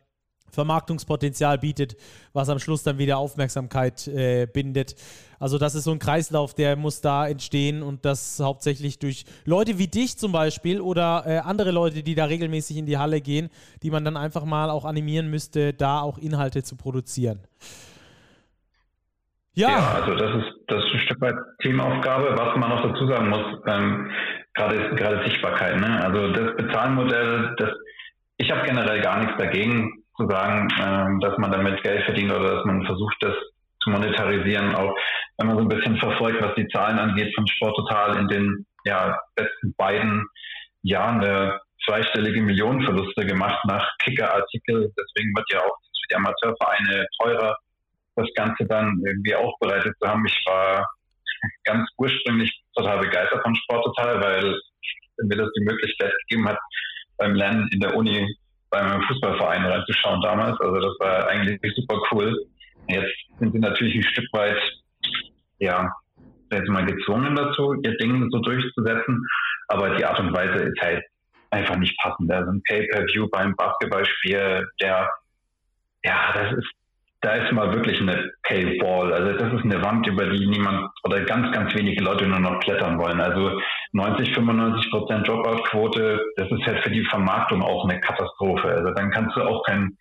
Vermarktungspotenzial 0.51 1.57
bietet, 1.57 1.95
was 2.33 2.49
am 2.49 2.59
Schluss 2.59 2.83
dann 2.83 2.97
wieder 2.97 3.17
Aufmerksamkeit 3.17 4.07
äh, 4.07 4.47
bindet. 4.51 4.95
Also 5.39 5.57
das 5.57 5.75
ist 5.75 5.83
so 5.83 5.91
ein 5.91 5.99
Kreislauf, 5.99 6.53
der 6.53 6.75
muss 6.75 7.01
da 7.01 7.27
entstehen 7.27 7.83
und 7.83 8.05
das 8.05 8.39
hauptsächlich 8.41 8.99
durch 8.99 9.25
Leute 9.45 9.77
wie 9.77 9.87
dich 9.87 10.17
zum 10.17 10.31
Beispiel 10.31 10.81
oder 10.81 11.23
äh, 11.25 11.37
andere 11.37 11.71
Leute, 11.71 12.01
die 12.01 12.15
da 12.15 12.25
regelmäßig 12.25 12.77
in 12.77 12.85
die 12.85 12.97
Halle 12.97 13.21
gehen, 13.21 13.49
die 13.83 13.91
man 13.91 14.03
dann 14.03 14.17
einfach 14.17 14.45
mal 14.45 14.69
auch 14.69 14.85
animieren 14.85 15.29
müsste, 15.29 15.73
da 15.73 16.01
auch 16.01 16.17
Inhalte 16.17 16.63
zu 16.63 16.75
produzieren. 16.75 17.39
Ja, 19.53 19.69
ja 19.69 20.01
also 20.01 20.15
das 20.15 20.35
ist, 20.35 20.53
das 20.67 20.83
ist 20.85 20.93
ein 20.93 20.99
Stück 20.99 21.21
weit 21.21 21.35
Teamaufgabe. 21.61 22.35
Was 22.37 22.55
man 22.57 22.69
noch 22.69 22.83
dazu 22.83 23.07
sagen 23.07 23.29
muss, 23.29 23.45
ähm, 23.65 24.11
gerade 24.53 24.95
gerade 24.95 25.23
Sichtbarkeit. 25.25 25.79
Ne? 25.79 26.03
Also 26.03 26.31
das 26.31 26.55
Bezahlmodell, 26.57 27.55
das 27.57 27.69
ich 28.37 28.51
habe 28.51 28.67
generell 28.67 29.01
gar 29.01 29.19
nichts 29.19 29.35
dagegen, 29.37 29.96
zu 30.17 30.27
sagen, 30.27 30.67
ähm, 30.81 31.19
dass 31.19 31.37
man 31.37 31.51
damit 31.51 31.81
Geld 31.83 32.03
verdient 32.03 32.31
oder 32.31 32.55
dass 32.55 32.65
man 32.65 32.85
versucht, 32.85 33.15
das 33.21 33.35
zu 33.81 33.89
monetarisieren. 33.91 34.75
Auch 34.75 34.95
wenn 35.37 35.47
man 35.47 35.57
so 35.57 35.63
ein 35.63 35.69
bisschen 35.69 35.97
verfolgt, 35.97 36.41
was 36.41 36.55
die 36.55 36.67
Zahlen 36.67 36.99
angeht 36.99 37.33
von 37.35 37.47
Sport 37.47 37.75
Total 37.75 38.17
in 38.17 38.27
den 38.27 38.65
ja, 38.83 39.17
letzten 39.37 39.73
beiden 39.75 40.25
Jahren 40.81 41.21
der 41.21 41.61
zweistellige 41.85 42.41
Millionenverluste 42.41 43.25
gemacht 43.25 43.63
nach 43.65 43.87
Kicker-Artikel. 43.99 44.91
Deswegen 44.97 45.35
wird 45.35 45.45
ja 45.51 45.59
auch 45.59 45.77
für 45.77 46.07
die 46.09 46.15
Amateurvereine 46.15 47.05
teurer, 47.21 47.57
das 48.15 48.27
Ganze 48.35 48.65
dann 48.65 48.99
irgendwie 49.05 49.35
aufbereitet 49.35 49.95
zu 49.99 50.07
haben. 50.07 50.25
Ich 50.25 50.43
war 50.47 50.87
ganz 51.63 51.87
ursprünglich 51.97 52.51
total 52.75 52.99
begeistert 52.99 53.41
von 53.43 53.55
Sport 53.55 53.85
Total, 53.85 54.21
weil 54.21 54.55
mir 55.23 55.37
das 55.37 55.49
die 55.57 55.65
Möglichkeit 55.65 56.11
gegeben 56.27 56.47
hat, 56.47 56.57
beim 57.17 57.35
Lernen 57.35 57.69
in 57.73 57.79
der 57.79 57.95
Uni 57.95 58.27
bei 58.69 58.83
meinem 58.83 59.01
Fußballverein 59.03 59.65
reinzuschauen 59.65 60.21
damals. 60.21 60.59
Also 60.59 60.75
das 60.75 60.99
war 60.99 61.27
eigentlich 61.27 61.59
super 61.75 61.99
cool. 62.11 62.35
Jetzt 62.87 63.13
sind 63.39 63.53
sie 63.53 63.59
natürlich 63.59 63.95
ein 63.95 64.03
Stück 64.03 64.27
weit, 64.33 64.57
ja, 65.59 65.91
jetzt 66.51 66.69
mal 66.69 66.85
gezwungen 66.85 67.35
dazu, 67.35 67.73
ihr 67.83 67.97
Ding 67.97 68.29
so 68.31 68.39
durchzusetzen. 68.39 69.25
Aber 69.67 69.95
die 69.95 70.05
Art 70.05 70.19
und 70.19 70.33
Weise 70.33 70.63
ist 70.63 70.81
halt 70.81 71.03
einfach 71.49 71.75
nicht 71.77 71.97
passend. 71.99 72.31
Also 72.31 72.51
ein 72.51 72.61
Pay-Per-View 72.63 73.27
beim 73.29 73.55
Basketballspiel, 73.55 74.67
der, 74.81 75.09
ja, 76.03 76.33
das 76.33 76.57
ist 76.57 76.71
da 77.21 77.33
ist 77.33 77.51
mal 77.51 77.73
wirklich 77.73 77.99
eine 77.99 78.31
Paywall. 78.43 79.11
Also 79.13 79.37
das 79.37 79.53
ist 79.53 79.63
eine 79.63 79.81
Wand, 79.81 80.05
über 80.07 80.29
die 80.29 80.45
niemand 80.45 80.89
oder 81.03 81.21
ganz, 81.21 81.51
ganz 81.51 81.73
wenige 81.73 82.03
Leute 82.03 82.27
nur 82.27 82.39
noch 82.39 82.59
klettern 82.59 82.99
wollen. 82.99 83.19
Also 83.19 83.59
90, 83.93 84.33
95 84.35 84.91
Prozent 84.91 85.27
Dropout-Quote, 85.27 86.19
das 86.35 86.51
ist 86.51 86.65
halt 86.65 86.83
für 86.83 86.91
die 86.91 87.05
Vermarktung 87.05 87.63
auch 87.63 87.85
eine 87.85 87.99
Katastrophe. 88.01 88.67
Also 88.67 88.91
dann 88.91 89.09
kannst 89.09 89.35
du 89.35 89.41
auch 89.41 89.63
keinen 89.63 89.97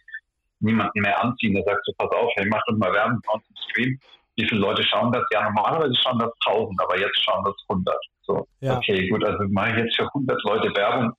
niemanden 0.61 1.01
mehr 1.01 1.23
anziehen, 1.23 1.55
der 1.55 1.65
sagt 1.65 1.81
so, 1.85 1.93
pass 1.97 2.11
auf, 2.11 2.31
hey, 2.37 2.47
mach 2.49 2.61
doch 2.67 2.77
mal 2.77 2.93
Werbung 2.93 3.21
bei 3.27 3.33
uns 3.35 3.45
im 3.49 3.57
Stream. 3.71 3.99
Wie 4.37 4.47
viele 4.47 4.61
Leute 4.61 4.83
schauen 4.83 5.13
das? 5.13 5.25
Ja, 5.33 5.45
normalerweise 5.45 5.95
schauen 6.03 6.19
das 6.19 6.31
1000, 6.47 6.81
aber 6.83 6.99
jetzt 6.99 7.25
schauen 7.25 7.45
das 7.45 7.55
100. 7.69 7.97
So, 8.23 8.47
ja. 8.61 8.77
okay, 8.77 9.09
gut, 9.09 9.25
also 9.25 9.45
mache 9.49 9.71
ich 9.71 9.77
jetzt 9.85 9.97
für 9.97 10.07
100 10.07 10.43
Leute 10.45 10.77
Werbung. 10.77 11.13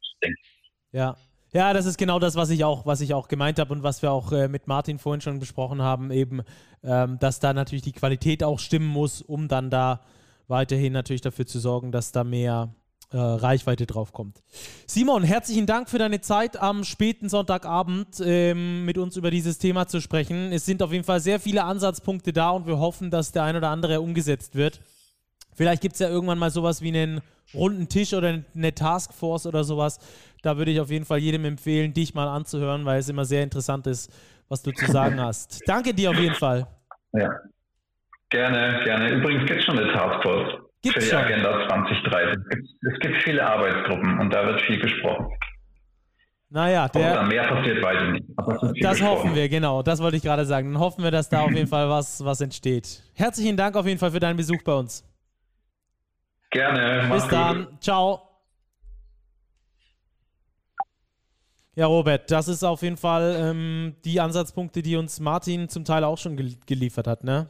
Ja, 0.91 1.15
ja, 1.53 1.73
das 1.73 1.85
ist 1.85 1.97
genau 1.97 2.19
das, 2.19 2.35
was 2.35 2.49
ich 2.49 2.63
auch, 2.63 2.85
was 2.85 3.01
ich 3.01 3.13
auch 3.13 3.27
gemeint 3.27 3.59
habe 3.59 3.73
und 3.73 3.83
was 3.83 4.01
wir 4.01 4.11
auch 4.11 4.31
äh, 4.31 4.47
mit 4.47 4.67
Martin 4.67 4.99
vorhin 4.99 5.21
schon 5.21 5.39
besprochen 5.39 5.81
haben, 5.81 6.11
eben, 6.11 6.41
ähm, 6.83 7.17
dass 7.19 7.39
da 7.39 7.53
natürlich 7.53 7.83
die 7.83 7.93
Qualität 7.93 8.43
auch 8.43 8.59
stimmen 8.59 8.87
muss, 8.87 9.21
um 9.21 9.47
dann 9.47 9.69
da 9.69 10.01
weiterhin 10.47 10.93
natürlich 10.93 11.21
dafür 11.21 11.45
zu 11.45 11.59
sorgen, 11.59 11.91
dass 11.91 12.11
da 12.11 12.23
mehr 12.23 12.73
äh, 13.11 13.17
Reichweite 13.17 13.85
drauf 13.85 14.11
kommt. 14.11 14.43
Simon, 14.85 15.23
herzlichen 15.23 15.65
Dank 15.65 15.89
für 15.89 15.97
deine 15.97 16.19
Zeit 16.19 16.57
am 16.57 16.83
späten 16.83 17.29
Sonntagabend 17.29 18.21
ähm, 18.21 18.83
mit 18.83 18.97
uns 18.97 19.15
über 19.15 19.31
dieses 19.31 19.57
Thema 19.59 19.87
zu 19.87 20.01
sprechen. 20.01 20.51
Es 20.51 20.65
sind 20.65 20.83
auf 20.83 20.91
jeden 20.91 21.05
Fall 21.05 21.21
sehr 21.21 21.39
viele 21.39 21.63
Ansatzpunkte 21.63 22.33
da 22.33 22.49
und 22.49 22.67
wir 22.67 22.79
hoffen, 22.79 23.09
dass 23.09 23.31
der 23.31 23.43
ein 23.43 23.55
oder 23.55 23.69
andere 23.69 24.01
umgesetzt 24.01 24.55
wird. 24.55 24.81
Vielleicht 25.53 25.81
gibt 25.81 25.93
es 25.93 25.99
ja 25.99 26.09
irgendwann 26.09 26.37
mal 26.37 26.51
sowas 26.51 26.81
wie 26.81 26.89
einen 26.89 27.21
runden 27.53 27.87
Tisch 27.87 28.13
oder 28.13 28.43
eine 28.53 28.75
Taskforce 28.75 29.45
oder 29.47 29.63
sowas. 29.63 29.99
Da 30.41 30.57
würde 30.57 30.71
ich 30.71 30.79
auf 30.79 30.89
jeden 30.89 31.05
Fall 31.05 31.19
jedem 31.19 31.45
empfehlen, 31.45 31.93
dich 31.93 32.13
mal 32.13 32.27
anzuhören, 32.27 32.85
weil 32.85 32.99
es 32.99 33.09
immer 33.09 33.25
sehr 33.25 33.43
interessant 33.43 33.87
ist, 33.87 34.11
was 34.49 34.61
du 34.63 34.71
zu 34.71 34.89
sagen 34.91 35.19
hast. 35.19 35.61
Danke 35.67 35.93
dir 35.93 36.11
auf 36.11 36.19
jeden 36.19 36.35
Fall. 36.35 36.67
Ja, 37.13 37.29
gerne, 38.29 38.83
gerne. 38.83 39.09
Übrigens 39.13 39.45
gibt 39.45 39.59
es 39.59 39.65
schon 39.65 39.79
eine 39.79 39.91
Taskforce 39.93 40.53
für 40.85 40.99
die 40.99 41.05
schon. 41.05 41.17
Agenda 41.17 41.67
2030. 41.67 42.37
Es 42.93 42.99
gibt 42.99 43.23
viele 43.23 43.45
Arbeitsgruppen 43.45 44.19
und 44.19 44.33
da 44.33 44.45
wird 44.45 44.61
viel 44.61 44.79
gesprochen. 44.79 45.27
Naja, 46.49 46.87
der, 46.87 47.23
mehr 47.23 47.43
passiert, 47.43 47.77
ich 47.77 48.11
nicht. 48.11 48.83
Das 48.83 49.01
hoffen 49.01 49.35
wir, 49.35 49.49
genau. 49.49 49.83
Das 49.83 50.01
wollte 50.01 50.15
ich 50.15 50.23
gerade 50.23 50.45
sagen. 50.45 50.71
Dann 50.71 50.81
hoffen 50.81 51.03
wir, 51.03 51.11
dass 51.11 51.27
da 51.27 51.41
auf 51.41 51.51
jeden 51.51 51.67
Fall 51.67 51.89
was, 51.89 52.23
was 52.23 52.39
entsteht. 52.39 53.03
Herzlichen 53.15 53.57
Dank 53.57 53.75
auf 53.75 53.85
jeden 53.85 53.99
Fall 53.99 54.11
für 54.11 54.21
deinen 54.21 54.37
Besuch 54.37 54.63
bei 54.63 54.73
uns. 54.73 55.03
Gerne. 56.51 57.09
Bis 57.11 57.27
dann. 57.27 57.65
Gut. 57.65 57.83
Ciao. 57.83 58.26
Ja, 61.77 61.85
Robert, 61.85 62.31
das 62.31 62.47
ist 62.47 62.63
auf 62.63 62.81
jeden 62.81 62.97
Fall 62.97 63.37
ähm, 63.39 63.93
die 64.03 64.19
Ansatzpunkte, 64.19 64.81
die 64.81 64.95
uns 64.95 65.19
Martin 65.19 65.69
zum 65.69 65.85
Teil 65.85 66.03
auch 66.03 66.17
schon 66.17 66.35
gel 66.35 66.55
geliefert 66.65 67.05
hat, 67.05 67.23
ne? 67.23 67.49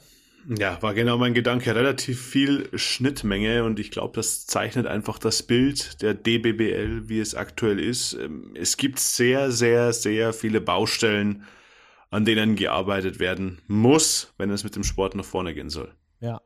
Ja, 0.49 0.81
war 0.81 0.93
genau 0.93 1.17
mein 1.17 1.33
Gedanke. 1.33 1.73
Relativ 1.73 2.21
viel 2.21 2.67
Schnittmenge 2.77 3.63
und 3.63 3.79
ich 3.79 3.89
glaube, 3.89 4.13
das 4.15 4.45
zeichnet 4.45 4.85
einfach 4.85 5.17
das 5.17 5.43
Bild 5.43 6.01
der 6.01 6.13
DBBL, 6.13 7.07
wie 7.07 7.21
es 7.21 7.35
aktuell 7.35 7.79
ist. 7.79 8.15
Ähm, 8.15 8.53
es 8.53 8.75
gibt 8.75 8.99
sehr, 8.99 9.49
sehr, 9.49 9.93
sehr 9.93 10.33
viele 10.33 10.59
Baustellen, 10.59 11.43
an 12.09 12.25
denen 12.25 12.57
gearbeitet 12.57 13.19
werden 13.19 13.59
muss, 13.67 14.33
wenn 14.37 14.49
es 14.49 14.65
mit 14.65 14.75
dem 14.75 14.83
Sport 14.83 15.15
nach 15.15 15.23
vorne 15.23 15.53
gehen 15.53 15.69
soll. 15.69 15.93
Ja. 16.19 16.41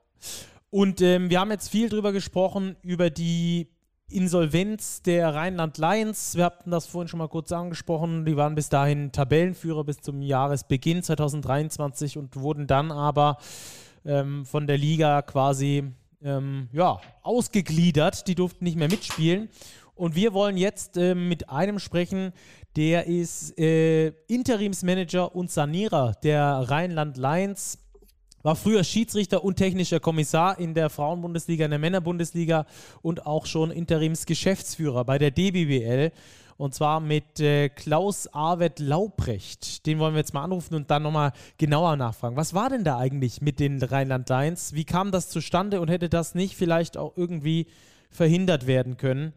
Und 0.69 1.01
ähm, 1.01 1.31
wir 1.31 1.39
haben 1.39 1.49
jetzt 1.49 1.69
viel 1.69 1.89
drüber 1.89 2.11
gesprochen, 2.11 2.75
über 2.83 3.09
die 3.09 3.70
Insolvenz 4.11 5.01
der 5.01 5.33
Rheinland 5.33 5.77
Lions. 5.77 6.35
Wir 6.35 6.45
hatten 6.45 6.71
das 6.71 6.87
vorhin 6.87 7.07
schon 7.07 7.17
mal 7.17 7.27
kurz 7.27 7.51
angesprochen. 7.51 8.25
Die 8.25 8.35
waren 8.35 8.55
bis 8.55 8.69
dahin 8.69 9.11
Tabellenführer 9.11 9.83
bis 9.83 10.01
zum 10.01 10.21
Jahresbeginn 10.21 11.03
2023 11.03 12.17
und 12.17 12.35
wurden 12.35 12.67
dann 12.67 12.91
aber 12.91 13.37
ähm, 14.05 14.45
von 14.45 14.67
der 14.67 14.77
Liga 14.77 15.21
quasi 15.21 15.83
ähm, 16.23 16.69
ja, 16.71 16.99
ausgegliedert. 17.23 18.27
Die 18.27 18.35
durften 18.35 18.63
nicht 18.63 18.77
mehr 18.77 18.89
mitspielen. 18.89 19.49
Und 19.95 20.15
wir 20.15 20.33
wollen 20.33 20.57
jetzt 20.57 20.97
äh, 20.97 21.15
mit 21.15 21.49
einem 21.49 21.79
sprechen, 21.79 22.33
der 22.75 23.07
ist 23.07 23.57
äh, 23.59 24.07
Interimsmanager 24.27 25.35
und 25.35 25.51
Sanierer 25.51 26.13
der 26.23 26.43
Rheinland 26.69 27.17
Lions 27.17 27.77
war 28.43 28.55
früher 28.55 28.83
Schiedsrichter 28.83 29.43
und 29.43 29.55
technischer 29.55 29.99
Kommissar 29.99 30.59
in 30.59 30.73
der 30.73 30.89
Frauenbundesliga, 30.89 31.65
in 31.65 31.71
der 31.71 31.79
Männerbundesliga 31.79 32.65
und 33.01 33.25
auch 33.25 33.45
schon 33.45 33.71
Interimsgeschäftsführer 33.71 35.05
bei 35.05 35.17
der 35.17 35.31
DBBL. 35.31 36.11
Und 36.57 36.75
zwar 36.75 36.99
mit 36.99 37.39
äh, 37.39 37.69
Klaus 37.69 38.27
Arvet 38.31 38.77
Laubrecht. 38.77 39.87
Den 39.87 39.97
wollen 39.97 40.13
wir 40.13 40.19
jetzt 40.19 40.35
mal 40.35 40.43
anrufen 40.43 40.75
und 40.75 40.91
dann 40.91 41.01
nochmal 41.01 41.31
genauer 41.57 41.95
nachfragen. 41.95 42.35
Was 42.35 42.53
war 42.53 42.69
denn 42.69 42.83
da 42.83 42.99
eigentlich 42.99 43.41
mit 43.41 43.59
den 43.59 43.81
Rheinland 43.81 44.29
Lions? 44.29 44.73
Wie 44.73 44.85
kam 44.85 45.11
das 45.11 45.29
zustande 45.29 45.81
und 45.81 45.89
hätte 45.89 46.07
das 46.07 46.35
nicht 46.35 46.55
vielleicht 46.55 46.97
auch 46.97 47.13
irgendwie 47.15 47.65
verhindert 48.11 48.67
werden 48.67 48.97
können? 48.97 49.33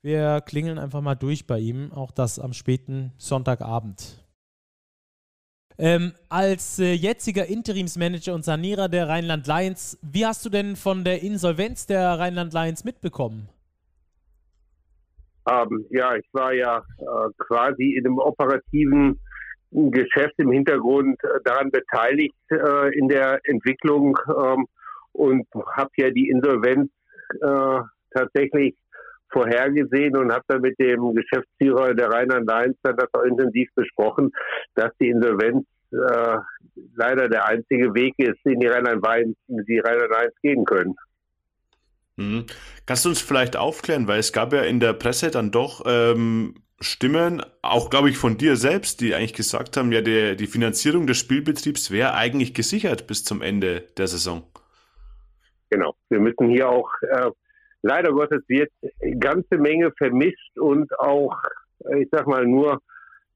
Wir 0.00 0.40
klingeln 0.40 0.78
einfach 0.78 1.02
mal 1.02 1.14
durch 1.14 1.46
bei 1.46 1.58
ihm, 1.58 1.92
auch 1.92 2.10
das 2.10 2.38
am 2.38 2.54
späten 2.54 3.12
Sonntagabend. 3.18 4.21
Ähm, 5.84 6.12
als 6.28 6.78
äh, 6.78 6.92
jetziger 6.92 7.46
Interimsmanager 7.46 8.34
und 8.34 8.44
Sanierer 8.44 8.88
der 8.88 9.08
Rheinland 9.08 9.48
Lions, 9.48 9.98
wie 10.00 10.24
hast 10.24 10.46
du 10.46 10.48
denn 10.48 10.76
von 10.76 11.02
der 11.02 11.24
Insolvenz 11.24 11.86
der 11.86 12.20
Rheinland 12.20 12.52
Lions 12.52 12.84
mitbekommen? 12.84 13.48
Ähm, 15.50 15.84
ja, 15.90 16.14
ich 16.14 16.26
war 16.30 16.52
ja 16.52 16.78
äh, 16.78 17.30
quasi 17.36 17.96
in 17.96 18.04
dem 18.04 18.16
operativen 18.18 19.18
Geschäft 19.72 20.34
im 20.36 20.52
Hintergrund 20.52 21.18
äh, 21.24 21.40
daran 21.42 21.72
beteiligt 21.72 22.36
äh, 22.52 22.96
in 22.96 23.08
der 23.08 23.40
Entwicklung 23.42 24.16
ähm, 24.28 24.66
und 25.10 25.48
habe 25.74 25.90
ja 25.96 26.10
die 26.10 26.28
Insolvenz 26.28 26.92
äh, 27.40 27.80
tatsächlich 28.12 28.76
vorhergesehen 29.32 30.16
und 30.16 30.32
habe 30.32 30.44
dann 30.48 30.60
mit 30.60 30.78
dem 30.78 31.14
Geschäftsführer 31.14 31.94
der 31.94 32.10
Rheinland-Lines 32.10 32.76
dann 32.82 32.96
das 32.96 33.08
auch 33.12 33.22
intensiv 33.22 33.68
besprochen, 33.74 34.32
dass 34.74 34.90
die 35.00 35.08
Insolvenz 35.08 35.66
äh, 35.92 36.36
leider 36.96 37.28
der 37.28 37.46
einzige 37.46 37.94
Weg 37.94 38.14
ist, 38.18 38.38
den 38.44 38.60
die 38.60 38.66
Rheinland-Lines 38.66 39.36
Rheinland 39.48 40.32
gehen 40.42 40.64
können. 40.64 40.94
Mhm. 42.16 42.46
Kannst 42.86 43.04
du 43.04 43.08
uns 43.08 43.20
vielleicht 43.20 43.56
aufklären, 43.56 44.06
weil 44.06 44.18
es 44.18 44.32
gab 44.32 44.52
ja 44.52 44.62
in 44.62 44.80
der 44.80 44.92
Presse 44.92 45.30
dann 45.30 45.50
doch 45.50 45.82
ähm, 45.86 46.54
Stimmen, 46.80 47.42
auch 47.62 47.90
glaube 47.90 48.10
ich 48.10 48.18
von 48.18 48.36
dir 48.36 48.56
selbst, 48.56 49.00
die 49.00 49.14
eigentlich 49.14 49.34
gesagt 49.34 49.76
haben, 49.76 49.92
ja, 49.92 50.00
der, 50.00 50.34
die 50.34 50.46
Finanzierung 50.46 51.06
des 51.06 51.18
Spielbetriebs 51.18 51.90
wäre 51.90 52.14
eigentlich 52.14 52.54
gesichert 52.54 53.06
bis 53.06 53.24
zum 53.24 53.40
Ende 53.40 53.82
der 53.96 54.08
Saison. 54.08 54.42
Genau. 55.70 55.94
Wir 56.10 56.20
müssen 56.20 56.50
hier 56.50 56.68
auch, 56.68 56.90
äh, 57.02 57.30
leider 57.82 58.12
Gottes 58.12 58.42
wird 58.48 58.70
ganze 59.18 59.58
Menge 59.58 59.92
vermisst 59.96 60.58
und 60.58 60.90
auch, 60.98 61.36
ich 61.98 62.08
sag 62.10 62.26
mal, 62.26 62.46
nur, 62.46 62.80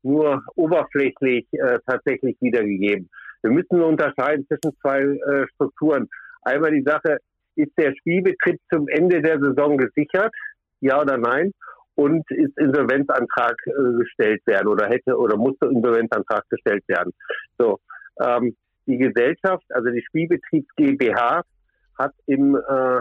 nur 0.02 0.42
oberflächlich 0.54 1.46
äh, 1.52 1.78
tatsächlich 1.86 2.36
wiedergegeben. 2.40 3.10
Wir 3.42 3.50
müssen 3.50 3.82
unterscheiden 3.82 4.46
zwischen 4.46 4.76
zwei 4.80 5.00
äh, 5.00 5.46
Strukturen. 5.54 6.08
Einmal 6.42 6.70
die 6.70 6.82
Sache, 6.82 7.18
ist 7.56 7.72
der 7.78 7.94
Spielbetrieb 7.96 8.60
zum 8.72 8.86
Ende 8.88 9.22
der 9.22 9.40
Saison 9.40 9.76
gesichert? 9.76 10.32
Ja 10.80 11.00
oder 11.00 11.16
nein? 11.16 11.52
Und 11.94 12.30
ist 12.30 12.56
Insolvenzantrag 12.58 13.56
äh, 13.66 13.98
gestellt 13.98 14.42
werden 14.46 14.68
oder 14.68 14.86
hätte 14.88 15.16
oder 15.16 15.36
musste 15.36 15.66
Insolvenzantrag 15.66 16.44
gestellt 16.50 16.84
werden? 16.88 17.12
So, 17.58 17.78
ähm, 18.22 18.54
die 18.86 18.98
Gesellschaft, 18.98 19.64
also 19.70 19.90
die 19.90 20.04
Spielbetriebs 20.06 20.68
GmbH, 20.76 21.42
hat 21.98 22.12
im 22.26 22.54
äh, 22.54 22.98
äh, 22.98 23.00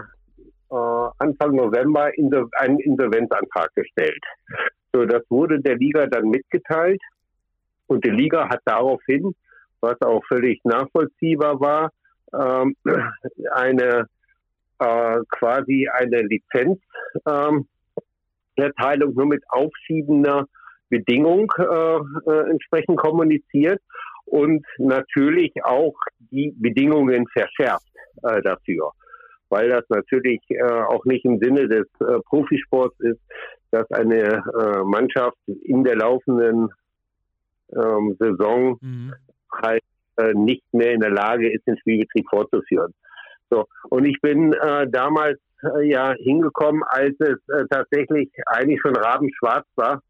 Anfang 0.74 1.54
November 1.54 2.10
einen 2.56 2.78
Insolvenzantrag 2.80 3.74
gestellt. 3.74 4.22
So, 4.92 5.04
das 5.04 5.22
wurde 5.28 5.60
der 5.60 5.76
Liga 5.76 6.06
dann 6.06 6.28
mitgeteilt 6.28 7.00
und 7.86 8.04
die 8.04 8.10
Liga 8.10 8.48
hat 8.48 8.60
daraufhin, 8.64 9.34
was 9.80 10.00
auch 10.02 10.24
völlig 10.26 10.60
nachvollziehbar 10.64 11.60
war, 11.60 11.92
ähm, 12.32 12.74
eine 13.52 14.06
äh, 14.78 15.18
quasi 15.30 15.88
eine 15.88 16.22
Lizenz 16.22 16.80
ähm, 17.26 17.66
nur 18.56 19.26
mit 19.26 19.42
aufschiebender 19.48 20.46
Bedingung 20.88 21.52
äh, 21.58 21.64
äh, 21.64 22.50
entsprechend 22.50 22.98
kommuniziert 22.98 23.80
und 24.24 24.64
natürlich 24.78 25.52
auch 25.64 25.94
die 26.30 26.54
Bedingungen 26.56 27.26
verschärft 27.28 27.86
äh, 28.22 28.40
dafür, 28.42 28.92
weil 29.48 29.68
das 29.68 29.84
natürlich 29.88 30.40
äh, 30.48 30.62
auch 30.62 31.04
nicht 31.04 31.24
im 31.24 31.38
Sinne 31.38 31.68
des 31.68 31.86
äh, 32.00 32.18
Profisports 32.28 32.98
ist, 33.00 33.20
dass 33.70 33.90
eine 33.90 34.22
äh, 34.22 34.82
Mannschaft 34.84 35.36
in 35.46 35.84
der 35.84 35.96
laufenden 35.96 36.70
ähm, 37.72 38.16
Saison 38.18 38.78
mhm. 38.80 39.14
halt 39.52 39.82
äh, 40.16 40.32
nicht 40.34 40.64
mehr 40.72 40.92
in 40.92 41.00
der 41.00 41.10
Lage 41.10 41.52
ist, 41.52 41.66
den 41.66 41.78
Spielbetrieb 41.78 42.26
fortzuführen. 42.30 42.92
So 43.50 43.66
und 43.90 44.04
ich 44.06 44.20
bin 44.20 44.52
äh, 44.52 44.88
damals 44.88 45.38
äh, 45.62 45.88
ja 45.88 46.12
hingekommen, 46.14 46.82
als 46.88 47.14
es 47.20 47.38
tatsächlich 47.70 48.30
eigentlich 48.46 48.80
schon 48.80 48.96
rabenschwarz 48.96 49.66
war, 49.76 50.00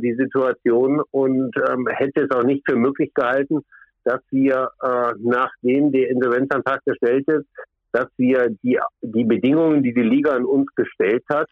die 0.00 0.14
Situation 0.14 1.02
und 1.10 1.52
ähm, 1.68 1.88
hätte 1.88 2.22
es 2.22 2.30
auch 2.30 2.44
nicht 2.44 2.62
für 2.66 2.76
möglich 2.76 3.12
gehalten, 3.12 3.62
dass 4.06 4.20
wir, 4.30 4.70
äh, 4.80 5.12
nachdem 5.18 5.90
der 5.90 6.08
Insolvenzantrag 6.08 6.80
gestellt 6.86 7.26
ist, 7.26 7.46
dass 7.92 8.06
wir 8.16 8.50
die, 8.62 8.78
die 9.02 9.24
Bedingungen, 9.24 9.82
die 9.82 9.94
die 9.94 10.02
Liga 10.02 10.32
an 10.32 10.44
uns 10.44 10.66
gestellt 10.74 11.24
hat, 11.30 11.48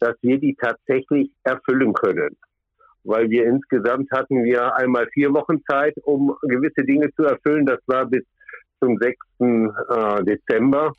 dass 0.00 0.14
wir 0.22 0.38
die 0.38 0.54
tatsächlich 0.54 1.30
erfüllen 1.44 1.92
können. 1.94 2.36
Weil 3.04 3.30
wir 3.30 3.46
insgesamt 3.46 4.10
hatten 4.10 4.44
wir 4.44 4.74
einmal 4.76 5.06
vier 5.12 5.32
Wochen 5.32 5.62
Zeit, 5.70 5.94
um 6.02 6.36
gewisse 6.42 6.84
Dinge 6.84 7.10
zu 7.14 7.24
erfüllen. 7.24 7.64
Das 7.64 7.78
war 7.86 8.04
bis 8.06 8.24
zum 8.80 8.98
6. 8.98 9.16
Äh, 9.38 10.24
Dezember. 10.24 10.92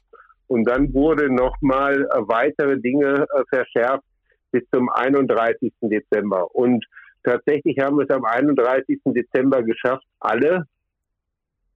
Und 0.48 0.64
dann 0.64 0.94
wurde 0.94 1.30
nochmal 1.30 2.04
äh, 2.04 2.22
weitere 2.28 2.80
Dinge 2.80 3.26
äh, 3.30 3.44
verschärft 3.50 4.06
bis 4.52 4.64
zum 4.74 4.90
31. 4.90 5.74
Dezember. 5.82 6.56
Und 6.56 6.86
tatsächlich 7.24 7.78
haben 7.80 7.98
wir 7.98 8.06
es 8.06 8.16
am 8.16 8.24
31. 8.24 9.00
Dezember 9.08 9.62
geschafft, 9.64 10.06
alle 10.20 10.66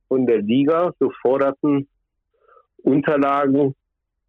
von 0.07 0.25
der 0.25 0.41
Liga 0.41 0.93
geforderten 0.99 1.87
Unterlagen 2.83 3.75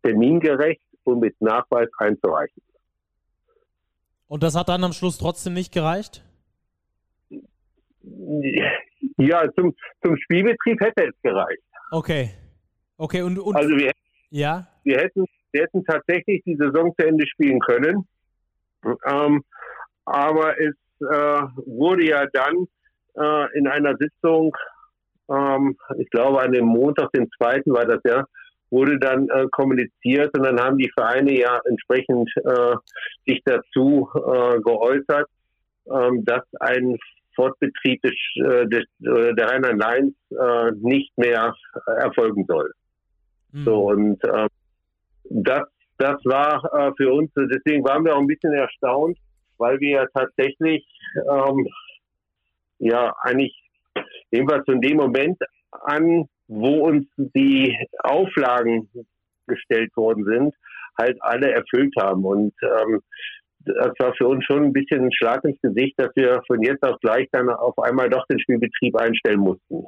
termingerecht 0.02 0.82
und 1.04 1.20
mit 1.20 1.40
Nachweis 1.40 1.88
einzureichen. 1.98 2.62
Und 4.28 4.42
das 4.42 4.56
hat 4.56 4.68
dann 4.68 4.82
am 4.82 4.92
Schluss 4.92 5.18
trotzdem 5.18 5.52
nicht 5.52 5.72
gereicht? 5.72 6.24
Ja, 9.18 9.44
zum, 9.54 9.74
zum 10.02 10.16
Spielbetrieb 10.16 10.80
hätte 10.80 11.08
es 11.08 11.22
gereicht. 11.22 11.62
Okay. 11.90 12.30
Okay, 12.96 13.22
und, 13.22 13.38
und 13.38 13.56
also 13.56 13.76
wir, 13.76 13.92
ja? 14.30 14.66
wir, 14.84 14.98
hätten, 14.98 15.26
wir 15.52 15.62
hätten 15.62 15.84
tatsächlich 15.84 16.42
die 16.44 16.56
Saison 16.56 16.94
zu 16.98 17.06
Ende 17.06 17.26
spielen 17.26 17.60
können. 17.60 18.06
Ähm, 19.06 19.44
aber 20.04 20.58
es 20.60 20.74
äh, 21.00 21.42
wurde 21.66 22.06
ja 22.06 22.26
dann 22.32 22.66
äh, 23.16 23.58
in 23.58 23.66
einer 23.68 23.96
Sitzung, 23.96 24.56
ähm, 25.28 25.76
ich 25.98 26.08
glaube 26.10 26.40
an 26.40 26.52
dem 26.52 26.66
Montag, 26.66 27.12
den 27.12 27.30
zweiten 27.36 27.72
war 27.72 27.84
das 27.84 28.00
ja, 28.04 28.24
wurde 28.72 28.98
dann 28.98 29.28
äh, 29.28 29.46
kommuniziert 29.52 30.36
und 30.36 30.44
dann 30.44 30.58
haben 30.58 30.78
die 30.78 30.90
Vereine 30.96 31.38
ja 31.38 31.60
entsprechend 31.68 32.28
äh, 32.36 32.74
sich 33.26 33.40
dazu 33.44 34.08
äh, 34.14 34.60
geäußert, 34.60 35.28
ähm, 35.94 36.24
dass 36.24 36.42
ein 36.58 36.96
Fortbetrieb 37.36 38.00
des, 38.02 38.14
äh, 38.36 38.66
des, 38.66 38.84
äh, 39.00 39.34
der 39.34 39.50
Rheinland-Lines 39.50 40.14
äh, 40.30 40.72
nicht 40.80 41.16
mehr 41.18 41.54
erfolgen 41.98 42.44
soll. 42.48 42.72
Mhm. 43.52 43.64
So 43.64 43.90
und 43.90 44.24
äh, 44.24 44.48
das, 45.24 45.62
das 45.98 46.16
war 46.24 46.92
für 46.96 47.12
uns, 47.12 47.30
deswegen 47.36 47.84
waren 47.84 48.04
wir 48.04 48.16
auch 48.16 48.20
ein 48.20 48.26
bisschen 48.26 48.52
erstaunt, 48.54 49.16
weil 49.58 49.78
wir 49.78 49.90
ja 49.90 50.06
tatsächlich 50.12 50.84
ähm, 51.14 51.68
ja 52.78 53.14
eigentlich 53.20 53.54
jedenfalls 54.30 54.64
von 54.64 54.80
dem 54.80 54.96
Moment 54.96 55.38
an, 55.70 56.26
wo 56.52 56.86
uns 56.86 57.06
die 57.16 57.76
Auflagen 58.00 58.88
gestellt 59.46 59.96
worden 59.96 60.24
sind, 60.24 60.54
halt 60.98 61.16
alle 61.22 61.52
erfüllt 61.52 61.94
haben. 61.98 62.24
Und 62.24 62.54
ähm, 62.62 63.00
das 63.64 63.92
war 63.98 64.14
für 64.14 64.26
uns 64.26 64.44
schon 64.44 64.64
ein 64.64 64.72
bisschen 64.72 65.04
ein 65.04 65.12
Schlag 65.12 65.44
ins 65.44 65.60
Gesicht, 65.60 65.94
dass 65.96 66.10
wir 66.14 66.42
von 66.46 66.62
jetzt 66.62 66.82
auf 66.82 66.98
gleich 67.00 67.28
dann 67.32 67.48
auf 67.48 67.78
einmal 67.78 68.10
doch 68.10 68.26
den 68.26 68.40
Spielbetrieb 68.40 68.96
einstellen 68.96 69.40
mussten. 69.40 69.86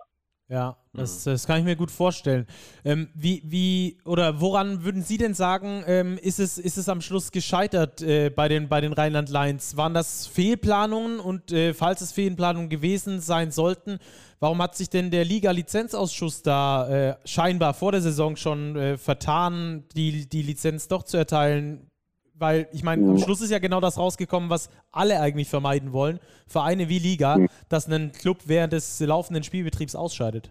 Ja, 0.49 0.77
das, 0.95 1.27
mhm. 1.27 1.31
das 1.31 1.47
kann 1.47 1.59
ich 1.59 1.65
mir 1.65 1.77
gut 1.77 1.91
vorstellen. 1.91 2.47
Ähm, 2.85 3.09
wie, 3.15 3.43
wie, 3.45 3.99
oder 4.05 4.41
woran 4.41 4.85
würden 4.85 5.03
Sie 5.03 5.19
denn 5.19 5.35
sagen, 5.35 5.83
ähm, 5.87 6.19
ist, 6.19 6.39
es, 6.39 6.59
ist 6.59 6.79
es 6.79 6.89
am 6.89 7.01
Schluss 7.01 7.33
gescheitert 7.33 8.01
äh, 8.01 8.31
bei 8.31 8.49
den, 8.49 8.69
bei 8.69 8.81
den 8.81 8.93
Rheinland 8.93 9.29
Lines? 9.29 9.77
Waren 9.77 9.95
das 9.95 10.27
Fehlplanungen 10.27 11.19
und 11.19 11.53
äh, 11.53 11.75
falls 11.75 12.01
es 12.01 12.13
Fehlplanungen 12.13 12.69
gewesen 12.69 13.21
sein 13.21 13.51
sollten, 13.51 13.99
warum 14.39 14.63
hat 14.63 14.77
sich 14.77 14.89
denn 14.89 15.11
der 15.11 15.25
Liga-Lizenzausschuss 15.25 16.43
da 16.43 16.89
äh, 16.89 17.17
scheinbar 17.25 17.75
vor 17.75 17.93
der 17.93 18.01
Saison 18.01 18.37
schon 18.37 18.77
äh, 18.77 18.97
vertan, 18.97 19.85
die, 19.97 20.29
die 20.29 20.43
Lizenz 20.43 20.87
doch 20.89 21.03
zu 21.03 21.17
erteilen? 21.17 21.91
Weil 22.37 22.69
ich 22.73 22.83
meine, 22.83 23.09
am 23.09 23.19
Schluss 23.19 23.41
ist 23.41 23.51
ja 23.51 23.61
genau 23.61 23.81
das 23.81 23.97
rausgekommen, 23.97 24.51
was 24.51 24.69
alle 24.91 25.21
eigentlich 25.21 25.49
vermeiden 25.49 25.93
wollen. 25.93 26.19
Vereine 26.49 26.89
wie 26.89 26.99
Liga, 26.99 27.39
dass 27.69 27.87
ein 27.87 28.11
Club 28.11 28.39
während 28.47 28.73
des 28.73 28.99
laufenden 28.99 29.45
Spielbetriebs 29.45 29.95
ausscheidet. 29.95 30.51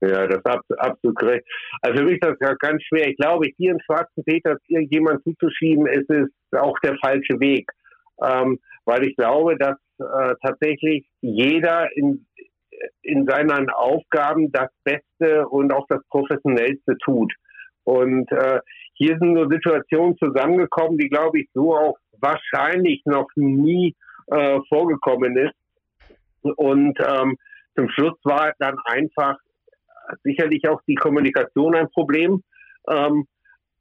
Ja, 0.00 0.26
das 0.28 0.38
ist 0.38 0.78
absolut 0.78 1.16
korrekt. 1.18 1.48
Also 1.82 1.98
für 1.98 2.04
mich 2.04 2.22
ist 2.22 2.36
das 2.40 2.58
ganz 2.58 2.82
schwer. 2.84 3.08
Ich 3.08 3.16
glaube, 3.16 3.48
hier 3.56 3.72
im 3.72 3.80
Schwarzen 3.80 4.22
Peter 4.24 4.56
irgendjemand 4.68 5.24
zuzuschieben, 5.24 5.86
ist 5.86 6.08
es 6.08 6.28
auch 6.58 6.78
der 6.80 6.96
falsche 6.98 7.40
Weg. 7.40 7.68
Ähm, 8.22 8.60
weil 8.84 9.06
ich 9.06 9.16
glaube, 9.16 9.56
dass 9.58 9.76
äh, 9.98 10.34
tatsächlich 10.42 11.06
jeder 11.20 11.88
in, 11.96 12.26
in 13.02 13.26
seinen 13.26 13.70
Aufgaben 13.70 14.52
das 14.52 14.70
Beste 14.84 15.48
und 15.48 15.72
auch 15.72 15.86
das 15.88 16.00
Professionellste 16.10 16.96
tut. 17.04 17.32
Und 17.84 18.30
äh, 18.32 18.60
hier 18.94 19.18
sind 19.18 19.32
nur 19.32 19.48
Situationen 19.50 20.16
zusammengekommen, 20.18 20.98
die, 20.98 21.08
glaube 21.08 21.40
ich, 21.40 21.48
so 21.54 21.74
auch 21.76 21.96
wahrscheinlich 22.20 23.02
noch 23.04 23.28
nie 23.34 23.94
äh, 24.28 24.58
vorgekommen 24.68 25.36
ist. 25.36 25.54
Und 26.42 26.98
ähm, 27.00 27.36
zum 27.74 27.88
Schluss 27.90 28.18
war 28.24 28.52
dann 28.58 28.76
einfach 28.84 29.36
sicherlich 30.22 30.68
auch 30.68 30.80
die 30.86 30.94
Kommunikation 30.94 31.74
ein 31.74 31.88
Problem. 31.90 32.42
Ähm, 32.88 33.26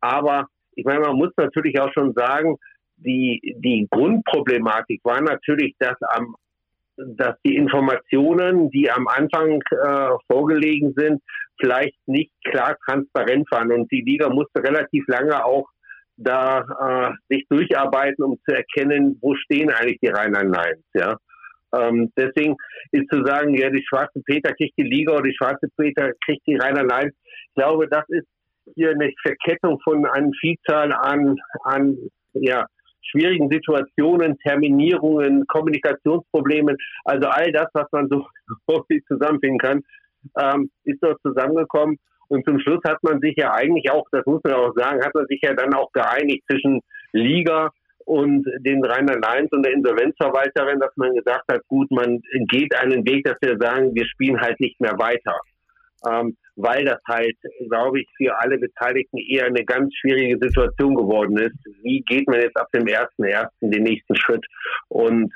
aber 0.01 0.47
ich 0.75 0.85
meine, 0.85 1.01
man 1.01 1.15
muss 1.15 1.31
natürlich 1.37 1.79
auch 1.79 1.91
schon 1.93 2.13
sagen, 2.13 2.57
die, 2.97 3.55
die 3.57 3.87
Grundproblematik 3.89 5.01
war 5.03 5.21
natürlich, 5.21 5.75
dass 5.79 5.95
am 6.01 6.35
dass 6.97 7.35
die 7.45 7.55
Informationen, 7.55 8.71
die 8.71 8.89
am 8.89 9.07
Anfang 9.07 9.61
äh, 9.69 10.09
vorgelegen 10.31 10.93
sind, 10.97 11.21
vielleicht 11.59 11.95
nicht 12.07 12.31
klar 12.43 12.75
transparent 12.87 13.49
waren. 13.51 13.71
Und 13.71 13.91
die 13.91 14.01
Liga 14.01 14.29
musste 14.29 14.63
relativ 14.63 15.07
lange 15.07 15.45
auch 15.45 15.67
da 16.15 16.65
äh, 16.81 17.11
sich 17.29 17.45
durcharbeiten, 17.49 18.23
um 18.23 18.39
zu 18.47 18.55
erkennen, 18.55 19.17
wo 19.21 19.35
stehen 19.35 19.69
eigentlich 19.69 19.99
die 20.01 20.09
Rheinland-Lions. 20.09 20.83
Ja? 20.95 21.17
Ähm, 21.75 22.11
deswegen 22.17 22.55
ist 22.91 23.09
zu 23.11 23.23
sagen, 23.25 23.53
ja, 23.55 23.69
die 23.69 23.83
Schwarze 23.87 24.21
Peter 24.25 24.53
kriegt 24.53 24.77
die 24.77 24.83
Liga 24.83 25.13
oder 25.13 25.23
die 25.23 25.35
Schwarze 25.35 25.67
Peter 25.77 26.11
kriegt 26.25 26.45
die 26.47 26.55
Rheinland-Lions. 26.55 27.13
Ich 27.13 27.55
glaube, 27.55 27.87
das 27.89 28.03
ist 28.09 28.27
hier 28.75 28.91
eine 28.91 29.11
Verkettung 29.21 29.79
von 29.81 30.05
einer 30.05 30.31
Vielzahl 30.39 30.93
an, 30.93 31.37
an 31.63 31.97
ja, 32.33 32.65
schwierigen 33.01 33.49
Situationen, 33.49 34.37
Terminierungen, 34.39 35.45
Kommunikationsproblemen, 35.47 36.77
also 37.05 37.27
all 37.27 37.51
das, 37.51 37.67
was 37.73 37.87
man 37.91 38.09
so 38.09 38.25
zusammenfinden 39.07 39.59
kann, 39.59 39.83
ähm, 40.39 40.69
ist 40.83 41.01
dort 41.01 41.21
zusammengekommen. 41.21 41.97
Und 42.29 42.45
zum 42.45 42.59
Schluss 42.59 42.81
hat 42.85 43.01
man 43.03 43.21
sich 43.21 43.35
ja 43.37 43.53
eigentlich 43.53 43.89
auch, 43.89 44.05
das 44.11 44.25
muss 44.25 44.41
man 44.43 44.53
auch 44.53 44.73
sagen, 44.75 45.03
hat 45.03 45.15
man 45.15 45.25
sich 45.27 45.39
ja 45.41 45.53
dann 45.53 45.73
auch 45.73 45.91
geeinigt 45.93 46.43
zwischen 46.49 46.81
Liga 47.13 47.71
und 48.07 48.45
den 48.59 48.83
Rheinland-Lions 48.85 49.51
und 49.51 49.63
der 49.63 49.73
Insolvenzverwalterin, 49.73 50.79
dass 50.79 50.95
man 50.95 51.13
gesagt 51.13 51.43
hat, 51.51 51.61
gut, 51.67 51.91
man 51.91 52.21
geht 52.47 52.73
einen 52.75 53.05
Weg, 53.05 53.25
dass 53.25 53.35
wir 53.41 53.57
sagen, 53.59 53.93
wir 53.93 54.05
spielen 54.05 54.39
halt 54.39 54.57
nicht 54.61 54.79
mehr 54.79 54.97
weiter. 54.97 55.37
Ähm, 56.09 56.37
weil 56.55 56.85
das 56.85 56.99
halt, 57.05 57.35
glaube 57.69 57.99
ich, 57.99 58.07
für 58.15 58.39
alle 58.39 58.57
Beteiligten 58.59 59.17
eher 59.17 59.47
eine 59.47 59.65
ganz 59.65 59.93
schwierige 59.93 60.37
Situation 60.39 60.95
geworden 60.95 61.37
ist. 61.37 61.57
Wie 61.83 62.01
geht 62.07 62.27
man 62.29 62.39
jetzt 62.39 62.55
ab 62.55 62.69
dem 62.73 62.87
ersten 62.87 63.25
ersten 63.25 63.71
den 63.71 63.83
nächsten 63.83 64.15
Schritt? 64.15 64.45
Und 64.87 65.33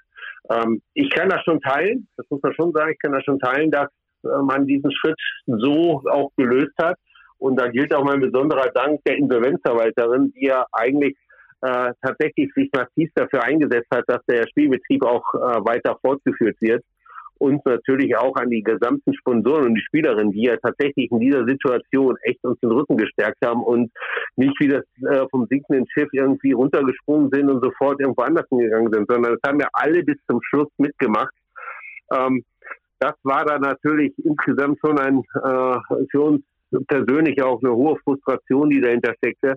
ähm, 0.49 0.81
ich 0.93 1.09
kann 1.09 1.27
das 1.27 1.43
schon 1.43 1.59
teilen, 1.59 2.07
das 2.15 2.25
muss 2.29 2.41
man 2.41 2.53
schon 2.53 2.71
sagen, 2.71 2.91
ich 2.93 2.99
kann 2.99 3.11
das 3.11 3.25
schon 3.25 3.39
teilen, 3.39 3.69
dass 3.69 3.89
äh, 4.23 4.29
man 4.43 4.65
diesen 4.65 4.91
Schritt 4.93 5.19
so 5.45 6.03
auch 6.09 6.31
gelöst 6.37 6.77
hat. 6.81 6.95
Und 7.37 7.59
da 7.59 7.67
gilt 7.67 7.93
auch 7.93 8.05
mein 8.05 8.21
besonderer 8.21 8.69
Dank 8.73 9.01
der 9.03 9.17
Insolvenzverwalterin, 9.17 10.31
die 10.31 10.45
ja 10.45 10.65
eigentlich 10.71 11.17
äh, 11.61 11.93
tatsächlich 12.01 12.51
sich 12.53 12.69
massiv 12.73 13.09
dafür 13.15 13.43
eingesetzt 13.43 13.87
hat, 13.93 14.03
dass 14.07 14.23
der 14.25 14.47
Spielbetrieb 14.47 15.03
auch 15.03 15.23
äh, 15.33 15.65
weiter 15.65 15.97
fortgeführt 16.01 16.57
wird 16.59 16.83
und 17.41 17.65
natürlich 17.65 18.15
auch 18.15 18.35
an 18.35 18.51
die 18.51 18.61
gesamten 18.61 19.15
Sponsoren 19.15 19.65
und 19.65 19.75
die 19.75 19.81
Spielerinnen, 19.81 20.31
die 20.31 20.43
ja 20.43 20.57
tatsächlich 20.57 21.09
in 21.11 21.19
dieser 21.19 21.43
Situation 21.45 22.15
echt 22.21 22.43
uns 22.43 22.59
den 22.59 22.71
Rücken 22.71 22.97
gestärkt 22.97 23.43
haben 23.43 23.63
und 23.63 23.91
nicht 24.35 24.55
wie 24.59 24.67
das 24.67 24.83
äh, 25.09 25.25
vom 25.31 25.47
sinkenden 25.47 25.87
Schiff 25.89 26.09
irgendwie 26.11 26.51
runtergesprungen 26.51 27.31
sind 27.31 27.49
und 27.49 27.63
sofort 27.63 27.99
irgendwo 27.99 28.21
anders 28.21 28.45
hingegangen 28.49 28.93
sind, 28.93 29.09
sondern 29.09 29.33
das 29.33 29.49
haben 29.49 29.57
wir 29.57 29.69
alle 29.73 30.03
bis 30.03 30.17
zum 30.29 30.39
Schluss 30.43 30.69
mitgemacht. 30.77 31.33
Ähm, 32.13 32.43
das 32.99 33.13
war 33.23 33.43
dann 33.43 33.61
natürlich 33.61 34.13
insgesamt 34.23 34.77
schon 34.79 34.99
ein 34.99 35.23
äh, 35.43 36.05
für 36.11 36.21
uns 36.21 36.43
persönlich 36.87 37.41
auch 37.41 37.59
eine 37.63 37.73
hohe 37.73 37.97
Frustration, 38.03 38.69
die 38.69 38.81
dahinter 38.81 39.15
steckte. 39.17 39.55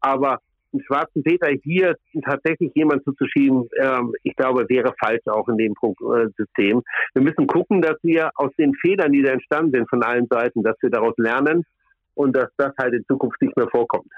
Aber 0.00 0.40
einen 0.72 0.82
schwarzen 0.84 1.22
Peter 1.22 1.48
hier 1.62 1.96
tatsächlich 2.24 2.72
jemand 2.74 3.04
zuzuschieben, 3.04 3.68
ähm, 3.80 4.12
ich 4.22 4.34
glaube, 4.36 4.68
wäre 4.68 4.94
falsch 4.98 5.26
auch 5.26 5.48
in 5.48 5.58
dem 5.58 5.72
äh, 5.72 6.26
System. 6.36 6.82
Wir 7.14 7.22
müssen 7.22 7.46
gucken, 7.46 7.82
dass 7.82 7.96
wir 8.02 8.30
aus 8.36 8.50
den 8.58 8.74
Fehlern, 8.74 9.12
die 9.12 9.22
da 9.22 9.32
entstanden 9.32 9.72
sind 9.72 9.88
von 9.88 10.02
allen 10.02 10.26
Seiten, 10.28 10.62
dass 10.62 10.76
wir 10.80 10.90
daraus 10.90 11.14
lernen 11.16 11.64
und 12.14 12.36
dass 12.36 12.50
das 12.56 12.72
halt 12.78 12.94
in 12.94 13.04
Zukunft 13.06 13.40
nicht 13.42 13.56
mehr 13.56 13.68
vorkommt. 13.68 14.10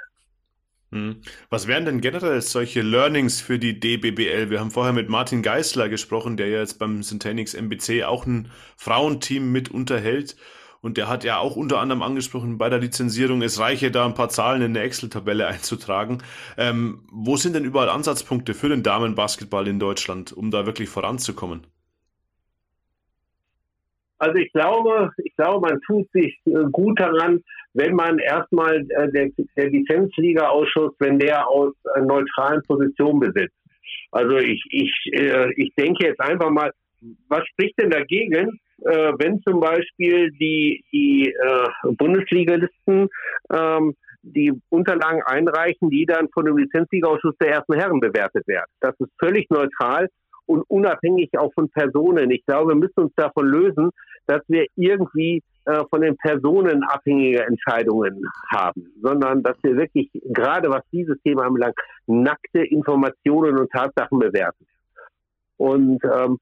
Hm. 0.93 1.23
Was 1.49 1.69
wären 1.69 1.87
denn 1.87 2.03
generell 2.03 2.43
solche 2.43 2.83
Learnings 2.83 3.41
für 3.41 3.59
die 3.59 3.81
DBBL? 3.81 4.51
Wir 4.51 4.61
haben 4.61 4.70
vorher 4.70 4.93
mit 4.93 5.09
Martin 5.09 5.41
Geisler 5.41 5.89
gesprochen, 5.89 6.37
der 6.37 6.49
ja 6.49 6.59
jetzt 6.59 6.79
beim 6.79 7.03
Syntanix 7.03 7.55
MBC 7.55 8.05
auch 8.05 8.27
ein 8.27 8.51
Frauenteam 8.77 9.51
mit 9.51 9.70
unterhält. 9.70 10.37
Und 10.83 10.97
der 10.97 11.09
hat 11.09 11.23
ja 11.23 11.39
auch 11.39 11.55
unter 11.55 11.79
anderem 11.79 12.03
angesprochen 12.03 12.59
bei 12.59 12.69
der 12.69 12.81
Lizenzierung, 12.81 13.41
es 13.41 13.61
reiche 13.61 13.93
da 13.93 14.05
ein 14.05 14.15
paar 14.15 14.29
Zahlen 14.29 14.63
in 14.63 14.77
eine 14.77 14.81
Excel-Tabelle 14.81 15.47
einzutragen. 15.55 16.19
Ähm, 16.59 17.05
wo 17.11 17.37
sind 17.37 17.55
denn 17.55 17.65
überall 17.65 17.89
Ansatzpunkte 17.89 18.53
für 18.53 18.69
den 18.69 18.83
Damenbasketball 18.83 19.69
in 19.69 19.79
Deutschland, 19.79 20.33
um 20.33 20.51
da 20.51 20.67
wirklich 20.67 20.89
voranzukommen? 20.89 21.67
Also 24.19 24.37
ich 24.39 24.53
glaube, 24.53 25.11
ich 25.25 25.35
glaube, 25.37 25.69
man 25.69 25.81
tut 25.87 26.11
sich 26.13 26.39
äh, 26.47 26.65
gut 26.71 26.99
daran, 27.01 27.43
wenn 27.75 27.95
man 27.95 28.19
erstmal 28.19 28.77
äh, 28.77 29.11
der, 29.13 29.31
der 29.57 29.71
Lizenzliga-Ausschuss, 29.71 30.95
wenn 30.99 31.19
der 31.19 31.49
aus 31.49 31.75
äh, 31.95 32.01
neutralen 32.01 32.63
Positionen 32.63 33.21
besitzt. 33.21 33.55
Also 34.11 34.37
ich, 34.37 34.63
ich, 34.71 34.93
ich 35.57 35.75
denke 35.75 36.07
jetzt 36.07 36.21
einfach 36.21 36.51
mal, 36.51 36.71
was 37.29 37.47
spricht 37.49 37.81
denn 37.81 37.91
dagegen, 37.91 38.61
äh, 38.85 39.13
wenn 39.19 39.41
zum 39.43 39.61
Beispiel 39.61 40.31
die, 40.33 40.85
die 40.93 41.29
äh, 41.29 41.93
Bundesligalisten 41.95 43.09
ähm, 43.53 43.95
die 44.23 44.53
Unterlagen 44.69 45.23
einreichen, 45.25 45.91
die 45.91 46.07
dann 46.07 46.29
von 46.33 46.45
dem 46.45 46.57
Lizenzligaausschuss 46.57 47.35
der 47.41 47.51
ersten 47.51 47.75
Herren 47.75 48.01
bewertet 48.01 48.47
werden. 48.47 48.71
Das 48.81 48.95
ist 49.01 49.11
völlig 49.19 49.51
neutral 49.51 50.09
und 50.47 50.63
unabhängig 50.69 51.31
auch 51.39 51.53
von 51.55 51.69
Personen. 51.71 52.31
Ich 52.31 52.45
glaube, 52.47 52.71
wir 52.71 52.77
müssen 52.77 53.01
uns 53.01 53.13
davon 53.17 53.47
lösen, 53.47 53.91
dass 54.27 54.43
wir 54.49 54.67
irgendwie 54.77 55.43
äh, 55.65 55.83
von 55.91 56.01
den 56.01 56.17
Personen 56.17 56.83
abhängige 56.85 57.45
Entscheidungen 57.45 58.25
haben, 58.53 58.93
sondern 59.01 59.43
dass 59.43 59.57
wir 59.63 59.77
wirklich, 59.77 60.11
gerade 60.25 60.71
was 60.71 60.83
dieses 60.93 61.21
Thema 61.23 61.45
anbelangt, 61.45 61.77
nackte 62.07 62.65
Informationen 62.65 63.59
und 63.59 63.71
Tatsachen 63.71 64.19
bewerten. 64.19 64.67
Und 65.57 66.01
ähm, 66.05 66.39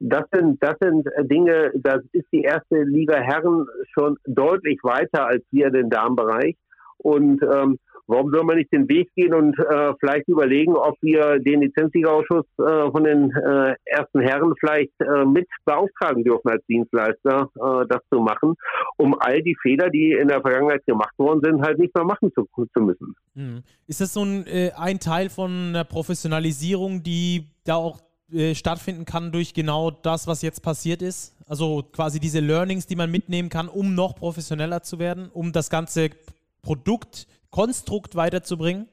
das 0.00 0.24
sind, 0.32 0.62
das 0.62 0.74
sind 0.80 1.06
Dinge, 1.30 1.72
da 1.74 1.98
ist 2.12 2.26
die 2.32 2.42
erste 2.42 2.82
Liga 2.82 3.16
Herren 3.16 3.66
schon 3.92 4.16
deutlich 4.26 4.78
weiter 4.82 5.26
als 5.26 5.42
wir 5.50 5.70
den 5.70 5.90
Damenbereich. 5.90 6.56
Und 6.98 7.42
ähm, 7.42 7.78
warum 8.06 8.30
soll 8.30 8.44
man 8.44 8.56
nicht 8.56 8.72
den 8.72 8.88
Weg 8.88 9.10
gehen 9.14 9.34
und 9.34 9.58
äh, 9.58 9.92
vielleicht 10.00 10.28
überlegen, 10.28 10.74
ob 10.74 10.96
wir 11.00 11.38
den 11.38 11.62
Lizenzliga-Ausschuss 11.62 12.46
äh, 12.58 12.90
von 12.90 13.04
den 13.04 13.30
äh, 13.30 13.74
ersten 13.84 14.20
Herren 14.20 14.54
vielleicht 14.58 14.92
äh, 15.00 15.24
mit 15.24 15.48
beauftragen 15.64 16.24
dürfen 16.24 16.48
als 16.48 16.64
Dienstleister, 16.66 17.50
äh, 17.54 17.86
das 17.88 18.00
zu 18.12 18.20
machen, 18.20 18.54
um 18.96 19.14
all 19.18 19.42
die 19.42 19.56
Fehler, 19.62 19.90
die 19.90 20.12
in 20.12 20.28
der 20.28 20.40
Vergangenheit 20.40 20.84
gemacht 20.86 21.14
worden 21.18 21.40
sind, 21.42 21.62
halt 21.62 21.78
nicht 21.78 21.94
mehr 21.94 22.04
machen 22.04 22.30
zu, 22.34 22.46
zu 22.54 22.82
müssen. 22.82 23.14
Hm. 23.34 23.62
Ist 23.86 24.00
das 24.00 24.14
so 24.14 24.24
ein, 24.24 24.46
äh, 24.46 24.70
ein 24.76 24.98
Teil 24.98 25.30
von 25.30 25.72
der 25.72 25.84
Professionalisierung, 25.84 27.02
die 27.02 27.46
da 27.64 27.76
auch 27.76 28.00
äh, 28.34 28.54
stattfinden 28.54 29.04
kann 29.04 29.32
durch 29.32 29.54
genau 29.54 29.90
das, 29.90 30.26
was 30.26 30.42
jetzt 30.42 30.62
passiert 30.62 31.02
ist? 31.02 31.34
Also 31.46 31.84
quasi 31.92 32.20
diese 32.20 32.40
Learnings, 32.40 32.86
die 32.86 32.96
man 32.96 33.10
mitnehmen 33.10 33.48
kann, 33.48 33.68
um 33.68 33.94
noch 33.94 34.16
professioneller 34.16 34.82
zu 34.82 34.98
werden, 34.98 35.30
um 35.32 35.52
das 35.52 35.70
ganze 35.70 36.10
Produkt, 36.62 37.26
Konstrukt 37.50 38.16
weiterzubringen? 38.16 38.88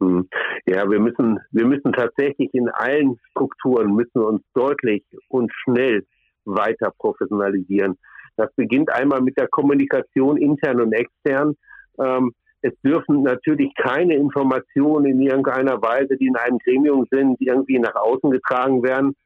Hm. 0.00 0.28
Ja, 0.66 0.88
wir 0.88 1.00
müssen, 1.00 1.40
wir 1.50 1.66
müssen 1.66 1.92
tatsächlich 1.92 2.52
in 2.54 2.68
allen 2.68 3.18
Strukturen 3.30 3.94
müssen 3.94 4.22
uns 4.22 4.42
deutlich 4.54 5.04
und 5.28 5.50
schnell 5.64 6.06
weiter 6.44 6.92
professionalisieren. 6.98 7.98
Das 8.36 8.52
beginnt 8.54 8.90
einmal 8.90 9.20
mit 9.20 9.36
der 9.36 9.48
Kommunikation 9.48 10.36
intern 10.36 10.80
und 10.80 10.92
extern. 10.92 11.56
Ähm, 11.98 12.32
es 12.62 12.72
dürfen 12.82 13.24
natürlich 13.24 13.74
keine 13.74 14.14
Informationen 14.14 15.06
in 15.06 15.20
irgendeiner 15.20 15.82
Weise, 15.82 16.16
die 16.16 16.28
in 16.28 16.36
einem 16.36 16.58
Gremium 16.58 17.06
sind, 17.10 17.40
irgendwie 17.40 17.78
nach 17.78 17.96
außen 17.96 18.30
getragen 18.30 18.82
werden. 18.82 19.16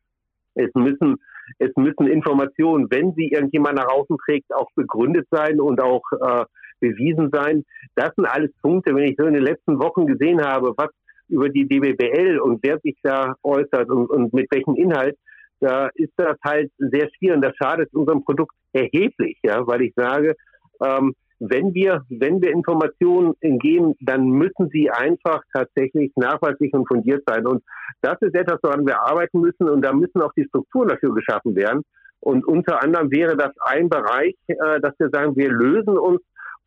Es 0.55 0.71
müssen, 0.75 1.17
es 1.59 1.71
müssen 1.77 2.07
Informationen, 2.07 2.91
wenn 2.91 3.13
sie 3.13 3.29
irgendjemand 3.29 3.77
nach 3.77 3.89
außen 3.89 4.17
trägt, 4.25 4.55
auch 4.55 4.71
begründet 4.75 5.27
sein 5.31 5.61
und 5.61 5.83
auch 5.83 6.03
äh, 6.13 6.45
bewiesen 6.81 7.31
sein. 7.31 7.65
Das 7.95 8.15
sind 8.17 8.27
alles 8.27 8.51
Punkte, 8.63 8.95
wenn 8.95 9.05
ich 9.05 9.17
so 9.19 9.27
in 9.27 9.35
den 9.35 9.43
letzten 9.43 9.79
Wochen 9.79 10.07
gesehen 10.07 10.43
habe, 10.43 10.73
was 10.77 10.89
über 11.29 11.51
die 11.51 11.67
DBBL 11.67 12.39
und 12.39 12.61
wer 12.63 12.79
sich 12.81 12.97
da 13.03 13.35
äußert 13.43 13.91
und, 13.91 14.09
und 14.09 14.33
mit 14.33 14.51
welchem 14.51 14.77
Inhalt, 14.77 15.17
da 15.61 15.89
ist 15.95 16.13
das 16.17 16.37
halt 16.43 16.71
sehr 16.79 17.09
schwierig 17.17 17.37
und 17.37 17.43
das 17.43 17.57
schadet 17.57 17.93
unserem 17.95 18.25
Produkt 18.25 18.55
erheblich, 18.73 19.39
ja, 19.43 19.67
weil 19.67 19.83
ich 19.83 19.95
sage, 19.95 20.37
ähm, 20.83 21.15
wenn 21.39 21.75
wir, 21.75 22.03
wenn 22.09 22.41
wir 22.41 22.51
Informationen 22.51 23.35
geben, 23.41 23.95
dann 24.01 24.27
müssen 24.27 24.69
sie 24.73 24.91
einfach 24.91 25.43
tatsächlich 25.53 26.13
nachweislich 26.17 26.73
und 26.73 26.89
fundiert 26.89 27.25
sein. 27.27 27.47
Und 27.47 27.63
das 28.01 28.17
ist 28.21 28.35
etwas, 28.35 28.59
woran 28.63 28.87
wir 28.87 29.01
arbeiten 29.03 29.41
müssen. 29.41 29.69
Und 29.69 29.83
da 29.83 29.93
müssen 29.93 30.23
auch 30.23 30.33
die 30.35 30.45
Strukturen 30.45 30.89
dafür 30.89 31.15
geschaffen 31.15 31.55
werden. 31.55 31.83
Und 32.21 32.47
unter 32.47 32.83
anderem 32.83 33.11
wäre 33.11 33.37
das 33.37 33.53
ein 33.61 33.89
Bereich, 33.89 34.35
äh, 34.47 34.81
dass 34.81 34.99
wir 34.99 35.11
sagen, 35.11 35.37
wir 35.37 35.51
lösen 35.51 35.99
uns 35.99 36.21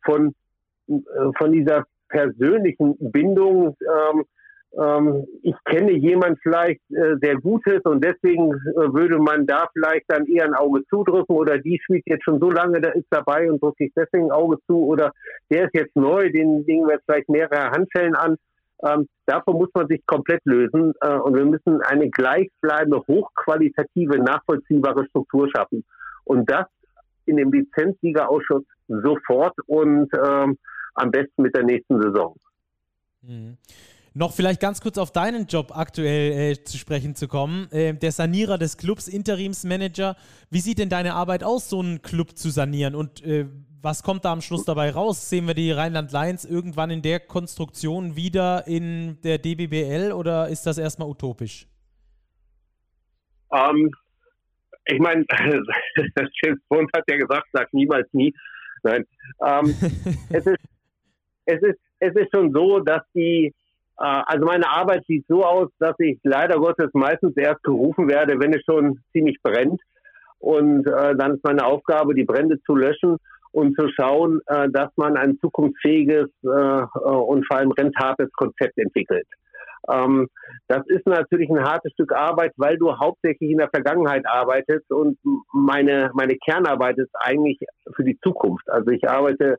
von, 0.04 0.34
äh, 0.88 0.94
von 1.36 1.52
dieser 1.52 1.84
persönlichen 2.08 2.96
Bindung 2.98 3.76
ähm, 4.78 5.26
ich 5.42 5.54
kenne 5.64 5.92
jemand 5.92 6.38
vielleicht, 6.42 6.80
äh, 6.90 7.16
der 7.16 7.36
gut 7.36 7.66
ist 7.66 7.84
und 7.86 8.04
deswegen 8.04 8.52
äh, 8.52 8.92
würde 8.92 9.18
man 9.18 9.46
da 9.46 9.68
vielleicht 9.72 10.04
dann 10.08 10.26
eher 10.26 10.44
ein 10.44 10.54
Auge 10.54 10.84
zudrücken 10.88 11.34
oder 11.34 11.58
die 11.58 11.80
spielt 11.82 12.04
jetzt 12.06 12.24
schon 12.24 12.38
so 12.38 12.50
lange, 12.50 12.80
der 12.80 12.94
ist 12.94 13.08
dabei 13.10 13.50
und 13.50 13.60
drücke 13.62 13.86
ich 13.86 13.92
deswegen 13.96 14.26
ein 14.26 14.30
Auge 14.30 14.58
zu 14.66 14.86
oder 14.86 15.12
der 15.50 15.64
ist 15.64 15.74
jetzt 15.74 15.96
neu, 15.96 16.30
den 16.30 16.64
legen 16.66 16.86
wir 16.86 16.94
jetzt 16.94 17.04
vielleicht 17.06 17.28
mehrere 17.28 17.70
Handschellen 17.70 18.14
an. 18.14 18.36
Ähm, 18.82 19.08
davon 19.26 19.56
muss 19.56 19.68
man 19.74 19.88
sich 19.88 20.06
komplett 20.06 20.40
lösen 20.44 20.94
äh, 21.00 21.14
und 21.14 21.36
wir 21.36 21.44
müssen 21.44 21.82
eine 21.82 22.08
gleichbleibende, 22.08 23.02
hochqualitative, 23.06 24.18
nachvollziehbare 24.18 25.04
Struktur 25.06 25.50
schaffen. 25.50 25.84
Und 26.24 26.50
das 26.50 26.66
in 27.26 27.36
dem 27.36 27.52
Lizenzsiegerausschuss 27.52 28.64
sofort 28.88 29.54
und 29.66 30.08
ähm, 30.14 30.58
am 30.94 31.10
besten 31.10 31.42
mit 31.42 31.54
der 31.54 31.64
nächsten 31.64 32.00
Saison. 32.00 32.36
Mhm. 33.22 33.56
Noch 34.12 34.32
vielleicht 34.34 34.60
ganz 34.60 34.80
kurz 34.80 34.98
auf 34.98 35.12
deinen 35.12 35.46
Job 35.46 35.76
aktuell 35.76 36.52
äh, 36.52 36.64
zu 36.64 36.76
sprechen 36.78 37.14
zu 37.14 37.28
kommen. 37.28 37.70
Äh, 37.70 37.94
der 37.94 38.10
Sanierer 38.10 38.58
des 38.58 38.76
Clubs, 38.76 39.06
Interimsmanager. 39.06 40.16
Wie 40.50 40.58
sieht 40.58 40.78
denn 40.78 40.88
deine 40.88 41.14
Arbeit 41.14 41.44
aus, 41.44 41.70
so 41.70 41.80
einen 41.80 42.02
Club 42.02 42.36
zu 42.36 42.50
sanieren? 42.50 42.96
Und 42.96 43.24
äh, 43.24 43.46
was 43.82 44.02
kommt 44.02 44.24
da 44.24 44.32
am 44.32 44.40
Schluss 44.40 44.64
dabei 44.64 44.90
raus? 44.90 45.30
Sehen 45.30 45.46
wir 45.46 45.54
die 45.54 45.70
Rheinland 45.70 46.12
Lions 46.12 46.44
irgendwann 46.44 46.90
in 46.90 47.02
der 47.02 47.20
Konstruktion 47.20 48.16
wieder 48.16 48.66
in 48.66 49.20
der 49.22 49.38
DBBL 49.38 50.12
oder 50.12 50.48
ist 50.48 50.66
das 50.66 50.78
erstmal 50.78 51.08
utopisch? 51.08 51.66
Ähm, 53.52 53.90
ich 54.86 54.98
meine, 54.98 55.24
James 56.42 56.60
Bond 56.68 56.90
hat 56.94 57.04
ja 57.08 57.16
gesagt, 57.16 57.46
sag 57.52 57.72
niemals 57.72 58.08
nie. 58.12 58.34
Nein. 58.82 59.04
Ähm, 59.46 59.64
es, 60.30 60.46
ist, 60.46 60.58
es, 61.46 61.62
ist, 61.62 61.78
es 62.00 62.16
ist 62.16 62.30
schon 62.34 62.52
so, 62.52 62.80
dass 62.80 63.02
die, 63.14 63.54
also 64.02 64.46
meine 64.46 64.68
Arbeit 64.68 65.04
sieht 65.06 65.26
so 65.28 65.44
aus, 65.44 65.68
dass 65.78 65.94
ich 65.98 66.18
leider 66.22 66.58
Gottes 66.58 66.90
meistens 66.94 67.36
erst 67.36 67.62
gerufen 67.62 68.08
werde, 68.08 68.40
wenn 68.40 68.54
es 68.54 68.64
schon 68.64 69.00
ziemlich 69.12 69.36
brennt. 69.42 69.80
Und 70.38 70.86
äh, 70.86 71.14
dann 71.16 71.34
ist 71.34 71.44
meine 71.44 71.66
Aufgabe, 71.66 72.14
die 72.14 72.24
Brände 72.24 72.58
zu 72.62 72.74
löschen 72.74 73.18
und 73.52 73.78
zu 73.78 73.88
schauen, 73.90 74.40
äh, 74.46 74.68
dass 74.70 74.88
man 74.96 75.16
ein 75.16 75.38
zukunftsfähiges 75.40 76.30
äh, 76.44 76.48
äh 76.48 76.84
und 76.84 77.46
vor 77.46 77.58
allem 77.58 77.72
rentables 77.72 78.32
Konzept 78.32 78.78
entwickelt. 78.78 79.26
Ähm, 79.90 80.28
das 80.68 80.86
ist 80.86 81.06
natürlich 81.06 81.50
ein 81.50 81.62
hartes 81.62 81.92
Stück 81.92 82.12
Arbeit, 82.12 82.52
weil 82.56 82.76
du 82.76 82.96
hauptsächlich 82.96 83.50
in 83.50 83.58
der 83.58 83.70
Vergangenheit 83.70 84.26
arbeitest 84.26 84.90
und 84.90 85.18
meine, 85.52 86.10
meine 86.14 86.36
Kernarbeit 86.36 86.98
ist 86.98 87.10
eigentlich 87.14 87.58
für 87.94 88.04
die 88.04 88.18
Zukunft. 88.22 88.68
Also 88.70 88.90
ich 88.90 89.08
arbeite 89.08 89.56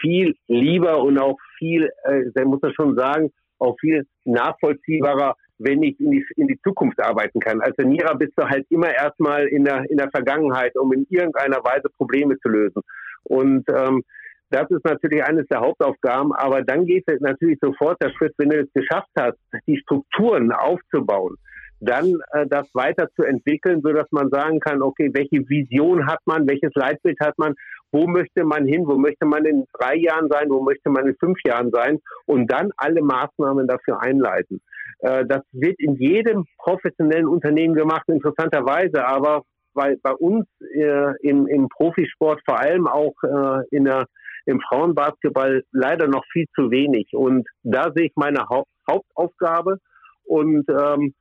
viel 0.00 0.34
lieber 0.48 1.02
und 1.02 1.18
auch 1.18 1.36
viel, 1.58 1.90
äh, 2.04 2.44
muss 2.44 2.62
man 2.62 2.72
schon 2.74 2.96
sagen, 2.96 3.30
auch 3.60 3.76
viel 3.80 4.06
nachvollziehbarer, 4.24 5.36
wenn 5.58 5.82
ich 5.82 5.98
in 6.00 6.10
die, 6.10 6.24
in 6.36 6.46
die 6.48 6.58
Zukunft 6.62 7.00
arbeiten 7.00 7.38
kann. 7.40 7.60
Als 7.60 7.76
Sanierer 7.76 8.16
bist 8.16 8.32
du 8.36 8.44
halt 8.44 8.66
immer 8.70 8.92
erstmal 8.92 9.46
in 9.46 9.64
der, 9.64 9.84
in 9.90 9.98
der 9.98 10.10
Vergangenheit, 10.10 10.76
um 10.76 10.92
in 10.92 11.06
irgendeiner 11.10 11.58
Weise 11.58 11.88
Probleme 11.96 12.38
zu 12.38 12.48
lösen. 12.48 12.82
Und 13.24 13.64
ähm, 13.68 14.02
das 14.50 14.68
ist 14.70 14.84
natürlich 14.84 15.22
eines 15.22 15.46
der 15.46 15.60
Hauptaufgaben, 15.60 16.32
aber 16.32 16.62
dann 16.62 16.84
geht 16.84 17.04
es 17.06 17.20
natürlich 17.20 17.58
sofort 17.60 18.02
der 18.02 18.10
Schritt, 18.10 18.34
wenn 18.38 18.50
du 18.50 18.60
es 18.60 18.72
geschafft 18.72 19.10
hast, 19.18 19.38
die 19.66 19.78
Strukturen 19.78 20.50
aufzubauen, 20.50 21.36
dann 21.80 22.18
äh, 22.32 22.46
das 22.46 22.68
weiterzuentwickeln, 22.74 23.80
so 23.82 23.92
dass 23.92 24.06
man 24.10 24.28
sagen 24.30 24.60
kann, 24.60 24.82
okay, 24.82 25.10
welche 25.12 25.48
Vision 25.48 26.06
hat 26.06 26.20
man, 26.26 26.48
welches 26.48 26.72
Leitbild 26.74 27.18
hat 27.20 27.36
man, 27.38 27.54
wo 27.90 28.06
möchte 28.06 28.44
man 28.44 28.66
hin, 28.66 28.86
wo 28.86 28.96
möchte 28.96 29.26
man 29.26 29.44
in 29.44 29.64
drei 29.78 29.96
Jahren 29.96 30.28
sein, 30.30 30.48
wo 30.50 30.62
möchte 30.62 30.90
man 30.90 31.06
in 31.06 31.16
fünf 31.16 31.38
Jahren 31.44 31.70
sein 31.70 31.98
und 32.26 32.50
dann 32.52 32.70
alle 32.76 33.02
Maßnahmen 33.02 33.66
dafür 33.66 34.00
einleiten. 34.00 34.60
Äh, 35.00 35.24
das 35.26 35.42
wird 35.52 35.76
in 35.78 35.96
jedem 35.96 36.44
professionellen 36.58 37.26
Unternehmen 37.26 37.74
gemacht, 37.74 38.04
interessanterweise, 38.08 39.04
aber 39.06 39.42
weil 39.72 39.96
bei 40.02 40.12
uns 40.12 40.46
äh, 40.74 41.12
im, 41.22 41.46
im 41.46 41.68
Profisport 41.68 42.40
vor 42.44 42.58
allem 42.58 42.86
auch 42.86 43.14
äh, 43.22 43.64
in 43.70 43.84
der 43.84 44.06
im 44.46 44.60
Frauenbasketball 44.60 45.62
leider 45.70 46.08
noch 46.08 46.24
viel 46.32 46.46
zu 46.54 46.70
wenig. 46.70 47.10
Und 47.12 47.46
da 47.62 47.92
sehe 47.94 48.06
ich 48.06 48.12
meine 48.16 48.48
Haupt 48.48 48.70
Hauptaufgabe. 48.90 49.78
Und 50.24 50.64
ähm, 50.68 51.14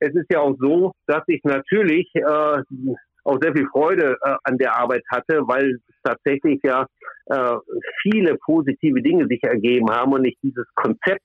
es 0.00 0.14
ist 0.14 0.26
ja 0.32 0.40
auch 0.40 0.56
so, 0.58 0.92
dass 1.06 1.22
ich 1.26 1.42
natürlich 1.44 2.10
äh, 2.14 2.62
auch 3.24 3.38
sehr 3.40 3.52
viel 3.54 3.68
Freude 3.70 4.16
äh, 4.22 4.34
an 4.44 4.58
der 4.58 4.76
Arbeit 4.76 5.04
hatte, 5.10 5.42
weil 5.46 5.78
tatsächlich 6.02 6.60
ja 6.62 6.86
äh, 7.26 7.56
viele 8.02 8.36
positive 8.38 9.02
Dinge 9.02 9.26
sich 9.26 9.42
ergeben 9.42 9.90
haben 9.90 10.12
und 10.12 10.24
ich 10.24 10.36
dieses 10.42 10.66
Konzept 10.74 11.22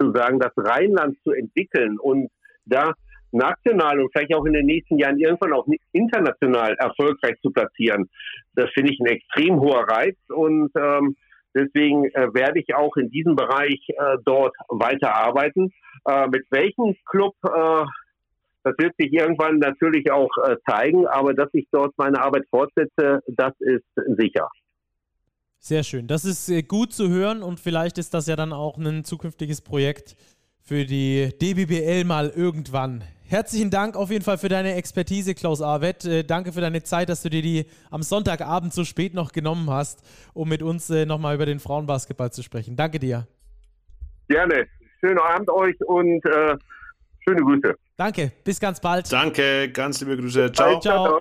zu 0.00 0.12
sagen, 0.12 0.38
das 0.38 0.52
Rheinland 0.56 1.16
zu 1.22 1.32
entwickeln 1.32 1.98
und 1.98 2.28
da 2.66 2.92
national 3.30 4.00
und 4.00 4.10
vielleicht 4.12 4.34
auch 4.34 4.44
in 4.46 4.54
den 4.54 4.66
nächsten 4.66 4.98
Jahren 4.98 5.18
irgendwann 5.18 5.52
auch 5.52 5.66
international 5.92 6.74
erfolgreich 6.78 7.36
zu 7.42 7.50
platzieren. 7.50 8.08
Das 8.54 8.70
finde 8.70 8.92
ich 8.92 9.00
ein 9.00 9.06
extrem 9.06 9.60
hoher 9.60 9.86
Reiz 9.88 10.16
und 10.28 10.70
ähm, 10.76 11.16
deswegen 11.54 12.06
äh, 12.06 12.32
werde 12.32 12.60
ich 12.60 12.74
auch 12.74 12.96
in 12.96 13.10
diesem 13.10 13.36
Bereich 13.36 13.80
äh, 13.88 14.16
dort 14.24 14.54
weiterarbeiten. 14.68 15.72
Äh, 16.06 16.28
mit 16.28 16.46
welchem 16.50 16.96
Club, 17.06 17.34
äh, 17.44 17.84
das 18.68 18.74
wird 18.78 18.94
sich 18.98 19.12
irgendwann 19.12 19.58
natürlich 19.58 20.10
auch 20.10 20.30
äh, 20.46 20.56
zeigen, 20.68 21.06
aber 21.06 21.34
dass 21.34 21.48
ich 21.52 21.66
dort 21.72 21.96
meine 21.96 22.20
Arbeit 22.20 22.44
fortsetze, 22.50 23.20
das 23.26 23.52
ist 23.60 23.84
sicher. 24.18 24.48
Sehr 25.58 25.82
schön. 25.82 26.06
Das 26.06 26.24
ist 26.24 26.48
äh, 26.48 26.62
gut 26.62 26.92
zu 26.92 27.08
hören 27.08 27.42
und 27.42 27.60
vielleicht 27.60 27.98
ist 27.98 28.14
das 28.14 28.26
ja 28.26 28.36
dann 28.36 28.52
auch 28.52 28.78
ein 28.78 29.04
zukünftiges 29.04 29.60
Projekt 29.60 30.16
für 30.60 30.84
die 30.84 31.30
DBBL 31.40 32.04
mal 32.04 32.28
irgendwann. 32.28 33.02
Herzlichen 33.26 33.70
Dank 33.70 33.96
auf 33.96 34.10
jeden 34.10 34.24
Fall 34.24 34.38
für 34.38 34.48
deine 34.48 34.74
Expertise, 34.74 35.34
Klaus 35.34 35.60
Arwett. 35.60 36.04
Äh, 36.04 36.24
danke 36.24 36.52
für 36.52 36.60
deine 36.60 36.82
Zeit, 36.82 37.08
dass 37.08 37.22
du 37.22 37.30
dir 37.30 37.42
die 37.42 37.66
am 37.90 38.02
Sonntagabend 38.02 38.72
so 38.72 38.84
spät 38.84 39.14
noch 39.14 39.32
genommen 39.32 39.68
hast, 39.70 40.02
um 40.32 40.48
mit 40.48 40.62
uns 40.62 40.90
äh, 40.90 41.06
nochmal 41.06 41.34
über 41.34 41.46
den 41.46 41.58
Frauenbasketball 41.58 42.30
zu 42.32 42.42
sprechen. 42.42 42.76
Danke 42.76 42.98
dir. 42.98 43.26
Gerne. 44.28 44.66
Schönen 45.00 45.18
Abend 45.18 45.50
euch 45.50 45.76
und 45.86 46.24
äh, 46.26 46.56
schöne 47.20 47.42
Grüße. 47.42 47.74
Danke. 47.98 48.30
Bis 48.44 48.60
ganz 48.60 48.78
bald. 48.78 49.12
Danke. 49.12 49.70
Ganz 49.72 50.00
liebe 50.00 50.16
Grüße. 50.16 50.52
Ciao. 50.52 50.78
Ciao. 50.78 51.20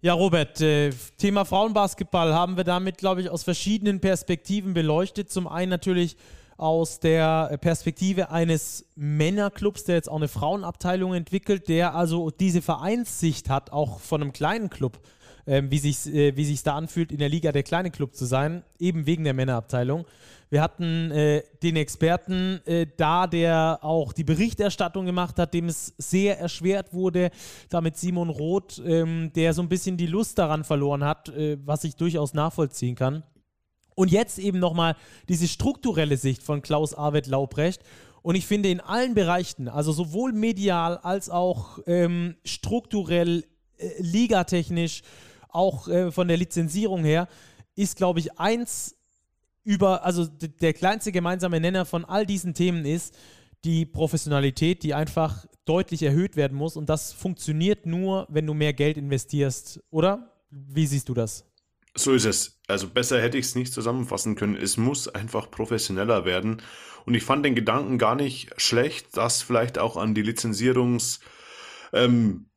Ja, 0.00 0.14
Robert, 0.14 0.58
äh, 0.62 0.90
Thema 1.18 1.44
Frauenbasketball 1.44 2.32
haben 2.32 2.56
wir 2.56 2.64
damit, 2.64 2.96
glaube 2.96 3.20
ich, 3.20 3.28
aus 3.28 3.42
verschiedenen 3.42 4.00
Perspektiven 4.00 4.72
beleuchtet. 4.72 5.30
Zum 5.30 5.46
einen 5.46 5.68
natürlich 5.68 6.16
aus 6.56 7.00
der 7.00 7.58
Perspektive 7.60 8.30
eines 8.30 8.86
Männerclubs, 8.96 9.84
der 9.84 9.96
jetzt 9.96 10.10
auch 10.10 10.16
eine 10.16 10.28
Frauenabteilung 10.28 11.12
entwickelt, 11.12 11.68
der 11.68 11.94
also 11.94 12.30
diese 12.30 12.62
Vereinssicht 12.62 13.50
hat, 13.50 13.70
auch 13.70 14.00
von 14.00 14.22
einem 14.22 14.32
kleinen 14.32 14.70
Club, 14.70 14.98
ähm, 15.46 15.70
wie 15.70 15.78
sich 15.78 16.06
äh, 16.06 16.34
wie 16.36 16.46
sich's 16.46 16.62
da 16.62 16.74
anfühlt, 16.74 17.12
in 17.12 17.18
der 17.18 17.28
Liga 17.28 17.52
der 17.52 17.64
kleine 17.64 17.90
Club 17.90 18.14
zu 18.14 18.24
sein, 18.24 18.64
eben 18.78 19.04
wegen 19.04 19.24
der 19.24 19.34
Männerabteilung. 19.34 20.06
Wir 20.50 20.62
hatten 20.62 21.12
äh, 21.12 21.44
den 21.62 21.76
Experten 21.76 22.60
äh, 22.66 22.88
da, 22.96 23.28
der 23.28 23.78
auch 23.82 24.12
die 24.12 24.24
Berichterstattung 24.24 25.06
gemacht 25.06 25.38
hat, 25.38 25.54
dem 25.54 25.68
es 25.68 25.94
sehr 25.96 26.40
erschwert 26.40 26.92
wurde, 26.92 27.30
damit 27.68 27.96
Simon 27.96 28.30
Roth, 28.30 28.82
ähm, 28.84 29.30
der 29.32 29.54
so 29.54 29.62
ein 29.62 29.68
bisschen 29.68 29.96
die 29.96 30.08
Lust 30.08 30.38
daran 30.40 30.64
verloren 30.64 31.04
hat, 31.04 31.28
äh, 31.28 31.56
was 31.64 31.84
ich 31.84 31.94
durchaus 31.94 32.34
nachvollziehen 32.34 32.96
kann. 32.96 33.22
Und 33.94 34.10
jetzt 34.10 34.40
eben 34.40 34.58
nochmal 34.58 34.96
diese 35.28 35.46
strukturelle 35.46 36.16
Sicht 36.16 36.42
von 36.42 36.62
Klaus 36.62 36.94
Arvid 36.94 37.28
Laubrecht. 37.28 37.82
Und 38.22 38.34
ich 38.34 38.46
finde 38.46 38.70
in 38.70 38.80
allen 38.80 39.14
Bereichen, 39.14 39.68
also 39.68 39.92
sowohl 39.92 40.32
medial 40.32 40.98
als 40.98 41.30
auch 41.30 41.78
ähm, 41.86 42.34
strukturell, 42.44 43.44
äh, 43.78 43.88
ligatechnisch, 43.98 45.02
auch 45.48 45.86
äh, 45.86 46.10
von 46.10 46.26
der 46.26 46.38
Lizenzierung 46.38 47.04
her, 47.04 47.28
ist, 47.76 47.96
glaube 47.96 48.18
ich, 48.18 48.38
eins 48.38 48.96
über, 49.64 50.04
also 50.04 50.26
der 50.26 50.72
kleinste 50.72 51.12
gemeinsame 51.12 51.60
Nenner 51.60 51.84
von 51.84 52.04
all 52.04 52.26
diesen 52.26 52.54
Themen 52.54 52.84
ist 52.84 53.16
die 53.64 53.84
Professionalität, 53.84 54.82
die 54.82 54.94
einfach 54.94 55.46
deutlich 55.64 56.02
erhöht 56.02 56.36
werden 56.36 56.56
muss. 56.56 56.76
Und 56.76 56.88
das 56.88 57.12
funktioniert 57.12 57.86
nur, 57.86 58.26
wenn 58.30 58.46
du 58.46 58.54
mehr 58.54 58.72
Geld 58.72 58.96
investierst, 58.96 59.80
oder? 59.90 60.32
Wie 60.50 60.86
siehst 60.86 61.08
du 61.08 61.14
das? 61.14 61.44
So 61.96 62.12
ist 62.12 62.24
es. 62.24 62.60
Also 62.66 62.88
besser 62.88 63.20
hätte 63.20 63.38
ich 63.38 63.46
es 63.46 63.54
nicht 63.54 63.72
zusammenfassen 63.72 64.34
können. 64.34 64.56
Es 64.56 64.76
muss 64.76 65.08
einfach 65.08 65.50
professioneller 65.50 66.24
werden. 66.24 66.62
Und 67.04 67.14
ich 67.14 67.24
fand 67.24 67.44
den 67.44 67.54
Gedanken 67.54 67.98
gar 67.98 68.14
nicht 68.14 68.50
schlecht, 68.60 69.16
das 69.16 69.42
vielleicht 69.42 69.78
auch 69.78 69.96
an 69.96 70.14
die 70.14 70.22
Lizenzierungsbehördenverfahren 70.22 71.30
ähm, 71.92 72.49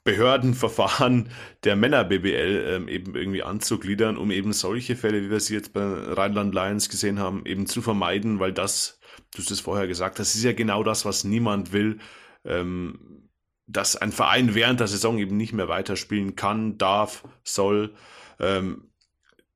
der 1.64 1.76
Männer-BBL 1.76 2.66
ähm, 2.68 2.88
eben 2.90 3.16
irgendwie 3.16 3.44
anzugliedern, 3.44 4.18
um 4.18 4.32
eben 4.32 4.52
solche 4.52 4.96
Fälle, 4.96 5.22
wie 5.22 5.30
wir 5.30 5.40
sie 5.40 5.54
jetzt 5.54 5.74
bei 5.74 5.82
Rheinland 5.82 6.54
Lions 6.54 6.90
gesehen 6.90 7.20
haben, 7.20 7.46
eben 7.46 7.68
zu 7.68 7.82
vermeiden, 7.82 8.40
weil 8.40 8.52
das, 8.52 9.00
du 9.34 9.40
hast 9.40 9.52
es 9.52 9.62
vorher 9.62 9.88
gesagt, 9.88 10.20
das 10.20 10.36
ist 10.36 10.44
ja 10.44 10.54
genau 10.54 10.84
das, 10.84 11.06
was 11.06 11.24
niemand 11.24 11.72
will. 11.72 12.00
Ähm, 12.46 13.30
dass 13.66 13.96
ein 13.96 14.12
Verein 14.12 14.56
während 14.56 14.82
der 14.82 14.88
Saison 14.88 15.18
eben 15.20 15.38
nicht 15.38 15.54
mehr 15.54 15.70
weiterspielen 15.70 16.36
kann, 16.36 16.78
darf, 16.78 17.24
soll. 17.44 17.94
Ähm, 18.40 18.90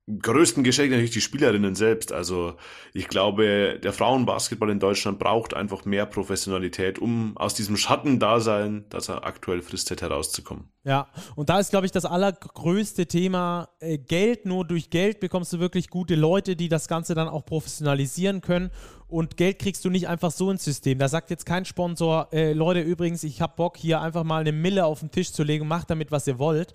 größten 0.07 0.63
Geschenk 0.63 0.91
natürlich 0.91 1.11
die 1.11 1.21
Spielerinnen 1.21 1.75
selbst. 1.75 2.13
Also 2.13 2.55
ich 2.93 3.09
glaube, 3.09 3.77
der 3.83 3.91
Frauenbasketball 3.91 4.69
in 4.69 4.79
Deutschland 4.79 5.19
braucht 5.19 5.53
einfach 5.53 5.83
mehr 5.83 6.05
Professionalität, 6.05 6.97
um 6.97 7.35
aus 7.35 7.55
diesem 7.55 7.75
Schattendasein, 7.75 8.85
das 8.89 9.09
er 9.09 9.25
aktuell 9.25 9.61
fristet, 9.61 10.01
herauszukommen. 10.01 10.69
Ja, 10.85 11.09
und 11.35 11.49
da 11.49 11.59
ist, 11.59 11.71
glaube 11.71 11.85
ich, 11.85 11.91
das 11.91 12.05
allergrößte 12.05 13.07
Thema 13.07 13.67
äh, 13.81 13.97
Geld. 13.97 14.45
Nur 14.45 14.63
durch 14.63 14.89
Geld 14.89 15.19
bekommst 15.19 15.51
du 15.51 15.59
wirklich 15.59 15.89
gute 15.89 16.15
Leute, 16.15 16.55
die 16.55 16.69
das 16.69 16.87
Ganze 16.87 17.13
dann 17.13 17.27
auch 17.27 17.45
professionalisieren 17.45 18.39
können. 18.39 18.71
Und 19.09 19.35
Geld 19.35 19.59
kriegst 19.59 19.83
du 19.83 19.89
nicht 19.89 20.07
einfach 20.07 20.31
so 20.31 20.49
ins 20.49 20.63
System. 20.63 20.99
Da 20.99 21.09
sagt 21.09 21.29
jetzt 21.29 21.45
kein 21.45 21.65
Sponsor, 21.65 22.29
äh, 22.31 22.53
Leute, 22.53 22.79
übrigens, 22.79 23.23
ich 23.23 23.41
habe 23.41 23.53
Bock, 23.57 23.75
hier 23.75 23.99
einfach 23.99 24.23
mal 24.23 24.39
eine 24.39 24.53
Mille 24.53 24.85
auf 24.85 25.01
den 25.01 25.11
Tisch 25.11 25.33
zu 25.33 25.43
legen, 25.43 25.67
macht 25.67 25.89
damit, 25.89 26.11
was 26.11 26.27
ihr 26.27 26.39
wollt 26.39 26.73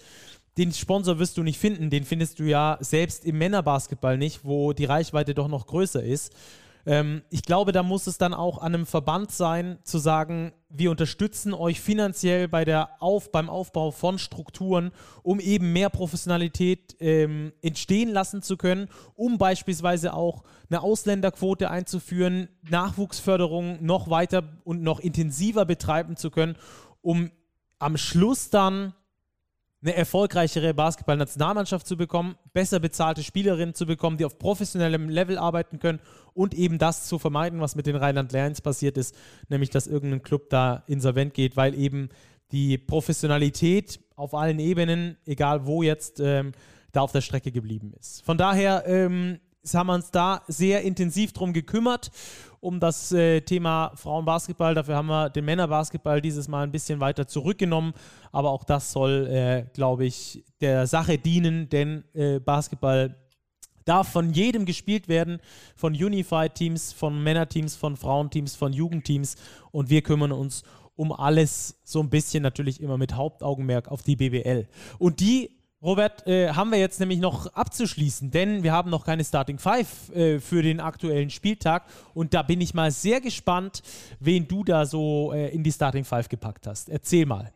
den 0.59 0.73
Sponsor 0.73 1.19
wirst 1.19 1.37
du 1.39 1.43
nicht 1.43 1.59
finden. 1.59 1.91
Den 1.91 2.05
findest 2.05 2.39
du 2.39 2.45
ja 2.45 2.79
selbst 2.81 3.25
im 3.25 3.39
Männerbasketball 3.39 4.19
nicht, 4.19 4.45
wo 4.45 4.73
die 4.73 4.85
Reichweite 4.85 5.35
doch 5.35 5.49
noch 5.49 5.67
größer 5.67 6.03
ist. 6.03 6.33
Ähm, 6.85 7.23
ich 7.31 7.43
glaube, 7.43 7.73
da 7.73 7.83
muss 7.83 8.07
es 8.07 8.19
dann 8.19 8.35
auch 8.35 8.59
an 8.59 8.75
einem 8.75 8.87
Verband 8.87 9.31
sein, 9.31 9.79
zu 9.85 9.99
sagen, 9.99 10.53
wir 10.69 10.91
unterstützen 10.91 11.55
euch 11.55 11.81
finanziell 11.81 12.49
bei 12.49 12.65
der 12.65 12.91
Auf, 13.01 13.31
beim 13.31 13.49
Aufbau 13.49 13.91
von 13.91 14.19
Strukturen, 14.19 14.91
um 15.23 15.39
eben 15.39 15.73
mehr 15.73 15.91
Professionalität 15.91 16.97
ähm, 16.99 17.53
entstehen 17.63 18.11
lassen 18.11 18.43
zu 18.43 18.57
können, 18.57 18.89
um 19.15 19.39
beispielsweise 19.39 20.15
auch 20.15 20.43
eine 20.71 20.83
Ausländerquote 20.83 21.71
einzuführen, 21.71 22.49
Nachwuchsförderung 22.69 23.85
noch 23.85 24.11
weiter 24.11 24.43
und 24.65 24.83
noch 24.83 24.99
intensiver 24.99 25.65
betreiben 25.65 26.17
zu 26.17 26.31
können, 26.31 26.57
um 27.01 27.31
am 27.79 27.97
Schluss 27.97 28.51
dann 28.51 28.95
eine 29.83 29.95
erfolgreichere 29.95 30.75
Basketball-Nationalmannschaft 30.75 31.87
zu 31.87 31.97
bekommen, 31.97 32.37
besser 32.53 32.79
bezahlte 32.79 33.23
Spielerinnen 33.23 33.75
zu 33.75 33.85
bekommen, 33.85 34.17
die 34.17 34.25
auf 34.25 34.39
professionellem 34.39 35.09
Level 35.09 35.39
arbeiten 35.39 35.81
können 35.81 36.01
und 36.35 36.55
eben 36.55 36.79
das 36.79 37.07
zu 37.07 37.19
vermeiden, 37.19 37.61
was 37.61 37.75
mit 37.75 37.87
den 37.87 37.97
Rheinland 37.97 38.33
Lions 38.33 38.61
passiert 38.61 38.97
ist, 38.97 39.17
nämlich 39.49 39.71
dass 39.71 39.89
irgendein 39.89 40.23
Club 40.23 40.51
da 40.51 40.85
insolvent 40.87 41.35
geht, 41.35 41.57
weil 41.57 41.75
eben 41.75 42.11
die 42.53 42.79
Professionalität 42.79 43.99
auf 44.15 44.35
allen 44.35 44.61
Ebenen, 44.61 45.17
egal 45.27 45.67
wo 45.67 45.83
jetzt, 45.83 46.21
ähm, 46.21 46.53
da 46.93 47.01
auf 47.01 47.13
der 47.13 47.23
Strecke 47.23 47.51
geblieben 47.51 47.93
ist. 47.99 48.23
Von 48.23 48.39
daher 48.39 48.85
ähm, 48.87 49.41
haben 49.73 49.87
wir 49.87 49.95
uns 49.95 50.11
da 50.11 50.43
sehr 50.47 50.83
intensiv 50.83 51.33
drum 51.33 51.53
gekümmert, 51.53 52.11
um 52.63 52.79
das 52.79 53.11
äh, 53.11 53.41
Thema 53.41 53.91
Frauenbasketball. 53.97 54.75
Dafür 54.75 54.95
haben 54.95 55.09
wir 55.09 55.31
den 55.31 55.45
Männerbasketball 55.45 56.23
dieses 56.23 56.47
Mal 56.47 56.63
ein 56.63 56.71
bisschen 56.71 57.01
weiter 57.01 57.27
zurückgenommen. 57.27 57.93
Aber 58.31 58.51
auch 58.51 58.63
das 58.63 58.93
soll, 58.93 59.27
äh, 59.27 59.67
glaube 59.75 60.07
ich, 60.07 60.45
der 60.61 60.87
Sache 60.87 61.19
dienen, 61.19 61.69
denn 61.69 62.05
äh, 62.15 62.39
Basketball 62.39 63.17
darf 63.85 64.09
von 64.13 64.33
jedem 64.33 64.65
gespielt 64.65 65.09
werden, 65.09 65.41
von 65.75 65.93
Unified-Teams, 65.93 66.93
von 66.93 67.21
Männerteams, 67.21 67.75
von 67.75 67.97
Frauenteams, 67.97 68.55
von 68.55 68.73
Jugendteams. 68.73 69.35
Und 69.73 69.91
wir 69.91 70.03
kümmern 70.03 70.31
uns 70.31 70.63
um 70.95 71.11
alles 71.11 71.81
so 71.83 71.99
ein 71.99 72.11
bisschen 72.11 72.45
natürlich 72.45 72.81
immer 72.81 72.97
mit 72.97 73.15
Hauptaugenmerk 73.15 73.89
auf 73.89 74.05
die 74.05 74.15
BBL. 74.15 74.69
Und 75.01 75.19
die 75.19 75.51
Robert, 75.83 76.25
äh, 76.29 76.51
haben 76.51 76.71
wir 76.71 76.79
jetzt 76.79 77.01
nämlich 77.01 77.19
noch 77.19 77.53
abzuschließen, 77.55 78.31
denn 78.31 78.63
wir 78.63 78.73
haben 78.73 78.89
noch 78.89 79.05
keine 79.05 79.25
Starting 79.25 79.59
Five 79.59 80.15
äh, 80.15 80.39
für 80.39 80.63
den 80.63 80.79
aktuellen 80.79 81.29
Spieltag 81.29 81.83
und 82.15 82.35
da 82.35 82.43
bin 82.43 82.61
ich 82.61 82.73
mal 82.73 82.93
sehr 82.93 83.21
gespannt, 83.21 83.83
wen 84.21 84.47
du 84.47 84.63
da 84.63 84.87
so 84.87 85.33
äh, 85.33 85.53
in 85.53 85.65
die 85.65 85.73
Starting 85.73 86.05
Five 86.05 86.29
gepackt 86.29 86.69
hast. 86.69 86.89
Erzähl 86.89 87.27
mal. 87.27 87.53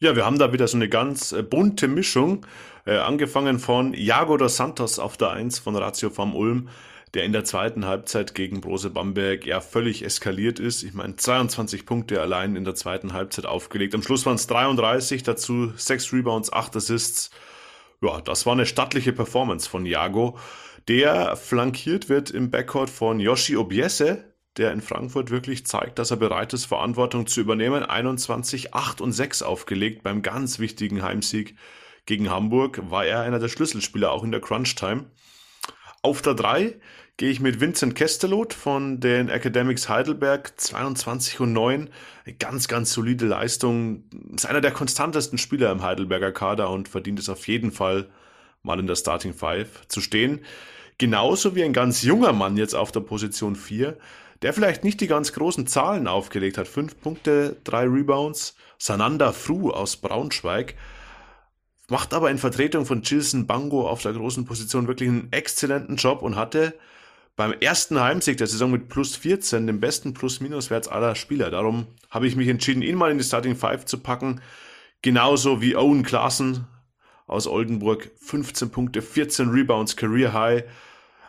Ja, 0.00 0.16
wir 0.16 0.24
haben 0.24 0.38
da 0.38 0.54
wieder 0.54 0.66
so 0.68 0.78
eine 0.78 0.88
ganz 0.88 1.32
äh, 1.32 1.42
bunte 1.42 1.86
Mischung, 1.86 2.46
äh, 2.86 2.96
angefangen 2.96 3.58
von 3.58 3.92
Jago 3.92 4.38
dos 4.38 4.56
Santos 4.56 4.98
auf 4.98 5.18
der 5.18 5.32
1 5.32 5.58
von 5.58 5.76
Ratio 5.76 6.08
vom 6.08 6.34
Ulm, 6.34 6.70
der 7.14 7.24
in 7.24 7.32
der 7.32 7.44
zweiten 7.44 7.86
Halbzeit 7.86 8.34
gegen 8.34 8.60
Brose 8.60 8.90
Bamberg 8.90 9.46
ja 9.46 9.60
völlig 9.60 10.04
eskaliert 10.04 10.60
ist. 10.60 10.82
Ich 10.82 10.94
meine, 10.94 11.16
22 11.16 11.86
Punkte 11.86 12.20
allein 12.20 12.56
in 12.56 12.64
der 12.64 12.74
zweiten 12.74 13.12
Halbzeit 13.12 13.46
aufgelegt. 13.46 13.94
Am 13.94 14.02
Schluss 14.02 14.26
waren 14.26 14.36
es 14.36 14.46
33, 14.46 15.22
dazu 15.22 15.72
6 15.76 16.12
Rebounds, 16.12 16.52
8 16.52 16.76
Assists. 16.76 17.30
Ja, 18.00 18.20
das 18.20 18.46
war 18.46 18.52
eine 18.52 18.66
stattliche 18.66 19.12
Performance 19.12 19.68
von 19.68 19.84
Jago, 19.84 20.38
der 20.86 21.36
flankiert 21.36 22.08
wird 22.08 22.30
im 22.30 22.50
Backcourt 22.50 22.88
von 22.88 23.20
Yoshi 23.20 23.56
Obiese, 23.56 24.24
der 24.56 24.72
in 24.72 24.80
Frankfurt 24.80 25.30
wirklich 25.30 25.66
zeigt, 25.66 25.98
dass 25.98 26.10
er 26.10 26.16
bereit 26.16 26.52
ist, 26.52 26.66
Verantwortung 26.66 27.26
zu 27.26 27.40
übernehmen. 27.40 27.82
21, 27.82 28.74
8 28.74 29.00
und 29.00 29.12
6 29.12 29.42
aufgelegt 29.42 30.02
beim 30.02 30.22
ganz 30.22 30.58
wichtigen 30.58 31.02
Heimsieg 31.02 31.56
gegen 32.06 32.30
Hamburg, 32.30 32.80
war 32.90 33.04
er 33.04 33.20
einer 33.20 33.38
der 33.38 33.48
Schlüsselspieler 33.48 34.10
auch 34.10 34.24
in 34.24 34.32
der 34.32 34.40
Crunch-Time. 34.40 35.10
Auf 36.02 36.22
der 36.22 36.34
3 36.34 36.76
gehe 37.16 37.30
ich 37.30 37.40
mit 37.40 37.60
Vincent 37.60 37.96
Kestelot 37.96 38.54
von 38.54 39.00
den 39.00 39.28
Academics 39.28 39.88
Heidelberg 39.88 40.52
22 40.58 41.40
und 41.40 41.52
9. 41.52 41.90
Eine 42.24 42.34
ganz, 42.36 42.68
ganz 42.68 42.92
solide 42.92 43.26
Leistung. 43.26 44.04
Ist 44.34 44.46
einer 44.46 44.60
der 44.60 44.70
konstantesten 44.70 45.38
Spieler 45.38 45.72
im 45.72 45.82
Heidelberger 45.82 46.30
Kader 46.30 46.70
und 46.70 46.88
verdient 46.88 47.18
es 47.18 47.28
auf 47.28 47.48
jeden 47.48 47.72
Fall 47.72 48.08
mal 48.62 48.78
in 48.78 48.86
der 48.86 48.94
Starting 48.94 49.34
Five 49.34 49.88
zu 49.88 50.00
stehen. 50.00 50.44
Genauso 50.98 51.56
wie 51.56 51.64
ein 51.64 51.72
ganz 51.72 52.02
junger 52.02 52.32
Mann 52.32 52.56
jetzt 52.56 52.74
auf 52.74 52.92
der 52.92 53.00
Position 53.00 53.56
4, 53.56 53.96
der 54.42 54.52
vielleicht 54.52 54.84
nicht 54.84 55.00
die 55.00 55.08
ganz 55.08 55.32
großen 55.32 55.66
Zahlen 55.66 56.06
aufgelegt 56.06 56.58
hat. 56.58 56.68
Fünf 56.68 57.00
Punkte, 57.00 57.56
drei 57.64 57.82
Rebounds. 57.84 58.54
Sananda 58.78 59.32
Fru 59.32 59.70
aus 59.70 59.96
Braunschweig 59.96 60.76
macht 61.88 62.14
aber 62.14 62.30
in 62.30 62.38
Vertretung 62.38 62.86
von 62.86 63.02
Gilson 63.02 63.46
Bango 63.46 63.88
auf 63.88 64.02
der 64.02 64.12
großen 64.12 64.44
Position 64.44 64.86
wirklich 64.86 65.08
einen 65.08 65.32
exzellenten 65.32 65.96
Job 65.96 66.22
und 66.22 66.36
hatte 66.36 66.74
beim 67.34 67.52
ersten 67.52 68.00
Heimsieg 68.00 68.36
der 68.36 68.48
Saison 68.48 68.70
mit 68.70 68.88
plus 68.88 69.16
14 69.16 69.66
den 69.66 69.80
besten 69.80 70.12
Plus-Minus-Wert 70.12 70.90
aller 70.90 71.14
Spieler. 71.14 71.50
Darum 71.50 71.86
habe 72.10 72.26
ich 72.26 72.36
mich 72.36 72.48
entschieden, 72.48 72.82
ihn 72.82 72.96
mal 72.96 73.12
in 73.12 73.18
die 73.18 73.24
Starting 73.24 73.54
Five 73.54 73.86
zu 73.86 73.98
packen. 73.98 74.40
Genauso 75.02 75.62
wie 75.62 75.76
Owen 75.76 76.02
Klaassen 76.02 76.66
aus 77.28 77.46
Oldenburg. 77.46 78.10
15 78.16 78.70
Punkte, 78.70 79.02
14 79.02 79.50
Rebounds, 79.50 79.96
Career 79.96 80.32
High. 80.32 80.64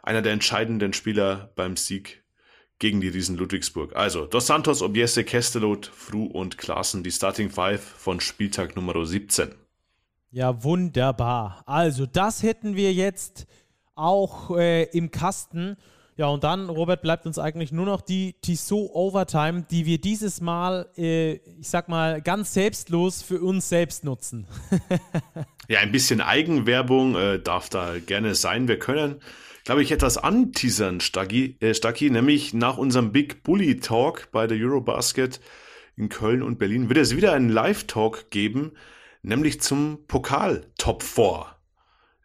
Einer 0.02 0.24
der 0.24 0.34
entscheidenden 0.34 0.94
Spieler 0.94 1.52
beim 1.56 1.78
Sieg 1.78 2.24
gegen 2.80 3.02
die 3.02 3.10
Riesen 3.10 3.38
Ludwigsburg. 3.38 3.96
Also 3.96 4.26
Dos 4.26 4.48
Santos, 4.48 4.82
Obiese, 4.82 5.24
Kestelot, 5.24 5.92
Fru 5.94 6.26
und 6.26 6.58
Klaassen, 6.58 7.04
die 7.04 7.12
Starting 7.12 7.52
Five 7.52 7.84
von 7.84 8.20
Spieltag 8.20 8.76
Nummer 8.76 9.06
17. 9.06 9.54
Ja, 10.32 10.64
wunderbar. 10.64 11.64
Also, 11.66 12.06
das 12.06 12.44
hätten 12.44 12.76
wir 12.76 12.94
jetzt 12.94 13.48
auch 13.96 14.56
äh, 14.56 14.84
im 14.84 15.10
Kasten. 15.10 15.76
Ja, 16.18 16.28
und 16.28 16.44
dann, 16.44 16.70
Robert, 16.70 17.02
bleibt 17.02 17.26
uns 17.26 17.40
eigentlich 17.40 17.72
nur 17.72 17.88
noch 17.88 18.02
die 18.02 18.36
Tissot 18.42 18.92
Overtime, 18.94 19.66
die 19.72 19.88
wir 19.88 20.00
dieses 20.00 20.40
Mal, 20.40 20.88
äh, 20.98 21.34
ich 21.60 21.70
sag 21.70 21.90
mal, 21.90 22.22
ganz 22.22 22.54
selbstlos 22.54 23.24
für 23.24 23.42
uns 23.42 23.70
selbst 23.70 24.04
nutzen. 24.04 24.46
ja, 25.68 25.80
ein 25.80 25.92
bisschen 25.92 26.22
Eigenwerbung 26.22 27.16
äh, 27.16 27.40
darf 27.40 27.70
da 27.70 27.98
gerne 27.98 28.36
sein. 28.36 28.68
Wir 28.68 28.78
können, 28.78 29.22
glaube 29.64 29.82
ich, 29.82 29.92
etwas 29.92 30.20
anteasern, 30.20 31.00
Stacki, 31.00 31.58
äh, 31.60 32.10
nämlich 32.10 32.54
nach 32.54 32.78
unserem 32.78 33.12
Big 33.12 33.42
Bully 33.42 33.80
Talk 33.80 34.30
bei 34.32 34.46
der 34.46 34.60
Eurobasket 34.60 35.40
in 35.96 36.10
Köln 36.10 36.44
und 36.44 36.60
Berlin 36.60 36.88
wird 36.90 37.00
es 37.00 37.16
wieder 37.16 37.34
einen 37.34 37.50
Live-Talk 37.50 38.30
geben 38.30 38.74
nämlich 39.22 39.62
zum 39.62 40.00
Pokal 40.08 40.66
Top 40.78 41.04
4. 41.04 41.46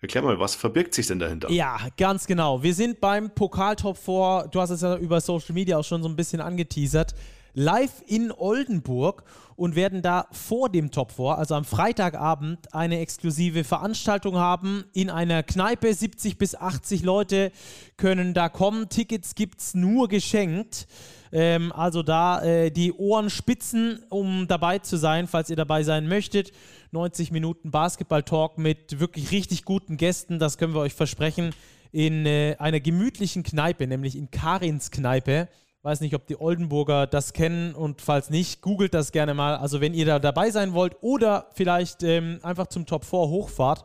Erklär 0.01 0.23
mal, 0.23 0.39
was 0.39 0.55
verbirgt 0.55 0.93
sich 0.95 1.07
denn 1.07 1.19
dahinter? 1.19 1.51
Ja, 1.51 1.79
ganz 1.97 2.27
genau. 2.27 2.63
Wir 2.63 2.75
sind 2.75 3.01
beim 3.01 3.31
Pokal 3.31 3.77
Top 3.77 3.97
4, 3.97 4.49
du 4.51 4.61
hast 4.61 4.71
es 4.71 4.83
ja 4.83 4.97
über 4.97 5.21
Social 5.21 5.55
Media 5.55 5.79
auch 5.79 5.85
schon 5.85 6.03
so 6.03 6.09
ein 6.09 6.17
bisschen 6.17 6.43
angeteasert, 6.43 7.15
live 7.55 8.03
in 8.07 8.31
Oldenburg 8.31 9.25
und 9.57 9.77
werden 9.77 10.03
da 10.03 10.27
vor 10.33 10.69
dem 10.69 10.91
Top 10.91 11.13
4, 11.13 11.39
also 11.39 11.55
am 11.55 11.65
Freitagabend, 11.65 12.75
eine 12.75 12.99
exklusive 12.99 13.65
Veranstaltung 13.65 14.37
haben 14.37 14.85
in 14.93 15.11
einer 15.11 15.43
Kneipe. 15.43 15.95
70 15.95 16.39
bis 16.39 16.55
80 16.55 17.03
Leute 17.03 17.53
können 17.97 18.35
da 18.35 18.49
kommen. 18.49 18.89
Tickets 18.89 19.35
gibt 19.35 19.61
es 19.61 19.75
nur 19.75 20.09
geschenkt. 20.09 20.87
Ähm, 21.33 21.73
also 21.73 22.03
da 22.03 22.43
äh, 22.43 22.71
die 22.71 22.93
Ohren 22.93 23.31
spitzen, 23.31 24.01
um 24.09 24.47
dabei 24.47 24.79
zu 24.79 24.97
sein, 24.97 25.27
falls 25.27 25.51
ihr 25.51 25.57
dabei 25.57 25.83
sein 25.83 26.09
möchtet. 26.09 26.53
90 26.95 27.33
Minuten 27.33 27.73
Basketball-Talk 27.73 28.57
mit 28.57 29.01
wirklich 29.01 29.33
richtig 29.33 29.65
guten 29.65 29.97
Gästen, 29.97 30.39
das 30.39 30.59
können 30.59 30.75
wir 30.75 30.81
euch 30.81 30.95
versprechen, 30.95 31.53
in 31.91 32.25
äh, 32.25 32.57
einer 32.59 32.81
gemütlichen 32.81 33.43
Kneipe, 33.43 33.87
nämlich 33.87 34.17
in 34.17 34.31
Karins 34.31 34.91
Kneipe. 34.91 35.49
Weiß 35.83 36.01
nicht, 36.01 36.15
ob 36.15 36.27
die 36.27 36.41
Oldenburger 36.41 37.07
das 37.07 37.33
kennen 37.33 37.75
und 37.75 38.01
falls 38.01 38.31
nicht, 38.31 38.63
googelt 38.63 38.95
das 38.95 39.13
gerne 39.13 39.35
mal. 39.35 39.57
Also 39.57 39.81
wenn 39.81 39.93
ihr 39.93 40.07
da 40.07 40.19
dabei 40.19 40.51
sein 40.51 40.73
wollt 40.73 40.97
oder 41.03 41.51
vielleicht 41.53 42.03
ähm, 42.03 42.39
einfach 42.43 42.69
zum 42.69 42.87
Top 42.87 43.05
4 43.05 43.19
hochfahrt, 43.19 43.85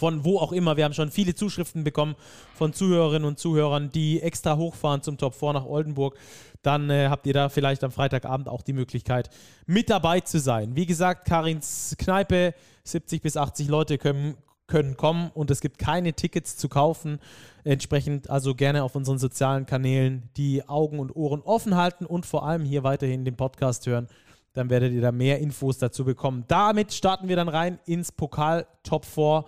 von 0.00 0.24
wo 0.24 0.38
auch 0.38 0.52
immer. 0.52 0.78
Wir 0.78 0.84
haben 0.84 0.94
schon 0.94 1.10
viele 1.10 1.34
Zuschriften 1.34 1.84
bekommen 1.84 2.16
von 2.54 2.72
Zuhörerinnen 2.72 3.28
und 3.28 3.38
Zuhörern, 3.38 3.92
die 3.92 4.22
extra 4.22 4.56
hochfahren 4.56 5.02
zum 5.02 5.18
Top 5.18 5.34
4 5.34 5.52
nach 5.52 5.66
Oldenburg. 5.66 6.16
Dann 6.62 6.88
äh, 6.88 7.08
habt 7.10 7.26
ihr 7.26 7.34
da 7.34 7.50
vielleicht 7.50 7.84
am 7.84 7.92
Freitagabend 7.92 8.48
auch 8.48 8.62
die 8.62 8.72
Möglichkeit, 8.72 9.28
mit 9.66 9.90
dabei 9.90 10.20
zu 10.20 10.40
sein. 10.40 10.74
Wie 10.74 10.86
gesagt, 10.86 11.26
Karins 11.26 11.94
Kneipe, 11.98 12.54
70 12.84 13.20
bis 13.20 13.36
80 13.36 13.68
Leute 13.68 13.98
können 13.98 14.36
können 14.66 14.96
kommen 14.96 15.32
und 15.34 15.50
es 15.50 15.60
gibt 15.60 15.78
keine 15.78 16.12
Tickets 16.12 16.56
zu 16.56 16.68
kaufen. 16.68 17.18
Entsprechend 17.64 18.30
also 18.30 18.54
gerne 18.54 18.84
auf 18.84 18.94
unseren 18.94 19.18
sozialen 19.18 19.66
Kanälen 19.66 20.30
die 20.36 20.66
Augen 20.68 21.00
und 21.00 21.14
Ohren 21.16 21.42
offen 21.42 21.76
halten 21.76 22.06
und 22.06 22.24
vor 22.24 22.46
allem 22.46 22.64
hier 22.64 22.84
weiterhin 22.84 23.24
den 23.24 23.36
Podcast 23.36 23.86
hören. 23.88 24.06
Dann 24.52 24.70
werdet 24.70 24.92
ihr 24.92 25.00
da 25.00 25.12
mehr 25.12 25.40
Infos 25.40 25.78
dazu 25.78 26.04
bekommen. 26.04 26.44
Damit 26.48 26.92
starten 26.92 27.28
wir 27.28 27.36
dann 27.36 27.48
rein 27.48 27.78
ins 27.84 28.12
Pokal 28.12 28.66
Top 28.82 29.04
4 29.04 29.44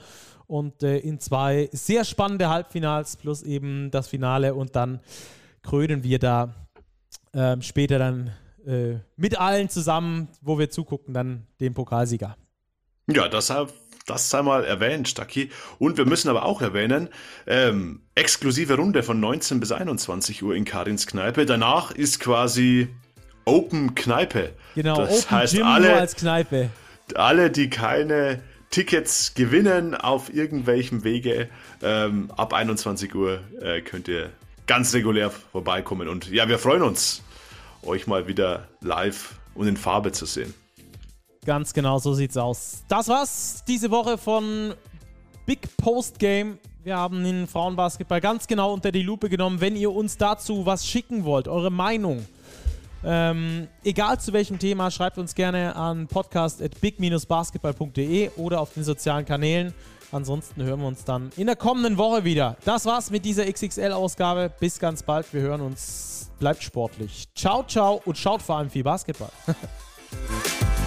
und 0.53 0.83
äh, 0.83 0.99
in 0.99 1.19
zwei 1.19 1.71
sehr 1.73 2.05
spannende 2.05 2.51
Halbfinals 2.51 3.17
plus 3.17 3.43
eben 3.43 3.91
das 3.91 4.09
Finale 4.09 4.55
und 4.55 4.77
dann 4.77 5.01
krönen 5.63 6.03
wir 6.05 6.19
da 6.19 6.55
äh, 7.33 7.57
später 7.63 7.99
dann 7.99 8.33
äh, 8.67 8.97
mit 9.17 9.41
allen 9.41 9.71
zusammen, 9.71 10.29
wo 10.43 10.59
wir 10.59 10.69
zugucken, 10.69 11.15
dann 11.15 11.47
den 11.59 11.73
Pokalsieger. 11.73 12.37
Ja, 13.07 13.29
deshalb 13.29 13.73
das 14.05 14.29
sei 14.29 14.43
mal 14.43 14.65
erwähnt, 14.65 15.09
Stacki. 15.09 15.51
Und 15.79 15.97
wir 15.97 16.05
müssen 16.05 16.29
aber 16.29 16.45
auch 16.45 16.61
erwähnen, 16.61 17.09
ähm, 17.47 18.03
exklusive 18.17 18.75
Runde 18.75 19.05
von 19.05 19.21
19 19.21 19.61
bis 19.61 19.71
21 19.73 20.43
Uhr 20.43 20.55
in 20.57 20.65
Karins 20.65 21.07
Kneipe. 21.07 21.47
Danach 21.47 21.93
ist 21.93 22.19
quasi 22.21 22.89
Open 23.45 23.95
Kneipe. 23.95 24.55
Genau, 24.75 24.97
das 24.97 25.25
Open 25.25 25.31
heißt, 25.31 25.55
Gym 25.55 25.67
alle, 25.67 25.95
als 25.95 26.17
Kneipe. 26.17 26.71
alle, 27.15 27.51
die 27.51 27.71
keine 27.71 28.43
Tickets 28.73 29.35
gewinnen 29.35 29.95
auf 29.95 30.33
irgendwelchem 30.33 31.05
Wege, 31.05 31.49
ähm, 31.83 32.31
ab 32.37 32.55
21 32.55 33.15
Uhr 33.15 33.41
äh, 33.61 33.83
könnt 33.83 34.09
ihr 34.09 34.31
ganz 34.67 34.95
regulär 34.95 35.31
vorbeikommen. 35.31 36.09
Und 36.09 36.31
ja, 36.31 36.49
wir 36.49 36.59
freuen 36.59 36.83
uns, 36.83 37.23
euch 37.83 38.07
mal 38.07 38.27
wieder 38.27 38.67
live 38.81 39.35
und 39.55 39.69
in 39.69 39.77
Farbe 39.77 40.13
zu 40.13 40.25
sehen. 40.25 40.55
Ganz 41.45 41.75
genau, 41.75 41.99
so 41.99 42.15
sieht's 42.15 42.39
aus. 42.39 42.83
Das 42.89 43.09
war's 43.09 43.63
diese 43.69 43.91
Woche 43.91 44.17
von 44.17 44.73
Big 45.45 45.77
Post 45.77 46.19
Game. 46.19 46.59
Wir 46.83 46.97
haben 46.97 47.23
den 47.23 47.47
Frauenbasketball 47.47 48.23
ganz 48.23 48.47
genau 48.47 48.73
unter 48.73 48.91
die 48.91 49.03
Lupe 49.03 49.29
genommen. 49.29 49.61
Wenn 49.61 49.77
ihr 49.77 49.93
uns 49.93 50.17
dazu 50.17 50.65
was 50.65 50.87
schicken 50.87 51.25
wollt, 51.25 51.47
eure 51.47 51.71
Meinung, 51.71 52.25
ähm, 53.05 53.69
egal 53.85 54.19
zu 54.21 54.33
welchem 54.33 54.59
Thema, 54.59 54.91
schreibt 54.91 55.19
uns 55.19 55.35
gerne 55.35 55.77
an 55.77 56.07
podcast.big-basketball.de 56.07 58.31
oder 58.37 58.61
auf 58.61 58.73
den 58.75 58.85
sozialen 58.85 59.25
Kanälen. 59.25 59.75
Ansonsten 60.13 60.63
hören 60.63 60.81
wir 60.81 60.89
uns 60.89 61.05
dann 61.05 61.31
in 61.37 61.47
der 61.47 61.57
kommenden 61.57 61.97
Woche 61.97 62.25
wieder. 62.25 62.57
Das 62.65 62.85
war's 62.85 63.11
mit 63.11 63.25
dieser 63.25 63.51
XXL-Ausgabe. 63.51 64.53
Bis 64.61 64.79
ganz 64.79 65.03
bald. 65.03 65.33
Wir 65.33 65.41
hören 65.41 65.63
uns. 65.63 66.31
Bleibt 66.39 66.63
sportlich. 66.63 67.29
Ciao, 67.35 67.63
ciao 67.63 68.03
und 68.05 68.19
schaut 68.19 68.43
vor 68.43 68.59
allem 68.59 68.69
viel 68.69 68.83
Basketball. 68.83 69.31